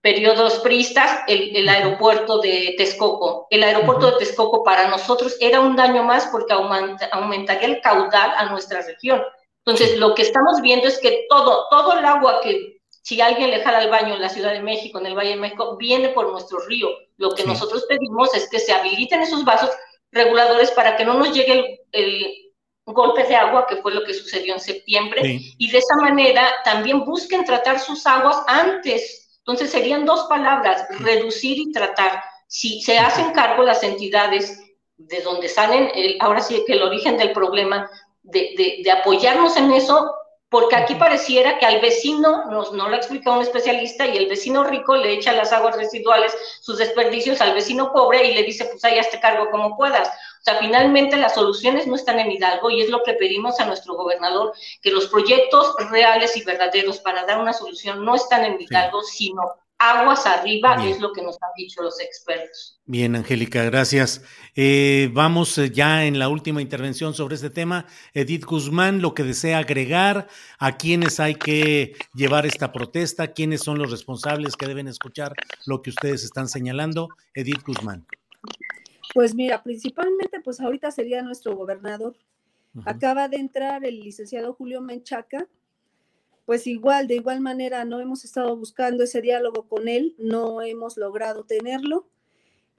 periodos 0.04 0.60
priistas, 0.60 1.22
el, 1.28 1.68
aeropuerto 1.70 2.40
de 2.40 2.76
Texcoco. 2.78 3.48
El 3.50 3.64
aeropuerto 3.64 4.12
de 4.12 4.18
Texcoco 4.18 4.62
para 4.62 4.90
nosotros 4.90 5.38
era 5.40 5.62
un 5.62 5.78
daño 5.78 6.04
más 6.04 6.28
porque 6.28 6.54
aumentaría 6.54 7.70
el 7.70 7.80
caudal 7.80 8.34
a 8.36 8.50
nuestra 8.50 8.82
región. 8.82 9.24
Entonces, 9.66 9.98
lo 9.98 10.14
que 10.14 10.24
estamos 10.24 10.60
viendo 10.60 10.90
es 10.90 11.00
que 11.00 11.26
todo, 11.30 11.68
todo 11.70 11.98
el 11.98 12.04
agua 12.04 12.42
que 12.44 12.82
si 13.02 13.22
alguien 13.22 13.50
le 13.50 13.62
jala 13.62 13.78
al 13.78 13.90
baño 13.90 14.16
en 14.16 14.22
la 14.22 14.28
Ciudad 14.28 14.52
de 14.52 14.60
México, 14.60 15.00
en 15.00 15.06
el 15.06 15.16
Valle 15.16 15.32
de 15.32 15.36
México, 15.38 15.78
viene 15.78 16.10
por 16.10 16.30
nuestro 16.30 16.60
río. 16.60 16.90
Lo 17.16 17.34
que 17.34 17.46
nosotros 17.46 17.86
pedimos 17.88 18.34
es 18.36 18.50
que 18.50 18.60
se 18.60 18.74
habiliten 18.74 19.22
esos 19.22 19.46
vasos 19.46 19.70
reguladores 20.12 20.70
para 20.72 20.98
que 20.98 21.06
no 21.06 21.14
nos 21.14 21.32
llegue 21.32 21.80
el, 21.94 22.40
golpe 22.86 23.24
de 23.24 23.38
agua, 23.38 23.66
que 23.66 23.78
fue 23.78 23.94
lo 23.94 24.04
que 24.04 24.14
sucedió 24.14 24.54
en 24.54 24.60
septiembre, 24.60 25.22
y 25.58 25.72
de 25.72 25.78
esa 25.78 25.96
manera 25.96 26.52
también 26.66 27.06
busquen 27.06 27.46
tratar 27.46 27.80
sus 27.80 28.06
aguas 28.06 28.44
antes 28.46 29.23
entonces 29.46 29.72
serían 29.72 30.06
dos 30.06 30.24
palabras, 30.30 30.86
reducir 31.00 31.58
y 31.58 31.72
tratar. 31.74 32.24
Si 32.48 32.82
se 32.82 32.98
hacen 32.98 33.34
cargo 33.34 33.64
las 33.64 33.84
entidades 33.84 34.58
de 34.96 35.20
donde 35.22 35.50
salen, 35.50 35.92
ahora 36.22 36.40
sí 36.40 36.64
que 36.66 36.74
el 36.74 36.84
origen 36.84 37.18
del 37.18 37.34
problema, 37.34 37.90
de, 38.22 38.82
de, 38.82 38.92
apoyarnos 38.92 39.58
en 39.58 39.74
eso, 39.74 40.16
porque 40.48 40.78
aquí 40.78 40.96
pareciera 40.96 41.58
que 41.58 41.66
al 41.66 41.82
vecino, 41.82 42.46
nos, 42.46 42.72
no 42.72 42.88
lo 42.88 42.96
ha 42.96 43.00
explicado 43.00 43.36
un 43.36 43.42
especialista, 43.42 44.08
y 44.08 44.16
el 44.16 44.30
vecino 44.30 44.64
rico 44.64 44.96
le 44.96 45.12
echa 45.12 45.34
las 45.34 45.52
aguas 45.52 45.76
residuales, 45.76 46.34
sus 46.62 46.78
desperdicios 46.78 47.42
al 47.42 47.54
vecino 47.54 47.92
pobre 47.92 48.26
y 48.26 48.34
le 48.34 48.44
dice, 48.44 48.66
pues 48.66 48.86
ahí 48.86 48.98
hazte 48.98 49.20
cargo 49.20 49.50
como 49.52 49.76
puedas. 49.76 50.10
O 50.44 50.46
sea, 50.46 50.60
finalmente 50.60 51.16
las 51.16 51.36
soluciones 51.36 51.88
no 51.88 51.96
están 51.96 52.20
en 52.20 52.30
Hidalgo 52.30 52.70
y 52.70 52.82
es 52.82 52.90
lo 52.90 53.02
que 53.04 53.14
pedimos 53.14 53.62
a 53.62 53.66
nuestro 53.66 53.96
gobernador, 53.96 54.52
que 54.82 54.92
los 54.92 55.08
proyectos 55.08 55.74
reales 55.90 56.36
y 56.36 56.44
verdaderos 56.44 57.00
para 57.00 57.26
dar 57.26 57.40
una 57.40 57.54
solución 57.54 58.04
no 58.04 58.16
están 58.16 58.44
en 58.44 58.60
Hidalgo, 58.60 59.02
sino 59.04 59.42
aguas 59.78 60.26
arriba, 60.26 60.76
es 60.86 61.00
lo 61.00 61.14
que 61.14 61.22
nos 61.22 61.36
han 61.42 61.50
dicho 61.56 61.82
los 61.82 61.98
expertos. 62.02 62.82
Bien, 62.86 63.16
Angélica, 63.16 63.64
gracias. 63.64 64.22
Eh, 64.54 65.10
vamos 65.14 65.58
eh, 65.58 65.72
ya 65.72 66.06
en 66.06 66.20
la 66.20 66.28
última 66.28 66.62
intervención 66.62 67.14
sobre 67.14 67.36
este 67.36 67.50
tema. 67.50 67.86
Edith 68.14 68.44
Guzmán, 68.44 69.02
lo 69.02 69.14
que 69.14 69.24
desea 69.24 69.60
agregar, 69.60 70.28
a 70.60 70.76
quiénes 70.76 71.22
hay 71.22 71.36
que 71.36 71.96
llevar 72.14 72.46
esta 72.46 72.74
protesta, 72.74 73.32
quiénes 73.32 73.62
son 73.62 73.78
los 73.78 73.92
responsables 73.92 74.58
que 74.58 74.68
deben 74.68 74.90
escuchar 74.90 75.34
lo 75.66 75.82
que 75.82 75.92
ustedes 75.92 76.26
están 76.26 76.50
señalando. 76.50 77.08
Edith 77.34 77.64
Guzmán. 77.66 78.06
Pues 79.14 79.36
mira, 79.36 79.62
principalmente, 79.62 80.42
pues 80.42 80.60
ahorita 80.60 80.90
sería 80.92 81.22
nuestro 81.22 81.56
gobernador. 81.56 82.16
Acaba 82.86 83.28
de 83.28 83.38
entrar 83.38 83.86
el 83.86 84.00
licenciado 84.00 84.54
Julio 84.56 84.82
Menchaca. 84.82 85.48
Pues 86.46 86.66
igual, 86.68 87.08
de 87.08 87.16
igual 87.16 87.40
manera, 87.40 87.86
no 87.86 88.00
hemos 88.00 88.26
estado 88.26 88.58
buscando 88.58 89.04
ese 89.04 89.22
diálogo 89.22 89.68
con 89.68 89.88
él, 89.88 90.16
no 90.18 90.62
hemos 90.62 90.98
logrado 90.98 91.46
tenerlo. 91.46 92.10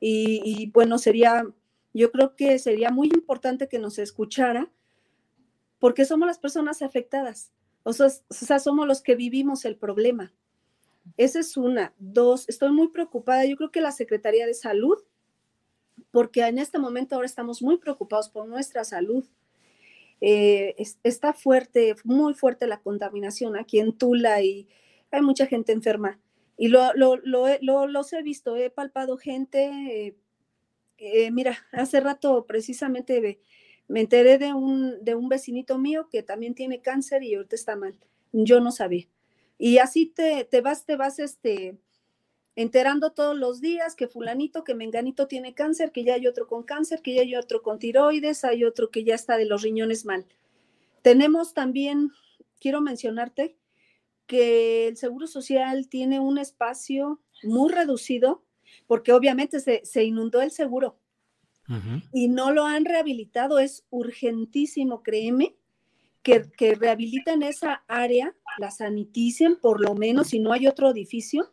Y, 0.01 0.70
bueno, 0.73 0.98
sería, 0.98 1.47
yo 1.94 2.11
creo 2.11 2.36
que 2.36 2.59
sería 2.59 2.90
muy 2.90 3.09
importante 3.09 3.69
que 3.69 3.78
nos 3.78 3.98
escuchara, 3.98 4.70
porque 5.78 6.05
somos 6.05 6.27
las 6.27 6.39
personas 6.39 6.82
afectadas. 6.82 7.52
O 7.85 7.93
sea, 7.93 8.09
o 8.09 8.35
sea, 8.35 8.59
somos 8.59 8.86
los 8.86 9.01
que 9.01 9.15
vivimos 9.15 9.65
el 9.65 9.77
problema. 9.77 10.35
Esa 11.16 11.40
es 11.40 11.56
una. 11.56 11.94
Dos, 11.98 12.48
estoy 12.48 12.73
muy 12.73 12.89
preocupada. 12.89 13.47
Yo 13.47 13.56
creo 13.56 13.70
que 13.70 13.81
la 13.81 13.93
Secretaría 13.93 14.47
de 14.47 14.55
Salud 14.55 14.98
porque 16.14 16.46
en 16.46 16.58
este 16.58 16.78
momento 16.78 17.16
ahora 17.16 17.26
estamos 17.26 17.60
muy 17.60 17.76
preocupados 17.78 18.28
por 18.28 18.46
nuestra 18.46 18.84
salud. 18.84 19.24
Eh, 20.20 20.76
está 21.02 21.32
fuerte, 21.32 21.96
muy 22.04 22.34
fuerte 22.34 22.68
la 22.68 22.80
contaminación 22.80 23.56
aquí 23.56 23.80
en 23.80 23.98
Tula 23.98 24.40
y 24.40 24.68
hay 25.10 25.22
mucha 25.22 25.46
gente 25.46 25.72
enferma. 25.72 26.20
Y 26.56 26.68
lo, 26.68 26.94
lo, 26.94 27.16
lo, 27.16 27.88
los 27.88 28.12
he 28.12 28.22
visto, 28.22 28.54
he 28.54 28.70
palpado 28.70 29.16
gente. 29.16 29.64
Eh, 29.64 30.16
eh, 30.98 31.32
mira, 31.32 31.58
hace 31.72 31.98
rato 31.98 32.46
precisamente 32.46 33.40
me 33.88 34.02
enteré 34.02 34.38
de 34.38 34.54
un, 34.54 35.04
de 35.04 35.16
un 35.16 35.28
vecinito 35.28 35.78
mío 35.78 36.08
que 36.12 36.22
también 36.22 36.54
tiene 36.54 36.80
cáncer 36.80 37.24
y 37.24 37.34
ahorita 37.34 37.56
está 37.56 37.74
mal. 37.74 37.98
Yo 38.30 38.60
no 38.60 38.70
sabía. 38.70 39.08
Y 39.58 39.78
así 39.78 40.06
te, 40.06 40.44
te 40.44 40.60
vas, 40.60 40.86
te 40.86 40.94
vas, 40.94 41.18
este, 41.18 41.76
enterando 42.56 43.12
todos 43.12 43.36
los 43.36 43.60
días 43.60 43.97
que 43.97 44.06
fulanito, 44.06 44.64
que 44.64 44.74
menganito 44.74 45.26
tiene 45.26 45.55
cáncer, 45.55 45.90
que 45.93 46.05
ya 46.05 46.14
hay 46.14 46.26
otro 46.26 46.47
con 46.47 46.62
cáncer, 46.62 47.02
que 47.02 47.14
ya 47.14 47.22
hay 47.22 47.35
otro 47.36 47.62
con 47.62 47.78
tiroides, 47.78 48.44
hay 48.44 48.64
otro 48.64 48.90
que 48.90 49.05
ya 49.05 49.14
está 49.14 49.36
de 49.36 49.47
los 49.47 49.62
riñones 49.62 50.05
mal. 50.05 50.26
Tenemos 51.02 51.52
también, 51.52 52.12
quiero 52.60 52.81
mencionarte, 52.81 53.56
que 54.26 54.89
el 54.89 54.97
Seguro 54.97 55.26
Social 55.26 55.89
tiene 55.89 56.20
un 56.20 56.39
espacio 56.39 57.20
muy 57.43 57.70
reducido, 57.70 58.44
porque 58.86 59.12
obviamente 59.12 59.60
se, 59.60 60.05
inundó 60.05 60.40
el 60.40 60.51
seguro 60.51 60.98
y 62.12 62.28
no 62.28 62.51
lo 62.52 62.64
han 62.64 62.85
rehabilitado. 62.85 63.59
Es 63.59 63.85
urgentísimo, 63.90 65.02
créeme, 65.02 65.56
que, 66.22 66.51
que 66.56 66.74
rehabiliten 66.74 67.43
esa 67.43 67.85
área, 67.86 68.35
la 68.59 68.70
saniticen 68.70 69.56
por 69.56 69.81
lo 69.81 69.94
menos, 69.94 70.28
si 70.28 70.39
no 70.39 70.52
hay 70.52 70.66
otro 70.66 70.90
edificio, 70.90 71.52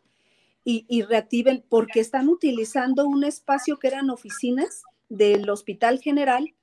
y, 0.63 1.01
reactiven 1.03 1.63
porque 1.69 1.99
están 1.99 2.29
utilizando 2.29 3.07
un 3.07 3.23
espacio 3.23 3.79
que 3.79 3.87
eran 3.87 4.09
oficinas 4.09 4.83
del 5.09 5.49
Hospital 5.49 5.99
General, 5.99 6.53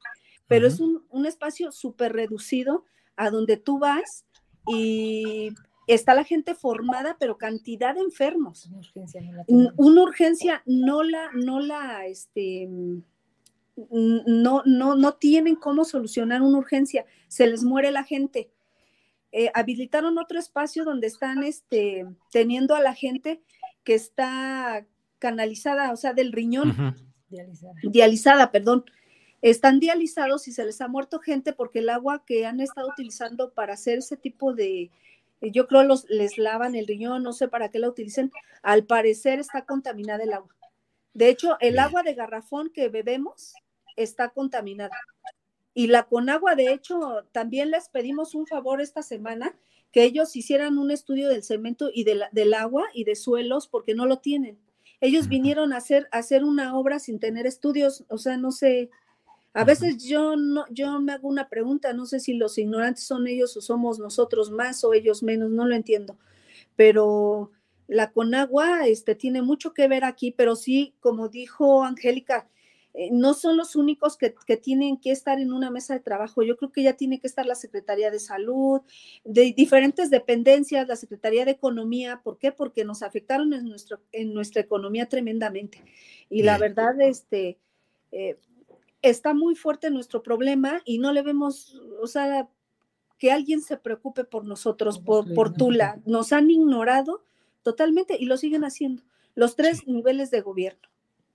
pero 0.46 0.68
es 0.68 0.80
un, 0.80 1.26
espacio 1.26 1.72
súper 1.72 2.12
reducido 2.12 2.84
a 3.16 3.30
donde 3.30 3.56
tú 3.56 3.78
vas 3.78 4.24
y 4.66 5.50
está 5.88 6.14
la 6.14 6.24
gente 6.24 6.54
formada, 6.54 7.16
pero 7.18 7.38
cantidad 7.38 7.94
de 7.94 8.02
enfermos. 8.02 8.66
Una 8.66 8.78
urgencia 8.78 9.20
no 9.20 9.32
la, 9.32 9.44
una 9.76 10.02
urgencia 10.02 10.62
no 10.66 11.02
la, 11.02 11.30
no 11.32 11.60
la, 11.60 12.06
este, 12.06 12.68
no, 13.90 14.62
no, 14.64 14.94
no 14.94 15.14
tienen 15.14 15.56
cómo 15.56 15.84
solucionar 15.84 16.42
una 16.42 16.58
urgencia, 16.58 17.04
se 17.26 17.46
les 17.46 17.64
muere 17.64 17.90
la 17.90 18.04
gente. 18.04 18.50
Eh, 19.30 19.50
habilitaron 19.54 20.16
otro 20.18 20.38
espacio 20.38 20.84
donde 20.84 21.06
están 21.06 21.42
este, 21.42 22.06
teniendo 22.30 22.74
a 22.74 22.80
la 22.80 22.94
gente 22.94 23.42
que 23.88 23.94
está 23.94 24.84
canalizada, 25.18 25.92
o 25.92 25.96
sea, 25.96 26.12
del 26.12 26.30
riñón, 26.30 26.94
dializada. 27.82 28.52
perdón. 28.52 28.84
están 29.40 29.80
dializados 29.80 30.46
y 30.46 30.52
se 30.52 30.66
les 30.66 30.82
ha 30.82 30.88
muerto 30.88 31.20
gente 31.20 31.54
porque 31.54 31.78
el 31.78 31.88
agua 31.88 32.22
que 32.26 32.44
han 32.44 32.60
estado 32.60 32.90
utilizando 32.90 33.54
para 33.54 33.72
hacer 33.72 34.00
ese 34.00 34.18
tipo 34.18 34.52
de, 34.52 34.90
yo 35.40 35.66
creo 35.68 35.84
los, 35.84 36.04
les 36.10 36.36
lavan 36.36 36.74
el 36.74 36.86
riñón, 36.86 37.22
no 37.22 37.32
sé 37.32 37.48
para 37.48 37.70
qué 37.70 37.78
la 37.78 37.88
utilicen, 37.88 38.30
al 38.62 38.84
parecer 38.84 39.38
está 39.38 39.64
contaminada 39.64 40.22
el 40.22 40.34
agua. 40.34 40.54
De 41.14 41.30
hecho, 41.30 41.56
el 41.60 41.78
agua 41.78 42.02
de 42.02 42.12
garrafón 42.12 42.68
que 42.68 42.90
bebemos 42.90 43.54
está 43.96 44.28
contaminada. 44.28 44.98
Y 45.72 45.86
la 45.86 46.02
Conagua, 46.02 46.56
de 46.56 46.74
hecho, 46.74 47.24
también 47.32 47.70
les 47.70 47.88
pedimos 47.88 48.34
un 48.34 48.46
favor 48.46 48.82
esta 48.82 49.00
semana, 49.00 49.56
que 49.98 50.04
ellos 50.04 50.36
hicieran 50.36 50.78
un 50.78 50.92
estudio 50.92 51.28
del 51.28 51.42
cemento 51.42 51.90
y 51.92 52.04
del 52.04 52.54
agua 52.54 52.84
y 52.94 53.02
de 53.02 53.16
suelos, 53.16 53.66
porque 53.66 53.96
no 53.96 54.06
lo 54.06 54.18
tienen. 54.18 54.56
Ellos 55.00 55.26
vinieron 55.26 55.72
a 55.72 55.78
hacer, 55.78 56.06
a 56.12 56.18
hacer 56.18 56.44
una 56.44 56.78
obra 56.78 57.00
sin 57.00 57.18
tener 57.18 57.48
estudios, 57.48 58.04
o 58.08 58.16
sea, 58.16 58.36
no 58.36 58.52
sé, 58.52 58.90
a 59.54 59.64
veces 59.64 60.04
yo 60.04 60.36
no, 60.36 60.66
yo 60.70 61.00
me 61.00 61.10
hago 61.10 61.26
una 61.26 61.48
pregunta, 61.48 61.92
no 61.94 62.06
sé 62.06 62.20
si 62.20 62.34
los 62.34 62.58
ignorantes 62.58 63.02
son 63.02 63.26
ellos 63.26 63.56
o 63.56 63.60
somos 63.60 63.98
nosotros 63.98 64.52
más 64.52 64.84
o 64.84 64.94
ellos 64.94 65.24
menos, 65.24 65.50
no 65.50 65.66
lo 65.66 65.74
entiendo. 65.74 66.16
Pero 66.76 67.50
la 67.88 68.12
Conagua 68.12 68.86
este, 68.86 69.16
tiene 69.16 69.42
mucho 69.42 69.74
que 69.74 69.88
ver 69.88 70.04
aquí, 70.04 70.30
pero 70.30 70.54
sí, 70.54 70.94
como 71.00 71.28
dijo 71.28 71.82
Angélica, 71.82 72.46
eh, 73.00 73.10
no 73.12 73.32
son 73.32 73.56
los 73.56 73.76
únicos 73.76 74.16
que, 74.16 74.34
tienen 74.56 74.96
que 74.96 75.12
estar 75.12 75.38
en 75.38 75.52
una 75.52 75.70
mesa 75.70 75.94
de 75.94 76.00
trabajo. 76.00 76.42
Yo 76.42 76.56
creo 76.56 76.72
que 76.72 76.82
ya 76.82 76.94
tiene 76.94 77.20
que 77.20 77.28
estar 77.28 77.46
la 77.46 77.54
Secretaría 77.54 78.10
de 78.10 78.18
Salud, 78.18 78.80
de 79.24 79.52
diferentes 79.56 80.10
dependencias, 80.10 80.88
la 80.88 80.96
Secretaría 80.96 81.44
de 81.44 81.52
Economía. 81.52 82.22
¿Por 82.24 82.38
qué? 82.38 82.50
Porque 82.50 82.84
nos 82.84 83.04
afectaron 83.04 83.52
en, 83.52 83.68
nuestro, 83.68 84.00
en 84.10 84.34
nuestra 84.34 84.62
economía 84.62 85.08
tremendamente. 85.08 85.84
Y 86.28 86.42
la 86.42 86.58
verdad, 86.58 87.00
este, 87.00 87.60
eh, 88.10 88.36
está 89.00 89.32
muy 89.32 89.54
fuerte 89.54 89.90
nuestro 89.90 90.24
problema 90.24 90.82
y 90.84 90.98
no 90.98 91.12
le 91.12 91.22
vemos, 91.22 91.80
o 92.02 92.08
sea, 92.08 92.48
que 93.16 93.30
alguien 93.30 93.60
se 93.62 93.76
preocupe 93.76 94.24
por 94.24 94.44
nosotros, 94.44 94.98
por, 94.98 95.32
por 95.34 95.52
Tula. 95.52 96.00
Nos 96.04 96.32
han 96.32 96.50
ignorado 96.50 97.22
totalmente 97.62 98.16
y 98.18 98.26
lo 98.26 98.36
siguen 98.36 98.64
haciendo 98.64 99.04
los 99.36 99.54
tres 99.54 99.86
niveles 99.86 100.32
de 100.32 100.40
gobierno. 100.40 100.88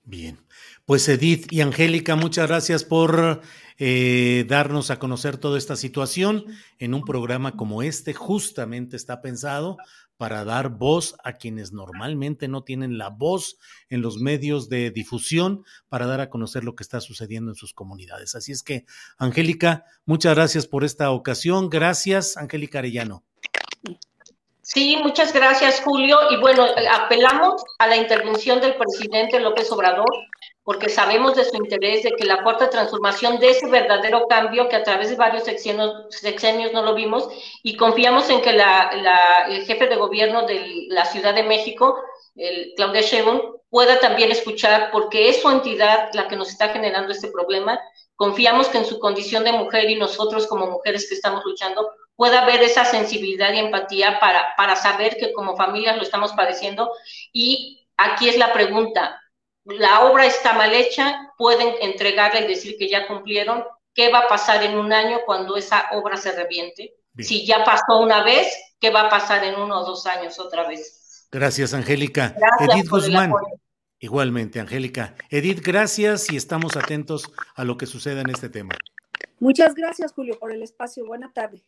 Bien, 0.05 0.37
pues 0.85 1.07
Edith 1.07 1.51
y 1.51 1.61
Angélica, 1.61 2.17
muchas 2.17 2.49
gracias 2.49 2.83
por 2.83 3.41
eh, 3.77 4.45
darnos 4.49 4.91
a 4.91 4.99
conocer 4.99 5.37
toda 5.37 5.57
esta 5.57 5.77
situación 5.77 6.45
en 6.77 6.93
un 6.93 7.05
programa 7.05 7.55
como 7.55 7.83
este. 7.83 8.13
Justamente 8.13 8.97
está 8.97 9.21
pensado 9.21 9.77
para 10.17 10.43
dar 10.43 10.69
voz 10.69 11.15
a 11.23 11.33
quienes 11.33 11.71
normalmente 11.71 12.49
no 12.49 12.63
tienen 12.63 12.97
la 12.97 13.09
voz 13.09 13.57
en 13.89 14.01
los 14.01 14.17
medios 14.17 14.67
de 14.67 14.91
difusión 14.91 15.63
para 15.87 16.05
dar 16.05 16.19
a 16.19 16.29
conocer 16.29 16.65
lo 16.65 16.75
que 16.75 16.83
está 16.83 16.99
sucediendo 16.99 17.51
en 17.51 17.55
sus 17.55 17.73
comunidades. 17.73 18.35
Así 18.35 18.51
es 18.51 18.61
que, 18.61 18.83
Angélica, 19.17 19.85
muchas 20.05 20.35
gracias 20.35 20.67
por 20.67 20.83
esta 20.83 21.11
ocasión. 21.11 21.69
Gracias, 21.69 22.35
Angélica 22.35 22.79
Arellano. 22.79 23.23
Sí, 24.63 24.97
muchas 25.03 25.33
gracias, 25.33 25.81
Julio. 25.81 26.17
Y 26.31 26.37
bueno, 26.37 26.65
apelamos 26.91 27.61
a 27.79 27.87
la 27.87 27.97
intervención 27.97 28.61
del 28.61 28.75
presidente 28.75 29.41
López 29.41 29.69
Obrador, 29.73 30.09
porque 30.63 30.87
sabemos 30.87 31.35
de 31.35 31.43
su 31.43 31.57
interés 31.57 32.03
de 32.03 32.13
que 32.13 32.23
la 32.23 32.41
cuarta 32.43 32.69
transformación 32.69 33.39
dé 33.39 33.49
ese 33.49 33.67
verdadero 33.69 34.25
cambio 34.29 34.69
que 34.69 34.77
a 34.77 34.83
través 34.83 35.09
de 35.09 35.17
varios 35.17 35.43
sexenios, 35.43 36.71
no 36.71 36.81
lo 36.81 36.95
vimos, 36.95 37.27
y 37.61 37.75
confiamos 37.75 38.29
en 38.29 38.41
que 38.41 38.53
la, 38.53 39.45
el 39.49 39.65
jefe 39.65 39.87
de 39.87 39.97
gobierno 39.97 40.47
de 40.47 40.85
la 40.87 41.03
Ciudad 41.03 41.35
de 41.35 41.43
México, 41.43 42.01
el 42.37 42.71
Claudia 42.77 43.01
Sheinbaum, 43.01 43.57
pueda 43.69 43.99
también 43.99 44.31
escuchar, 44.31 44.91
porque 44.93 45.27
es 45.27 45.41
su 45.41 45.49
entidad 45.49 46.09
la 46.13 46.29
que 46.29 46.37
nos 46.37 46.47
está 46.47 46.69
generando 46.69 47.11
este 47.11 47.29
problema. 47.31 47.77
Confiamos 48.15 48.69
que 48.69 48.77
en 48.77 48.85
su 48.85 48.97
condición 48.97 49.43
de 49.43 49.51
mujer 49.51 49.89
y 49.89 49.95
nosotros 49.95 50.47
como 50.47 50.67
mujeres 50.67 51.09
que 51.09 51.15
estamos 51.15 51.43
luchando, 51.43 51.91
pueda 52.15 52.41
haber 52.43 52.61
esa 52.61 52.85
sensibilidad 52.85 53.53
y 53.53 53.59
empatía 53.59 54.19
para, 54.19 54.55
para 54.55 54.75
saber 54.75 55.17
que 55.17 55.33
como 55.33 55.55
familias 55.55 55.97
lo 55.97 56.03
estamos 56.03 56.33
padeciendo. 56.33 56.91
Y 57.31 57.87
aquí 57.97 58.29
es 58.29 58.37
la 58.37 58.53
pregunta, 58.53 59.19
la 59.65 60.01
obra 60.01 60.25
está 60.25 60.53
mal 60.53 60.73
hecha, 60.73 61.31
pueden 61.37 61.75
entregarla 61.81 62.41
y 62.41 62.47
decir 62.47 62.77
que 62.77 62.89
ya 62.89 63.07
cumplieron. 63.07 63.63
¿Qué 63.93 64.11
va 64.11 64.19
a 64.19 64.27
pasar 64.27 64.63
en 64.63 64.77
un 64.77 64.91
año 64.91 65.19
cuando 65.25 65.55
esa 65.55 65.89
obra 65.91 66.17
se 66.17 66.31
reviente? 66.31 66.95
Si 67.19 67.45
ya 67.45 67.63
pasó 67.63 67.99
una 67.99 68.23
vez, 68.23 68.47
¿qué 68.79 68.89
va 68.89 69.01
a 69.01 69.09
pasar 69.09 69.43
en 69.43 69.55
uno 69.55 69.81
o 69.81 69.85
dos 69.85 70.07
años 70.07 70.39
otra 70.39 70.67
vez? 70.67 71.27
Gracias, 71.31 71.73
Angélica. 71.73 72.35
Edith 72.59 72.89
Guzmán. 72.89 73.31
Igualmente, 73.99 74.59
Angélica. 74.59 75.15
Edith, 75.29 75.61
gracias 75.63 76.31
y 76.31 76.35
estamos 76.35 76.75
atentos 76.75 77.31
a 77.55 77.63
lo 77.63 77.77
que 77.77 77.85
suceda 77.85 78.21
en 78.21 78.31
este 78.31 78.49
tema. 78.49 78.75
Muchas 79.39 79.75
gracias, 79.75 80.11
Julio, 80.11 80.37
por 80.39 80.51
el 80.51 80.63
espacio. 80.63 81.05
Buena 81.05 81.31
tarde. 81.31 81.63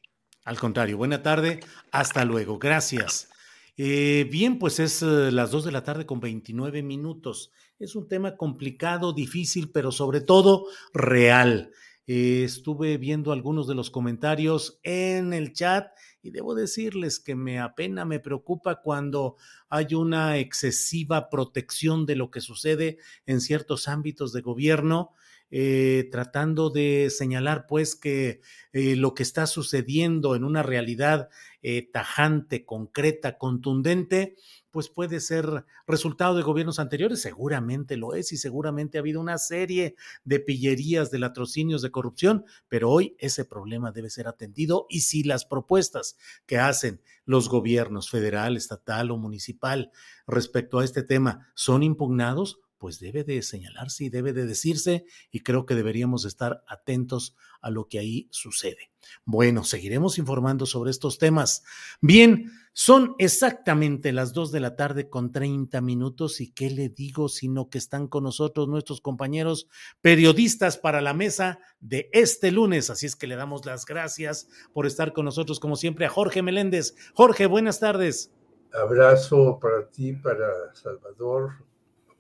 Al 0.46 0.60
contrario, 0.60 0.98
buena 0.98 1.24
tarde, 1.24 1.60
hasta 1.92 2.24
luego, 2.24 2.60
gracias. 2.60 3.30
Eh, 3.78 4.30
bien, 4.32 4.60
pues 4.60 4.80
es 4.80 5.02
eh, 5.02 5.32
las 5.32 5.50
2 5.50 5.66
de 5.66 5.72
la 5.72 5.84
tarde 5.84 6.06
con 6.06 6.20
29 6.20 6.84
minutos. 6.84 7.52
Es 7.80 7.96
un 7.96 8.08
tema 8.08 8.38
complicado, 8.38 9.12
difícil, 9.12 9.72
pero 9.72 9.92
sobre 9.92 10.22
todo 10.22 10.68
real. 10.94 11.72
Eh, 12.06 12.44
estuve 12.44 13.00
viendo 13.00 13.32
algunos 13.32 13.68
de 13.68 13.74
los 13.74 13.90
comentarios 13.90 14.80
en 14.84 15.34
el 15.34 15.52
chat 15.52 15.88
y 16.22 16.30
debo 16.30 16.54
decirles 16.54 17.20
que 17.20 17.34
me 17.34 17.60
apena, 17.60 18.06
me 18.06 18.20
preocupa 18.20 18.84
cuando 18.84 19.38
hay 19.68 19.96
una 19.96 20.38
excesiva 20.38 21.32
protección 21.32 22.06
de 22.06 22.18
lo 22.18 22.30
que 22.30 22.42
sucede 22.42 23.00
en 23.26 23.42
ciertos 23.42 23.88
ámbitos 23.88 24.32
de 24.32 24.42
gobierno 24.42 25.16
eh, 25.52 26.10
tratando 26.12 26.70
de 26.70 27.10
señalar 27.10 27.66
pues 27.68 27.96
que 27.96 28.42
eh, 28.74 28.96
lo 28.96 29.14
que 29.14 29.24
está 29.24 29.48
sucediendo 29.48 30.36
en 30.36 30.44
una 30.44 30.64
realidad 30.64 31.30
eh, 31.62 31.90
tajante, 31.92 32.66
concreta, 32.66 33.38
contundente, 33.38 34.36
pues 34.72 34.90
puede 34.90 35.20
ser 35.20 35.66
resultado 35.88 36.36
de 36.36 36.44
gobiernos 36.44 36.80
anteriores, 36.80 37.22
seguramente 37.22 37.96
lo 37.96 38.14
es 38.14 38.34
y 38.34 38.38
seguramente 38.38 38.98
ha 38.98 39.02
habido 39.02 39.22
una 39.22 39.38
serie 39.38 39.96
de 40.26 40.40
pillerías, 40.40 41.12
de 41.12 41.20
latrocinios, 41.20 41.82
de 41.82 41.92
corrupción, 41.92 42.44
pero 42.68 42.90
hoy 42.90 43.16
ese 43.20 43.46
problema 43.46 43.92
debe 43.92 44.10
ser 44.10 44.28
atendido 44.28 44.86
y 44.90 45.02
si 45.02 45.24
las 45.24 45.46
propuestas 45.46 46.18
que 46.46 46.58
hacen 46.58 47.02
los 47.24 47.50
gobiernos 47.50 48.10
federal, 48.10 48.58
estatal 48.58 49.12
o 49.12 49.18
municipal 49.18 49.92
respecto 50.28 50.80
a 50.80 50.84
este 50.84 51.04
tema 51.04 51.52
son 51.56 51.82
impugnados, 51.82 52.60
pues 52.78 53.00
debe 53.00 53.24
de 53.24 53.42
señalarse 53.42 54.06
y 54.06 54.10
debe 54.10 54.34
de 54.34 54.46
decirse 54.46 55.06
y 55.32 55.42
creo 55.42 55.66
que 55.66 55.76
deberíamos 55.76 56.26
estar 56.26 56.64
atentos 56.68 57.36
a 57.62 57.70
lo 57.70 57.88
que 57.88 58.00
ahí 58.00 58.28
sucede. 58.32 58.92
Bueno, 59.24 59.64
seguiremos 59.64 60.18
informando 60.18 60.66
sobre 60.66 60.92
estos 60.92 61.18
temas. 61.18 61.64
Bien, 62.02 62.52
son 62.74 63.16
exactamente 63.20 64.12
las 64.12 64.34
2 64.34 64.52
de 64.52 64.60
la 64.60 64.76
tarde 64.76 65.10
con 65.10 65.32
30 65.32 65.80
minutos 65.82 66.42
y 66.42 66.52
qué 66.52 66.70
le 66.70 66.90
digo, 66.90 67.30
sino 67.30 67.70
que 67.70 67.78
están 67.78 68.08
con 68.08 68.24
nosotros 68.24 68.68
nuestros 68.68 69.00
compañeros 69.00 69.68
periodistas 70.02 70.78
para 70.78 71.02
la 71.02 71.14
mesa 71.14 71.60
de 71.80 72.10
este 72.12 72.52
lunes. 72.52 72.90
Así 72.90 73.06
es 73.06 73.16
que 73.16 73.28
le 73.28 73.36
damos 73.36 73.66
las 73.66 73.86
gracias 73.86 74.48
por 74.74 74.86
estar 74.86 75.14
con 75.14 75.26
nosotros 75.26 75.60
como 75.60 75.76
siempre 75.76 76.06
a 76.06 76.10
Jorge 76.10 76.42
Meléndez. 76.42 76.96
Jorge, 77.14 77.46
buenas 77.46 77.80
tardes. 77.80 78.32
Abrazo 78.74 79.58
para 79.62 79.88
ti, 79.90 80.14
para 80.14 80.74
Salvador, 80.74 81.54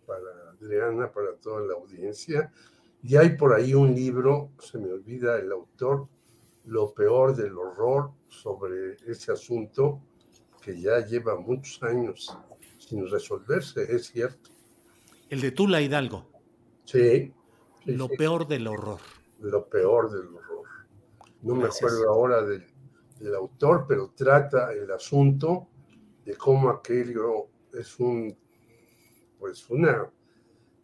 para 0.05 0.44
Adriana, 0.65 1.11
para 1.11 1.35
toda 1.35 1.61
la 1.61 1.73
audiencia. 1.73 2.51
Y 3.03 3.15
hay 3.15 3.37
por 3.37 3.53
ahí 3.53 3.73
un 3.73 3.93
libro, 3.93 4.51
se 4.59 4.77
me 4.77 4.91
olvida 4.91 5.37
el 5.39 5.51
autor, 5.51 6.07
Lo 6.65 6.93
peor 6.95 7.35
del 7.35 7.55
horror 7.55 8.11
sobre 8.27 8.95
ese 9.05 9.31
asunto 9.31 10.01
que 10.63 10.81
ya 10.81 11.05
lleva 11.05 11.35
muchos 11.39 11.83
años 11.83 12.35
sin 12.79 13.07
resolverse, 13.07 13.83
es 13.83 14.07
cierto. 14.07 14.49
El 15.29 15.41
de 15.41 15.51
Tula 15.51 15.79
Hidalgo. 15.79 16.25
Sí. 16.85 17.31
Lo 17.85 18.07
peor 18.07 18.47
del 18.47 18.67
horror. 18.67 18.99
Lo 19.41 19.69
peor 19.69 20.09
del 20.09 20.27
horror. 20.27 20.65
No 21.43 21.53
me 21.53 21.65
acuerdo 21.65 22.09
ahora 22.09 22.41
del, 22.41 22.65
del 23.19 23.35
autor, 23.35 23.85
pero 23.87 24.11
trata 24.15 24.73
el 24.73 24.89
asunto 24.91 25.67
de 26.25 26.35
cómo 26.35 26.71
aquello 26.71 27.49
es 27.71 27.99
un, 27.99 28.35
pues 29.37 29.69
una 29.69 30.09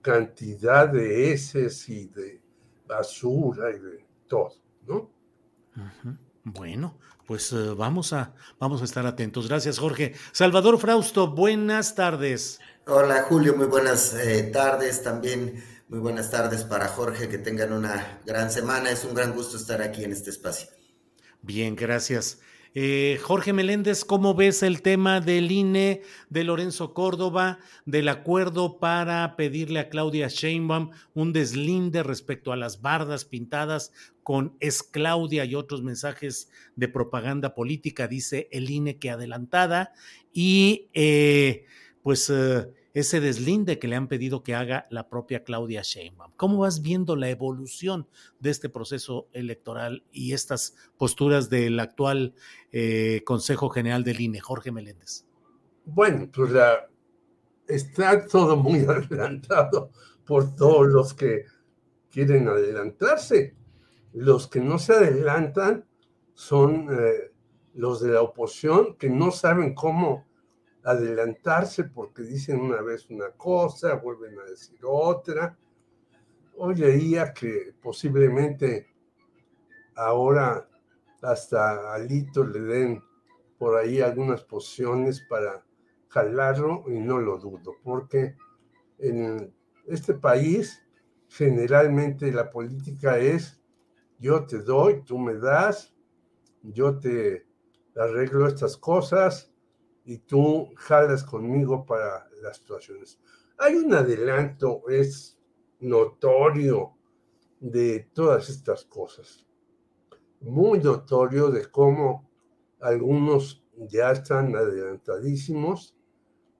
cantidad 0.02 0.90
de 0.90 1.32
heces 1.32 1.88
y 1.90 2.08
de 2.08 2.42
basura 2.88 3.70
y 3.72 3.80
de 3.80 4.06
todo, 4.28 4.54
¿no? 4.88 5.10
Bueno, 6.44 6.98
pues 7.26 7.54
eh, 7.54 7.74
vamos, 7.78 8.14
a, 8.14 8.34
vamos 8.60 8.82
a 8.82 8.86
estar 8.86 9.06
atentos. 9.06 9.48
Gracias, 9.48 9.80
Jorge. 9.80 10.14
Salvador 10.32 10.80
Frausto, 10.80 11.34
buenas 11.34 11.96
tardes. 11.96 12.60
Hola, 12.88 13.24
Julio, 13.24 13.56
muy 13.56 13.68
buenas 13.68 14.14
eh, 14.16 14.50
tardes. 14.52 15.04
También 15.04 15.64
muy 15.88 16.00
buenas 16.00 16.32
tardes 16.32 16.64
para 16.64 16.88
Jorge, 16.88 17.30
que 17.30 17.38
tengan 17.38 17.74
una 17.74 18.22
gran 18.26 18.50
semana. 18.50 18.90
Es 18.90 19.06
un 19.06 19.14
gran 19.14 19.34
gusto 19.34 19.58
estar 19.58 19.82
aquí 19.82 20.04
en 20.04 20.12
este 20.12 20.32
espacio. 20.32 20.70
Bien, 21.42 21.76
gracias. 21.76 22.40
Eh, 22.74 23.20
Jorge 23.22 23.52
Meléndez, 23.52 24.06
¿cómo 24.06 24.34
ves 24.34 24.64
el 24.64 24.82
tema 24.82 25.20
del 25.20 25.52
INE, 25.52 26.04
de 26.30 26.46
Lorenzo 26.46 26.94
Córdoba, 26.94 27.60
del 27.86 28.08
acuerdo 28.08 28.80
para 28.80 29.36
pedirle 29.36 29.80
a 29.82 29.90
Claudia 29.90 30.30
Sheinbaum 30.30 30.92
un 31.14 31.34
deslinde 31.34 32.02
respecto 32.02 32.54
a 32.54 32.56
las 32.56 32.82
bardas 32.82 33.26
pintadas 33.26 33.92
con 34.24 34.56
es 34.62 34.84
Claudia 34.84 35.44
y 35.44 35.56
otros 35.56 35.84
mensajes 35.84 36.50
de 36.78 36.88
propaganda 36.88 37.56
política, 37.56 38.08
dice 38.08 38.48
el 38.52 38.70
INE 38.70 39.00
que 39.00 39.10
adelantada, 39.10 39.92
y 40.32 40.88
eh, 40.94 41.66
pues 42.04 42.30
eh, 42.30 42.70
ese 42.94 43.20
deslinde 43.20 43.80
que 43.80 43.88
le 43.88 43.96
han 43.96 44.08
pedido 44.08 44.44
que 44.44 44.56
haga 44.56 44.88
la 44.90 45.10
propia 45.10 45.44
Claudia 45.44 45.82
Sheinbaum. 45.82 46.34
¿Cómo 46.36 46.60
vas 46.60 46.82
viendo 46.82 47.16
la 47.16 47.30
evolución 47.30 48.08
de 48.40 48.50
este 48.50 48.70
proceso 48.70 49.28
electoral 49.32 50.04
y 50.12 50.34
estas 50.34 50.76
posturas 50.98 51.50
del 51.50 51.80
actual 51.80 52.34
eh, 52.72 53.22
Consejo 53.26 53.70
General 53.70 54.04
del 54.04 54.20
INE, 54.20 54.40
Jorge 54.40 54.72
Meléndez? 54.72 55.26
Bueno, 55.86 56.30
pues 56.34 56.52
está 57.68 58.26
todo 58.28 58.58
muy 58.58 58.80
adelantado 58.88 59.92
por 60.26 60.56
todos 60.56 60.88
los 60.88 61.14
que 61.14 61.46
quieren 62.10 62.48
adelantarse. 62.48 63.56
Los 64.14 64.48
que 64.48 64.60
no 64.60 64.78
se 64.78 64.94
adelantan 64.94 65.86
son 66.34 66.90
eh, 66.92 67.32
los 67.74 68.02
de 68.02 68.12
la 68.12 68.22
oposición 68.22 68.96
que 68.98 69.10
no 69.10 69.32
saben 69.32 69.74
cómo 69.74 70.26
adelantarse 70.84 71.86
porque 71.86 72.24
dicen 72.24 72.60
una 72.60 72.82
vez 72.82 73.10
una 73.10 73.32
cosa, 73.32 73.96
vuelven 73.96 74.40
a 74.40 74.44
decir 74.46 74.80
otra. 74.84 75.58
Hoy 76.58 76.76
leía 76.76 77.34
que 77.34 77.74
posiblemente 77.82 78.88
ahora 79.96 80.68
hasta 81.22 81.94
Alito 81.94 82.44
le 82.44 82.62
den 82.62 83.04
por 83.58 83.78
ahí 83.78 84.02
algunas 84.02 84.44
posiciones 84.44 85.22
para 85.30 85.64
jalarlo 86.08 86.84
y 86.88 87.00
no 87.00 87.20
lo 87.20 87.38
dudo, 87.38 87.76
porque 87.84 88.36
en 88.98 89.54
este 89.88 90.16
país 90.16 90.84
generalmente 91.28 92.32
la 92.32 92.50
política 92.50 93.18
es 93.18 93.62
yo 94.20 94.46
te 94.46 94.60
doy, 94.60 95.04
tú 95.04 95.18
me 95.18 95.36
das, 95.36 95.96
yo 96.62 97.00
te 97.00 97.48
arreglo 97.96 98.48
estas 98.48 98.78
cosas 98.78 99.51
y 100.12 100.18
tú 100.18 100.74
jalas 100.76 101.24
conmigo 101.24 101.86
para 101.86 102.30
las 102.42 102.58
situaciones. 102.58 103.18
Hay 103.58 103.76
un 103.76 103.94
adelanto, 103.94 104.84
es 104.90 105.40
notorio 105.80 106.98
de 107.62 108.10
todas 108.14 108.50
estas 108.50 108.84
cosas. 108.84 109.48
Muy 110.42 110.80
notorio 110.80 111.50
de 111.50 111.72
cómo 111.72 112.30
algunos 112.82 113.64
ya 113.78 114.12
están 114.12 114.54
adelantadísimos, 114.54 115.96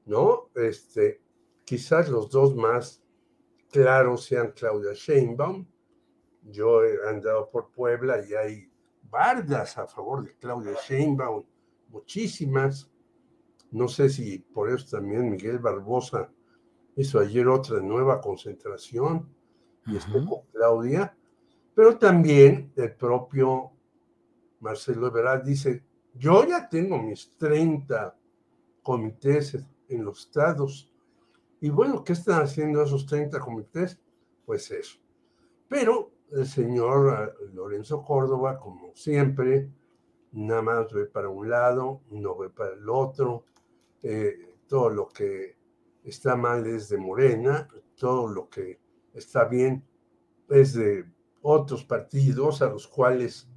¿no? 0.06 0.50
Este, 0.56 1.22
quizás 1.66 2.08
los 2.08 2.30
dos 2.30 2.56
más 2.56 3.04
claros 3.70 4.24
sean 4.24 4.54
Claudia 4.56 4.94
Sheinbaum. 4.94 5.68
Yo 6.44 6.86
he 6.86 7.06
andado 7.06 7.50
por 7.50 7.70
Puebla 7.70 8.26
y 8.26 8.34
hay 8.34 8.72
bardas 9.04 9.78
a 9.78 9.88
favor 9.88 10.24
de 10.24 10.38
Claudia 10.38 10.78
Sheinbaum, 10.88 11.44
muchísimas. 11.90 12.91
No 13.72 13.88
sé 13.88 14.10
si 14.10 14.40
por 14.40 14.70
eso 14.70 14.98
también 14.98 15.30
Miguel 15.30 15.60
Barbosa 15.60 16.30
hizo 16.96 17.20
ayer 17.20 17.48
otra 17.48 17.80
nueva 17.80 18.20
concentración 18.20 19.28
y 19.86 19.96
estuvo 19.96 20.46
Claudia, 20.52 21.16
pero 21.74 21.98
también 21.98 22.72
el 22.76 22.94
propio 22.94 23.72
Marcelo 24.60 25.08
Ebrard 25.08 25.44
dice, 25.44 25.84
yo 26.14 26.46
ya 26.46 26.68
tengo 26.70 27.02
mis 27.02 27.36
30 27.38 28.16
comités 28.84 29.58
en 29.88 30.06
los 30.06 30.20
estados. 30.20 30.92
Y 31.60 31.70
bueno, 31.70 32.04
¿qué 32.04 32.14
están 32.14 32.42
haciendo 32.42 32.84
esos 32.84 33.06
30 33.06 33.40
comités? 33.40 34.00
Pues 34.46 34.70
eso. 34.72 35.00
Pero 35.68 36.12
el 36.32 36.46
señor 36.46 37.34
eh, 37.42 37.46
Lorenzo 37.54 38.04
Córdoba, 38.04 38.60
como 38.60 38.94
siempre, 38.96 39.70
nada 40.32 40.62
más 40.62 40.94
ve 40.94 41.06
para 41.06 41.30
un 41.30 41.50
lado, 41.50 42.02
no 42.10 42.38
ve 42.38 42.50
para 42.50 42.74
el 42.74 42.90
otro, 42.90 43.46
eh, 44.04 44.56
todo 44.68 44.90
lo 44.90 45.10
que 45.10 45.58
está 46.04 46.36
mal 46.36 46.66
es 46.66 46.90
de 46.90 46.98
Morena, 46.98 47.68
todo 47.96 48.28
lo 48.28 48.50
que 48.50 48.80
está 49.14 49.46
bien 49.46 49.86
es 50.50 50.74
de 50.74 51.06
otros 51.42 51.84
partidos 51.84 52.62
a 52.62 52.70
los 52.70 52.88
cuales, 52.88 53.48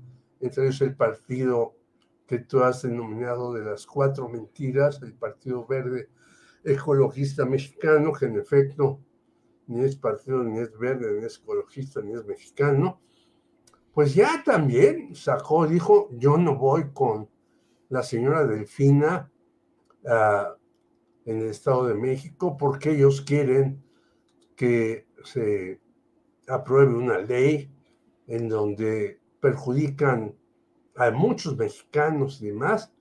entre 0.41 0.65
ellos 0.65 0.81
el 0.83 0.97
partido 0.97 1.77
que 2.27 2.39
tú 2.39 2.63
has 2.63 2.83
denominado 2.83 3.53
de 3.53 3.65
las 3.65 3.87
cuatro 3.87 4.29
mentiras, 4.29 5.01
el 5.03 5.15
Partido 5.15 5.67
Verde 5.67 6.09
Ecologista 6.63 7.45
Mexicano, 7.45 8.13
que 8.13 8.27
en 8.27 8.39
efecto 8.39 9.01
ni 9.67 9.81
es 9.85 9.97
partido, 9.97 10.43
ni 10.43 10.59
es 10.59 10.77
verde, 10.79 11.19
ni 11.19 11.25
es 11.25 11.39
ecologista, 11.39 12.01
ni 12.03 12.13
es 12.13 12.25
mexicano, 12.25 13.01
pues 13.93 14.15
ya 14.15 14.43
también 14.45 15.15
sacó, 15.15 15.67
dijo, 15.67 16.09
yo 16.13 16.37
no 16.37 16.57
voy 16.57 16.91
con 16.93 17.29
la 17.89 18.03
señora 18.03 18.47
Delfina 18.47 19.31
en 20.05 21.39
el 21.39 21.49
Estado 21.49 21.87
de 21.87 21.95
México 21.95 22.57
porque 22.57 22.91
ellos 22.93 23.23
quieren 23.23 23.83
que 24.57 25.07
se 25.25 25.81
apruebe 26.47 26.95
una 26.95 27.19
ley 27.19 27.71
en 28.27 28.49
donde 28.49 29.21
perjudican 29.41 30.35
a 30.97 31.11
muchos 31.11 31.57
mexicanos 31.57 32.41
y 32.41 32.47
demás, 32.47 32.93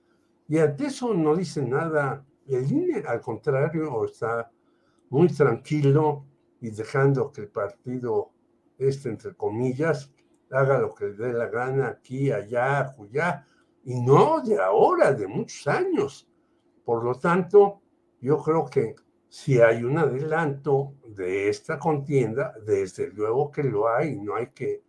y 0.48 0.58
ante 0.58 0.86
eso 0.86 1.14
no 1.14 1.36
dice 1.36 1.62
nada. 1.62 2.24
El 2.46 2.70
INE, 2.70 3.02
al 3.06 3.20
contrario, 3.20 4.04
está 4.04 4.50
muy 5.08 5.28
tranquilo 5.28 6.26
y 6.60 6.70
dejando 6.70 7.32
que 7.32 7.42
el 7.42 7.48
partido, 7.48 8.30
este 8.76 9.08
entre 9.10 9.34
comillas, 9.34 10.10
haga 10.50 10.78
lo 10.78 10.94
que 10.94 11.06
le 11.06 11.14
dé 11.14 11.32
la 11.32 11.46
gana 11.46 11.88
aquí, 11.88 12.30
allá, 12.30 12.94
allá, 12.98 13.46
y 13.84 14.00
no 14.00 14.40
de 14.40 14.60
ahora, 14.60 15.12
de 15.12 15.26
muchos 15.26 15.66
años. 15.66 16.28
Por 16.84 17.04
lo 17.04 17.14
tanto, 17.14 17.80
yo 18.20 18.42
creo 18.42 18.66
que 18.66 18.94
si 19.28 19.60
hay 19.60 19.82
un 19.82 19.98
adelanto 19.98 20.94
de 21.08 21.48
esta 21.48 21.78
contienda, 21.78 22.54
desde 22.64 23.08
luego 23.08 23.50
que 23.50 23.64
lo 23.64 23.88
hay, 23.88 24.16
no 24.16 24.36
hay 24.36 24.48
que 24.48 24.82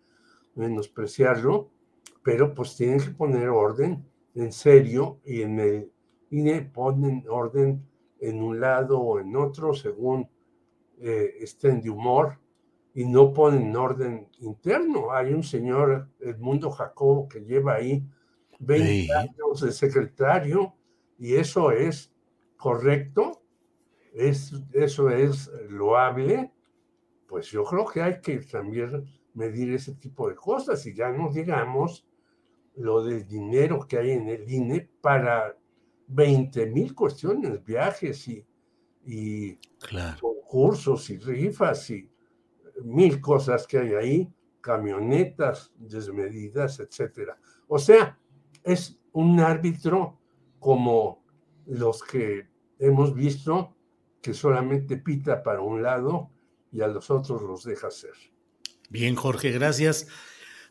menospreciarlo, 0.56 1.72
pero 2.24 2.54
pues 2.54 2.76
tienen 2.76 3.00
que 3.00 3.12
poner 3.12 3.50
orden 3.50 4.06
en 4.36 4.52
serio 4.52 5.20
y 5.26 5.42
en 5.42 5.60
el 5.60 5.92
y 6.30 6.60
ponen 6.62 7.24
orden 7.30 7.88
en 8.20 8.42
un 8.42 8.60
lado 8.60 9.00
o 9.00 9.20
en 9.20 9.36
otro 9.36 9.74
según 9.74 10.28
eh, 11.00 11.36
estén 11.40 11.82
de 11.82 11.90
humor 11.90 12.40
y 12.94 13.06
no 13.06 13.34
ponen 13.34 13.76
orden 13.76 14.28
interno. 14.40 15.12
Hay 15.12 15.34
un 15.34 15.44
señor, 15.44 16.10
Edmundo 16.20 16.72
Jacobo, 16.72 17.28
que 17.28 17.42
lleva 17.42 17.76
ahí 17.76 18.04
20 18.60 19.14
años 19.14 19.62
de 19.62 19.72
secretario 19.72 20.74
y 21.18 21.36
eso 21.36 21.72
es 21.72 22.12
correcto, 22.58 23.42
es, 24.14 24.54
eso 24.74 25.10
es 25.10 25.52
loable, 25.70 26.52
pues 27.28 27.48
yo 27.52 27.64
creo 27.64 27.86
que 27.86 28.02
hay 28.02 28.22
que 28.22 28.38
también 28.40 29.06
medir 29.34 29.74
ese 29.74 29.96
tipo 29.96 30.30
de 30.30 30.36
cosas 30.36 30.86
y 30.86 30.94
ya 30.94 31.10
no 31.12 31.32
digamos 31.32 32.08
lo 32.76 33.04
del 33.04 33.28
dinero 33.28 33.86
que 33.88 33.98
hay 33.98 34.12
en 34.12 34.28
el 34.30 34.50
INE 34.52 34.90
para 35.02 35.58
20 36.08 36.68
mil 36.68 36.94
cuestiones, 36.94 37.64
viajes 37.64 38.28
y, 38.28 38.46
y 39.06 39.58
concursos 40.20 41.10
y 41.10 41.18
rifas 41.18 41.90
y 41.90 42.10
mil 42.84 43.22
cosas 43.22 43.66
que 43.66 43.80
hay 43.80 43.94
ahí, 43.94 44.34
camionetas 44.62 45.72
desmedidas, 45.78 46.80
etcétera. 46.80 47.38
O 47.68 47.80
sea, 47.80 48.18
es 48.64 49.00
un 49.14 49.40
árbitro 49.40 50.20
como 50.60 51.24
los 51.66 52.04
que 52.04 52.48
hemos 52.80 53.14
visto 53.14 53.76
que 54.22 54.34
solamente 54.34 54.98
pita 54.98 55.44
para 55.44 55.62
un 55.62 55.84
lado 55.84 56.32
y 56.72 56.82
a 56.82 56.88
los 56.88 57.10
otros 57.12 57.42
los 57.42 57.64
deja 57.64 57.88
hacer. 57.88 58.14
Bien, 58.90 59.16
Jorge, 59.16 59.52
gracias. 59.52 60.08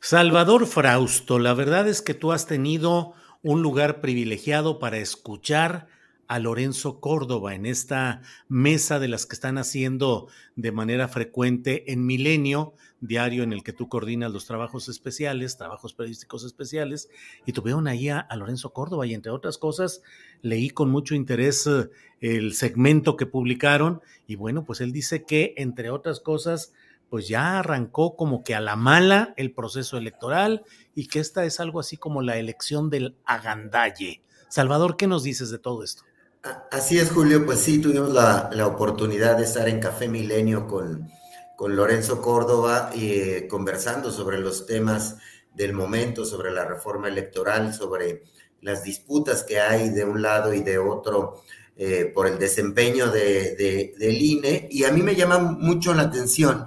Salvador 0.01 0.67
Frausto, 0.67 1.39
la 1.39 1.55
verdad 1.55 1.89
es 1.89 2.03
que 2.03 2.15
tú 2.15 2.33
has 2.33 2.47
tenido 2.47 3.15
un 3.43 3.63
lugar 3.63 4.01
privilegiado 4.01 4.79
para 4.79 4.99
escuchar 4.99 5.89
a 6.29 6.39
Lorenzo 6.39 7.01
Córdoba 7.01 7.55
en 7.55 7.67
esta 7.67 8.23
mesa 8.49 8.99
de 8.99 9.09
las 9.09 9.27
que 9.27 9.35
están 9.35 9.59
haciendo 9.59 10.29
de 10.57 10.73
manera 10.73 11.09
frecuente 11.09 11.93
en 11.93 12.07
Milenio, 12.07 12.75
diario 13.01 13.43
en 13.43 13.53
el 13.53 13.63
que 13.63 13.73
tú 13.73 13.89
coordinas 13.89 14.33
los 14.33 14.47
trabajos 14.47 14.89
especiales, 14.89 15.57
trabajos 15.57 15.95
periodísticos 15.95 16.45
especiales, 16.45 17.11
y 17.45 17.53
tuvieron 17.53 17.87
ahí 17.89 18.09
a, 18.09 18.19
a 18.19 18.37
Lorenzo 18.37 18.73
Córdoba 18.73 19.07
y 19.07 19.15
entre 19.15 19.31
otras 19.33 19.59
cosas 19.59 20.03
leí 20.43 20.71
con 20.71 20.91
mucho 20.91 21.15
interés 21.15 21.67
eh, 21.67 21.91
el 22.21 22.55
segmento 22.55 23.17
que 23.17 23.27
publicaron 23.27 24.01
y 24.27 24.37
bueno, 24.37 24.65
pues 24.65 24.81
él 24.81 24.93
dice 24.93 25.25
que 25.25 25.55
entre 25.57 25.91
otras 25.91 26.21
cosas 26.21 26.73
pues 27.15 27.29
ya 27.29 27.61
arrancó 27.61 28.17
como 28.17 28.43
que 28.43 28.55
a 28.55 28.61
la 28.61 28.77
mala 28.77 29.35
el 29.37 29.53
proceso 29.53 29.97
electoral 29.97 30.65
y 30.95 31.07
que 31.07 31.21
esta 31.21 31.45
es 31.45 31.61
algo 31.61 31.81
así 31.81 31.97
como 31.97 32.23
la 32.23 32.39
elección 32.39 32.91
del 32.91 33.17
agandalle. 33.25 34.23
Salvador, 34.49 34.97
¿qué 34.97 35.07
nos 35.07 35.23
dices 35.23 35.51
de 35.51 35.59
todo 35.59 35.85
esto? 35.85 36.03
Así 36.71 36.99
es, 36.99 37.11
Julio, 37.11 37.47
pues 37.47 37.61
sí, 37.61 37.79
tuvimos 37.79 38.11
la, 38.11 38.67
oportunidad 38.67 39.39
de 39.39 39.45
estar 39.45 39.67
en 39.67 39.81
Café 39.81 40.09
Milenio 40.09 40.67
con, 40.67 41.09
con 41.57 41.75
Lorenzo 41.75 42.21
Córdoba 42.21 42.91
eh, 42.95 43.47
conversando 43.49 44.13
sobre 44.13 44.39
los 44.39 44.67
temas 44.67 45.17
del 45.55 45.73
momento, 45.73 46.27
sobre 46.27 46.53
la 46.53 46.67
reforma 46.67 47.09
electoral, 47.09 47.73
sobre 47.73 48.25
las 48.61 48.85
disputas 48.85 49.43
que 49.43 49.59
hay 49.59 49.89
de 49.89 50.05
un 50.05 50.21
lado 50.21 50.53
y 50.53 50.61
de 50.61 50.77
otro 50.77 51.45
eh, 51.79 52.13
por 52.15 52.27
el 52.27 52.39
desempeño 52.39 53.11
de, 53.11 53.95
del 53.99 54.21
INE. 54.21 54.69
Y 54.71 54.85
a 54.85 54.93
mí 54.93 55.03
me 55.03 55.17
llama 55.17 55.39
mucho 55.39 55.95
la 55.95 56.03
atención 56.03 56.67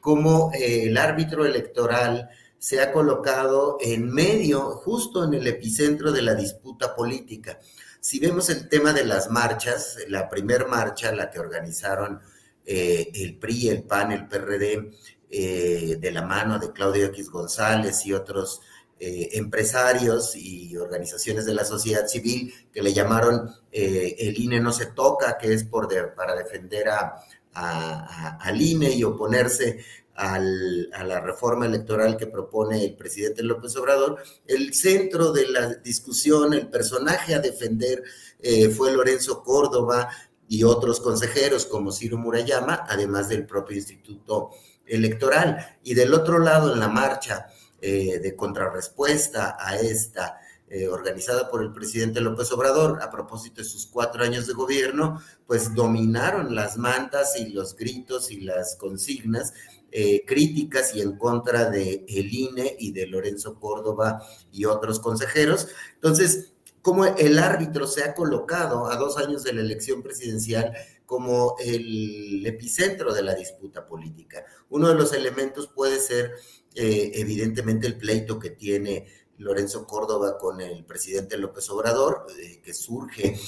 cómo 0.00 0.52
eh, 0.54 0.84
el 0.84 0.96
árbitro 0.96 1.44
electoral 1.44 2.30
se 2.60 2.80
ha 2.80 2.92
colocado 2.92 3.78
en 3.80 4.08
medio, 4.08 4.70
justo 4.70 5.24
en 5.24 5.34
el 5.34 5.48
epicentro 5.48 6.12
de 6.12 6.22
la 6.22 6.36
disputa 6.36 6.94
política. 6.94 7.58
Si 8.06 8.20
vemos 8.20 8.48
el 8.50 8.68
tema 8.68 8.92
de 8.92 9.04
las 9.04 9.32
marchas, 9.32 9.98
la 10.06 10.28
primer 10.28 10.68
marcha, 10.68 11.10
la 11.10 11.28
que 11.28 11.40
organizaron 11.40 12.20
eh, 12.64 13.10
el 13.12 13.36
PRI, 13.36 13.68
el 13.68 13.82
PAN, 13.82 14.12
el 14.12 14.28
PRD, 14.28 14.92
eh, 15.28 15.96
de 15.98 16.10
la 16.12 16.22
mano 16.22 16.60
de 16.60 16.70
Claudio 16.70 17.06
X 17.06 17.28
González 17.28 18.06
y 18.06 18.12
otros 18.12 18.60
empresarios 18.98 20.36
y 20.36 20.74
organizaciones 20.76 21.44
de 21.44 21.52
la 21.52 21.64
sociedad 21.64 22.06
civil 22.06 22.54
que 22.72 22.80
le 22.80 22.94
llamaron 22.94 23.50
el 23.70 24.40
INE 24.40 24.58
no 24.58 24.72
se 24.72 24.86
toca, 24.86 25.36
que 25.36 25.52
es 25.52 25.64
por 25.64 25.86
para 26.14 26.34
defender 26.34 26.88
a, 26.88 27.22
al 27.52 28.62
INE 28.62 28.90
y 28.90 29.04
oponerse 29.04 29.84
a 30.16 30.38
la 30.38 31.20
reforma 31.20 31.66
electoral 31.66 32.16
que 32.16 32.26
propone 32.26 32.84
el 32.84 32.96
presidente 32.96 33.42
López 33.42 33.76
Obrador, 33.76 34.22
el 34.46 34.72
centro 34.74 35.32
de 35.32 35.48
la 35.48 35.74
discusión, 35.74 36.54
el 36.54 36.68
personaje 36.68 37.34
a 37.34 37.40
defender 37.40 38.02
eh, 38.40 38.68
fue 38.70 38.92
Lorenzo 38.92 39.42
Córdoba 39.42 40.08
y 40.48 40.64
otros 40.64 41.00
consejeros 41.00 41.66
como 41.66 41.92
Ciro 41.92 42.18
Murayama, 42.18 42.84
además 42.88 43.28
del 43.28 43.46
propio 43.46 43.76
Instituto 43.76 44.50
Electoral. 44.86 45.78
Y 45.82 45.94
del 45.94 46.14
otro 46.14 46.38
lado, 46.38 46.72
en 46.72 46.80
la 46.80 46.88
marcha 46.88 47.48
eh, 47.80 48.20
de 48.20 48.36
contrarrespuesta 48.36 49.56
a 49.58 49.76
esta 49.76 50.40
eh, 50.68 50.88
organizada 50.88 51.48
por 51.48 51.62
el 51.62 51.72
presidente 51.72 52.20
López 52.20 52.50
Obrador 52.50 53.00
a 53.00 53.08
propósito 53.10 53.62
de 53.62 53.68
sus 53.68 53.86
cuatro 53.86 54.24
años 54.24 54.48
de 54.48 54.52
gobierno, 54.52 55.22
pues 55.46 55.74
dominaron 55.74 56.54
las 56.56 56.76
mantas 56.76 57.38
y 57.38 57.50
los 57.50 57.76
gritos 57.76 58.32
y 58.32 58.40
las 58.40 58.74
consignas 58.74 59.52
eh, 59.98 60.26
críticas 60.26 60.94
y 60.94 61.00
en 61.00 61.16
contra 61.16 61.70
de 61.70 62.04
el 62.06 62.30
INE 62.30 62.76
y 62.78 62.92
de 62.92 63.06
Lorenzo 63.06 63.58
Córdoba 63.58 64.22
y 64.52 64.66
otros 64.66 65.00
consejeros. 65.00 65.68
Entonces, 65.94 66.52
como 66.82 67.06
el 67.06 67.38
árbitro 67.38 67.86
se 67.86 68.04
ha 68.04 68.14
colocado 68.14 68.90
a 68.90 68.96
dos 68.96 69.16
años 69.16 69.42
de 69.42 69.54
la 69.54 69.62
elección 69.62 70.02
presidencial 70.02 70.74
como 71.06 71.56
el 71.64 72.44
epicentro 72.44 73.14
de 73.14 73.22
la 73.22 73.34
disputa 73.34 73.86
política. 73.86 74.44
Uno 74.68 74.88
de 74.88 74.96
los 74.96 75.14
elementos 75.14 75.68
puede 75.68 75.98
ser 75.98 76.32
eh, 76.74 77.12
evidentemente 77.14 77.86
el 77.86 77.96
pleito 77.96 78.38
que 78.38 78.50
tiene 78.50 79.06
Lorenzo 79.38 79.86
Córdoba 79.86 80.36
con 80.36 80.60
el 80.60 80.84
presidente 80.84 81.38
López 81.38 81.70
Obrador, 81.70 82.26
eh, 82.38 82.60
que 82.62 82.74
surge 82.74 83.40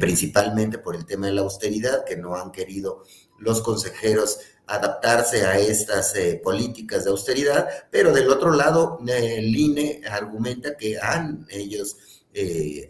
principalmente 0.00 0.78
por 0.78 0.96
el 0.96 1.04
tema 1.04 1.26
de 1.26 1.34
la 1.34 1.42
austeridad, 1.42 2.06
que 2.06 2.16
no 2.16 2.34
han 2.34 2.50
querido 2.50 3.04
los 3.38 3.60
consejeros 3.60 4.38
adaptarse 4.66 5.44
a 5.44 5.58
estas 5.58 6.14
eh, 6.16 6.40
políticas 6.42 7.04
de 7.04 7.10
austeridad, 7.10 7.68
pero 7.90 8.12
del 8.12 8.30
otro 8.30 8.52
lado, 8.52 8.98
el 9.06 9.54
INE 9.54 10.02
argumenta 10.08 10.76
que 10.76 10.98
han 10.98 11.46
ellos 11.50 11.96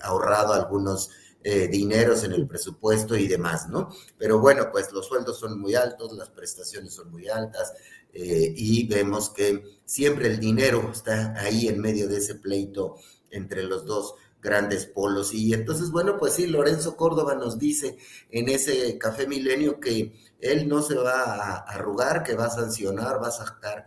ahorrado 0.01 0.53
algunos 0.53 1.11
dineros 1.43 2.23
en 2.23 2.31
el 2.31 2.47
presupuesto 2.47 3.17
y 3.17 3.27
demás, 3.27 3.69
¿no? 3.69 3.91
Pero 4.17 4.39
bueno, 4.39 4.69
pues 4.71 4.93
los 4.93 5.09
sueldos 5.09 5.41
son 5.41 5.61
muy 5.61 5.75
altos, 5.75 6.13
las 6.13 6.31
prestaciones 6.31 6.95
son 6.95 7.11
muy 7.11 7.29
altas, 7.29 7.73
eh, 8.15 8.53
y 8.55 8.87
vemos 8.87 9.31
que 9.31 9.65
siempre 9.87 10.27
el 10.27 10.39
dinero 10.39 10.91
está 10.93 11.35
ahí 11.41 11.69
en 11.69 11.81
medio 11.81 12.09
de 12.09 12.19
ese 12.19 12.35
pleito 12.35 12.97
entre 13.31 13.63
los 13.63 13.87
dos 13.87 14.15
grandes 14.43 14.87
polos. 14.87 15.33
Y 15.33 15.55
entonces, 15.55 15.91
bueno, 15.91 16.19
pues 16.19 16.35
sí, 16.35 16.47
Lorenzo 16.47 16.97
Córdoba 16.97 17.37
nos 17.37 17.59
dice 17.59 17.97
en 18.31 18.49
ese 18.49 18.99
Café 18.99 19.27
Milenio 19.27 19.81
que 19.81 20.13
él 20.41 20.69
no 20.69 20.83
se 20.83 20.97
va 20.97 21.23
a 21.23 21.57
arrugar, 21.59 22.25
que 22.25 22.35
va 22.35 22.47
a 22.47 22.51
sancionar, 22.51 23.23
va 23.23 23.29
a 23.29 23.31
sacar 23.31 23.87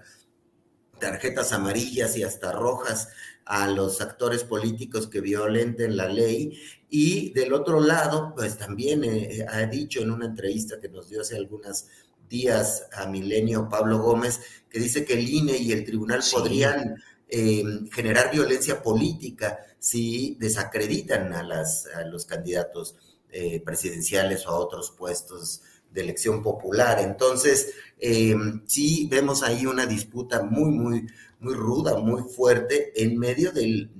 tarjetas 0.99 1.51
amarillas 1.51 2.15
y 2.15 2.23
hasta 2.23 2.53
rojas 2.53 3.09
a 3.43 3.67
los 3.67 4.01
actores 4.01 4.43
políticos 4.43 5.07
que 5.07 5.21
violenten 5.21 5.97
la 5.97 6.07
ley. 6.07 6.57
Y 6.89 7.31
del 7.33 7.53
otro 7.53 7.81
lado, 7.81 8.33
pues 8.35 8.57
también 8.57 9.03
eh, 9.03 9.45
ha 9.47 9.65
dicho 9.65 10.01
en 10.01 10.11
una 10.11 10.25
entrevista 10.25 10.79
que 10.79 10.87
nos 10.89 11.09
dio 11.09 11.21
hace 11.21 11.35
algunas 11.35 11.87
días 12.29 12.87
a 12.93 13.05
Milenio 13.05 13.67
Pablo 13.69 13.99
Gómez, 13.99 14.39
que 14.69 14.79
dice 14.79 15.05
que 15.05 15.13
el 15.13 15.29
INE 15.29 15.57
y 15.57 15.73
el 15.73 15.85
tribunal 15.85 16.21
podrían 16.31 16.95
em, 17.29 17.89
generar 17.89 18.31
violencia 18.31 18.81
política 18.81 19.59
si 19.79 20.35
desacreditan 20.39 21.33
a, 21.33 21.43
las, 21.43 21.87
a 21.87 22.03
los 22.05 22.25
candidatos 22.25 22.95
eh, 23.31 23.61
presidenciales 23.63 24.45
o 24.45 24.51
a 24.51 24.59
otros 24.59 24.91
puestos 24.91 25.61
de 25.91 26.01
elección 26.01 26.41
popular. 26.41 26.99
Entonces, 26.99 27.73
em, 27.99 28.63
sí 28.67 29.07
vemos 29.09 29.43
ahí 29.43 29.65
una 29.65 29.85
disputa 29.85 30.43
muy, 30.43 30.71
muy, 30.71 31.07
muy 31.39 31.53
ruda, 31.53 31.97
muy 31.97 32.23
fuerte 32.23 32.91
en 32.95 33.17
medio 33.17 33.51
del, 33.51 33.91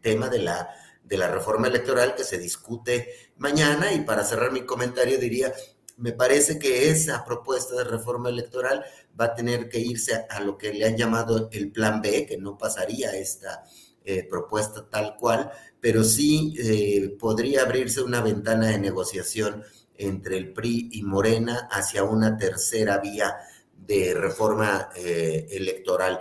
tema 0.00 0.28
de 0.28 0.38
la 0.38 1.28
reforma 1.28 1.66
electoral 1.66 2.14
que 2.14 2.24
se 2.24 2.38
discute 2.38 3.32
mañana. 3.36 3.92
Y 3.92 4.02
para 4.02 4.24
cerrar 4.24 4.52
mi 4.52 4.62
comentario 4.62 5.18
diría, 5.18 5.52
me 5.98 6.12
parece 6.12 6.58
que 6.58 6.90
esa 6.90 7.24
propuesta 7.24 7.76
de 7.76 7.84
reforma 7.84 8.28
electoral 8.28 8.84
va 9.20 9.26
a 9.26 9.34
tener 9.34 9.68
que 9.68 9.80
irse 9.80 10.26
a, 10.30 10.40
lo 10.40 10.56
que 10.56 10.72
le 10.72 10.86
han 10.86 10.96
llamado 10.96 11.48
el 11.52 11.72
plan 11.72 12.00
B, 12.00 12.24
que 12.24 12.38
no 12.38 12.56
pasaría 12.56 13.12
esta 13.16 13.64
eh, 14.04 14.22
propuesta 14.22 14.88
tal 14.88 15.16
cual, 15.16 15.50
pero 15.80 16.04
sí 16.04 16.54
eh, 16.58 17.16
podría 17.18 17.62
abrirse 17.62 18.00
una 18.00 18.20
ventana 18.20 18.68
de 18.68 18.78
negociación 18.78 19.64
entre 19.96 20.36
el 20.38 20.52
PRI 20.52 20.88
y 20.92 21.02
Morena 21.02 21.68
hacia 21.70 22.04
una 22.04 22.36
tercera 22.36 22.98
vía 22.98 23.36
de 23.76 24.14
reforma 24.14 24.90
eh, 24.94 25.48
electoral. 25.50 26.20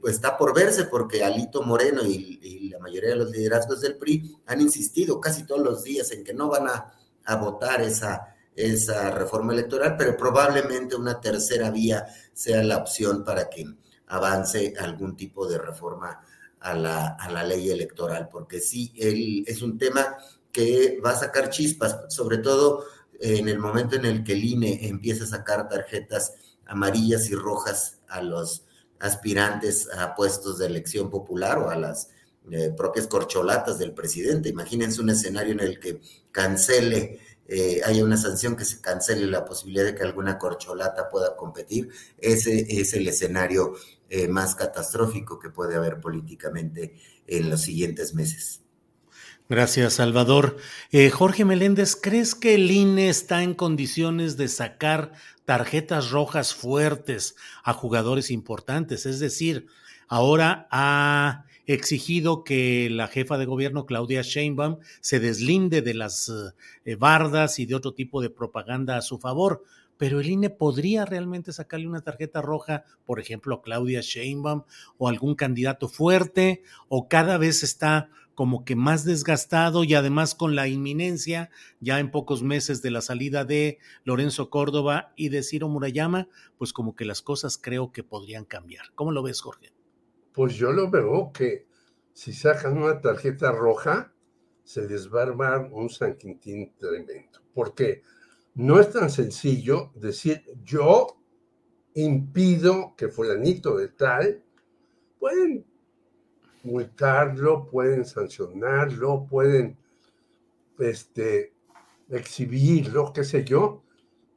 pues 0.00 0.14
está 0.14 0.36
por 0.36 0.54
verse 0.54 0.84
porque 0.84 1.24
Alito 1.24 1.62
Moreno 1.62 2.02
y, 2.06 2.38
y, 2.42 2.68
la 2.68 2.78
mayoría 2.78 3.10
de 3.10 3.16
los 3.16 3.30
liderazgos 3.30 3.80
del 3.80 3.96
PRI 3.96 4.36
han 4.46 4.60
insistido 4.60 5.20
casi 5.20 5.44
todos 5.44 5.62
los 5.62 5.82
días 5.82 6.12
en 6.12 6.22
que 6.22 6.32
no 6.32 6.48
van 6.48 6.68
a, 6.68 6.92
a 7.24 7.36
votar 7.36 7.80
esa 7.82 8.36
esa 8.60 9.10
reforma 9.10 9.52
electoral, 9.52 9.96
pero 9.96 10.16
probablemente 10.16 10.96
una 10.96 11.20
tercera 11.20 11.70
vía 11.70 12.06
sea 12.32 12.62
la 12.62 12.78
opción 12.78 13.24
para 13.24 13.48
que 13.48 13.64
avance 14.06 14.74
algún 14.78 15.16
tipo 15.16 15.46
de 15.46 15.58
reforma 15.58 16.20
a 16.60 16.74
la, 16.74 17.08
a 17.08 17.30
la 17.30 17.42
ley 17.42 17.70
electoral, 17.70 18.28
porque 18.30 18.60
sí, 18.60 18.92
él, 18.96 19.44
es 19.46 19.62
un 19.62 19.78
tema 19.78 20.16
que 20.52 21.00
va 21.04 21.10
a 21.10 21.18
sacar 21.18 21.50
chispas, 21.50 22.00
sobre 22.08 22.38
todo 22.38 22.84
en 23.20 23.48
el 23.48 23.58
momento 23.58 23.96
en 23.96 24.04
el 24.04 24.24
que 24.24 24.32
el 24.32 24.44
INE 24.44 24.88
empieza 24.88 25.24
a 25.24 25.28
sacar 25.28 25.68
tarjetas 25.68 26.34
amarillas 26.66 27.28
y 27.30 27.34
rojas 27.34 27.98
a 28.08 28.22
los 28.22 28.64
aspirantes 28.98 29.88
a 29.96 30.14
puestos 30.14 30.58
de 30.58 30.66
elección 30.66 31.10
popular 31.10 31.58
o 31.58 31.70
a 31.70 31.76
las 31.76 32.10
eh, 32.50 32.72
propias 32.76 33.06
corcholatas 33.06 33.78
del 33.78 33.92
presidente. 33.92 34.48
Imagínense 34.48 35.00
un 35.00 35.10
escenario 35.10 35.52
en 35.52 35.60
el 35.60 35.78
que 35.78 36.00
cancele 36.32 37.20
eh, 37.52 37.80
haya 37.84 38.04
una 38.04 38.16
sanción 38.16 38.54
que 38.54 38.64
se 38.64 38.80
cancele 38.80 39.26
la 39.26 39.44
posibilidad 39.44 39.84
de 39.84 39.96
que 39.96 40.04
alguna 40.04 40.38
corcholata 40.38 41.08
pueda 41.08 41.34
competir, 41.34 41.90
ese 42.18 42.64
es 42.80 42.94
el 42.94 43.08
escenario 43.08 43.74
eh, 44.08 44.28
más 44.28 44.54
catastrófico 44.54 45.40
que 45.40 45.50
puede 45.50 45.74
haber 45.74 45.98
políticamente 46.00 46.94
en 47.26 47.50
los 47.50 47.62
siguientes 47.62 48.14
meses. 48.14 48.62
Gracias, 49.48 49.94
Salvador. 49.94 50.58
Eh, 50.92 51.10
Jorge 51.10 51.44
Meléndez, 51.44 51.96
¿crees 51.96 52.36
que 52.36 52.54
el 52.54 52.70
INE 52.70 53.08
está 53.08 53.42
en 53.42 53.54
condiciones 53.54 54.36
de 54.36 54.46
sacar 54.46 55.10
tarjetas 55.44 56.12
rojas 56.12 56.54
fuertes 56.54 57.34
a 57.64 57.72
jugadores 57.72 58.30
importantes? 58.30 59.06
Es 59.06 59.18
decir, 59.18 59.66
ahora 60.06 60.68
ha 60.70 61.46
exigido 61.74 62.44
que 62.44 62.88
la 62.90 63.08
jefa 63.08 63.38
de 63.38 63.46
gobierno, 63.46 63.86
Claudia 63.86 64.22
Sheinbaum, 64.22 64.78
se 65.00 65.20
deslinde 65.20 65.82
de 65.82 65.94
las 65.94 66.32
eh, 66.84 66.94
bardas 66.96 67.58
y 67.58 67.66
de 67.66 67.74
otro 67.74 67.94
tipo 67.94 68.20
de 68.20 68.30
propaganda 68.30 68.96
a 68.96 69.02
su 69.02 69.18
favor. 69.18 69.62
Pero 69.96 70.20
el 70.20 70.30
INE 70.30 70.50
podría 70.50 71.04
realmente 71.04 71.52
sacarle 71.52 71.86
una 71.86 72.00
tarjeta 72.00 72.40
roja, 72.40 72.84
por 73.04 73.20
ejemplo, 73.20 73.56
a 73.56 73.62
Claudia 73.62 74.00
Sheinbaum 74.00 74.62
o 74.96 75.08
algún 75.08 75.34
candidato 75.34 75.88
fuerte, 75.88 76.62
o 76.88 77.08
cada 77.08 77.36
vez 77.36 77.62
está 77.62 78.08
como 78.34 78.64
que 78.64 78.74
más 78.74 79.04
desgastado 79.04 79.84
y 79.84 79.92
además 79.92 80.34
con 80.34 80.56
la 80.56 80.66
inminencia 80.66 81.50
ya 81.80 82.00
en 82.00 82.10
pocos 82.10 82.42
meses 82.42 82.80
de 82.80 82.90
la 82.90 83.02
salida 83.02 83.44
de 83.44 83.78
Lorenzo 84.04 84.48
Córdoba 84.48 85.12
y 85.14 85.28
de 85.28 85.42
Ciro 85.42 85.68
Murayama, 85.68 86.28
pues 86.56 86.72
como 86.72 86.96
que 86.96 87.04
las 87.04 87.20
cosas 87.20 87.58
creo 87.58 87.92
que 87.92 88.02
podrían 88.02 88.46
cambiar. 88.46 88.86
¿Cómo 88.94 89.12
lo 89.12 89.22
ves, 89.22 89.42
Jorge? 89.42 89.74
Pues 90.40 90.54
yo 90.54 90.72
lo 90.72 90.90
veo 90.90 91.30
que 91.34 91.66
si 92.14 92.32
sacan 92.32 92.78
una 92.78 92.98
tarjeta 92.98 93.52
roja, 93.52 94.10
se 94.64 94.88
les 94.88 95.12
va 95.12 95.20
a 95.20 95.24
armar 95.24 95.68
un 95.70 95.90
San 95.90 96.16
Quintín 96.16 96.72
tremendo, 96.78 97.40
porque 97.52 98.02
no 98.54 98.80
es 98.80 98.90
tan 98.90 99.10
sencillo 99.10 99.92
decir 99.94 100.42
yo 100.64 101.08
impido 101.92 102.94
que 102.96 103.08
fulanito 103.08 103.76
de 103.76 103.88
tal, 103.88 104.42
pueden 105.18 105.66
multarlo, 106.62 107.66
pueden 107.66 108.06
sancionarlo, 108.06 109.26
pueden 109.26 109.76
este, 110.78 111.52
exhibirlo, 112.08 113.12
qué 113.12 113.24
sé 113.24 113.44
yo, 113.44 113.82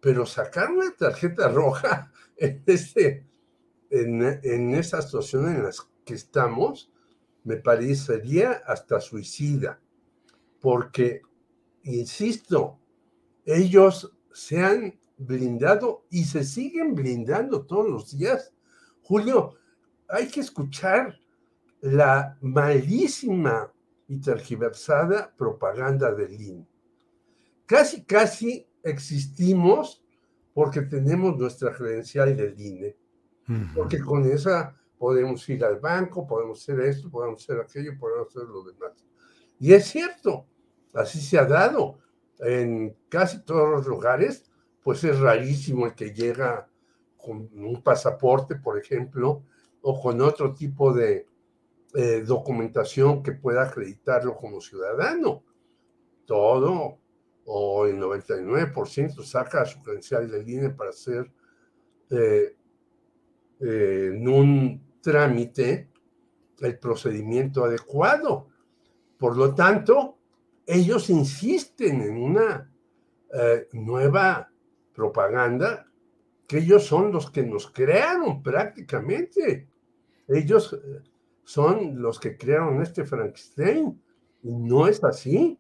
pero 0.02 0.26
sacar 0.26 0.70
una 0.70 0.92
tarjeta 0.92 1.48
roja 1.48 2.12
en, 2.36 2.62
este, 2.66 3.26
en, 3.90 4.22
en 4.44 4.76
esa 4.76 5.02
situación 5.02 5.48
en 5.48 5.64
la 5.64 5.72
que 6.06 6.14
estamos, 6.14 6.92
me 7.44 7.58
parecería 7.58 8.62
hasta 8.66 9.00
suicida, 9.02 9.80
porque, 10.60 11.22
insisto, 11.84 12.80
ellos 13.46 14.16
se 14.32 14.64
han 14.64 15.00
blindado 15.18 16.06
y 16.10 16.24
se 16.24 16.44
siguen 16.44 16.96
blindando 16.96 17.66
todos 17.66 17.90
los 17.90 18.18
días. 18.18 18.54
Julio, 19.02 19.56
hay 20.08 20.28
que 20.28 20.40
escuchar 20.40 21.20
la 21.82 22.38
malísima 22.42 23.72
y 24.08 24.20
tergiversada 24.20 25.34
propaganda 25.36 26.14
del 26.14 26.40
INE. 26.40 26.68
Casi, 27.66 28.04
casi 28.04 28.68
existimos 28.84 30.04
porque 30.54 30.82
tenemos 30.82 31.38
nuestra 31.38 31.74
credencial 31.74 32.36
del 32.38 32.60
INE, 32.60 32.96
porque 33.74 34.00
con 34.00 34.26
esa 34.26 34.80
podemos 35.04 35.50
ir 35.50 35.66
al 35.66 35.82
banco, 35.82 36.26
podemos 36.26 36.62
hacer 36.62 36.80
esto, 36.80 37.12
podemos 37.12 37.44
hacer 37.44 37.60
aquello, 37.60 37.92
podemos 38.00 38.30
hacer 38.30 38.44
lo 38.44 38.64
demás. 38.64 39.06
Y 39.60 39.74
es 39.74 39.84
cierto, 39.88 40.48
así 40.94 41.20
se 41.20 41.38
ha 41.38 41.44
dado 41.44 42.00
en 42.40 42.96
casi 43.10 43.44
todos 43.44 43.70
los 43.70 43.86
lugares, 43.86 44.50
pues 44.82 45.04
es 45.04 45.20
rarísimo 45.20 45.88
el 45.88 45.94
que 45.94 46.14
llega 46.14 46.70
con 47.18 47.50
un 47.54 47.84
pasaporte, 47.84 48.56
por 48.56 48.80
ejemplo, 48.80 49.44
o 49.82 50.02
con 50.02 50.22
otro 50.22 50.54
tipo 50.54 50.94
de 50.94 51.28
eh, 51.96 52.24
documentación 52.26 53.22
que 53.22 53.34
pueda 53.34 53.64
acreditarlo 53.64 54.38
como 54.38 54.62
ciudadano. 54.62 55.44
Todo 56.26 57.00
o 57.44 57.86
el 57.88 58.00
99% 58.00 59.22
saca 59.22 59.66
su 59.66 59.84
credencial 59.84 60.32
de 60.32 60.44
línea 60.44 60.74
para 60.74 60.92
hacer 60.92 61.30
eh, 62.10 62.56
eh, 63.60 64.12
en 64.14 64.28
un 64.30 64.82
trámite 65.04 65.90
el 66.62 66.80
procedimiento 66.80 67.66
adecuado. 67.66 68.48
Por 69.18 69.38
lo 69.38 69.54
tanto, 69.54 70.18
ellos 70.66 71.10
insisten 71.10 72.02
en 72.02 72.18
una 72.18 72.72
nueva 73.74 74.50
propaganda 74.94 75.88
que 76.48 76.60
ellos 76.60 76.86
son 76.86 77.12
los 77.12 77.30
que 77.30 77.44
nos 77.44 77.70
crearon 77.70 78.42
prácticamente. 78.42 79.68
Ellos 80.28 80.80
son 81.44 82.02
los 82.02 82.20
que 82.20 82.38
crearon 82.38 82.82
este 82.82 83.04
Frankenstein. 83.04 84.02
Y 84.44 84.54
no 84.54 84.88
es 84.88 85.04
así. 85.04 85.60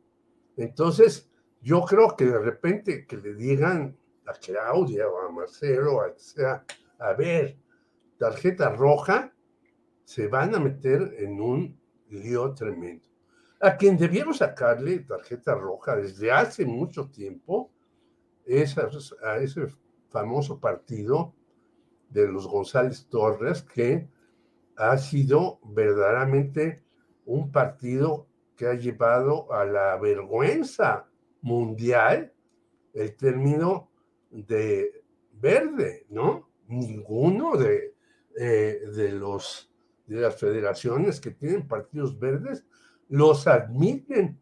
Entonces, 0.55 1.29
yo 1.61 1.83
creo 1.83 2.15
que 2.15 2.25
de 2.25 2.39
repente 2.39 3.05
que 3.05 3.17
le 3.17 3.33
digan 3.33 3.97
a 4.25 4.33
Claudia 4.33 5.07
o 5.07 5.27
a 5.27 5.31
Marcelo, 5.31 6.01
a, 6.01 6.65
a 6.99 7.13
ver, 7.13 7.57
tarjeta 8.17 8.69
roja, 8.69 9.33
se 10.03 10.27
van 10.27 10.53
a 10.55 10.59
meter 10.59 11.15
en 11.17 11.39
un 11.41 11.79
lío 12.09 12.53
tremendo. 12.53 13.09
A 13.61 13.77
quien 13.77 13.97
debieron 13.97 14.33
sacarle 14.33 14.99
tarjeta 14.99 15.55
roja 15.55 15.95
desde 15.95 16.31
hace 16.31 16.65
mucho 16.65 17.09
tiempo 17.09 17.71
es 18.45 18.77
a 18.77 19.37
ese 19.37 19.67
famoso 20.09 20.59
partido 20.59 21.33
de 22.09 22.27
los 22.27 22.47
González 22.47 23.07
Torres 23.09 23.63
que 23.63 24.07
ha 24.75 24.97
sido 24.97 25.59
verdaderamente 25.63 26.83
un 27.25 27.51
partido 27.51 28.27
que 28.55 28.67
ha 28.67 28.73
llevado 28.73 29.51
a 29.53 29.65
la 29.65 29.97
vergüenza 29.97 31.07
mundial 31.41 32.33
el 32.93 33.15
término 33.15 33.89
de 34.29 35.03
verde, 35.31 36.05
¿no? 36.09 36.49
Ninguno 36.67 37.57
de, 37.57 37.92
eh, 38.37 38.81
de, 38.95 39.11
los, 39.11 39.71
de 40.07 40.21
las 40.21 40.39
federaciones 40.39 41.19
que 41.19 41.31
tienen 41.31 41.67
partidos 41.67 42.17
verdes 42.17 42.65
los 43.09 43.47
admiten 43.47 44.39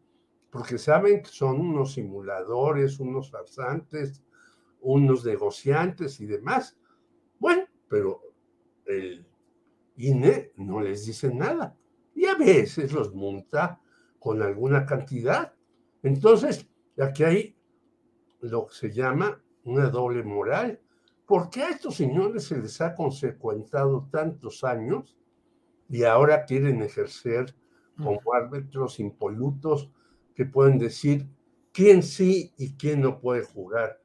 porque 0.50 0.76
saben 0.76 1.22
que 1.22 1.30
son 1.30 1.60
unos 1.60 1.94
simuladores, 1.94 3.00
unos 3.00 3.30
farsantes, 3.30 4.22
unos 4.82 5.24
negociantes 5.24 6.20
y 6.20 6.26
demás. 6.26 6.76
Bueno, 7.38 7.64
pero 7.88 8.20
el 8.84 9.26
INE 9.96 10.52
no 10.56 10.80
les 10.80 11.06
dice 11.06 11.32
nada. 11.32 11.76
Y 12.14 12.26
a 12.26 12.34
veces 12.34 12.92
los 12.92 13.14
monta 13.14 13.80
con 14.18 14.42
alguna 14.42 14.84
cantidad. 14.84 15.54
Entonces, 16.02 16.68
aquí 16.98 17.24
hay 17.24 17.56
lo 18.40 18.66
que 18.66 18.74
se 18.74 18.90
llama 18.90 19.42
una 19.64 19.88
doble 19.88 20.22
moral. 20.22 20.80
¿Por 21.32 21.48
qué 21.48 21.62
a 21.62 21.70
estos 21.70 21.96
señores 21.96 22.44
se 22.44 22.58
les 22.58 22.78
ha 22.82 22.94
consecuentado 22.94 24.06
tantos 24.12 24.64
años 24.64 25.16
y 25.88 26.04
ahora 26.04 26.44
quieren 26.44 26.82
ejercer 26.82 27.54
como 27.96 28.20
árbitros 28.34 29.00
impolutos 29.00 29.90
que 30.34 30.44
pueden 30.44 30.78
decir 30.78 31.26
quién 31.72 32.02
sí 32.02 32.52
y 32.58 32.74
quién 32.74 33.00
no 33.00 33.18
puede 33.18 33.44
jugar 33.44 33.98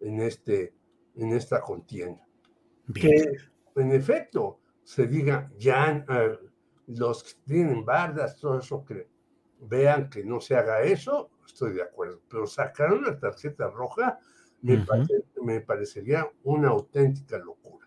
en, 0.00 0.22
este, 0.22 0.72
en 1.16 1.34
esta 1.34 1.60
contienda? 1.60 2.26
Que 2.94 3.30
en 3.76 3.92
efecto, 3.92 4.60
se 4.82 5.06
diga, 5.06 5.52
ya 5.58 6.02
los 6.86 7.24
que 7.24 7.32
tienen 7.44 7.84
bardas, 7.84 8.38
todo 8.38 8.58
eso, 8.58 8.86
que 8.86 9.06
vean 9.60 10.08
que 10.08 10.24
no 10.24 10.40
se 10.40 10.56
haga 10.56 10.80
eso, 10.80 11.28
estoy 11.44 11.74
de 11.74 11.82
acuerdo. 11.82 12.22
Pero 12.30 12.46
sacar 12.46 12.94
una 12.94 13.18
tarjeta 13.18 13.68
roja 13.68 14.18
me, 14.62 15.60
parecería 15.60 16.28
una 16.44 16.68
auténtica 16.68 17.38
locura. 17.38 17.86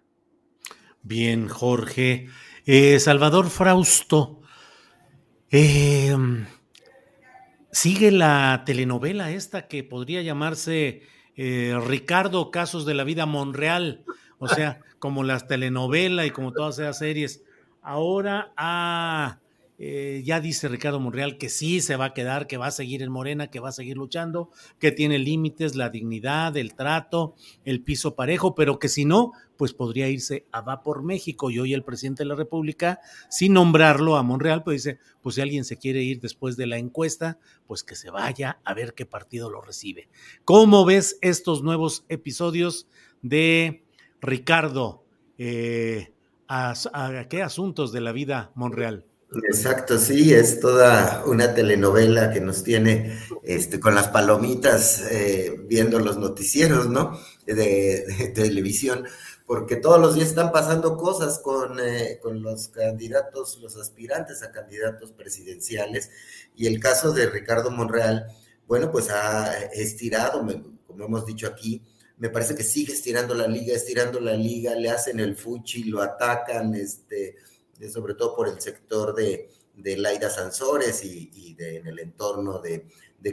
Bien, 1.02 1.48
Jorge. 1.48 2.28
Eh, 2.66 3.00
Salvador 3.00 3.50
Frausto, 3.50 4.42
em, 5.50 6.46
sigue 7.72 8.12
la 8.12 8.64
telenovela 8.66 9.32
esta 9.32 9.68
que 9.68 9.84
podría 9.84 10.22
llamarse 10.22 11.02
eh, 11.36 11.78
Ricardo 11.86 12.52
Casos 12.52 12.86
de 12.86 12.94
la 12.94 13.04
Vida 13.04 13.26
Monreal. 13.26 14.06
O 14.40 14.48
sea, 14.48 14.82
como 15.00 15.24
las 15.24 15.48
telenovelas 15.48 16.28
y 16.28 16.32
como 16.32 16.54
todas 16.54 16.80
esas 16.80 16.98
series. 16.98 17.44
Ahora 17.82 18.54
ah, 18.56 19.40
eh, 19.86 20.24
ya 20.24 20.40
dice 20.40 20.70
Ricardo 20.70 21.02
Monreal 21.02 21.38
que 21.38 21.50
sí 21.50 21.82
se 21.82 21.98
va 21.98 22.06
a 22.06 22.14
quedar, 22.14 22.48
que 22.48 22.56
va 22.56 22.68
a 22.68 22.72
seguir 22.72 23.02
en 23.02 23.12
Morena, 23.12 23.48
que 23.48 23.60
va 23.60 23.68
a 23.68 23.74
seguir 23.74 23.98
luchando, 23.98 24.50
que 24.80 24.94
tiene 24.94 25.20
límites, 25.20 25.76
la 25.76 25.90
dignidad, 25.90 26.56
el 26.56 26.74
trato, 26.74 27.36
el 27.66 27.82
piso 27.84 28.16
parejo, 28.16 28.56
pero 28.56 28.80
que 28.80 28.88
si 28.88 29.04
no, 29.04 29.34
pues 29.58 29.74
podría 29.74 30.08
irse 30.08 30.46
a 30.54 30.62
Va 30.62 30.84
por 30.84 31.04
México. 31.04 31.52
Y 31.52 31.60
hoy 31.60 31.74
el 31.74 31.84
presidente 31.84 32.24
de 32.24 32.30
la 32.30 32.36
República, 32.36 33.02
sin 33.30 33.52
nombrarlo 33.52 34.16
a 34.16 34.24
Monreal, 34.24 34.64
pues 34.64 34.84
dice, 34.84 35.00
pues 35.22 35.36
si 35.36 35.42
alguien 35.42 35.66
se 35.66 35.78
quiere 35.78 36.02
ir 36.02 36.22
después 36.22 36.56
de 36.56 36.68
la 36.68 36.78
encuesta, 36.78 37.38
pues 37.68 37.84
que 37.84 37.96
se 37.96 38.10
vaya 38.10 38.60
a 38.64 38.74
ver 38.74 38.94
qué 38.94 39.06
partido 39.06 39.50
lo 39.50 39.60
recibe. 39.60 40.08
¿Cómo 40.46 40.86
ves 40.86 41.18
estos 41.20 41.62
nuevos 41.62 42.06
episodios 42.08 42.88
de 43.22 43.84
Ricardo, 44.22 45.04
eh, 45.38 46.14
a, 46.48 46.74
qué 47.30 47.42
asuntos 47.42 47.92
de 47.92 48.02
la 48.02 48.12
vida 48.12 48.52
Monreal. 48.56 49.06
Exacto, 49.48 49.98
sí, 49.98 50.34
es 50.34 50.60
toda 50.60 51.24
una 51.26 51.54
telenovela 51.54 52.32
que 52.32 52.42
nos 52.42 52.64
tiene 52.64 53.18
este, 53.44 53.80
con 53.80 53.96
las 53.96 54.10
palomitas 54.10 55.02
eh, 55.12 55.56
viendo 55.66 56.00
los 56.00 56.18
noticieros, 56.18 56.90
¿no? 56.90 57.20
De, 57.46 58.32
televisión, 58.36 59.06
porque 59.46 59.76
todos 59.76 60.00
los 60.00 60.16
días 60.16 60.30
están 60.30 60.52
pasando 60.52 60.98
cosas 60.98 61.40
con, 61.40 61.80
eh, 61.80 62.20
con 62.22 62.42
los 62.42 62.70
candidatos, 62.70 63.60
los 63.62 63.76
aspirantes 63.78 64.44
a 64.44 64.52
candidatos 64.52 65.12
presidenciales, 65.12 66.12
y 66.56 66.68
el 66.68 66.80
caso 66.80 67.12
de 67.12 67.28
Ricardo 67.28 67.72
Monreal, 67.72 68.28
bueno, 68.68 68.92
pues 68.92 69.10
ha 69.10 69.54
estirado, 69.74 70.46
como 70.88 71.06
hemos 71.06 71.26
dicho 71.26 71.48
aquí, 71.48 71.82
me 72.18 72.30
parece 72.30 72.56
que 72.56 72.64
sigue 72.64 72.94
estirando 72.94 73.34
la 73.34 73.48
liga, 73.48 73.76
estirando 73.76 74.20
la 74.20 74.34
liga, 74.34 74.76
le 74.76 74.90
hacen 74.90 75.20
el 75.20 75.36
fuchi, 75.36 75.86
lo 75.86 76.02
atacan, 76.02 76.74
este, 76.76 77.36
sobre 77.92 78.14
todo 78.16 78.36
por 78.36 78.48
el 78.48 78.60
sector 78.62 79.14
de, 79.16 79.50
de 79.76 79.98
Laida 79.98 80.30
Sansores 80.30 81.04
y, 81.04 81.56
en 81.58 81.88
el 81.88 82.00
entorno 82.00 82.60
de, 82.60 82.88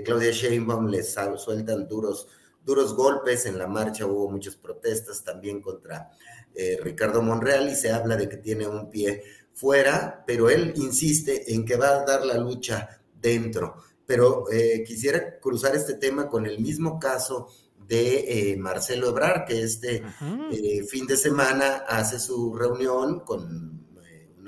Claudia 0.05 0.31
Sheinbaum 0.31 0.87
les 0.87 1.17
sueltan 1.37 1.89
duros, 1.89 2.29
duros 2.65 2.95
golpes. 2.95 3.47
En 3.47 3.59
la 3.59 3.67
marcha 3.67 4.07
hubo 4.07 4.31
muchas 4.31 4.55
protestas 4.55 5.25
también 5.25 5.61
contra 5.61 6.11
eh, 6.55 6.79
Ricardo 6.81 7.23
Monreal 7.23 7.69
y 7.69 7.75
se 7.75 7.91
habla 7.91 8.17
de 8.17 8.29
que 8.29 8.37
tiene 8.37 8.69
un 8.69 8.89
pie 8.89 9.25
fuera, 9.53 10.23
pero 10.27 10.49
él 10.49 10.73
insiste 10.77 11.53
en 11.53 11.65
que 11.65 11.77
va 11.77 11.89
a 11.89 12.05
dar 12.05 12.25
la 12.25 12.39
lucha 12.39 13.01
dentro. 13.21 13.83
Pero 14.07 14.51
eh, 14.51 14.85
quisiera 14.87 15.41
cruzar 15.41 15.75
este 15.75 15.95
tema 15.95 16.29
con 16.29 16.47
el 16.47 16.61
mismo 16.61 17.01
caso 17.01 17.49
de 17.87 18.53
eh, 18.53 18.57
Marcelo 18.57 19.09
Ebrar, 19.09 19.45
que 19.45 19.63
este 19.63 20.05
fin 20.89 21.09
de 21.09 21.17
semana 21.17 21.85
hace 21.89 22.21
su 22.21 22.55
reunión 22.55 23.21
con 23.21 23.80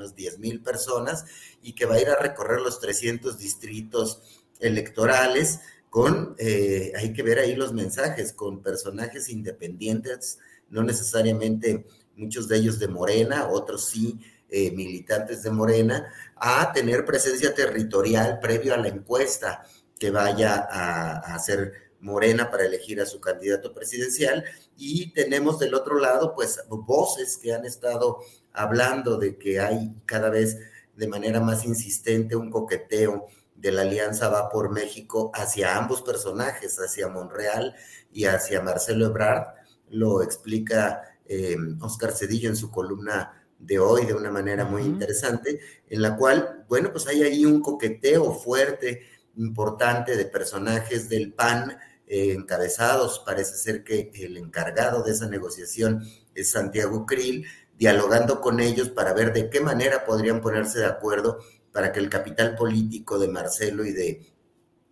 unos 0.03 0.15
10 0.15 0.39
mil 0.39 0.61
personas 0.61 1.24
y 1.62 1.74
que 1.74 1.87
va 1.87 1.95
a 1.95 2.01
ir 2.01 2.09
a 2.09 2.16
recorrer 2.16 2.61
los 2.61 2.81
300 2.81 3.39
distritos 3.39 4.23
electorales 4.61 5.61
con, 5.91 6.35
eh, 6.39 6.93
hay 6.97 7.12
que 7.12 7.23
ver 7.23 7.39
ahí 7.39 7.55
los 7.55 7.73
mensajes, 7.73 8.33
con 8.33 8.62
personajes 8.62 9.29
independientes, 9.29 10.39
no 10.70 10.83
necesariamente 10.83 11.87
muchos 12.16 12.49
de 12.49 12.57
ellos 12.57 12.79
de 12.79 12.89
Morena, 12.89 13.49
otros 13.49 13.91
sí 13.91 14.19
eh, 14.49 14.70
militantes 14.70 15.43
de 15.43 15.51
Morena, 15.51 16.11
a 16.37 16.73
tener 16.73 17.05
presencia 17.05 17.55
territorial 17.55 18.39
previo 18.41 18.74
a 18.74 18.79
la 18.79 18.89
encuesta 18.89 19.66
que 19.99 20.11
vaya 20.11 20.66
a, 20.70 21.35
hacer 21.35 21.91
Morena 22.03 22.51
para 22.51 22.66
elegir 22.66 23.01
a 23.01 23.07
su 23.07 23.20
candidato 23.20 23.73
presidencial. 23.73 24.45
Y 24.77 25.12
tenemos 25.12 25.59
del 25.59 25.74
otro 25.74 25.99
lado, 25.99 26.35
pues, 26.35 26.61
voces 26.69 27.39
que 27.39 27.55
han 27.55 27.65
estado 27.65 28.19
hablando 28.53 29.16
de 29.16 29.39
que 29.39 29.61
hay 29.61 29.95
cada 30.05 30.29
vez 30.29 30.59
de 30.95 31.09
manera 31.09 31.41
más 31.41 31.65
insistente 31.65 32.37
un 32.37 32.51
coqueteo 32.51 33.27
de 33.55 33.73
la 33.73 33.83
Alianza 33.83 34.29
Va 34.29 34.51
por 34.51 34.70
México 34.70 35.31
hacia 35.35 35.77
ambos 35.77 36.03
personajes, 36.03 36.79
hacia 36.79 37.09
Monreal 37.09 37.74
y 38.12 38.24
hacia 38.27 38.61
Marcelo 38.61 39.07
Ebrard. 39.07 39.55
Lo 39.89 40.23
explica 40.23 41.03
eh, 41.27 41.57
Oscar 41.81 42.12
Cedillo 42.12 42.49
en 42.49 42.57
su 42.57 42.70
columna 42.70 43.43
de 43.59 43.79
hoy 43.79 44.07
de 44.07 44.15
una 44.15 44.31
manera 44.31 44.65
muy 44.65 44.83
interesante, 44.83 45.61
en 45.89 46.03
la 46.03 46.16
cual, 46.16 46.65
bueno, 46.69 46.91
pues 46.91 47.07
hay 47.07 47.23
ahí 47.23 47.45
un 47.45 47.61
coqueteo 47.61 48.35
fuerte, 48.35 49.03
importante 49.37 50.16
de 50.16 50.24
personajes 50.24 51.09
del 51.09 51.33
PAN 51.33 51.79
eh, 52.12 52.34
encabezados. 52.34 53.22
Parece 53.24 53.56
ser 53.56 53.84
que 53.84 54.10
el 54.12 54.36
encargado 54.36 55.02
de 55.02 55.12
esa 55.12 55.30
negociación 55.30 56.06
es 56.34 56.51
Santiago 56.51 57.06
Krill, 57.06 57.47
dialogando 57.78 58.43
con 58.43 58.60
ellos 58.60 58.90
para 58.90 59.14
ver 59.14 59.32
de 59.32 59.48
qué 59.48 59.60
manera 59.60 60.05
podrían 60.05 60.43
ponerse 60.43 60.80
de 60.80 60.84
acuerdo 60.84 61.39
para 61.72 61.90
que 61.90 62.01
el 62.01 62.10
capital 62.10 62.55
político 62.55 63.18
de 63.18 63.28
Marcelo 63.28 63.86
y 63.86 63.93
de, 63.93 64.26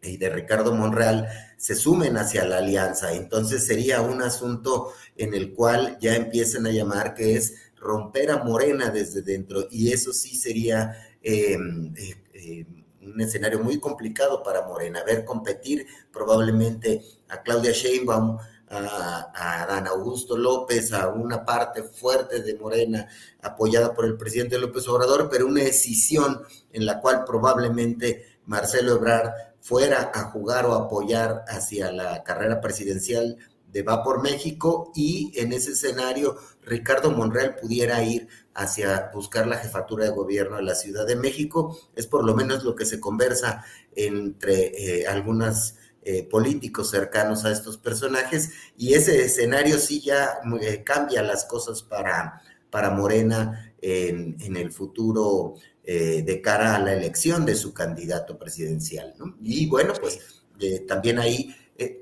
y 0.01 0.16
de 0.16 0.30
Ricardo 0.30 0.74
Monreal 0.74 1.28
se 1.59 1.74
sumen 1.74 2.16
hacia 2.16 2.47
la 2.47 2.56
alianza. 2.56 3.12
Entonces 3.12 3.66
sería 3.66 4.01
un 4.01 4.22
asunto 4.22 4.94
en 5.14 5.34
el 5.34 5.52
cual 5.52 5.98
ya 6.01 6.16
empiezan 6.16 6.66
a 6.66 6.70
llamar 6.70 7.12
que 7.12 7.36
es 7.36 7.55
romper 7.76 8.30
a 8.30 8.44
Morena 8.44 8.88
desde 8.88 9.20
dentro 9.20 9.66
y 9.70 9.92
eso 9.92 10.14
sí 10.14 10.36
sería 10.36 10.97
em, 11.22 11.92
eh, 11.98 12.16
eh, 12.32 12.66
un 13.02 13.20
escenario 13.20 13.60
muy 13.60 13.78
complicado 13.78 14.43
para 14.43 14.66
Morena, 14.66 15.02
ver 15.05 15.24
competir 15.24 15.86
probablemente 16.12 17.02
a 17.28 17.43
Claudia 17.43 17.72
Sheinbaum, 17.72 18.39
a, 18.68 19.32
a 19.35 19.66
Dan 19.66 19.89
Augusto 19.89 20.36
López, 20.36 20.93
a 20.93 21.09
una 21.09 21.44
parte 21.44 21.82
fuerte 21.82 22.43
de 22.43 22.55
Morena 22.55 23.09
apoyada 23.43 23.93
por 23.93 24.05
el 24.05 24.16
presidente 24.16 24.59
López 24.59 24.86
Obrador, 24.89 25.28
pero 25.31 25.47
una 25.47 25.64
decisión 25.64 26.43
en 26.72 26.86
la 26.86 27.01
cual 27.01 27.24
probablemente 27.24 28.39
Marcelo 28.47 28.97
Ebrard 28.97 29.32
fuera 29.60 30.10
a 30.14 30.24
jugar 30.31 30.66
o 30.66 30.74
apoyar 30.74 31.44
hacia 31.48 31.93
la 31.93 32.22
carrera 32.22 32.60
presidencial 32.60 33.36
de 33.72 33.82
Va 33.82 34.02
por 34.02 34.22
México 34.22 34.90
y 34.94 35.32
en 35.36 35.52
ese 35.52 35.72
escenario 35.72 36.36
Ricardo 36.62 37.10
Monreal 37.10 37.56
pudiera 37.56 38.02
ir 38.02 38.28
hacia 38.55 39.10
buscar 39.14 39.47
la 39.47 39.59
jefatura 39.59 40.05
de 40.05 40.10
gobierno 40.10 40.56
de 40.56 40.62
la 40.62 40.74
Ciudad 40.74 41.06
de 41.06 41.16
México. 41.16 41.78
Es 41.94 42.06
por 42.06 42.24
lo 42.24 42.35
menos 42.35 42.64
lo 42.64 42.74
que 42.74 42.86
se 42.86 43.01
conversa 43.01 43.64
entre 43.94 45.01
eh, 45.01 45.06
algunas 45.06 45.77
eh, 46.02 46.24
políticos 46.24 46.90
cercanos 46.90 47.44
a 47.44 47.52
estos 47.52 47.77
personajes 47.77 48.51
y 48.77 48.94
ese 48.94 49.24
escenario 49.24 49.78
sí 49.78 50.01
ya 50.01 50.39
eh, 50.60 50.82
cambia 50.82 51.22
las 51.22 51.44
cosas 51.44 51.82
para, 51.82 52.43
para 52.70 52.90
Morena 52.90 53.74
en, 53.82 54.56
el 54.56 54.72
futuro 54.72 55.55
de 55.82 56.40
cara 56.40 56.77
a 56.77 56.78
la 56.78 56.93
elección 56.93 57.44
de 57.44 57.56
su 57.56 57.74
candidato 57.74 58.39
presidencial. 58.39 59.14
Y 59.43 59.66
bueno, 59.66 59.93
pues 60.01 60.44
también 60.86 61.18
ahí 61.18 61.52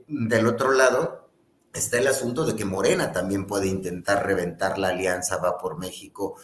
del 0.06 0.46
otro 0.46 0.72
lado 0.72 1.17
está 1.72 1.98
el 1.98 2.06
asunto 2.06 2.44
de 2.44 2.56
que 2.56 2.64
Morena 2.64 3.12
también 3.12 3.46
puede 3.46 3.68
intentar 3.68 4.26
reventar 4.26 4.78
la 4.78 4.88
alianza 4.88 5.36
Va 5.36 5.58
por 5.58 5.78
México 5.78 6.36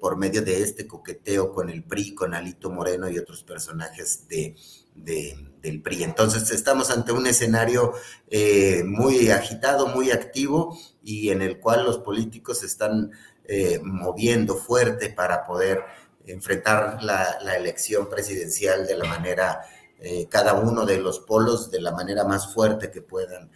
por 0.00 0.16
medio 0.16 0.42
de 0.42 0.62
este 0.62 0.86
coqueteo 0.86 1.52
con 1.52 1.70
el 1.70 1.82
PRI, 1.82 2.14
con 2.14 2.34
Alito 2.34 2.70
Moreno 2.70 3.08
y 3.08 3.18
otros 3.18 3.42
personajes 3.42 4.28
de, 4.28 4.54
del 4.96 5.82
PRI. 5.82 6.04
Entonces 6.04 6.50
estamos 6.50 6.90
ante 6.90 7.12
un 7.12 7.26
escenario 7.26 7.92
eh, 8.28 8.82
muy 8.84 9.30
agitado, 9.30 9.88
muy 9.88 10.10
activo 10.10 10.78
y 11.02 11.30
en 11.30 11.42
el 11.42 11.60
cual 11.60 11.84
los 11.84 11.98
políticos 11.98 12.60
se 12.60 12.66
están 12.66 13.10
eh, 13.44 13.80
moviendo 13.82 14.56
fuerte 14.56 15.10
para 15.10 15.44
poder 15.44 15.82
enfrentar 16.26 17.02
la, 17.02 17.38
elección 17.56 18.08
presidencial 18.08 18.86
de 18.86 18.96
la 18.96 19.04
manera, 19.04 19.60
eh, 20.00 20.26
cada 20.28 20.54
uno 20.54 20.84
de 20.84 20.98
los 20.98 21.20
polos, 21.20 21.70
de 21.70 21.80
la 21.80 21.92
manera 21.92 22.24
más 22.24 22.52
fuerte 22.52 22.90
que 22.90 23.02
puedan 23.02 23.50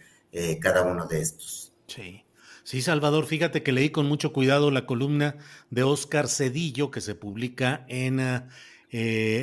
cada 0.61 0.83
uno 0.83 1.07
de 1.07 1.21
estos. 1.21 1.73
Sí. 1.87 2.23
Sí, 2.63 2.81
Salvador, 2.81 3.25
fíjate 3.25 3.63
que 3.63 3.71
leí 3.71 3.89
con 3.89 4.05
mucho 4.05 4.31
cuidado 4.31 4.69
la 4.71 4.85
columna 4.85 5.37
de 5.71 5.83
Oscar 5.83 6.29
Cedillo 6.29 6.91
que 6.91 7.01
se 7.01 7.15
publica 7.15 7.85
en 7.89 8.45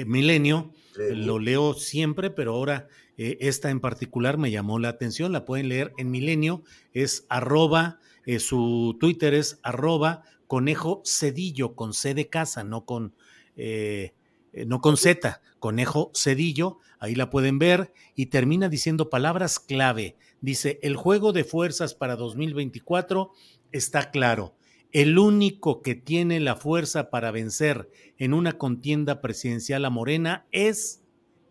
Milenio 0.07 0.73
lo 0.99 1.39
leo 1.39 1.75
siempre, 1.75 2.31
pero 2.31 2.55
ahora 2.55 2.89
eh, 3.17 3.39
esta 3.41 3.71
en 3.71 3.81
particular 3.81 4.39
me 4.39 4.51
llamó 4.51 4.79
la 4.79 4.89
atención. 4.89 5.33
La 5.33 5.45
pueden 5.45 5.69
leer 5.69 5.93
en 5.99 6.11
Milenio. 6.11 6.63
Es 6.93 7.27
arroba, 7.29 8.01
eh, 8.27 8.39
su 8.39 8.97
Twitter 9.01 9.35
es 9.35 9.59
arroba 9.63 10.23
conejo 10.47 11.03
cedillo 11.05 11.75
con 11.75 11.93
C 11.93 12.15
de 12.15 12.29
casa, 12.29 12.65
no 12.65 12.85
con, 12.85 13.15
eh, 13.57 14.15
no 14.67 14.81
con 14.81 14.97
Z, 14.97 15.41
conejo 15.59 16.11
cedillo. 16.15 16.79
Ahí 16.99 17.15
la 17.15 17.31
pueden 17.31 17.59
ver 17.59 17.93
y 18.17 18.27
termina 18.27 18.69
diciendo 18.69 19.09
palabras 19.11 19.61
clave. 19.61 20.17
Dice, 20.41 20.79
el 20.83 20.97
juego 20.97 21.33
de 21.33 21.45
fuerzas 21.45 21.95
para 21.95 22.17
2024 22.17 23.33
está 23.73 24.11
claro. 24.11 24.55
El 24.93 25.19
único 25.19 25.83
que 25.83 25.95
tiene 25.95 26.41
la 26.41 26.57
fuerza 26.57 27.11
para 27.11 27.31
vencer 27.31 27.91
en 28.17 28.33
una 28.33 28.53
contienda 28.57 29.21
presidencial 29.21 29.85
a 29.85 29.91
Morena 29.91 30.47
es 30.51 31.03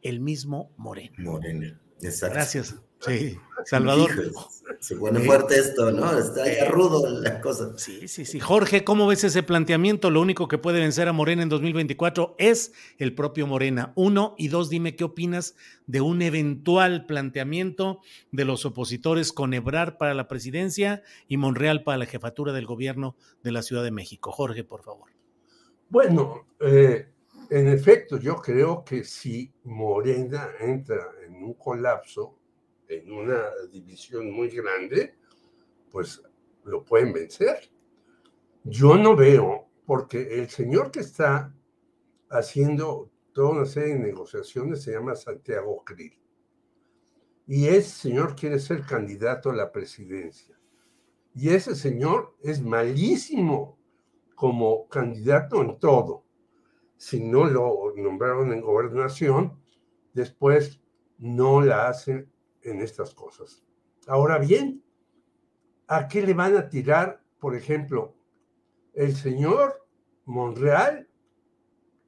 el 0.01 0.19
mismo 0.19 0.71
Morena. 0.77 1.15
Morena, 1.19 1.79
exacto. 2.01 2.33
Gracias. 2.33 2.75
Sí, 2.99 3.37
Salvador. 3.65 4.11
se 4.79 4.95
pone 4.95 5.19
fuerte 5.19 5.59
esto, 5.59 5.91
¿no? 5.91 6.17
Está 6.17 6.45
ya 6.51 6.69
rudo 6.69 7.07
la 7.09 7.41
cosa. 7.41 7.77
Sí, 7.77 8.07
sí, 8.07 8.25
sí. 8.25 8.39
Jorge, 8.39 8.83
¿cómo 8.83 9.07
ves 9.07 9.23
ese 9.23 9.43
planteamiento? 9.43 10.09
Lo 10.09 10.21
único 10.21 10.47
que 10.47 10.57
puede 10.57 10.79
vencer 10.79 11.07
a 11.07 11.13
Morena 11.13 11.43
en 11.43 11.49
2024 11.49 12.35
es 12.37 12.73
el 12.97 13.13
propio 13.13 13.47
Morena. 13.47 13.93
Uno 13.95 14.35
y 14.37 14.47
dos, 14.47 14.69
dime 14.69 14.95
qué 14.95 15.03
opinas 15.03 15.55
de 15.85 16.01
un 16.01 16.21
eventual 16.21 17.05
planteamiento 17.05 18.01
de 18.31 18.45
los 18.45 18.65
opositores 18.65 19.31
con 19.31 19.53
Ebrar 19.53 19.97
para 19.97 20.13
la 20.13 20.27
presidencia 20.27 21.03
y 21.27 21.37
Monreal 21.37 21.83
para 21.83 21.97
la 21.97 22.05
jefatura 22.05 22.53
del 22.53 22.65
gobierno 22.65 23.15
de 23.43 23.51
la 23.51 23.61
Ciudad 23.61 23.83
de 23.83 23.91
México. 23.91 24.31
Jorge, 24.31 24.63
por 24.63 24.83
favor. 24.83 25.11
Bueno, 25.89 26.47
eh, 26.59 27.07
en 27.49 27.67
efecto, 27.69 28.17
yo 28.17 28.35
creo 28.35 28.83
que 28.83 29.03
si 29.05 29.51
Morena 29.63 30.49
entra 30.59 31.11
en 31.25 31.35
un 31.35 31.53
colapso, 31.53 32.36
en 32.87 33.11
una 33.11 33.49
división 33.71 34.31
muy 34.31 34.49
grande, 34.49 35.15
pues 35.91 36.21
lo 36.63 36.83
pueden 36.83 37.13
vencer. 37.13 37.69
Yo 38.63 38.97
no 38.97 39.15
veo, 39.15 39.67
porque 39.85 40.39
el 40.39 40.49
señor 40.49 40.91
que 40.91 40.99
está 40.99 41.53
haciendo 42.29 43.09
toda 43.33 43.49
una 43.49 43.65
serie 43.65 43.93
de 43.93 43.99
negociaciones 43.99 44.83
se 44.83 44.91
llama 44.91 45.15
Santiago 45.15 45.83
Krill. 45.83 46.17
Y 47.45 47.67
ese 47.67 47.89
señor 47.89 48.35
quiere 48.35 48.59
ser 48.59 48.81
candidato 48.81 49.49
a 49.49 49.55
la 49.55 49.71
presidencia. 49.71 50.59
Y 51.33 51.49
ese 51.49 51.75
señor 51.75 52.35
es 52.41 52.61
malísimo 52.61 53.77
como 54.35 54.87
candidato 54.89 55.61
en 55.61 55.79
todo. 55.79 56.25
Si 56.97 57.23
no 57.23 57.45
lo 57.45 57.93
nombraron 57.95 58.51
en 58.51 58.61
gobernación, 58.61 59.57
después 60.13 60.81
no 61.19 61.61
la 61.61 61.87
hacen 61.87 62.29
en 62.71 62.81
estas 62.81 63.13
cosas. 63.13 63.63
Ahora 64.07 64.37
bien, 64.37 64.83
¿a 65.87 66.07
qué 66.07 66.21
le 66.21 66.33
van 66.33 66.55
a 66.55 66.69
tirar, 66.69 67.21
por 67.39 67.55
ejemplo, 67.55 68.15
el 68.93 69.15
señor 69.15 69.87
Monreal? 70.25 71.07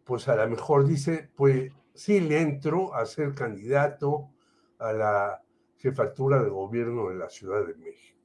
pues 0.10 0.28
a 0.28 0.36
lo 0.36 0.50
mejor 0.50 0.88
dice, 0.88 1.30
pues 1.36 1.72
sí 1.94 2.20
le 2.20 2.42
entro 2.42 2.96
a 2.96 3.06
ser 3.06 3.36
candidato 3.36 4.32
a 4.80 4.92
la 4.92 5.44
jefatura 5.78 6.42
de 6.42 6.50
gobierno 6.50 7.10
de 7.10 7.16
la 7.16 7.30
Ciudad 7.30 7.64
de 7.64 7.76
México. 7.76 8.18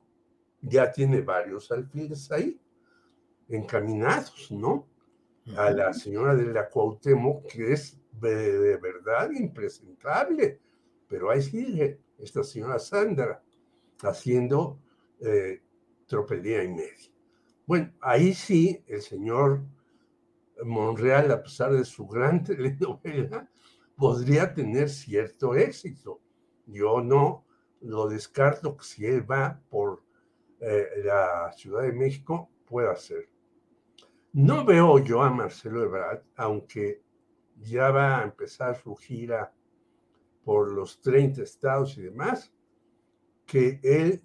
Ya 0.62 0.90
tiene 0.90 1.20
varios 1.20 1.70
alfiles 1.70 2.32
ahí, 2.32 2.59
encaminados, 3.51 4.51
¿no? 4.51 4.89
A 5.59 5.70
la 5.73 5.93
señora 5.93 6.35
de 6.35 6.55
la 6.55 6.70
Cuauhtémoc, 6.70 7.48
que 7.48 7.74
es 7.74 8.01
de, 8.12 8.78
verdad 8.78 9.31
impresentable, 9.32 10.62
pero 11.06 11.28
ahí 11.28 11.43
sigue 11.43 12.01
esta 12.19 12.43
señora 12.43 12.78
Sandra 12.78 13.43
haciendo 14.03 14.81
eh, 15.20 15.62
tropelía 16.07 16.62
y 16.62 16.69
media. 16.69 17.11
Bueno, 17.66 17.93
ahí 18.01 18.35
sí 18.35 18.82
el 18.86 19.03
señor 19.03 19.62
Monreal, 20.62 21.31
a 21.31 21.43
pesar 21.43 21.73
de 21.73 21.85
su 21.85 22.07
gran 22.07 22.45
telenovela, 22.45 23.49
podría 23.97 24.53
tener 24.53 24.89
cierto 24.89 25.55
éxito. 25.55 26.20
Yo 26.66 27.01
no 27.01 27.45
lo 27.81 28.09
descarto 28.09 28.77
que 28.77 28.85
si 28.85 29.07
él 29.07 29.31
va 29.31 29.61
por 29.69 30.03
eh, 30.61 30.89
la 31.05 31.53
Ciudad 31.53 31.82
de 31.82 31.93
México, 31.93 32.51
pueda 32.66 32.95
ser. 32.97 33.28
No 34.32 34.65
veo 34.65 34.99
yo 34.99 35.23
a 35.23 35.31
Marcelo 35.31 35.85
Ebrard, 35.85 36.23
aunque 36.36 37.03
ya 37.61 37.91
va 37.91 38.20
a 38.20 38.24
empezar 38.24 38.77
su 38.77 38.95
gira 38.97 39.53
por 40.45 40.73
los 40.73 41.01
30 41.01 41.43
estados 41.43 41.97
y 41.99 42.03
demás, 42.03 42.53
que 43.47 43.81
él 43.83 44.23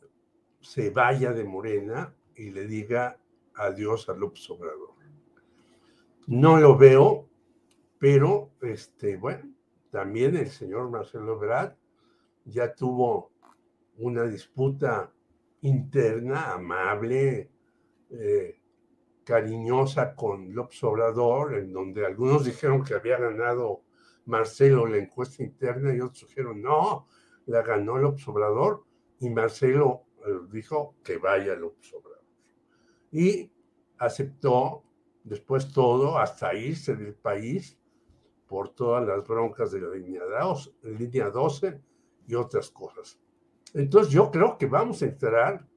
se 0.61 0.89
vaya 0.89 1.31
de 1.31 1.43
Morena 1.43 2.13
y 2.35 2.51
le 2.51 2.65
diga 2.67 3.19
adiós 3.55 4.09
a 4.09 4.13
López 4.13 4.49
Obrador. 4.49 4.89
No 6.27 6.59
lo 6.59 6.77
veo, 6.77 7.27
pero 7.97 8.51
este, 8.61 9.17
bueno, 9.17 9.51
también 9.89 10.35
el 10.35 10.49
señor 10.49 10.89
Marcelo 10.89 11.33
Ebrard 11.33 11.73
ya 12.45 12.73
tuvo 12.73 13.31
una 13.97 14.23
disputa 14.23 15.11
interna, 15.61 16.53
amable, 16.53 17.49
eh, 18.11 18.59
cariñosa 19.23 20.15
con 20.15 20.53
López 20.53 20.83
Obrador, 20.83 21.55
en 21.55 21.73
donde 21.73 22.05
algunos 22.05 22.45
dijeron 22.45 22.83
que 22.83 22.93
había 22.93 23.17
ganado 23.17 23.81
Marcelo 24.29 24.85
la 24.85 24.97
encuesta 24.97 25.43
interna 25.43 25.93
y 25.93 25.99
otros 25.99 26.27
dijeron 26.27 26.61
no, 26.61 27.07
la 27.47 27.61
ganó 27.61 27.97
López 27.97 28.27
Obrador 28.27 28.85
y 29.19 29.29
Marcelo 29.29 30.03
eh, 30.25 30.39
dijo 30.51 30.95
que 31.03 31.17
vaya 31.17 31.55
López 31.55 31.93
Obrador. 31.93 32.23
Y 33.11 33.51
aceptó 33.97 34.83
después 35.23 35.71
todo 35.73 36.17
hasta 36.17 36.53
irse 36.53 36.95
del 36.95 37.15
país 37.15 37.77
por 38.47 38.69
todas 38.69 39.05
las 39.05 39.27
broncas 39.27 39.71
de 39.71 39.81
la 39.81 39.95
línea 39.95 40.23
12, 40.23 40.71
línea 40.83 41.29
12 41.29 41.81
y 42.27 42.35
otras 42.35 42.69
cosas. 42.69 43.19
Entonces 43.73 44.13
yo 44.13 44.31
creo 44.31 44.57
que 44.57 44.65
vamos 44.65 45.01
a 45.01 45.05
entrar 45.05 45.67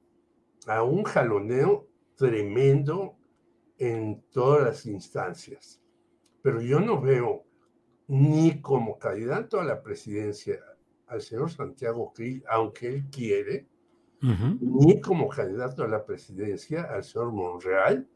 a 0.67 0.83
un 0.83 1.03
jaloneo 1.03 1.87
tremendo 2.15 3.15
en 3.77 4.23
todas 4.31 4.63
las 4.63 4.85
instancias. 4.85 5.81
Pero 6.41 6.61
yo 6.61 6.79
no 6.79 6.99
veo 6.99 7.43
ni 8.13 8.61
como 8.61 8.99
candidato 8.99 9.59
a 9.59 9.63
la 9.63 9.81
presidencia 9.81 10.59
al 11.07 11.19
señor 11.19 11.49
Santiago 11.49 12.13
Krill, 12.13 12.43
aunque 12.47 12.87
él 12.87 13.05
quiere, 13.09 13.67
ni 14.61 15.01
como 15.01 15.27
candidato 15.27 15.83
a 15.83 15.87
la 15.87 16.05
presidencia 16.05 16.83
al 16.83 17.03
señor 17.03 17.31
Monreal, 17.31 18.07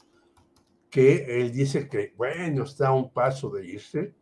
que 0.91 1.41
él 1.41 1.51
dice 1.51 1.89
que, 1.89 2.13
bueno, 2.15 2.63
está 2.63 2.89
a 2.89 2.93
un 2.93 3.11
paso 3.11 3.49
de 3.49 3.65
irse, 3.65 4.13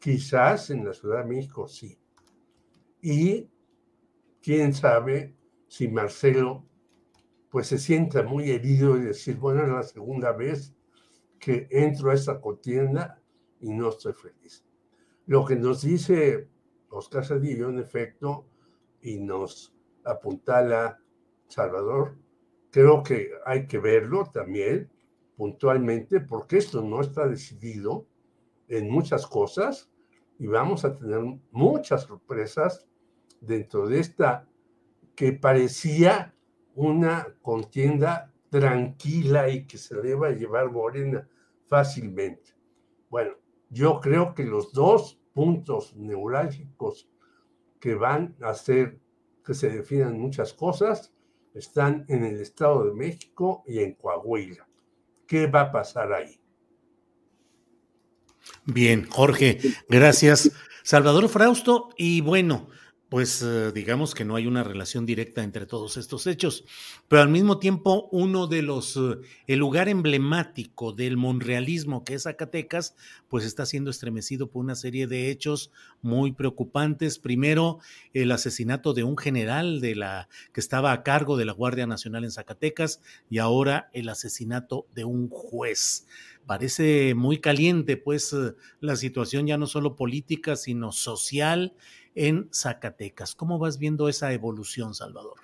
quizás 0.00 0.70
en 0.70 0.86
la 0.86 0.94
Ciudad 0.94 1.18
de 1.18 1.28
México 1.28 1.68
sí. 1.68 1.98
Y 3.02 3.50
quién 4.40 4.72
sabe 4.72 5.36
si 5.68 5.88
Marcelo 5.88 6.64
pues 7.50 7.66
se 7.66 7.76
sienta 7.76 8.22
muy 8.22 8.50
herido 8.50 8.96
y 8.96 9.02
decir, 9.02 9.36
bueno, 9.36 9.62
es 9.62 9.68
la 9.68 9.82
segunda 9.82 10.32
vez 10.32 10.74
que 11.38 11.68
entro 11.70 12.10
a 12.10 12.14
esta 12.14 12.40
contienda 12.40 13.20
y 13.60 13.74
no 13.74 13.90
estoy 13.90 14.14
feliz. 14.14 14.64
Lo 15.28 15.44
que 15.44 15.56
nos 15.56 15.82
dice 15.82 16.48
Oscar 16.88 17.22
Cedillo, 17.22 17.68
en 17.68 17.78
efecto, 17.78 18.46
y 19.02 19.18
nos 19.18 19.74
apuntala 20.02 21.02
Salvador, 21.48 22.16
creo 22.70 23.02
que 23.02 23.32
hay 23.44 23.66
que 23.66 23.78
verlo 23.78 24.24
también 24.32 24.90
puntualmente, 25.36 26.20
porque 26.20 26.56
esto 26.56 26.80
no 26.80 27.02
está 27.02 27.28
decidido 27.28 28.06
en 28.68 28.90
muchas 28.90 29.26
cosas 29.26 29.90
y 30.38 30.46
vamos 30.46 30.86
a 30.86 30.96
tener 30.96 31.20
muchas 31.50 32.04
sorpresas 32.04 32.86
dentro 33.42 33.86
de 33.86 34.00
esta 34.00 34.48
que 35.14 35.34
parecía 35.34 36.34
una 36.74 37.36
contienda 37.42 38.32
tranquila 38.48 39.50
y 39.50 39.66
que 39.66 39.76
se 39.76 40.00
deba 40.00 40.30
llevar 40.30 40.72
Morena 40.72 41.28
fácilmente. 41.66 42.54
Bueno, 43.10 43.34
yo 43.70 44.00
creo 44.00 44.34
que 44.34 44.44
los 44.44 44.72
dos 44.72 45.20
puntos 45.32 45.94
neurálgicos 45.96 47.08
que 47.80 47.94
van 47.94 48.36
a 48.42 48.50
hacer 48.50 49.00
que 49.44 49.54
se 49.54 49.70
definan 49.70 50.18
muchas 50.18 50.52
cosas 50.52 51.14
están 51.54 52.04
en 52.08 52.24
el 52.24 52.40
Estado 52.40 52.84
de 52.84 52.94
México 52.94 53.64
y 53.66 53.78
en 53.80 53.94
Coahuila. 53.94 54.68
¿Qué 55.26 55.46
va 55.46 55.62
a 55.62 55.72
pasar 55.72 56.12
ahí? 56.12 56.40
Bien, 58.64 59.06
Jorge, 59.08 59.58
gracias. 59.88 60.50
Salvador 60.82 61.28
Frausto, 61.28 61.90
y 61.96 62.20
bueno, 62.20 62.68
pues 63.08 63.42
eh, 63.42 63.72
digamos 63.72 64.14
que 64.14 64.24
no 64.24 64.36
hay 64.36 64.46
una 64.46 64.62
relación 64.62 65.06
directa 65.06 65.42
entre 65.42 65.64
todos 65.64 65.96
estos 65.96 66.26
hechos, 66.26 66.64
pero 67.08 67.22
al 67.22 67.30
mismo 67.30 67.58
tiempo 67.58 68.08
uno 68.12 68.46
de 68.46 68.62
los, 68.62 68.96
eh, 68.96 69.18
el 69.46 69.58
lugar 69.58 69.88
emblemático 69.88 70.92
del 70.92 71.16
monrealismo 71.16 72.04
que 72.04 72.14
es 72.14 72.24
Zacatecas, 72.24 72.96
pues 73.28 73.44
está 73.44 73.64
siendo 73.64 73.90
estremecido 73.90 74.50
por 74.50 74.62
una 74.62 74.74
serie 74.74 75.06
de 75.06 75.30
hechos 75.30 75.70
muy 76.02 76.32
preocupantes. 76.32 77.18
Primero, 77.18 77.78
el 78.12 78.30
asesinato 78.30 78.92
de 78.92 79.04
un 79.04 79.16
general 79.16 79.80
de 79.80 79.94
la, 79.94 80.28
que 80.52 80.60
estaba 80.60 80.92
a 80.92 81.02
cargo 81.02 81.38
de 81.38 81.46
la 81.46 81.52
Guardia 81.52 81.86
Nacional 81.86 82.24
en 82.24 82.30
Zacatecas 82.30 83.00
y 83.30 83.38
ahora 83.38 83.88
el 83.94 84.10
asesinato 84.10 84.86
de 84.94 85.04
un 85.04 85.30
juez 85.30 86.06
parece 86.46 87.14
muy 87.14 87.38
caliente, 87.40 87.98
pues 87.98 88.32
eh, 88.32 88.54
la 88.80 88.96
situación 88.96 89.46
ya 89.46 89.58
no 89.58 89.66
solo 89.66 89.96
política, 89.96 90.56
sino 90.56 90.92
social 90.92 91.74
en 92.18 92.50
Zacatecas. 92.52 93.36
¿Cómo 93.36 93.60
vas 93.60 93.78
viendo 93.78 94.08
esa 94.08 94.32
evolución, 94.32 94.92
Salvador? 94.92 95.36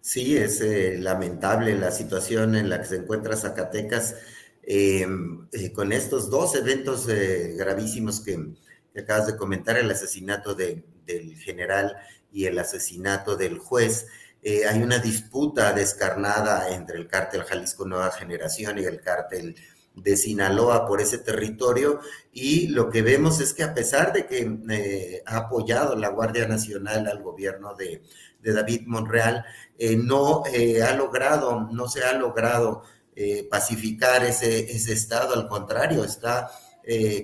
Sí, 0.00 0.36
es 0.36 0.62
eh, 0.62 0.96
lamentable 0.98 1.76
la 1.76 1.90
situación 1.90 2.56
en 2.56 2.70
la 2.70 2.80
que 2.80 2.86
se 2.86 2.96
encuentra 2.96 3.36
Zacatecas 3.36 4.14
em, 4.62 5.46
eh, 5.52 5.72
con 5.72 5.92
estos 5.92 6.30
dos 6.30 6.54
eventos 6.56 7.06
eh, 7.10 7.54
gravísimos 7.58 8.20
que, 8.20 8.54
acabas 8.96 9.26
de 9.26 9.36
comentar, 9.36 9.76
el 9.76 9.90
asesinato 9.90 10.54
del 10.54 10.84
general 11.44 11.96
y 12.32 12.46
el 12.46 12.58
asesinato 12.58 13.36
del 13.36 13.58
juez. 13.58 14.06
hay 14.42 14.82
una 14.82 14.98
disputa 15.00 15.72
descarnada 15.74 16.74
entre 16.74 16.96
el 16.96 17.08
cártel 17.08 17.42
Jalisco 17.42 17.84
Nueva 17.84 18.10
Generación 18.12 18.78
y 18.78 18.84
el 18.84 19.00
cártel 19.02 19.54
de 19.96 20.16
Sinaloa 20.16 20.86
por 20.86 21.00
ese 21.00 21.18
territorio 21.18 22.00
y 22.30 22.68
lo 22.68 22.90
que 22.90 23.00
vemos 23.00 23.40
es 23.40 23.54
que 23.54 23.64
a 23.64 23.74
pesar 23.74 24.12
de 24.12 24.26
que 24.26 24.58
eh, 24.70 25.22
ha 25.24 25.38
apoyado 25.38 25.96
la 25.96 26.10
Guardia 26.10 26.46
Nacional 26.46 27.08
al 27.08 27.22
gobierno 27.22 27.74
de, 27.74 28.02
David 28.42 28.82
Monreal, 28.86 29.44
eh, 29.76 29.96
no 29.96 30.44
eh, 30.46 30.80
ha 30.80 30.94
logrado, 30.94 31.68
no 31.72 31.88
se 31.88 32.04
ha 32.04 32.12
logrado 32.12 32.84
pacificar 33.50 34.22
ese, 34.24 34.70
ese, 34.70 34.92
estado, 34.92 35.34
al 35.34 35.48
contrario, 35.48 36.04
está 36.04 36.50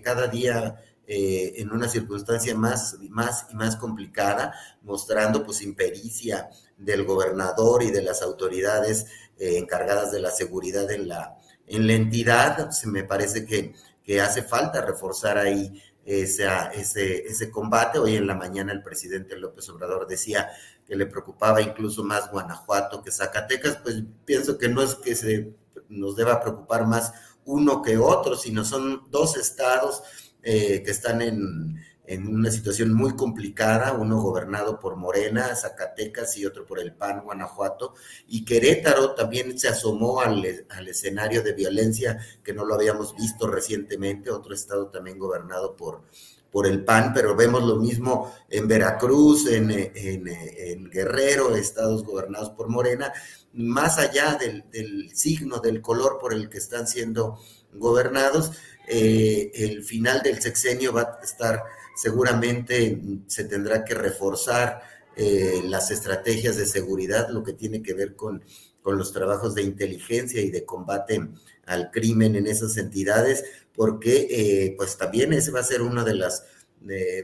cada 0.03 0.27
día 0.27 0.82
en 1.07 1.70
una 1.70 1.86
circunstancia 1.86 2.55
más, 2.55 2.97
más 3.11 3.44
y 3.51 3.55
más 3.55 3.77
complicada, 3.77 4.55
mostrando 4.81 5.44
pues 5.44 5.61
impericia 5.61 6.49
del 6.78 7.05
gobernador 7.05 7.82
y 7.82 7.90
de 7.90 8.01
las 8.01 8.23
autoridades 8.23 9.05
encargadas 9.39 10.12
de 10.12 10.20
la 10.20 10.31
seguridad 10.31 10.90
en 10.90 11.09
la, 11.09 11.36
en 11.77 11.86
la 11.86 11.94
entidad, 11.94 12.70
se 12.70 12.89
me 12.89 13.05
parece 13.05 13.44
que, 13.47 13.74
hace 14.20 14.43
falta 14.43 14.82
reforzar 14.82 15.39
ahí 15.39 15.82
ese, 16.05 16.47
ese 17.27 17.51
combate. 17.51 17.99
Hoy 17.99 18.16
en 18.16 18.27
la 18.27 18.35
mañana 18.35 18.73
el 18.73 18.82
presidente 18.82 19.39
López 19.39 19.69
Obrador 19.70 20.07
decía 20.07 20.51
que 20.86 20.97
le 20.97 21.07
preocupaba 21.07 21.62
incluso 21.62 22.05
más 22.05 22.31
Guanajuato 22.31 23.03
que 23.03 23.11
Zacatecas, 23.11 23.78
pues 23.82 24.03
pienso 24.27 24.59
que 24.59 24.69
no 24.69 24.82
es 24.82 24.97
que 24.97 25.15
se 25.15 25.55
nos 25.89 26.16
deba 26.16 26.43
preocupar 26.43 26.86
más 26.86 27.12
uno 27.44 27.81
que 27.81 27.97
otro, 27.97 28.36
sino 28.36 28.65
son 28.65 29.05
dos 29.11 29.36
estados 29.36 30.03
eh, 30.43 30.82
que 30.85 30.90
están 30.90 31.23
en, 31.23 31.78
en 32.12 32.28
una 32.28 32.51
situación 32.51 32.93
muy 32.93 33.16
complicada, 33.16 33.93
uno 33.94 34.20
gobernado 34.20 34.78
por 34.78 34.97
Morena, 34.97 35.55
Zacatecas 35.56 36.36
y 36.36 36.44
otro 36.44 36.66
por 36.66 36.78
el 36.78 36.93
PAN, 36.93 37.22
Guanajuato, 37.24 37.94
y 38.28 38.44
Querétaro 38.44 39.14
también 39.14 39.59
se 39.59 39.68
asomó 39.68 40.20
al, 40.20 40.66
al 40.68 40.89
escenario 40.89 41.43
de 41.43 41.55
violencia 41.55 42.18
que 42.44 42.52
no 42.52 42.64
lo 42.64 42.74
habíamos 42.74 43.16
visto 43.16 43.47
recientemente, 43.47 44.30
otro 44.30 44.55
estado 44.55 44.89
también 44.89 45.18
gobernado 45.18 45.74
por, 45.74 46.02
por 46.51 46.66
el 46.66 46.84
PAN, 46.84 47.12
pero 47.14 47.34
vemos 47.34 47.64
lo 47.64 47.76
mismo 47.76 48.32
en 48.51 48.68
Veracruz, 48.68 49.47
en, 49.47 49.70
en, 49.70 50.28
en 50.28 50.90
Guerrero, 50.90 51.56
estados 51.56 52.05
gobernados 52.05 52.51
por 52.51 52.68
Morena, 52.68 53.10
más 53.55 53.98
allá 53.98 54.34
del, 54.34 54.64
del, 54.70 55.16
signo, 55.16 55.60
del 55.60 55.80
color 55.80 56.18
por 56.20 56.34
el 56.34 56.51
que 56.51 56.59
están 56.59 56.86
siendo 56.86 57.39
gobernados, 57.72 58.52
eh, 58.86 59.51
el 59.55 59.82
final 59.82 60.22
del 60.22 60.43
sexenio 60.43 60.93
va 60.93 61.18
a 61.20 61.24
estar 61.24 61.62
seguramente 61.94 63.01
se 63.27 63.44
tendrá 63.44 63.85
que 63.85 63.94
reforzar 63.94 64.82
eh, 65.16 65.62
las 65.64 65.90
estrategias 65.90 66.56
de 66.56 66.66
seguridad, 66.66 67.28
lo 67.28 67.43
que 67.43 67.52
tiene 67.52 67.82
que 67.82 67.94
ver 67.94 68.16
con, 68.16 68.43
con 68.82 68.97
los 68.97 69.12
trabajos 69.12 69.55
de 69.55 69.62
inteligencia 69.62 70.40
y 70.40 70.51
de 70.51 70.64
combate 70.64 71.28
al 71.66 71.90
crimen 71.90 72.36
en 72.36 72.47
esas 72.47 72.77
entidades, 72.77 73.44
porque 73.74 74.27
eh, 74.31 74.74
pues 74.77 74.97
también 74.97 75.32
ese 75.32 75.51
va 75.51 75.60
a 75.60 75.64
ser 75.64 75.82
una 75.82 76.05
de 76.05 76.14
las 76.14 76.44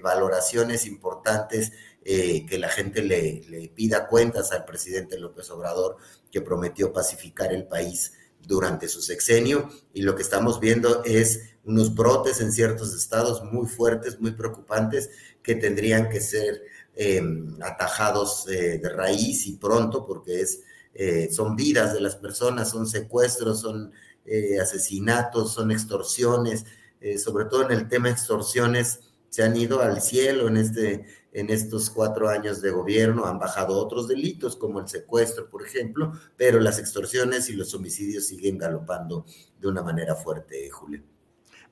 valoraciones 0.03 0.86
importantes 0.86 1.73
eh, 2.05 2.47
que 2.47 2.59
la 2.59 2.69
gente 2.69 3.03
le, 3.03 3.43
le, 3.49 3.69
pida 3.69 4.07
cuentas 4.07 4.53
al 4.53 4.65
presidente 4.65 5.19
López 5.19 5.51
Obrador, 5.51 5.97
que 6.31 6.40
prometió 6.40 6.93
pacificar 6.93 7.53
el 7.53 7.66
país 7.66 8.12
durante 8.40 8.89
su 8.89 9.03
sexenio, 9.03 9.69
y 9.93 10.03
lo 10.03 10.15
que 10.15 10.23
estamos 10.23 10.59
viendo 10.59 11.03
es 11.05 11.57
unos 11.65 11.95
brotes 11.95 12.41
en 12.41 12.53
ciertos 12.53 12.95
estados 12.95 13.43
muy 13.45 13.67
fuertes, 13.67 14.21
muy 14.21 14.33
preocupantes, 14.33 15.11
que 15.43 15.55
tendrían 15.55 16.09
que 16.09 16.21
ser 16.21 16.63
eh, 16.95 17.23
atajados 17.63 18.47
eh, 18.49 18.79
de 18.79 18.89
raíz 18.89 19.47
y 19.47 19.57
pronto, 19.57 20.05
porque 20.07 20.41
es, 20.41 20.63
eh, 20.95 21.29
son 21.31 21.57
vidas 21.57 21.95
de 21.95 22.01
las 22.01 22.17
personas, 22.17 22.71
son 22.71 22.87
secuestros, 22.87 23.61
son 23.61 23.93
asesinatos, 24.61 25.55
son 25.55 25.71
extorsiones, 25.71 26.67
sobre 27.17 27.47
todo 27.47 27.63
en 27.63 27.71
el 27.71 27.89
tema 27.89 28.11
extorsiones, 28.11 29.01
se 29.31 29.43
han 29.43 29.57
ido 29.57 29.81
al 29.81 30.03
cielo 30.03 30.49
en, 30.49 30.59
este, 30.59 31.07
en 31.33 31.49
estos 31.49 31.89
cuatro 31.89 32.29
años 32.29 32.61
de 32.61 32.71
gobierno, 32.71 33.25
han 33.25 33.39
bajado 33.39 33.79
otros 33.79 34.07
delitos 34.07 34.55
como 34.57 34.81
el 34.81 34.89
secuestro, 34.89 35.49
por 35.49 35.65
ejemplo, 35.65 36.13
pero 36.37 36.61
las 36.61 36.79
extorsiones 36.79 37.49
y 37.49 37.55
los 37.55 37.73
homicidios 37.73 38.27
siguen 38.27 38.59
galopando 38.59 39.25
de 39.59 39.69
una 39.69 39.83
manera 39.83 40.15
fuerte, 40.15 40.69
Julio. 40.69 41.03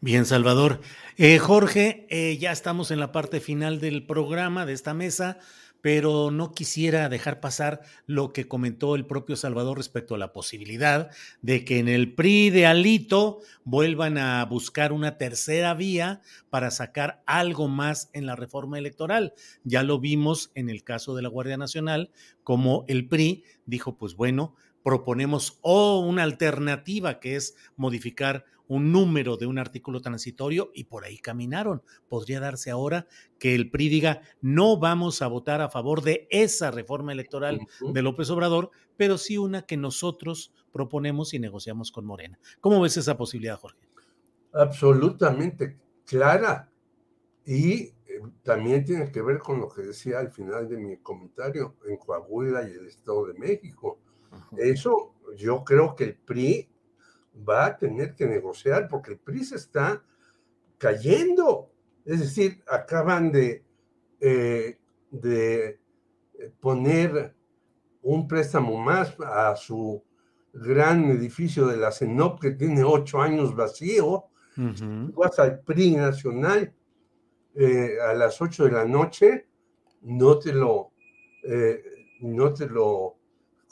Bien, 0.01 0.27
Salvador. 0.27 0.81
Eh, 1.17 1.39
Jorge, 1.39 2.07
eh, 2.11 2.37
ya 2.39 2.53
estamos 2.53 2.91
en 2.91 3.01
la 3.01 3.13
parte 3.13 3.41
final 3.41 3.81
del 3.81 4.07
programa, 4.07 4.67
de 4.67 4.75
esta 4.75 4.93
mesa, 4.93 5.39
pero 5.81 6.31
no 6.31 6.53
quisiera 6.53 7.09
dejar 7.09 7.41
pasar 7.41 7.81
lo 8.07 8.33
que 8.35 8.47
comentó 8.47 8.95
el 8.95 9.07
propio 9.07 9.37
Salvador 9.37 9.79
respecto 9.79 10.15
a 10.15 10.19
la 10.19 10.35
posibilidad 10.35 11.11
de 11.41 11.65
que 11.65 11.79
en 11.79 11.89
el 11.89 12.13
PRI 12.15 12.51
de 12.51 12.67
Alito 12.67 13.41
vuelvan 13.65 14.19
a 14.19 14.45
buscar 14.45 14.93
una 14.93 15.17
tercera 15.17 15.73
vía 15.73 16.21
para 16.51 16.71
sacar 16.71 17.23
algo 17.25 17.69
más 17.69 18.11
en 18.13 18.27
la 18.27 18.37
reforma 18.37 18.79
electoral. 18.79 19.33
Ya 19.65 19.83
lo 19.83 19.99
vimos 19.99 20.51
en 20.55 20.69
el 20.69 20.85
caso 20.85 21.15
de 21.15 21.23
la 21.23 21.31
Guardia 21.31 21.57
Nacional, 21.57 22.11
como 22.43 22.85
el 22.87 23.09
PRI 23.09 23.45
dijo, 23.65 23.97
pues 23.97 24.15
bueno, 24.15 24.57
proponemos 24.87 25.59
o 25.63 25.99
una 25.99 26.23
alternativa 26.23 27.19
que 27.19 27.35
es 27.35 27.57
modificar 27.77 28.45
un 28.69 28.93
número 28.93 29.37
de 29.37 29.47
un 29.47 29.59
artículo 29.59 30.01
transitorio 30.01 30.71
y 30.75 30.85
por 30.85 31.05
ahí 31.05 31.19
caminaron. 31.19 31.83
Podría 32.09 32.41
darse 32.41 32.71
ahora 32.71 33.07
que 33.39 33.55
el 33.55 33.71
PRI 33.71 33.89
diga, 33.89 34.23
no 34.41 34.79
vamos 34.79 35.23
a 35.23 35.29
votar 35.29 35.61
a 35.61 35.69
favor 35.69 36.03
de 36.03 36.27
esa 36.31 36.71
reforma 36.71 37.13
electoral 37.13 37.61
uh 37.61 37.87
-huh. 37.87 37.93
de 37.93 38.03
López 38.03 38.31
Obrador, 38.31 38.71
pero 38.97 39.19
sí 39.19 39.39
una 39.39 39.63
que 39.63 39.77
nosotros 39.77 40.53
proponemos 40.73 41.35
y 41.35 41.39
negociamos 41.39 41.93
con 41.93 42.05
Morena. 42.05 42.39
¿Cómo 42.61 42.81
ves 42.81 42.97
esa 42.97 43.17
posibilidad, 43.17 43.59
Jorge? 43.59 43.79
Absolutamente 44.53 45.79
clara. 46.05 46.71
Y 47.45 47.73
eh, 47.75 47.93
también 48.43 48.85
tiene 48.85 49.11
que 49.13 49.23
ver 49.23 49.39
con 49.39 49.61
lo 49.61 49.69
que 49.69 49.83
decía 49.83 50.19
al 50.19 50.31
final 50.33 50.69
de 50.69 50.79
mi 50.79 50.97
comentario 50.99 51.77
en 51.87 51.97
Coahuila 51.97 52.69
y 52.69 52.73
el 52.73 52.87
Estado 52.87 53.27
de 53.27 53.35
México. 53.35 53.99
Eso 54.57 55.15
yo 55.37 55.65
creo 55.65 55.95
que 55.95 56.05
el 56.05 56.17
PRI 56.17 56.69
va 57.37 57.67
a 57.67 57.77
tener 57.77 58.15
que 58.15 58.27
negociar 58.27 58.89
porque 58.89 59.13
el 59.13 59.19
PRI 59.19 59.45
se 59.45 59.57
está 59.57 60.03
cayendo. 60.79 61.71
Es 62.05 62.21
decir, 62.21 62.63
acaban 62.69 63.33
de, 63.33 63.65
eh, 64.21 64.79
de 65.11 65.81
poner 66.61 67.35
un 68.03 68.29
préstamo 68.29 68.79
más 68.79 69.17
a 69.21 69.57
su 69.57 70.03
gran 70.53 71.11
edificio 71.11 71.67
de 71.67 71.77
la 71.77 71.91
CENOP 71.91 72.41
que 72.41 72.53
tiene 72.53 72.85
ocho 72.85 73.21
años 73.21 73.55
vacío. 73.55 74.27
Uh 74.57 74.63
-huh. 74.63 75.15
Vas 75.15 75.39
al 75.39 75.61
PRI 75.61 75.97
nacional 75.97 76.73
eh, 77.59 77.97
a 78.01 78.13
las 78.13 78.41
ocho 78.43 78.65
de 78.65 78.73
la 78.73 78.85
noche, 78.85 79.47
no 80.03 80.39
te 80.39 80.53
lo, 80.53 80.93
eh, 81.43 81.83
no 82.21 82.53
te 82.53 82.67
lo 82.67 83.17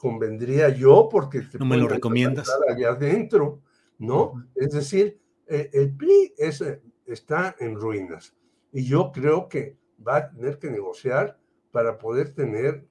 convendría 0.05 0.68
yo 0.68 1.09
porque 1.10 1.40
te 1.40 1.59
no 1.59 1.64
me 1.64 1.78
lo 1.78 1.89
recomiendas 1.89 2.47
allá 2.68 2.90
adentro, 2.90 3.62
¿no? 3.98 4.32
Uh 4.32 4.35
-huh. 4.35 4.48
Es 4.55 4.72
decir, 4.72 5.18
eh, 5.47 5.70
el 5.72 5.97
PRI 5.97 6.35
es, 6.36 6.60
eh, 6.60 6.82
está 7.06 7.56
en 7.59 7.74
ruinas 7.76 8.36
y 8.70 8.85
yo 8.85 9.10
creo 9.10 9.48
que 9.48 9.78
va 10.06 10.16
a 10.16 10.31
tener 10.31 10.59
que 10.59 10.70
negociar 10.70 11.39
para 11.72 11.97
poder 11.97 12.35
tener, 12.35 12.86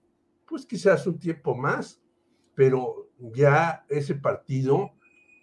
pues 0.48 0.66
quizás 0.66 1.06
un 1.06 1.20
tiempo 1.20 1.54
más, 1.54 2.02
pero 2.56 3.12
ya 3.20 3.86
ese 3.90 4.16
partido 4.16 4.90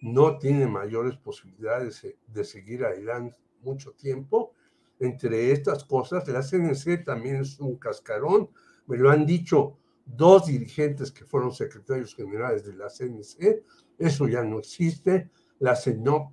no 0.03 0.39
tiene 0.39 0.67
mayores 0.67 1.17
posibilidades 1.19 2.05
de 2.27 2.45
seguir 2.45 2.85
adelante 2.85 3.37
mucho 3.63 3.93
tiempo. 3.93 4.55
Entre 4.99 5.53
estas 5.53 5.85
cosas, 5.85 6.27
la 6.27 6.43
CNC 6.43 7.05
también 7.05 7.37
es 7.37 7.61
un 7.61 7.77
cascarón, 7.77 8.51
me 8.89 8.97
lo 8.97 9.09
han 9.09 9.25
dicho 9.25 9.79
dos 10.17 10.47
dirigentes 10.47 11.13
que 11.13 11.25
fueron 11.25 11.53
secretarios 11.53 12.15
generales 12.15 12.65
de 12.65 12.75
la 12.75 12.89
CNC, 12.89 13.63
eso 13.99 14.29
ya 14.29 14.43
no 14.43 14.59
existe, 14.59 15.31
la 15.59 15.77
CENOP 15.77 16.33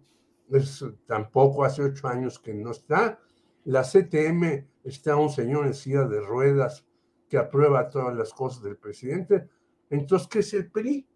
es, 0.52 0.84
tampoco 1.06 1.64
hace 1.64 1.84
ocho 1.84 2.08
años 2.08 2.40
que 2.40 2.54
no 2.54 2.72
está, 2.72 3.20
la 3.66 3.84
CTM 3.84 4.66
está 4.84 5.16
un 5.18 5.30
señor 5.30 5.68
en 5.68 5.74
silla 5.74 6.06
de 6.06 6.22
ruedas 6.22 6.86
que 7.28 7.38
aprueba 7.38 7.90
todas 7.90 8.16
las 8.16 8.34
cosas 8.34 8.64
del 8.64 8.78
presidente, 8.78 9.50
entonces, 9.90 10.28
¿qué 10.28 10.40
es 10.40 10.54
el 10.54 10.72
PRI? 10.72 11.08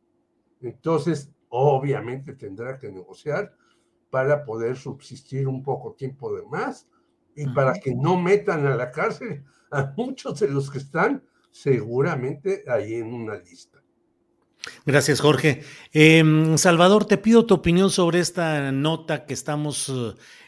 Entonces, 0.62 1.32
obviamente 1.50 2.34
tendrá 2.34 2.78
que 2.78 2.92
negociar 2.92 3.54
para 4.10 4.44
poder 4.44 4.78
subsistir 4.78 5.48
un 5.48 5.64
poco 5.64 5.94
tiempo 5.94 6.34
de 6.36 6.44
más 6.44 6.88
y 7.36 7.48
para 7.54 7.74
que 7.74 7.96
no 7.96 8.20
metan 8.20 8.66
a 8.66 8.76
la 8.76 8.92
cárcel 8.92 9.44
a 9.72 9.94
muchos 9.96 10.40
de 10.40 10.50
los 10.50 10.70
que 10.70 10.80
están 10.80 11.24
seguramente 11.52 12.64
ahí 12.68 12.96
en 12.96 13.14
una 13.14 13.38
lista. 13.38 13.82
Gracias, 14.86 15.22
Jorge. 15.22 15.64
Eh, 15.92 16.24
Salvador, 16.58 17.06
te 17.06 17.18
pido 17.18 17.46
tu 17.46 17.56
opinión 17.56 17.90
sobre 17.90 18.20
esta 18.20 18.72
nota 18.72 19.26
que 19.26 19.34
estamos 19.34 19.92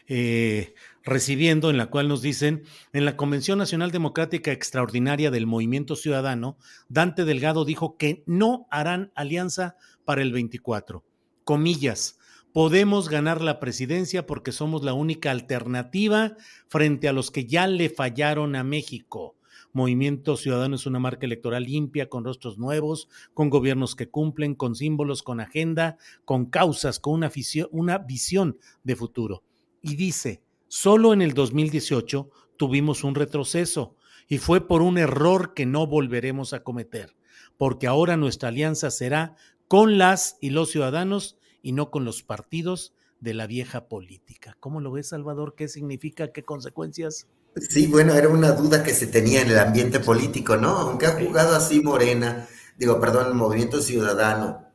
eh, 0.06 0.74
recibiendo, 1.02 1.70
en 1.70 1.76
la 1.76 1.86
cual 1.86 2.08
nos 2.08 2.22
dicen, 2.22 2.62
en 2.92 3.04
la 3.04 3.16
Convención 3.16 3.58
Nacional 3.58 3.90
Democrática 3.90 4.52
Extraordinaria 4.52 5.30
del 5.30 5.46
Movimiento 5.46 5.96
Ciudadano, 5.96 6.58
Dante 6.88 7.24
Delgado 7.24 7.64
dijo 7.64 7.96
que 7.96 8.22
no 8.26 8.66
harán 8.70 9.12
alianza 9.14 9.76
para 10.04 10.22
el 10.22 10.32
24. 10.32 11.04
Comillas, 11.44 12.18
podemos 12.52 13.08
ganar 13.08 13.42
la 13.42 13.58
presidencia 13.58 14.26
porque 14.26 14.52
somos 14.52 14.84
la 14.84 14.94
única 14.94 15.30
alternativa 15.30 16.36
frente 16.68 17.08
a 17.08 17.12
los 17.12 17.30
que 17.30 17.46
ya 17.46 17.66
le 17.66 17.90
fallaron 17.90 18.54
a 18.54 18.62
México. 18.62 19.36
Movimiento 19.74 20.36
Ciudadano 20.36 20.76
es 20.76 20.86
una 20.86 21.00
marca 21.00 21.26
electoral 21.26 21.64
limpia, 21.64 22.08
con 22.08 22.24
rostros 22.24 22.58
nuevos, 22.58 23.08
con 23.34 23.50
gobiernos 23.50 23.96
que 23.96 24.08
cumplen, 24.08 24.54
con 24.54 24.76
símbolos, 24.76 25.24
con 25.24 25.40
agenda, 25.40 25.98
con 26.24 26.46
causas, 26.46 27.00
con 27.00 27.14
una, 27.14 27.28
visión, 27.28 27.68
una 27.72 27.98
visión 27.98 28.56
de 28.84 28.94
futuro. 28.94 29.42
Y 29.82 29.96
dice, 29.96 30.42
solo 30.68 31.12
en 31.12 31.22
el 31.22 31.34
2018 31.34 32.30
tuvimos 32.56 33.02
un 33.02 33.16
retroceso 33.16 33.96
y 34.28 34.38
fue 34.38 34.66
por 34.66 34.80
un 34.80 34.96
error 34.96 35.54
que 35.54 35.66
no 35.66 35.88
volveremos 35.88 36.52
a 36.52 36.62
cometer, 36.62 37.16
porque 37.58 37.88
ahora 37.88 38.16
nuestra 38.16 38.50
alianza 38.50 38.92
será 38.92 39.34
con 39.66 39.98
las 39.98 40.38
y 40.40 40.50
los 40.50 40.70
ciudadanos 40.70 41.36
y 41.62 41.72
no 41.72 41.90
con 41.90 42.04
los 42.04 42.22
partidos 42.22 42.94
de 43.18 43.34
la 43.34 43.48
vieja 43.48 43.88
política. 43.88 44.56
¿Cómo 44.60 44.80
lo 44.80 44.92
ves, 44.92 45.08
Salvador? 45.08 45.56
¿Qué 45.56 45.66
significa? 45.66 46.30
¿Qué 46.30 46.44
consecuencias? 46.44 47.26
Sí, 47.56 47.86
bueno, 47.86 48.14
era 48.14 48.28
una 48.28 48.52
duda 48.52 48.82
que 48.82 48.94
se 48.94 49.06
tenía 49.06 49.42
en 49.42 49.50
el 49.50 49.58
ambiente 49.58 50.00
político, 50.00 50.56
¿no? 50.56 50.70
Aunque 50.70 51.06
ha 51.06 51.12
jugado 51.12 51.54
así 51.54 51.80
Morena, 51.80 52.48
digo, 52.76 52.98
perdón, 53.00 53.28
el 53.28 53.34
Movimiento 53.34 53.80
Ciudadano, 53.80 54.66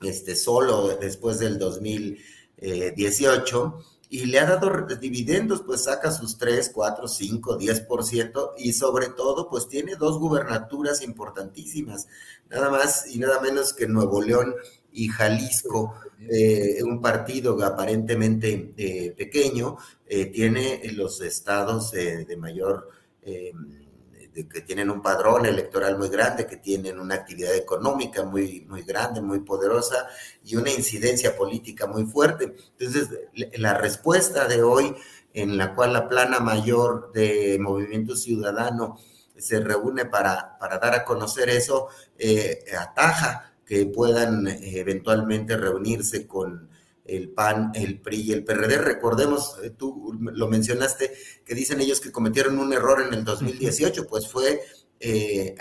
este, 0.00 0.34
solo 0.34 0.96
después 0.96 1.38
del 1.38 1.58
2018, 1.58 3.78
y 4.08 4.26
le 4.26 4.40
ha 4.40 4.46
dado 4.46 4.70
dividendos, 5.00 5.62
pues 5.62 5.84
saca 5.84 6.10
sus 6.10 6.36
3, 6.38 6.70
4, 6.74 7.08
5, 7.08 7.58
10% 7.58 8.52
y 8.58 8.72
sobre 8.72 9.08
todo 9.08 9.48
pues 9.48 9.68
tiene 9.68 9.96
dos 9.96 10.18
gubernaturas 10.18 11.02
importantísimas, 11.02 12.06
nada 12.48 12.70
más 12.70 13.06
y 13.08 13.18
nada 13.18 13.40
menos 13.40 13.72
que 13.72 13.88
Nuevo 13.88 14.22
León 14.22 14.54
y 14.92 15.08
Jalisco, 15.08 15.94
eh, 16.20 16.82
un 16.82 17.00
partido 17.00 17.62
aparentemente 17.64 18.72
eh, 18.76 19.14
pequeño, 19.16 19.76
eh, 20.06 20.26
tiene 20.26 20.80
los 20.92 21.20
estados 21.20 21.92
de 21.92 22.36
mayor 22.36 22.90
que 23.22 24.60
tienen 24.60 24.90
un 24.90 25.00
padrón 25.00 25.46
electoral 25.46 25.96
muy 25.96 26.08
grande, 26.08 26.46
que 26.46 26.58
tienen 26.58 27.00
una 27.00 27.14
actividad 27.14 27.54
económica 27.54 28.22
muy, 28.22 28.66
muy 28.68 28.82
grande, 28.82 29.22
muy 29.22 29.40
poderosa 29.40 30.06
y 30.44 30.56
una 30.56 30.70
incidencia 30.70 31.34
política 31.34 31.86
muy 31.86 32.04
fuerte. 32.04 32.54
Entonces, 32.78 33.08
la 33.54 33.74
respuesta 33.74 34.46
de 34.46 34.62
hoy, 34.62 34.94
en 35.32 35.56
la 35.56 35.74
cual 35.74 35.94
la 35.94 36.08
plana 36.08 36.40
mayor 36.40 37.12
de 37.12 37.58
Movimiento 37.58 38.14
Ciudadano 38.14 38.98
se 39.38 39.60
reúne 39.60 40.06
para, 40.06 40.58
para 40.58 40.78
dar 40.78 40.94
a 40.94 41.04
conocer 41.04 41.48
eso, 41.48 41.88
eh, 42.18 42.64
ataja 42.78 43.52
que 43.66 43.84
puedan 43.86 44.46
eh, 44.46 44.78
eventualmente 44.78 45.56
reunirse 45.56 46.26
con 46.26 46.70
el 47.04 47.30
PAN, 47.30 47.72
el 47.74 48.00
PRI 48.00 48.20
y 48.22 48.32
el 48.32 48.44
PRD. 48.44 48.78
Recordemos, 48.78 49.56
eh, 49.62 49.70
tú 49.70 50.16
lo 50.20 50.48
mencionaste, 50.48 51.12
que 51.44 51.54
dicen 51.54 51.80
ellos 51.80 52.00
que 52.00 52.12
cometieron 52.12 52.58
un 52.58 52.72
error 52.72 53.02
en 53.02 53.12
el 53.14 53.24
2018, 53.24 54.06
pues 54.06 54.28
fue 54.28 54.60
eh, 55.00 55.54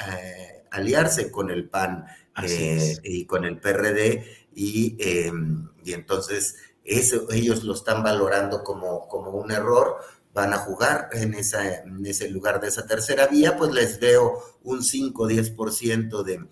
aliarse 0.72 1.32
con 1.32 1.50
el 1.50 1.70
PAN 1.70 2.06
eh, 2.44 2.98
y 3.04 3.26
con 3.26 3.46
el 3.46 3.60
PRD 3.60 4.26
y, 4.54 4.96
em, 5.00 5.70
y 5.84 5.94
entonces 5.94 6.56
eso, 6.84 7.28
ellos 7.32 7.64
lo 7.64 7.74
están 7.74 8.04
valorando 8.04 8.64
como, 8.64 9.08
como 9.08 9.32
un 9.32 9.52
error. 9.52 9.98
Van 10.34 10.54
a 10.54 10.58
jugar 10.58 11.10
en, 11.14 11.34
esa, 11.34 11.82
en 11.84 12.06
ese 12.06 12.30
lugar 12.30 12.60
de 12.60 12.68
esa 12.68 12.86
tercera 12.86 13.28
vía, 13.28 13.56
pues 13.58 13.72
les 13.72 14.00
veo 14.02 14.44
un 14.64 14.82
5-10% 14.82 16.24
de, 16.24 16.46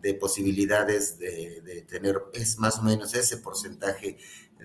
de 0.00 0.14
posibilidades 0.14 1.18
de, 1.18 1.84
tener, 1.88 2.22
es 2.32 2.58
más 2.58 2.78
o 2.78 2.82
menos 2.82 3.14
ese 3.14 3.38
porcentaje 3.38 4.18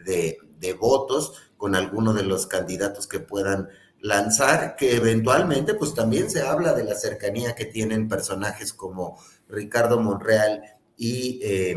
de, 0.05 0.37
votos 0.79 1.33
con 1.57 1.75
alguno 1.75 2.13
de 2.13 2.23
los 2.23 2.47
candidatos 2.47 3.07
que 3.07 3.19
puedan 3.19 3.69
lanzar, 3.99 4.75
que 4.75 4.95
eventualmente 4.95 5.73
pues 5.75 5.93
también 5.93 6.29
se 6.29 6.41
habla 6.41 6.73
de 6.73 6.83
la 6.83 6.95
cercanía 6.95 7.53
que 7.53 7.65
tienen 7.65 8.07
personajes 8.07 8.73
como 8.73 9.19
Ricardo 9.47 9.99
Monreal 9.99 10.63
y, 10.97 11.39
eh, 11.43 11.75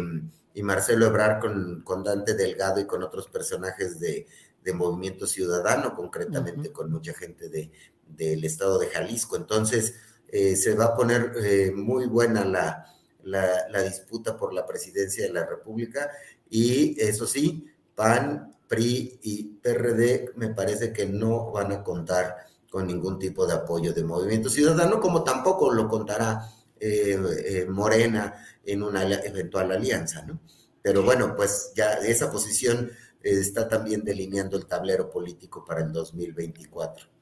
y 0.55 0.63
Marcelo 0.63 1.07
Ebrar 1.07 1.39
con, 1.41 1.83
con, 1.83 2.03
Dante 2.03 2.35
Delgado 2.35 2.81
y 2.81 2.87
con 2.87 3.03
otros 3.03 3.29
personajes 3.29 3.99
de, 4.01 4.27
Movimiento 4.73 5.27
Ciudadano, 5.27 5.95
concretamente 5.95 6.73
con 6.73 6.91
mucha 6.91 7.13
gente 7.13 7.51
de, 7.51 7.71
del 8.09 8.43
estado 8.47 8.79
de 8.79 8.87
Jalisco. 8.87 9.37
Entonces, 9.37 9.95
eh, 10.29 10.57
se 10.57 10.75
va 10.75 10.87
a 10.87 10.97
poner 10.97 11.33
eh, 11.37 11.71
muy 11.71 12.07
buena 12.07 12.47
la, 12.47 12.94
la, 13.25 13.83
disputa 13.83 14.37
por 14.37 14.53
la 14.53 14.67
presidencia 14.67 15.25
de 15.25 15.33
la 15.33 15.47
República 15.47 16.11
y 16.49 17.01
eso 17.01 17.27
sí, 17.27 17.67
PAN, 17.95 18.55
PRI 18.69 19.19
y 19.23 19.45
PRD 19.63 20.33
me 20.37 20.49
parece 20.49 20.93
que 20.93 21.07
no 21.07 21.51
van 21.51 21.73
a 21.73 21.83
contar 21.83 22.37
con 22.71 22.87
ningún 22.87 23.19
tipo 23.19 23.47
de 23.47 23.55
apoyo 23.55 23.93
de 23.93 24.05
Movimiento 24.05 24.49
Ciudadano, 24.49 25.01
como 25.01 25.23
tampoco 25.23 25.73
lo 25.73 25.89
contará 25.89 26.41
eh, 26.81 27.19
eh, 27.47 27.67
Morena 27.69 28.35
en 28.65 28.83
una 28.83 29.05
eventual 29.05 29.73
alianza, 29.73 30.23
¿no? 30.23 30.41
Pero 30.83 31.03
bueno, 31.03 31.35
pues 31.35 31.73
ya 31.75 31.95
esa 31.95 32.31
posición 32.31 32.91
está 33.23 33.69
también 33.69 34.05
delineando 34.05 34.57
el 34.57 34.67
tablero 34.67 35.11
político 35.11 35.65
para 35.65 35.81
el 35.81 35.93
2024. 35.93 37.14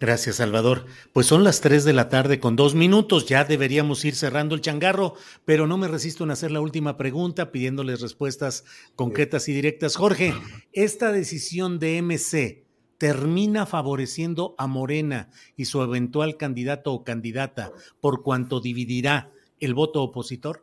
Gracias, 0.00 0.36
Salvador. 0.36 0.86
Pues 1.12 1.26
son 1.26 1.42
las 1.42 1.60
3 1.60 1.84
de 1.84 1.92
la 1.92 2.08
tarde 2.08 2.38
con 2.38 2.54
dos 2.54 2.76
minutos. 2.76 3.26
Ya 3.26 3.44
deberíamos 3.44 4.04
ir 4.04 4.14
cerrando 4.14 4.54
el 4.54 4.60
changarro, 4.60 5.14
pero 5.44 5.66
no 5.66 5.76
me 5.76 5.88
resisto 5.88 6.22
en 6.22 6.30
hacer 6.30 6.52
la 6.52 6.60
última 6.60 6.96
pregunta 6.96 7.50
pidiéndoles 7.50 8.00
respuestas 8.00 8.64
concretas 8.94 9.48
y 9.48 9.54
directas. 9.54 9.96
Jorge, 9.96 10.34
¿esta 10.72 11.10
decisión 11.10 11.80
de 11.80 12.00
MC 12.00 12.64
termina 12.96 13.66
favoreciendo 13.66 14.54
a 14.56 14.68
Morena 14.68 15.30
y 15.56 15.64
su 15.64 15.82
eventual 15.82 16.36
candidato 16.36 16.92
o 16.92 17.02
candidata 17.02 17.72
por 18.00 18.22
cuanto 18.22 18.60
dividirá 18.60 19.32
el 19.58 19.74
voto 19.74 20.02
opositor? 20.04 20.62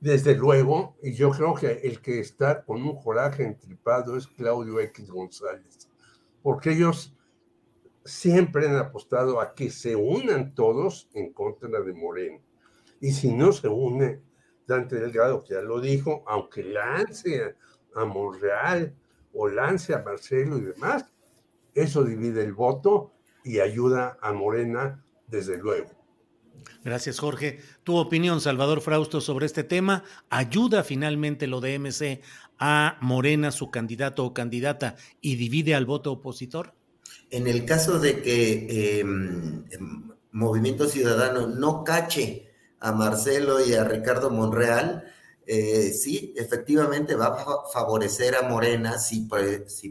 Desde 0.00 0.34
luego, 0.34 0.94
y 1.02 1.14
yo 1.14 1.30
creo 1.30 1.54
que 1.54 1.80
el 1.84 2.00
que 2.00 2.20
está 2.20 2.62
con 2.64 2.82
un 2.82 3.00
coraje 3.00 3.44
entripado 3.44 4.16
es 4.18 4.26
Claudio 4.26 4.78
X 4.78 5.10
González, 5.10 5.88
porque 6.42 6.72
ellos 6.72 7.14
siempre 8.08 8.66
han 8.66 8.76
apostado 8.76 9.40
a 9.40 9.54
que 9.54 9.70
se 9.70 9.94
unan 9.94 10.54
todos 10.54 11.08
en 11.12 11.32
contra 11.32 11.68
de 11.80 11.92
Moreno. 11.92 12.40
Y 13.00 13.12
si 13.12 13.32
no 13.32 13.52
se 13.52 13.68
une 13.68 14.22
Dante 14.66 14.96
Delgado, 14.96 15.44
que 15.44 15.54
ya 15.54 15.60
lo 15.60 15.80
dijo, 15.80 16.24
aunque 16.26 16.62
lance 16.64 17.54
a 17.94 18.04
Monreal 18.04 18.94
o 19.32 19.48
lance 19.48 19.94
a 19.94 20.02
Marcelo 20.02 20.58
y 20.58 20.62
demás, 20.62 21.06
eso 21.74 22.02
divide 22.02 22.42
el 22.42 22.54
voto 22.54 23.12
y 23.44 23.60
ayuda 23.60 24.18
a 24.20 24.32
Morena 24.32 25.04
desde 25.26 25.58
luego. 25.58 25.90
Gracias, 26.84 27.18
Jorge. 27.18 27.60
Tu 27.84 27.96
opinión, 27.96 28.40
Salvador 28.40 28.80
Frausto, 28.80 29.20
sobre 29.20 29.46
este 29.46 29.64
tema. 29.64 30.04
¿Ayuda 30.28 30.82
finalmente 30.82 31.46
lo 31.46 31.60
de 31.60 31.78
MC 31.78 32.20
a 32.58 32.98
Morena, 33.00 33.52
su 33.52 33.70
candidato 33.70 34.24
o 34.24 34.34
candidata, 34.34 34.96
y 35.20 35.36
divide 35.36 35.74
al 35.74 35.86
voto 35.86 36.12
opositor? 36.12 36.77
En 37.30 37.46
el 37.46 37.64
caso 37.64 37.98
de 37.98 38.22
que 38.22 39.00
em, 39.00 39.64
em, 39.70 40.08
Movimiento 40.32 40.88
Ciudadano 40.88 41.46
no 41.46 41.84
cache 41.84 42.50
a 42.80 42.92
Marcelo 42.92 43.64
y 43.64 43.74
a 43.74 43.84
Ricardo 43.84 44.30
Monreal, 44.30 45.04
eh, 45.46 45.92
sí, 45.92 46.34
efectivamente 46.36 47.14
va 47.14 47.28
a 47.28 47.68
favorecer 47.72 48.36
a 48.36 48.42
Morena 48.42 48.98
si, 48.98 49.26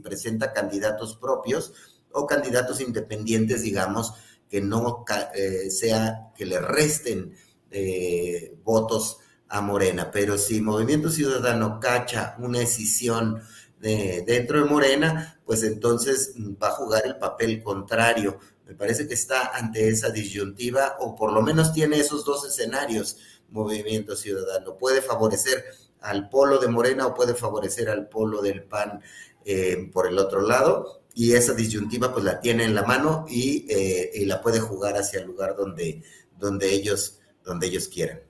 presenta 0.03 0.53
candidatos 0.53 1.15
propios 1.17 1.73
o 2.11 2.27
candidatos 2.27 2.79
independientes, 2.79 3.63
digamos, 3.63 4.13
que 4.49 4.61
no 4.61 5.03
eh, 5.33 5.69
sea 5.69 6.31
que 6.35 6.45
le 6.45 6.59
resten 6.59 7.35
eh, 7.71 8.55
votos 8.63 9.17
a 9.49 9.61
Morena. 9.61 10.11
Pero 10.11 10.37
si 10.37 10.61
Movimiento 10.61 11.09
Ciudadano 11.09 11.79
cacha 11.79 12.35
una 12.39 12.59
decisión 12.59 13.41
dentro 13.79 14.63
de 14.63 14.69
Morena, 14.69 15.36
pues 15.47 15.63
entonces 15.63 16.33
va 16.61 16.67
a 16.67 16.71
jugar 16.71 17.03
el 17.05 17.17
papel 17.17 17.63
contrario. 17.63 18.37
Me 18.65 18.75
parece 18.75 19.07
que 19.07 19.13
está 19.13 19.55
ante 19.55 19.87
esa 19.87 20.09
disyuntiva, 20.09 20.97
o 20.99 21.15
por 21.15 21.31
lo 21.31 21.41
menos 21.41 21.71
tiene 21.71 21.97
esos 21.99 22.25
dos 22.25 22.45
escenarios, 22.45 23.17
Movimiento 23.49 24.17
Ciudadano. 24.17 24.77
Puede 24.77 25.01
favorecer 25.01 25.63
al 26.01 26.27
polo 26.29 26.59
de 26.59 26.67
Morena 26.67 27.07
o 27.07 27.15
puede 27.15 27.33
favorecer 27.33 27.89
al 27.89 28.09
polo 28.09 28.41
del 28.41 28.63
PAN 28.63 29.01
eh, 29.45 29.89
por 29.93 30.05
el 30.05 30.19
otro 30.19 30.41
lado, 30.41 31.01
y 31.15 31.33
esa 31.33 31.53
disyuntiva 31.53 32.11
pues 32.11 32.25
la 32.25 32.41
tiene 32.41 32.65
en 32.65 32.75
la 32.75 32.83
mano 32.83 33.25
y, 33.29 33.65
eh, 33.69 34.11
y 34.13 34.25
la 34.25 34.41
puede 34.41 34.59
jugar 34.59 34.97
hacia 34.97 35.21
el 35.21 35.27
lugar 35.27 35.55
donde, 35.55 36.03
donde, 36.37 36.73
ellos, 36.73 37.19
donde 37.43 37.67
ellos 37.67 37.87
quieran. 37.87 38.21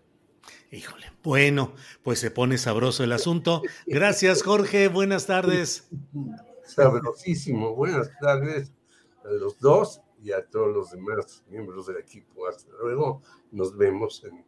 Híjole. 0.72 1.12
Bueno, 1.24 1.74
pues 2.04 2.20
se 2.20 2.30
pone 2.30 2.60
sabroso 2.60 3.04
el 3.04 3.12
asunto. 3.12 3.64
Gracias, 3.88 4.44
Jorge. 4.44 4.88
Buenas 4.88 5.26
tardes. 5.26 5.88
Sabrosísimo. 6.68 7.76
Buenas 7.76 8.10
tardes 8.20 8.72
a 9.24 9.30
los 9.30 9.60
dos 9.60 10.02
y 10.22 10.32
a 10.32 10.46
todos 10.46 10.74
los 10.74 10.92
demás 10.92 11.44
miembros 11.50 11.88
del 11.88 11.98
equipo. 11.98 12.48
Hasta 12.48 12.72
luego. 12.82 13.22
Nos 13.52 13.76
vemos 13.76 14.24
en 14.24 14.46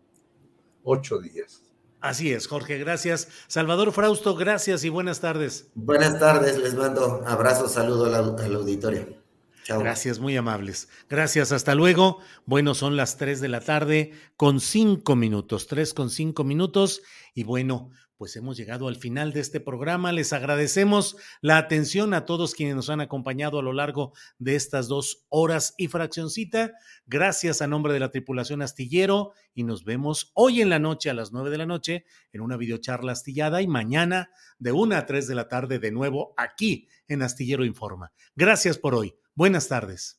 ocho 0.83 1.19
días. 1.19 1.63
Así 2.01 2.31
es, 2.31 2.47
Jorge, 2.47 2.77
gracias. 2.77 3.27
Salvador 3.47 3.91
Frausto, 3.91 4.35
gracias 4.35 4.85
y 4.85 4.89
buenas 4.89 5.19
tardes. 5.19 5.69
Buenas 5.75 6.17
tardes, 6.17 6.57
les 6.57 6.73
mando 6.73 7.23
abrazos, 7.25 7.73
saludo 7.73 8.05
al 8.05 8.55
auditorio. 8.55 9.19
Gracias, 9.77 10.19
muy 10.19 10.35
amables. 10.35 10.89
Gracias, 11.09 11.51
hasta 11.51 11.75
luego. 11.75 12.19
Bueno, 12.45 12.73
son 12.73 12.97
las 12.97 13.17
3 13.17 13.39
de 13.39 13.49
la 13.49 13.61
tarde 13.61 14.13
con 14.35 14.59
cinco 14.59 15.15
minutos, 15.15 15.67
3 15.67 15.93
con 15.93 16.09
cinco 16.09 16.43
minutos. 16.43 17.03
Y 17.35 17.43
bueno, 17.43 17.91
pues 18.19 18.35
hemos 18.35 18.57
llegado 18.57 18.89
al 18.89 18.97
final 18.97 19.31
de 19.31 19.39
este 19.39 19.61
programa. 19.61 20.11
Les 20.11 20.33
agradecemos 20.33 21.15
la 21.39 21.57
atención 21.57 22.13
a 22.13 22.25
todos 22.25 22.53
quienes 22.53 22.75
nos 22.75 22.89
han 22.89 22.99
acompañado 22.99 23.59
a 23.59 23.63
lo 23.63 23.71
largo 23.71 24.11
de 24.39 24.55
estas 24.55 24.89
dos 24.89 25.25
horas 25.29 25.73
y 25.77 25.87
fraccioncita. 25.87 26.73
Gracias 27.05 27.61
a 27.61 27.67
nombre 27.67 27.93
de 27.93 28.01
la 28.01 28.11
tripulación 28.11 28.61
astillero 28.61 29.31
y 29.53 29.63
nos 29.63 29.85
vemos 29.85 30.33
hoy 30.33 30.61
en 30.61 30.69
la 30.69 30.79
noche 30.79 31.09
a 31.09 31.13
las 31.13 31.31
9 31.31 31.49
de 31.49 31.57
la 31.59 31.65
noche 31.65 32.05
en 32.33 32.41
una 32.41 32.57
videocharla 32.57 33.13
astillada 33.13 33.61
y 33.61 33.67
mañana 33.67 34.31
de 34.57 34.73
1 34.73 34.97
a 34.97 35.05
3 35.05 35.25
de 35.25 35.35
la 35.35 35.47
tarde 35.47 35.79
de 35.79 35.91
nuevo 35.91 36.33
aquí 36.35 36.89
en 37.07 37.21
Astillero 37.21 37.63
Informa. 37.63 38.11
Gracias 38.35 38.77
por 38.77 38.95
hoy. 38.95 39.15
Buenas 39.33 39.69
tardes. 39.69 40.18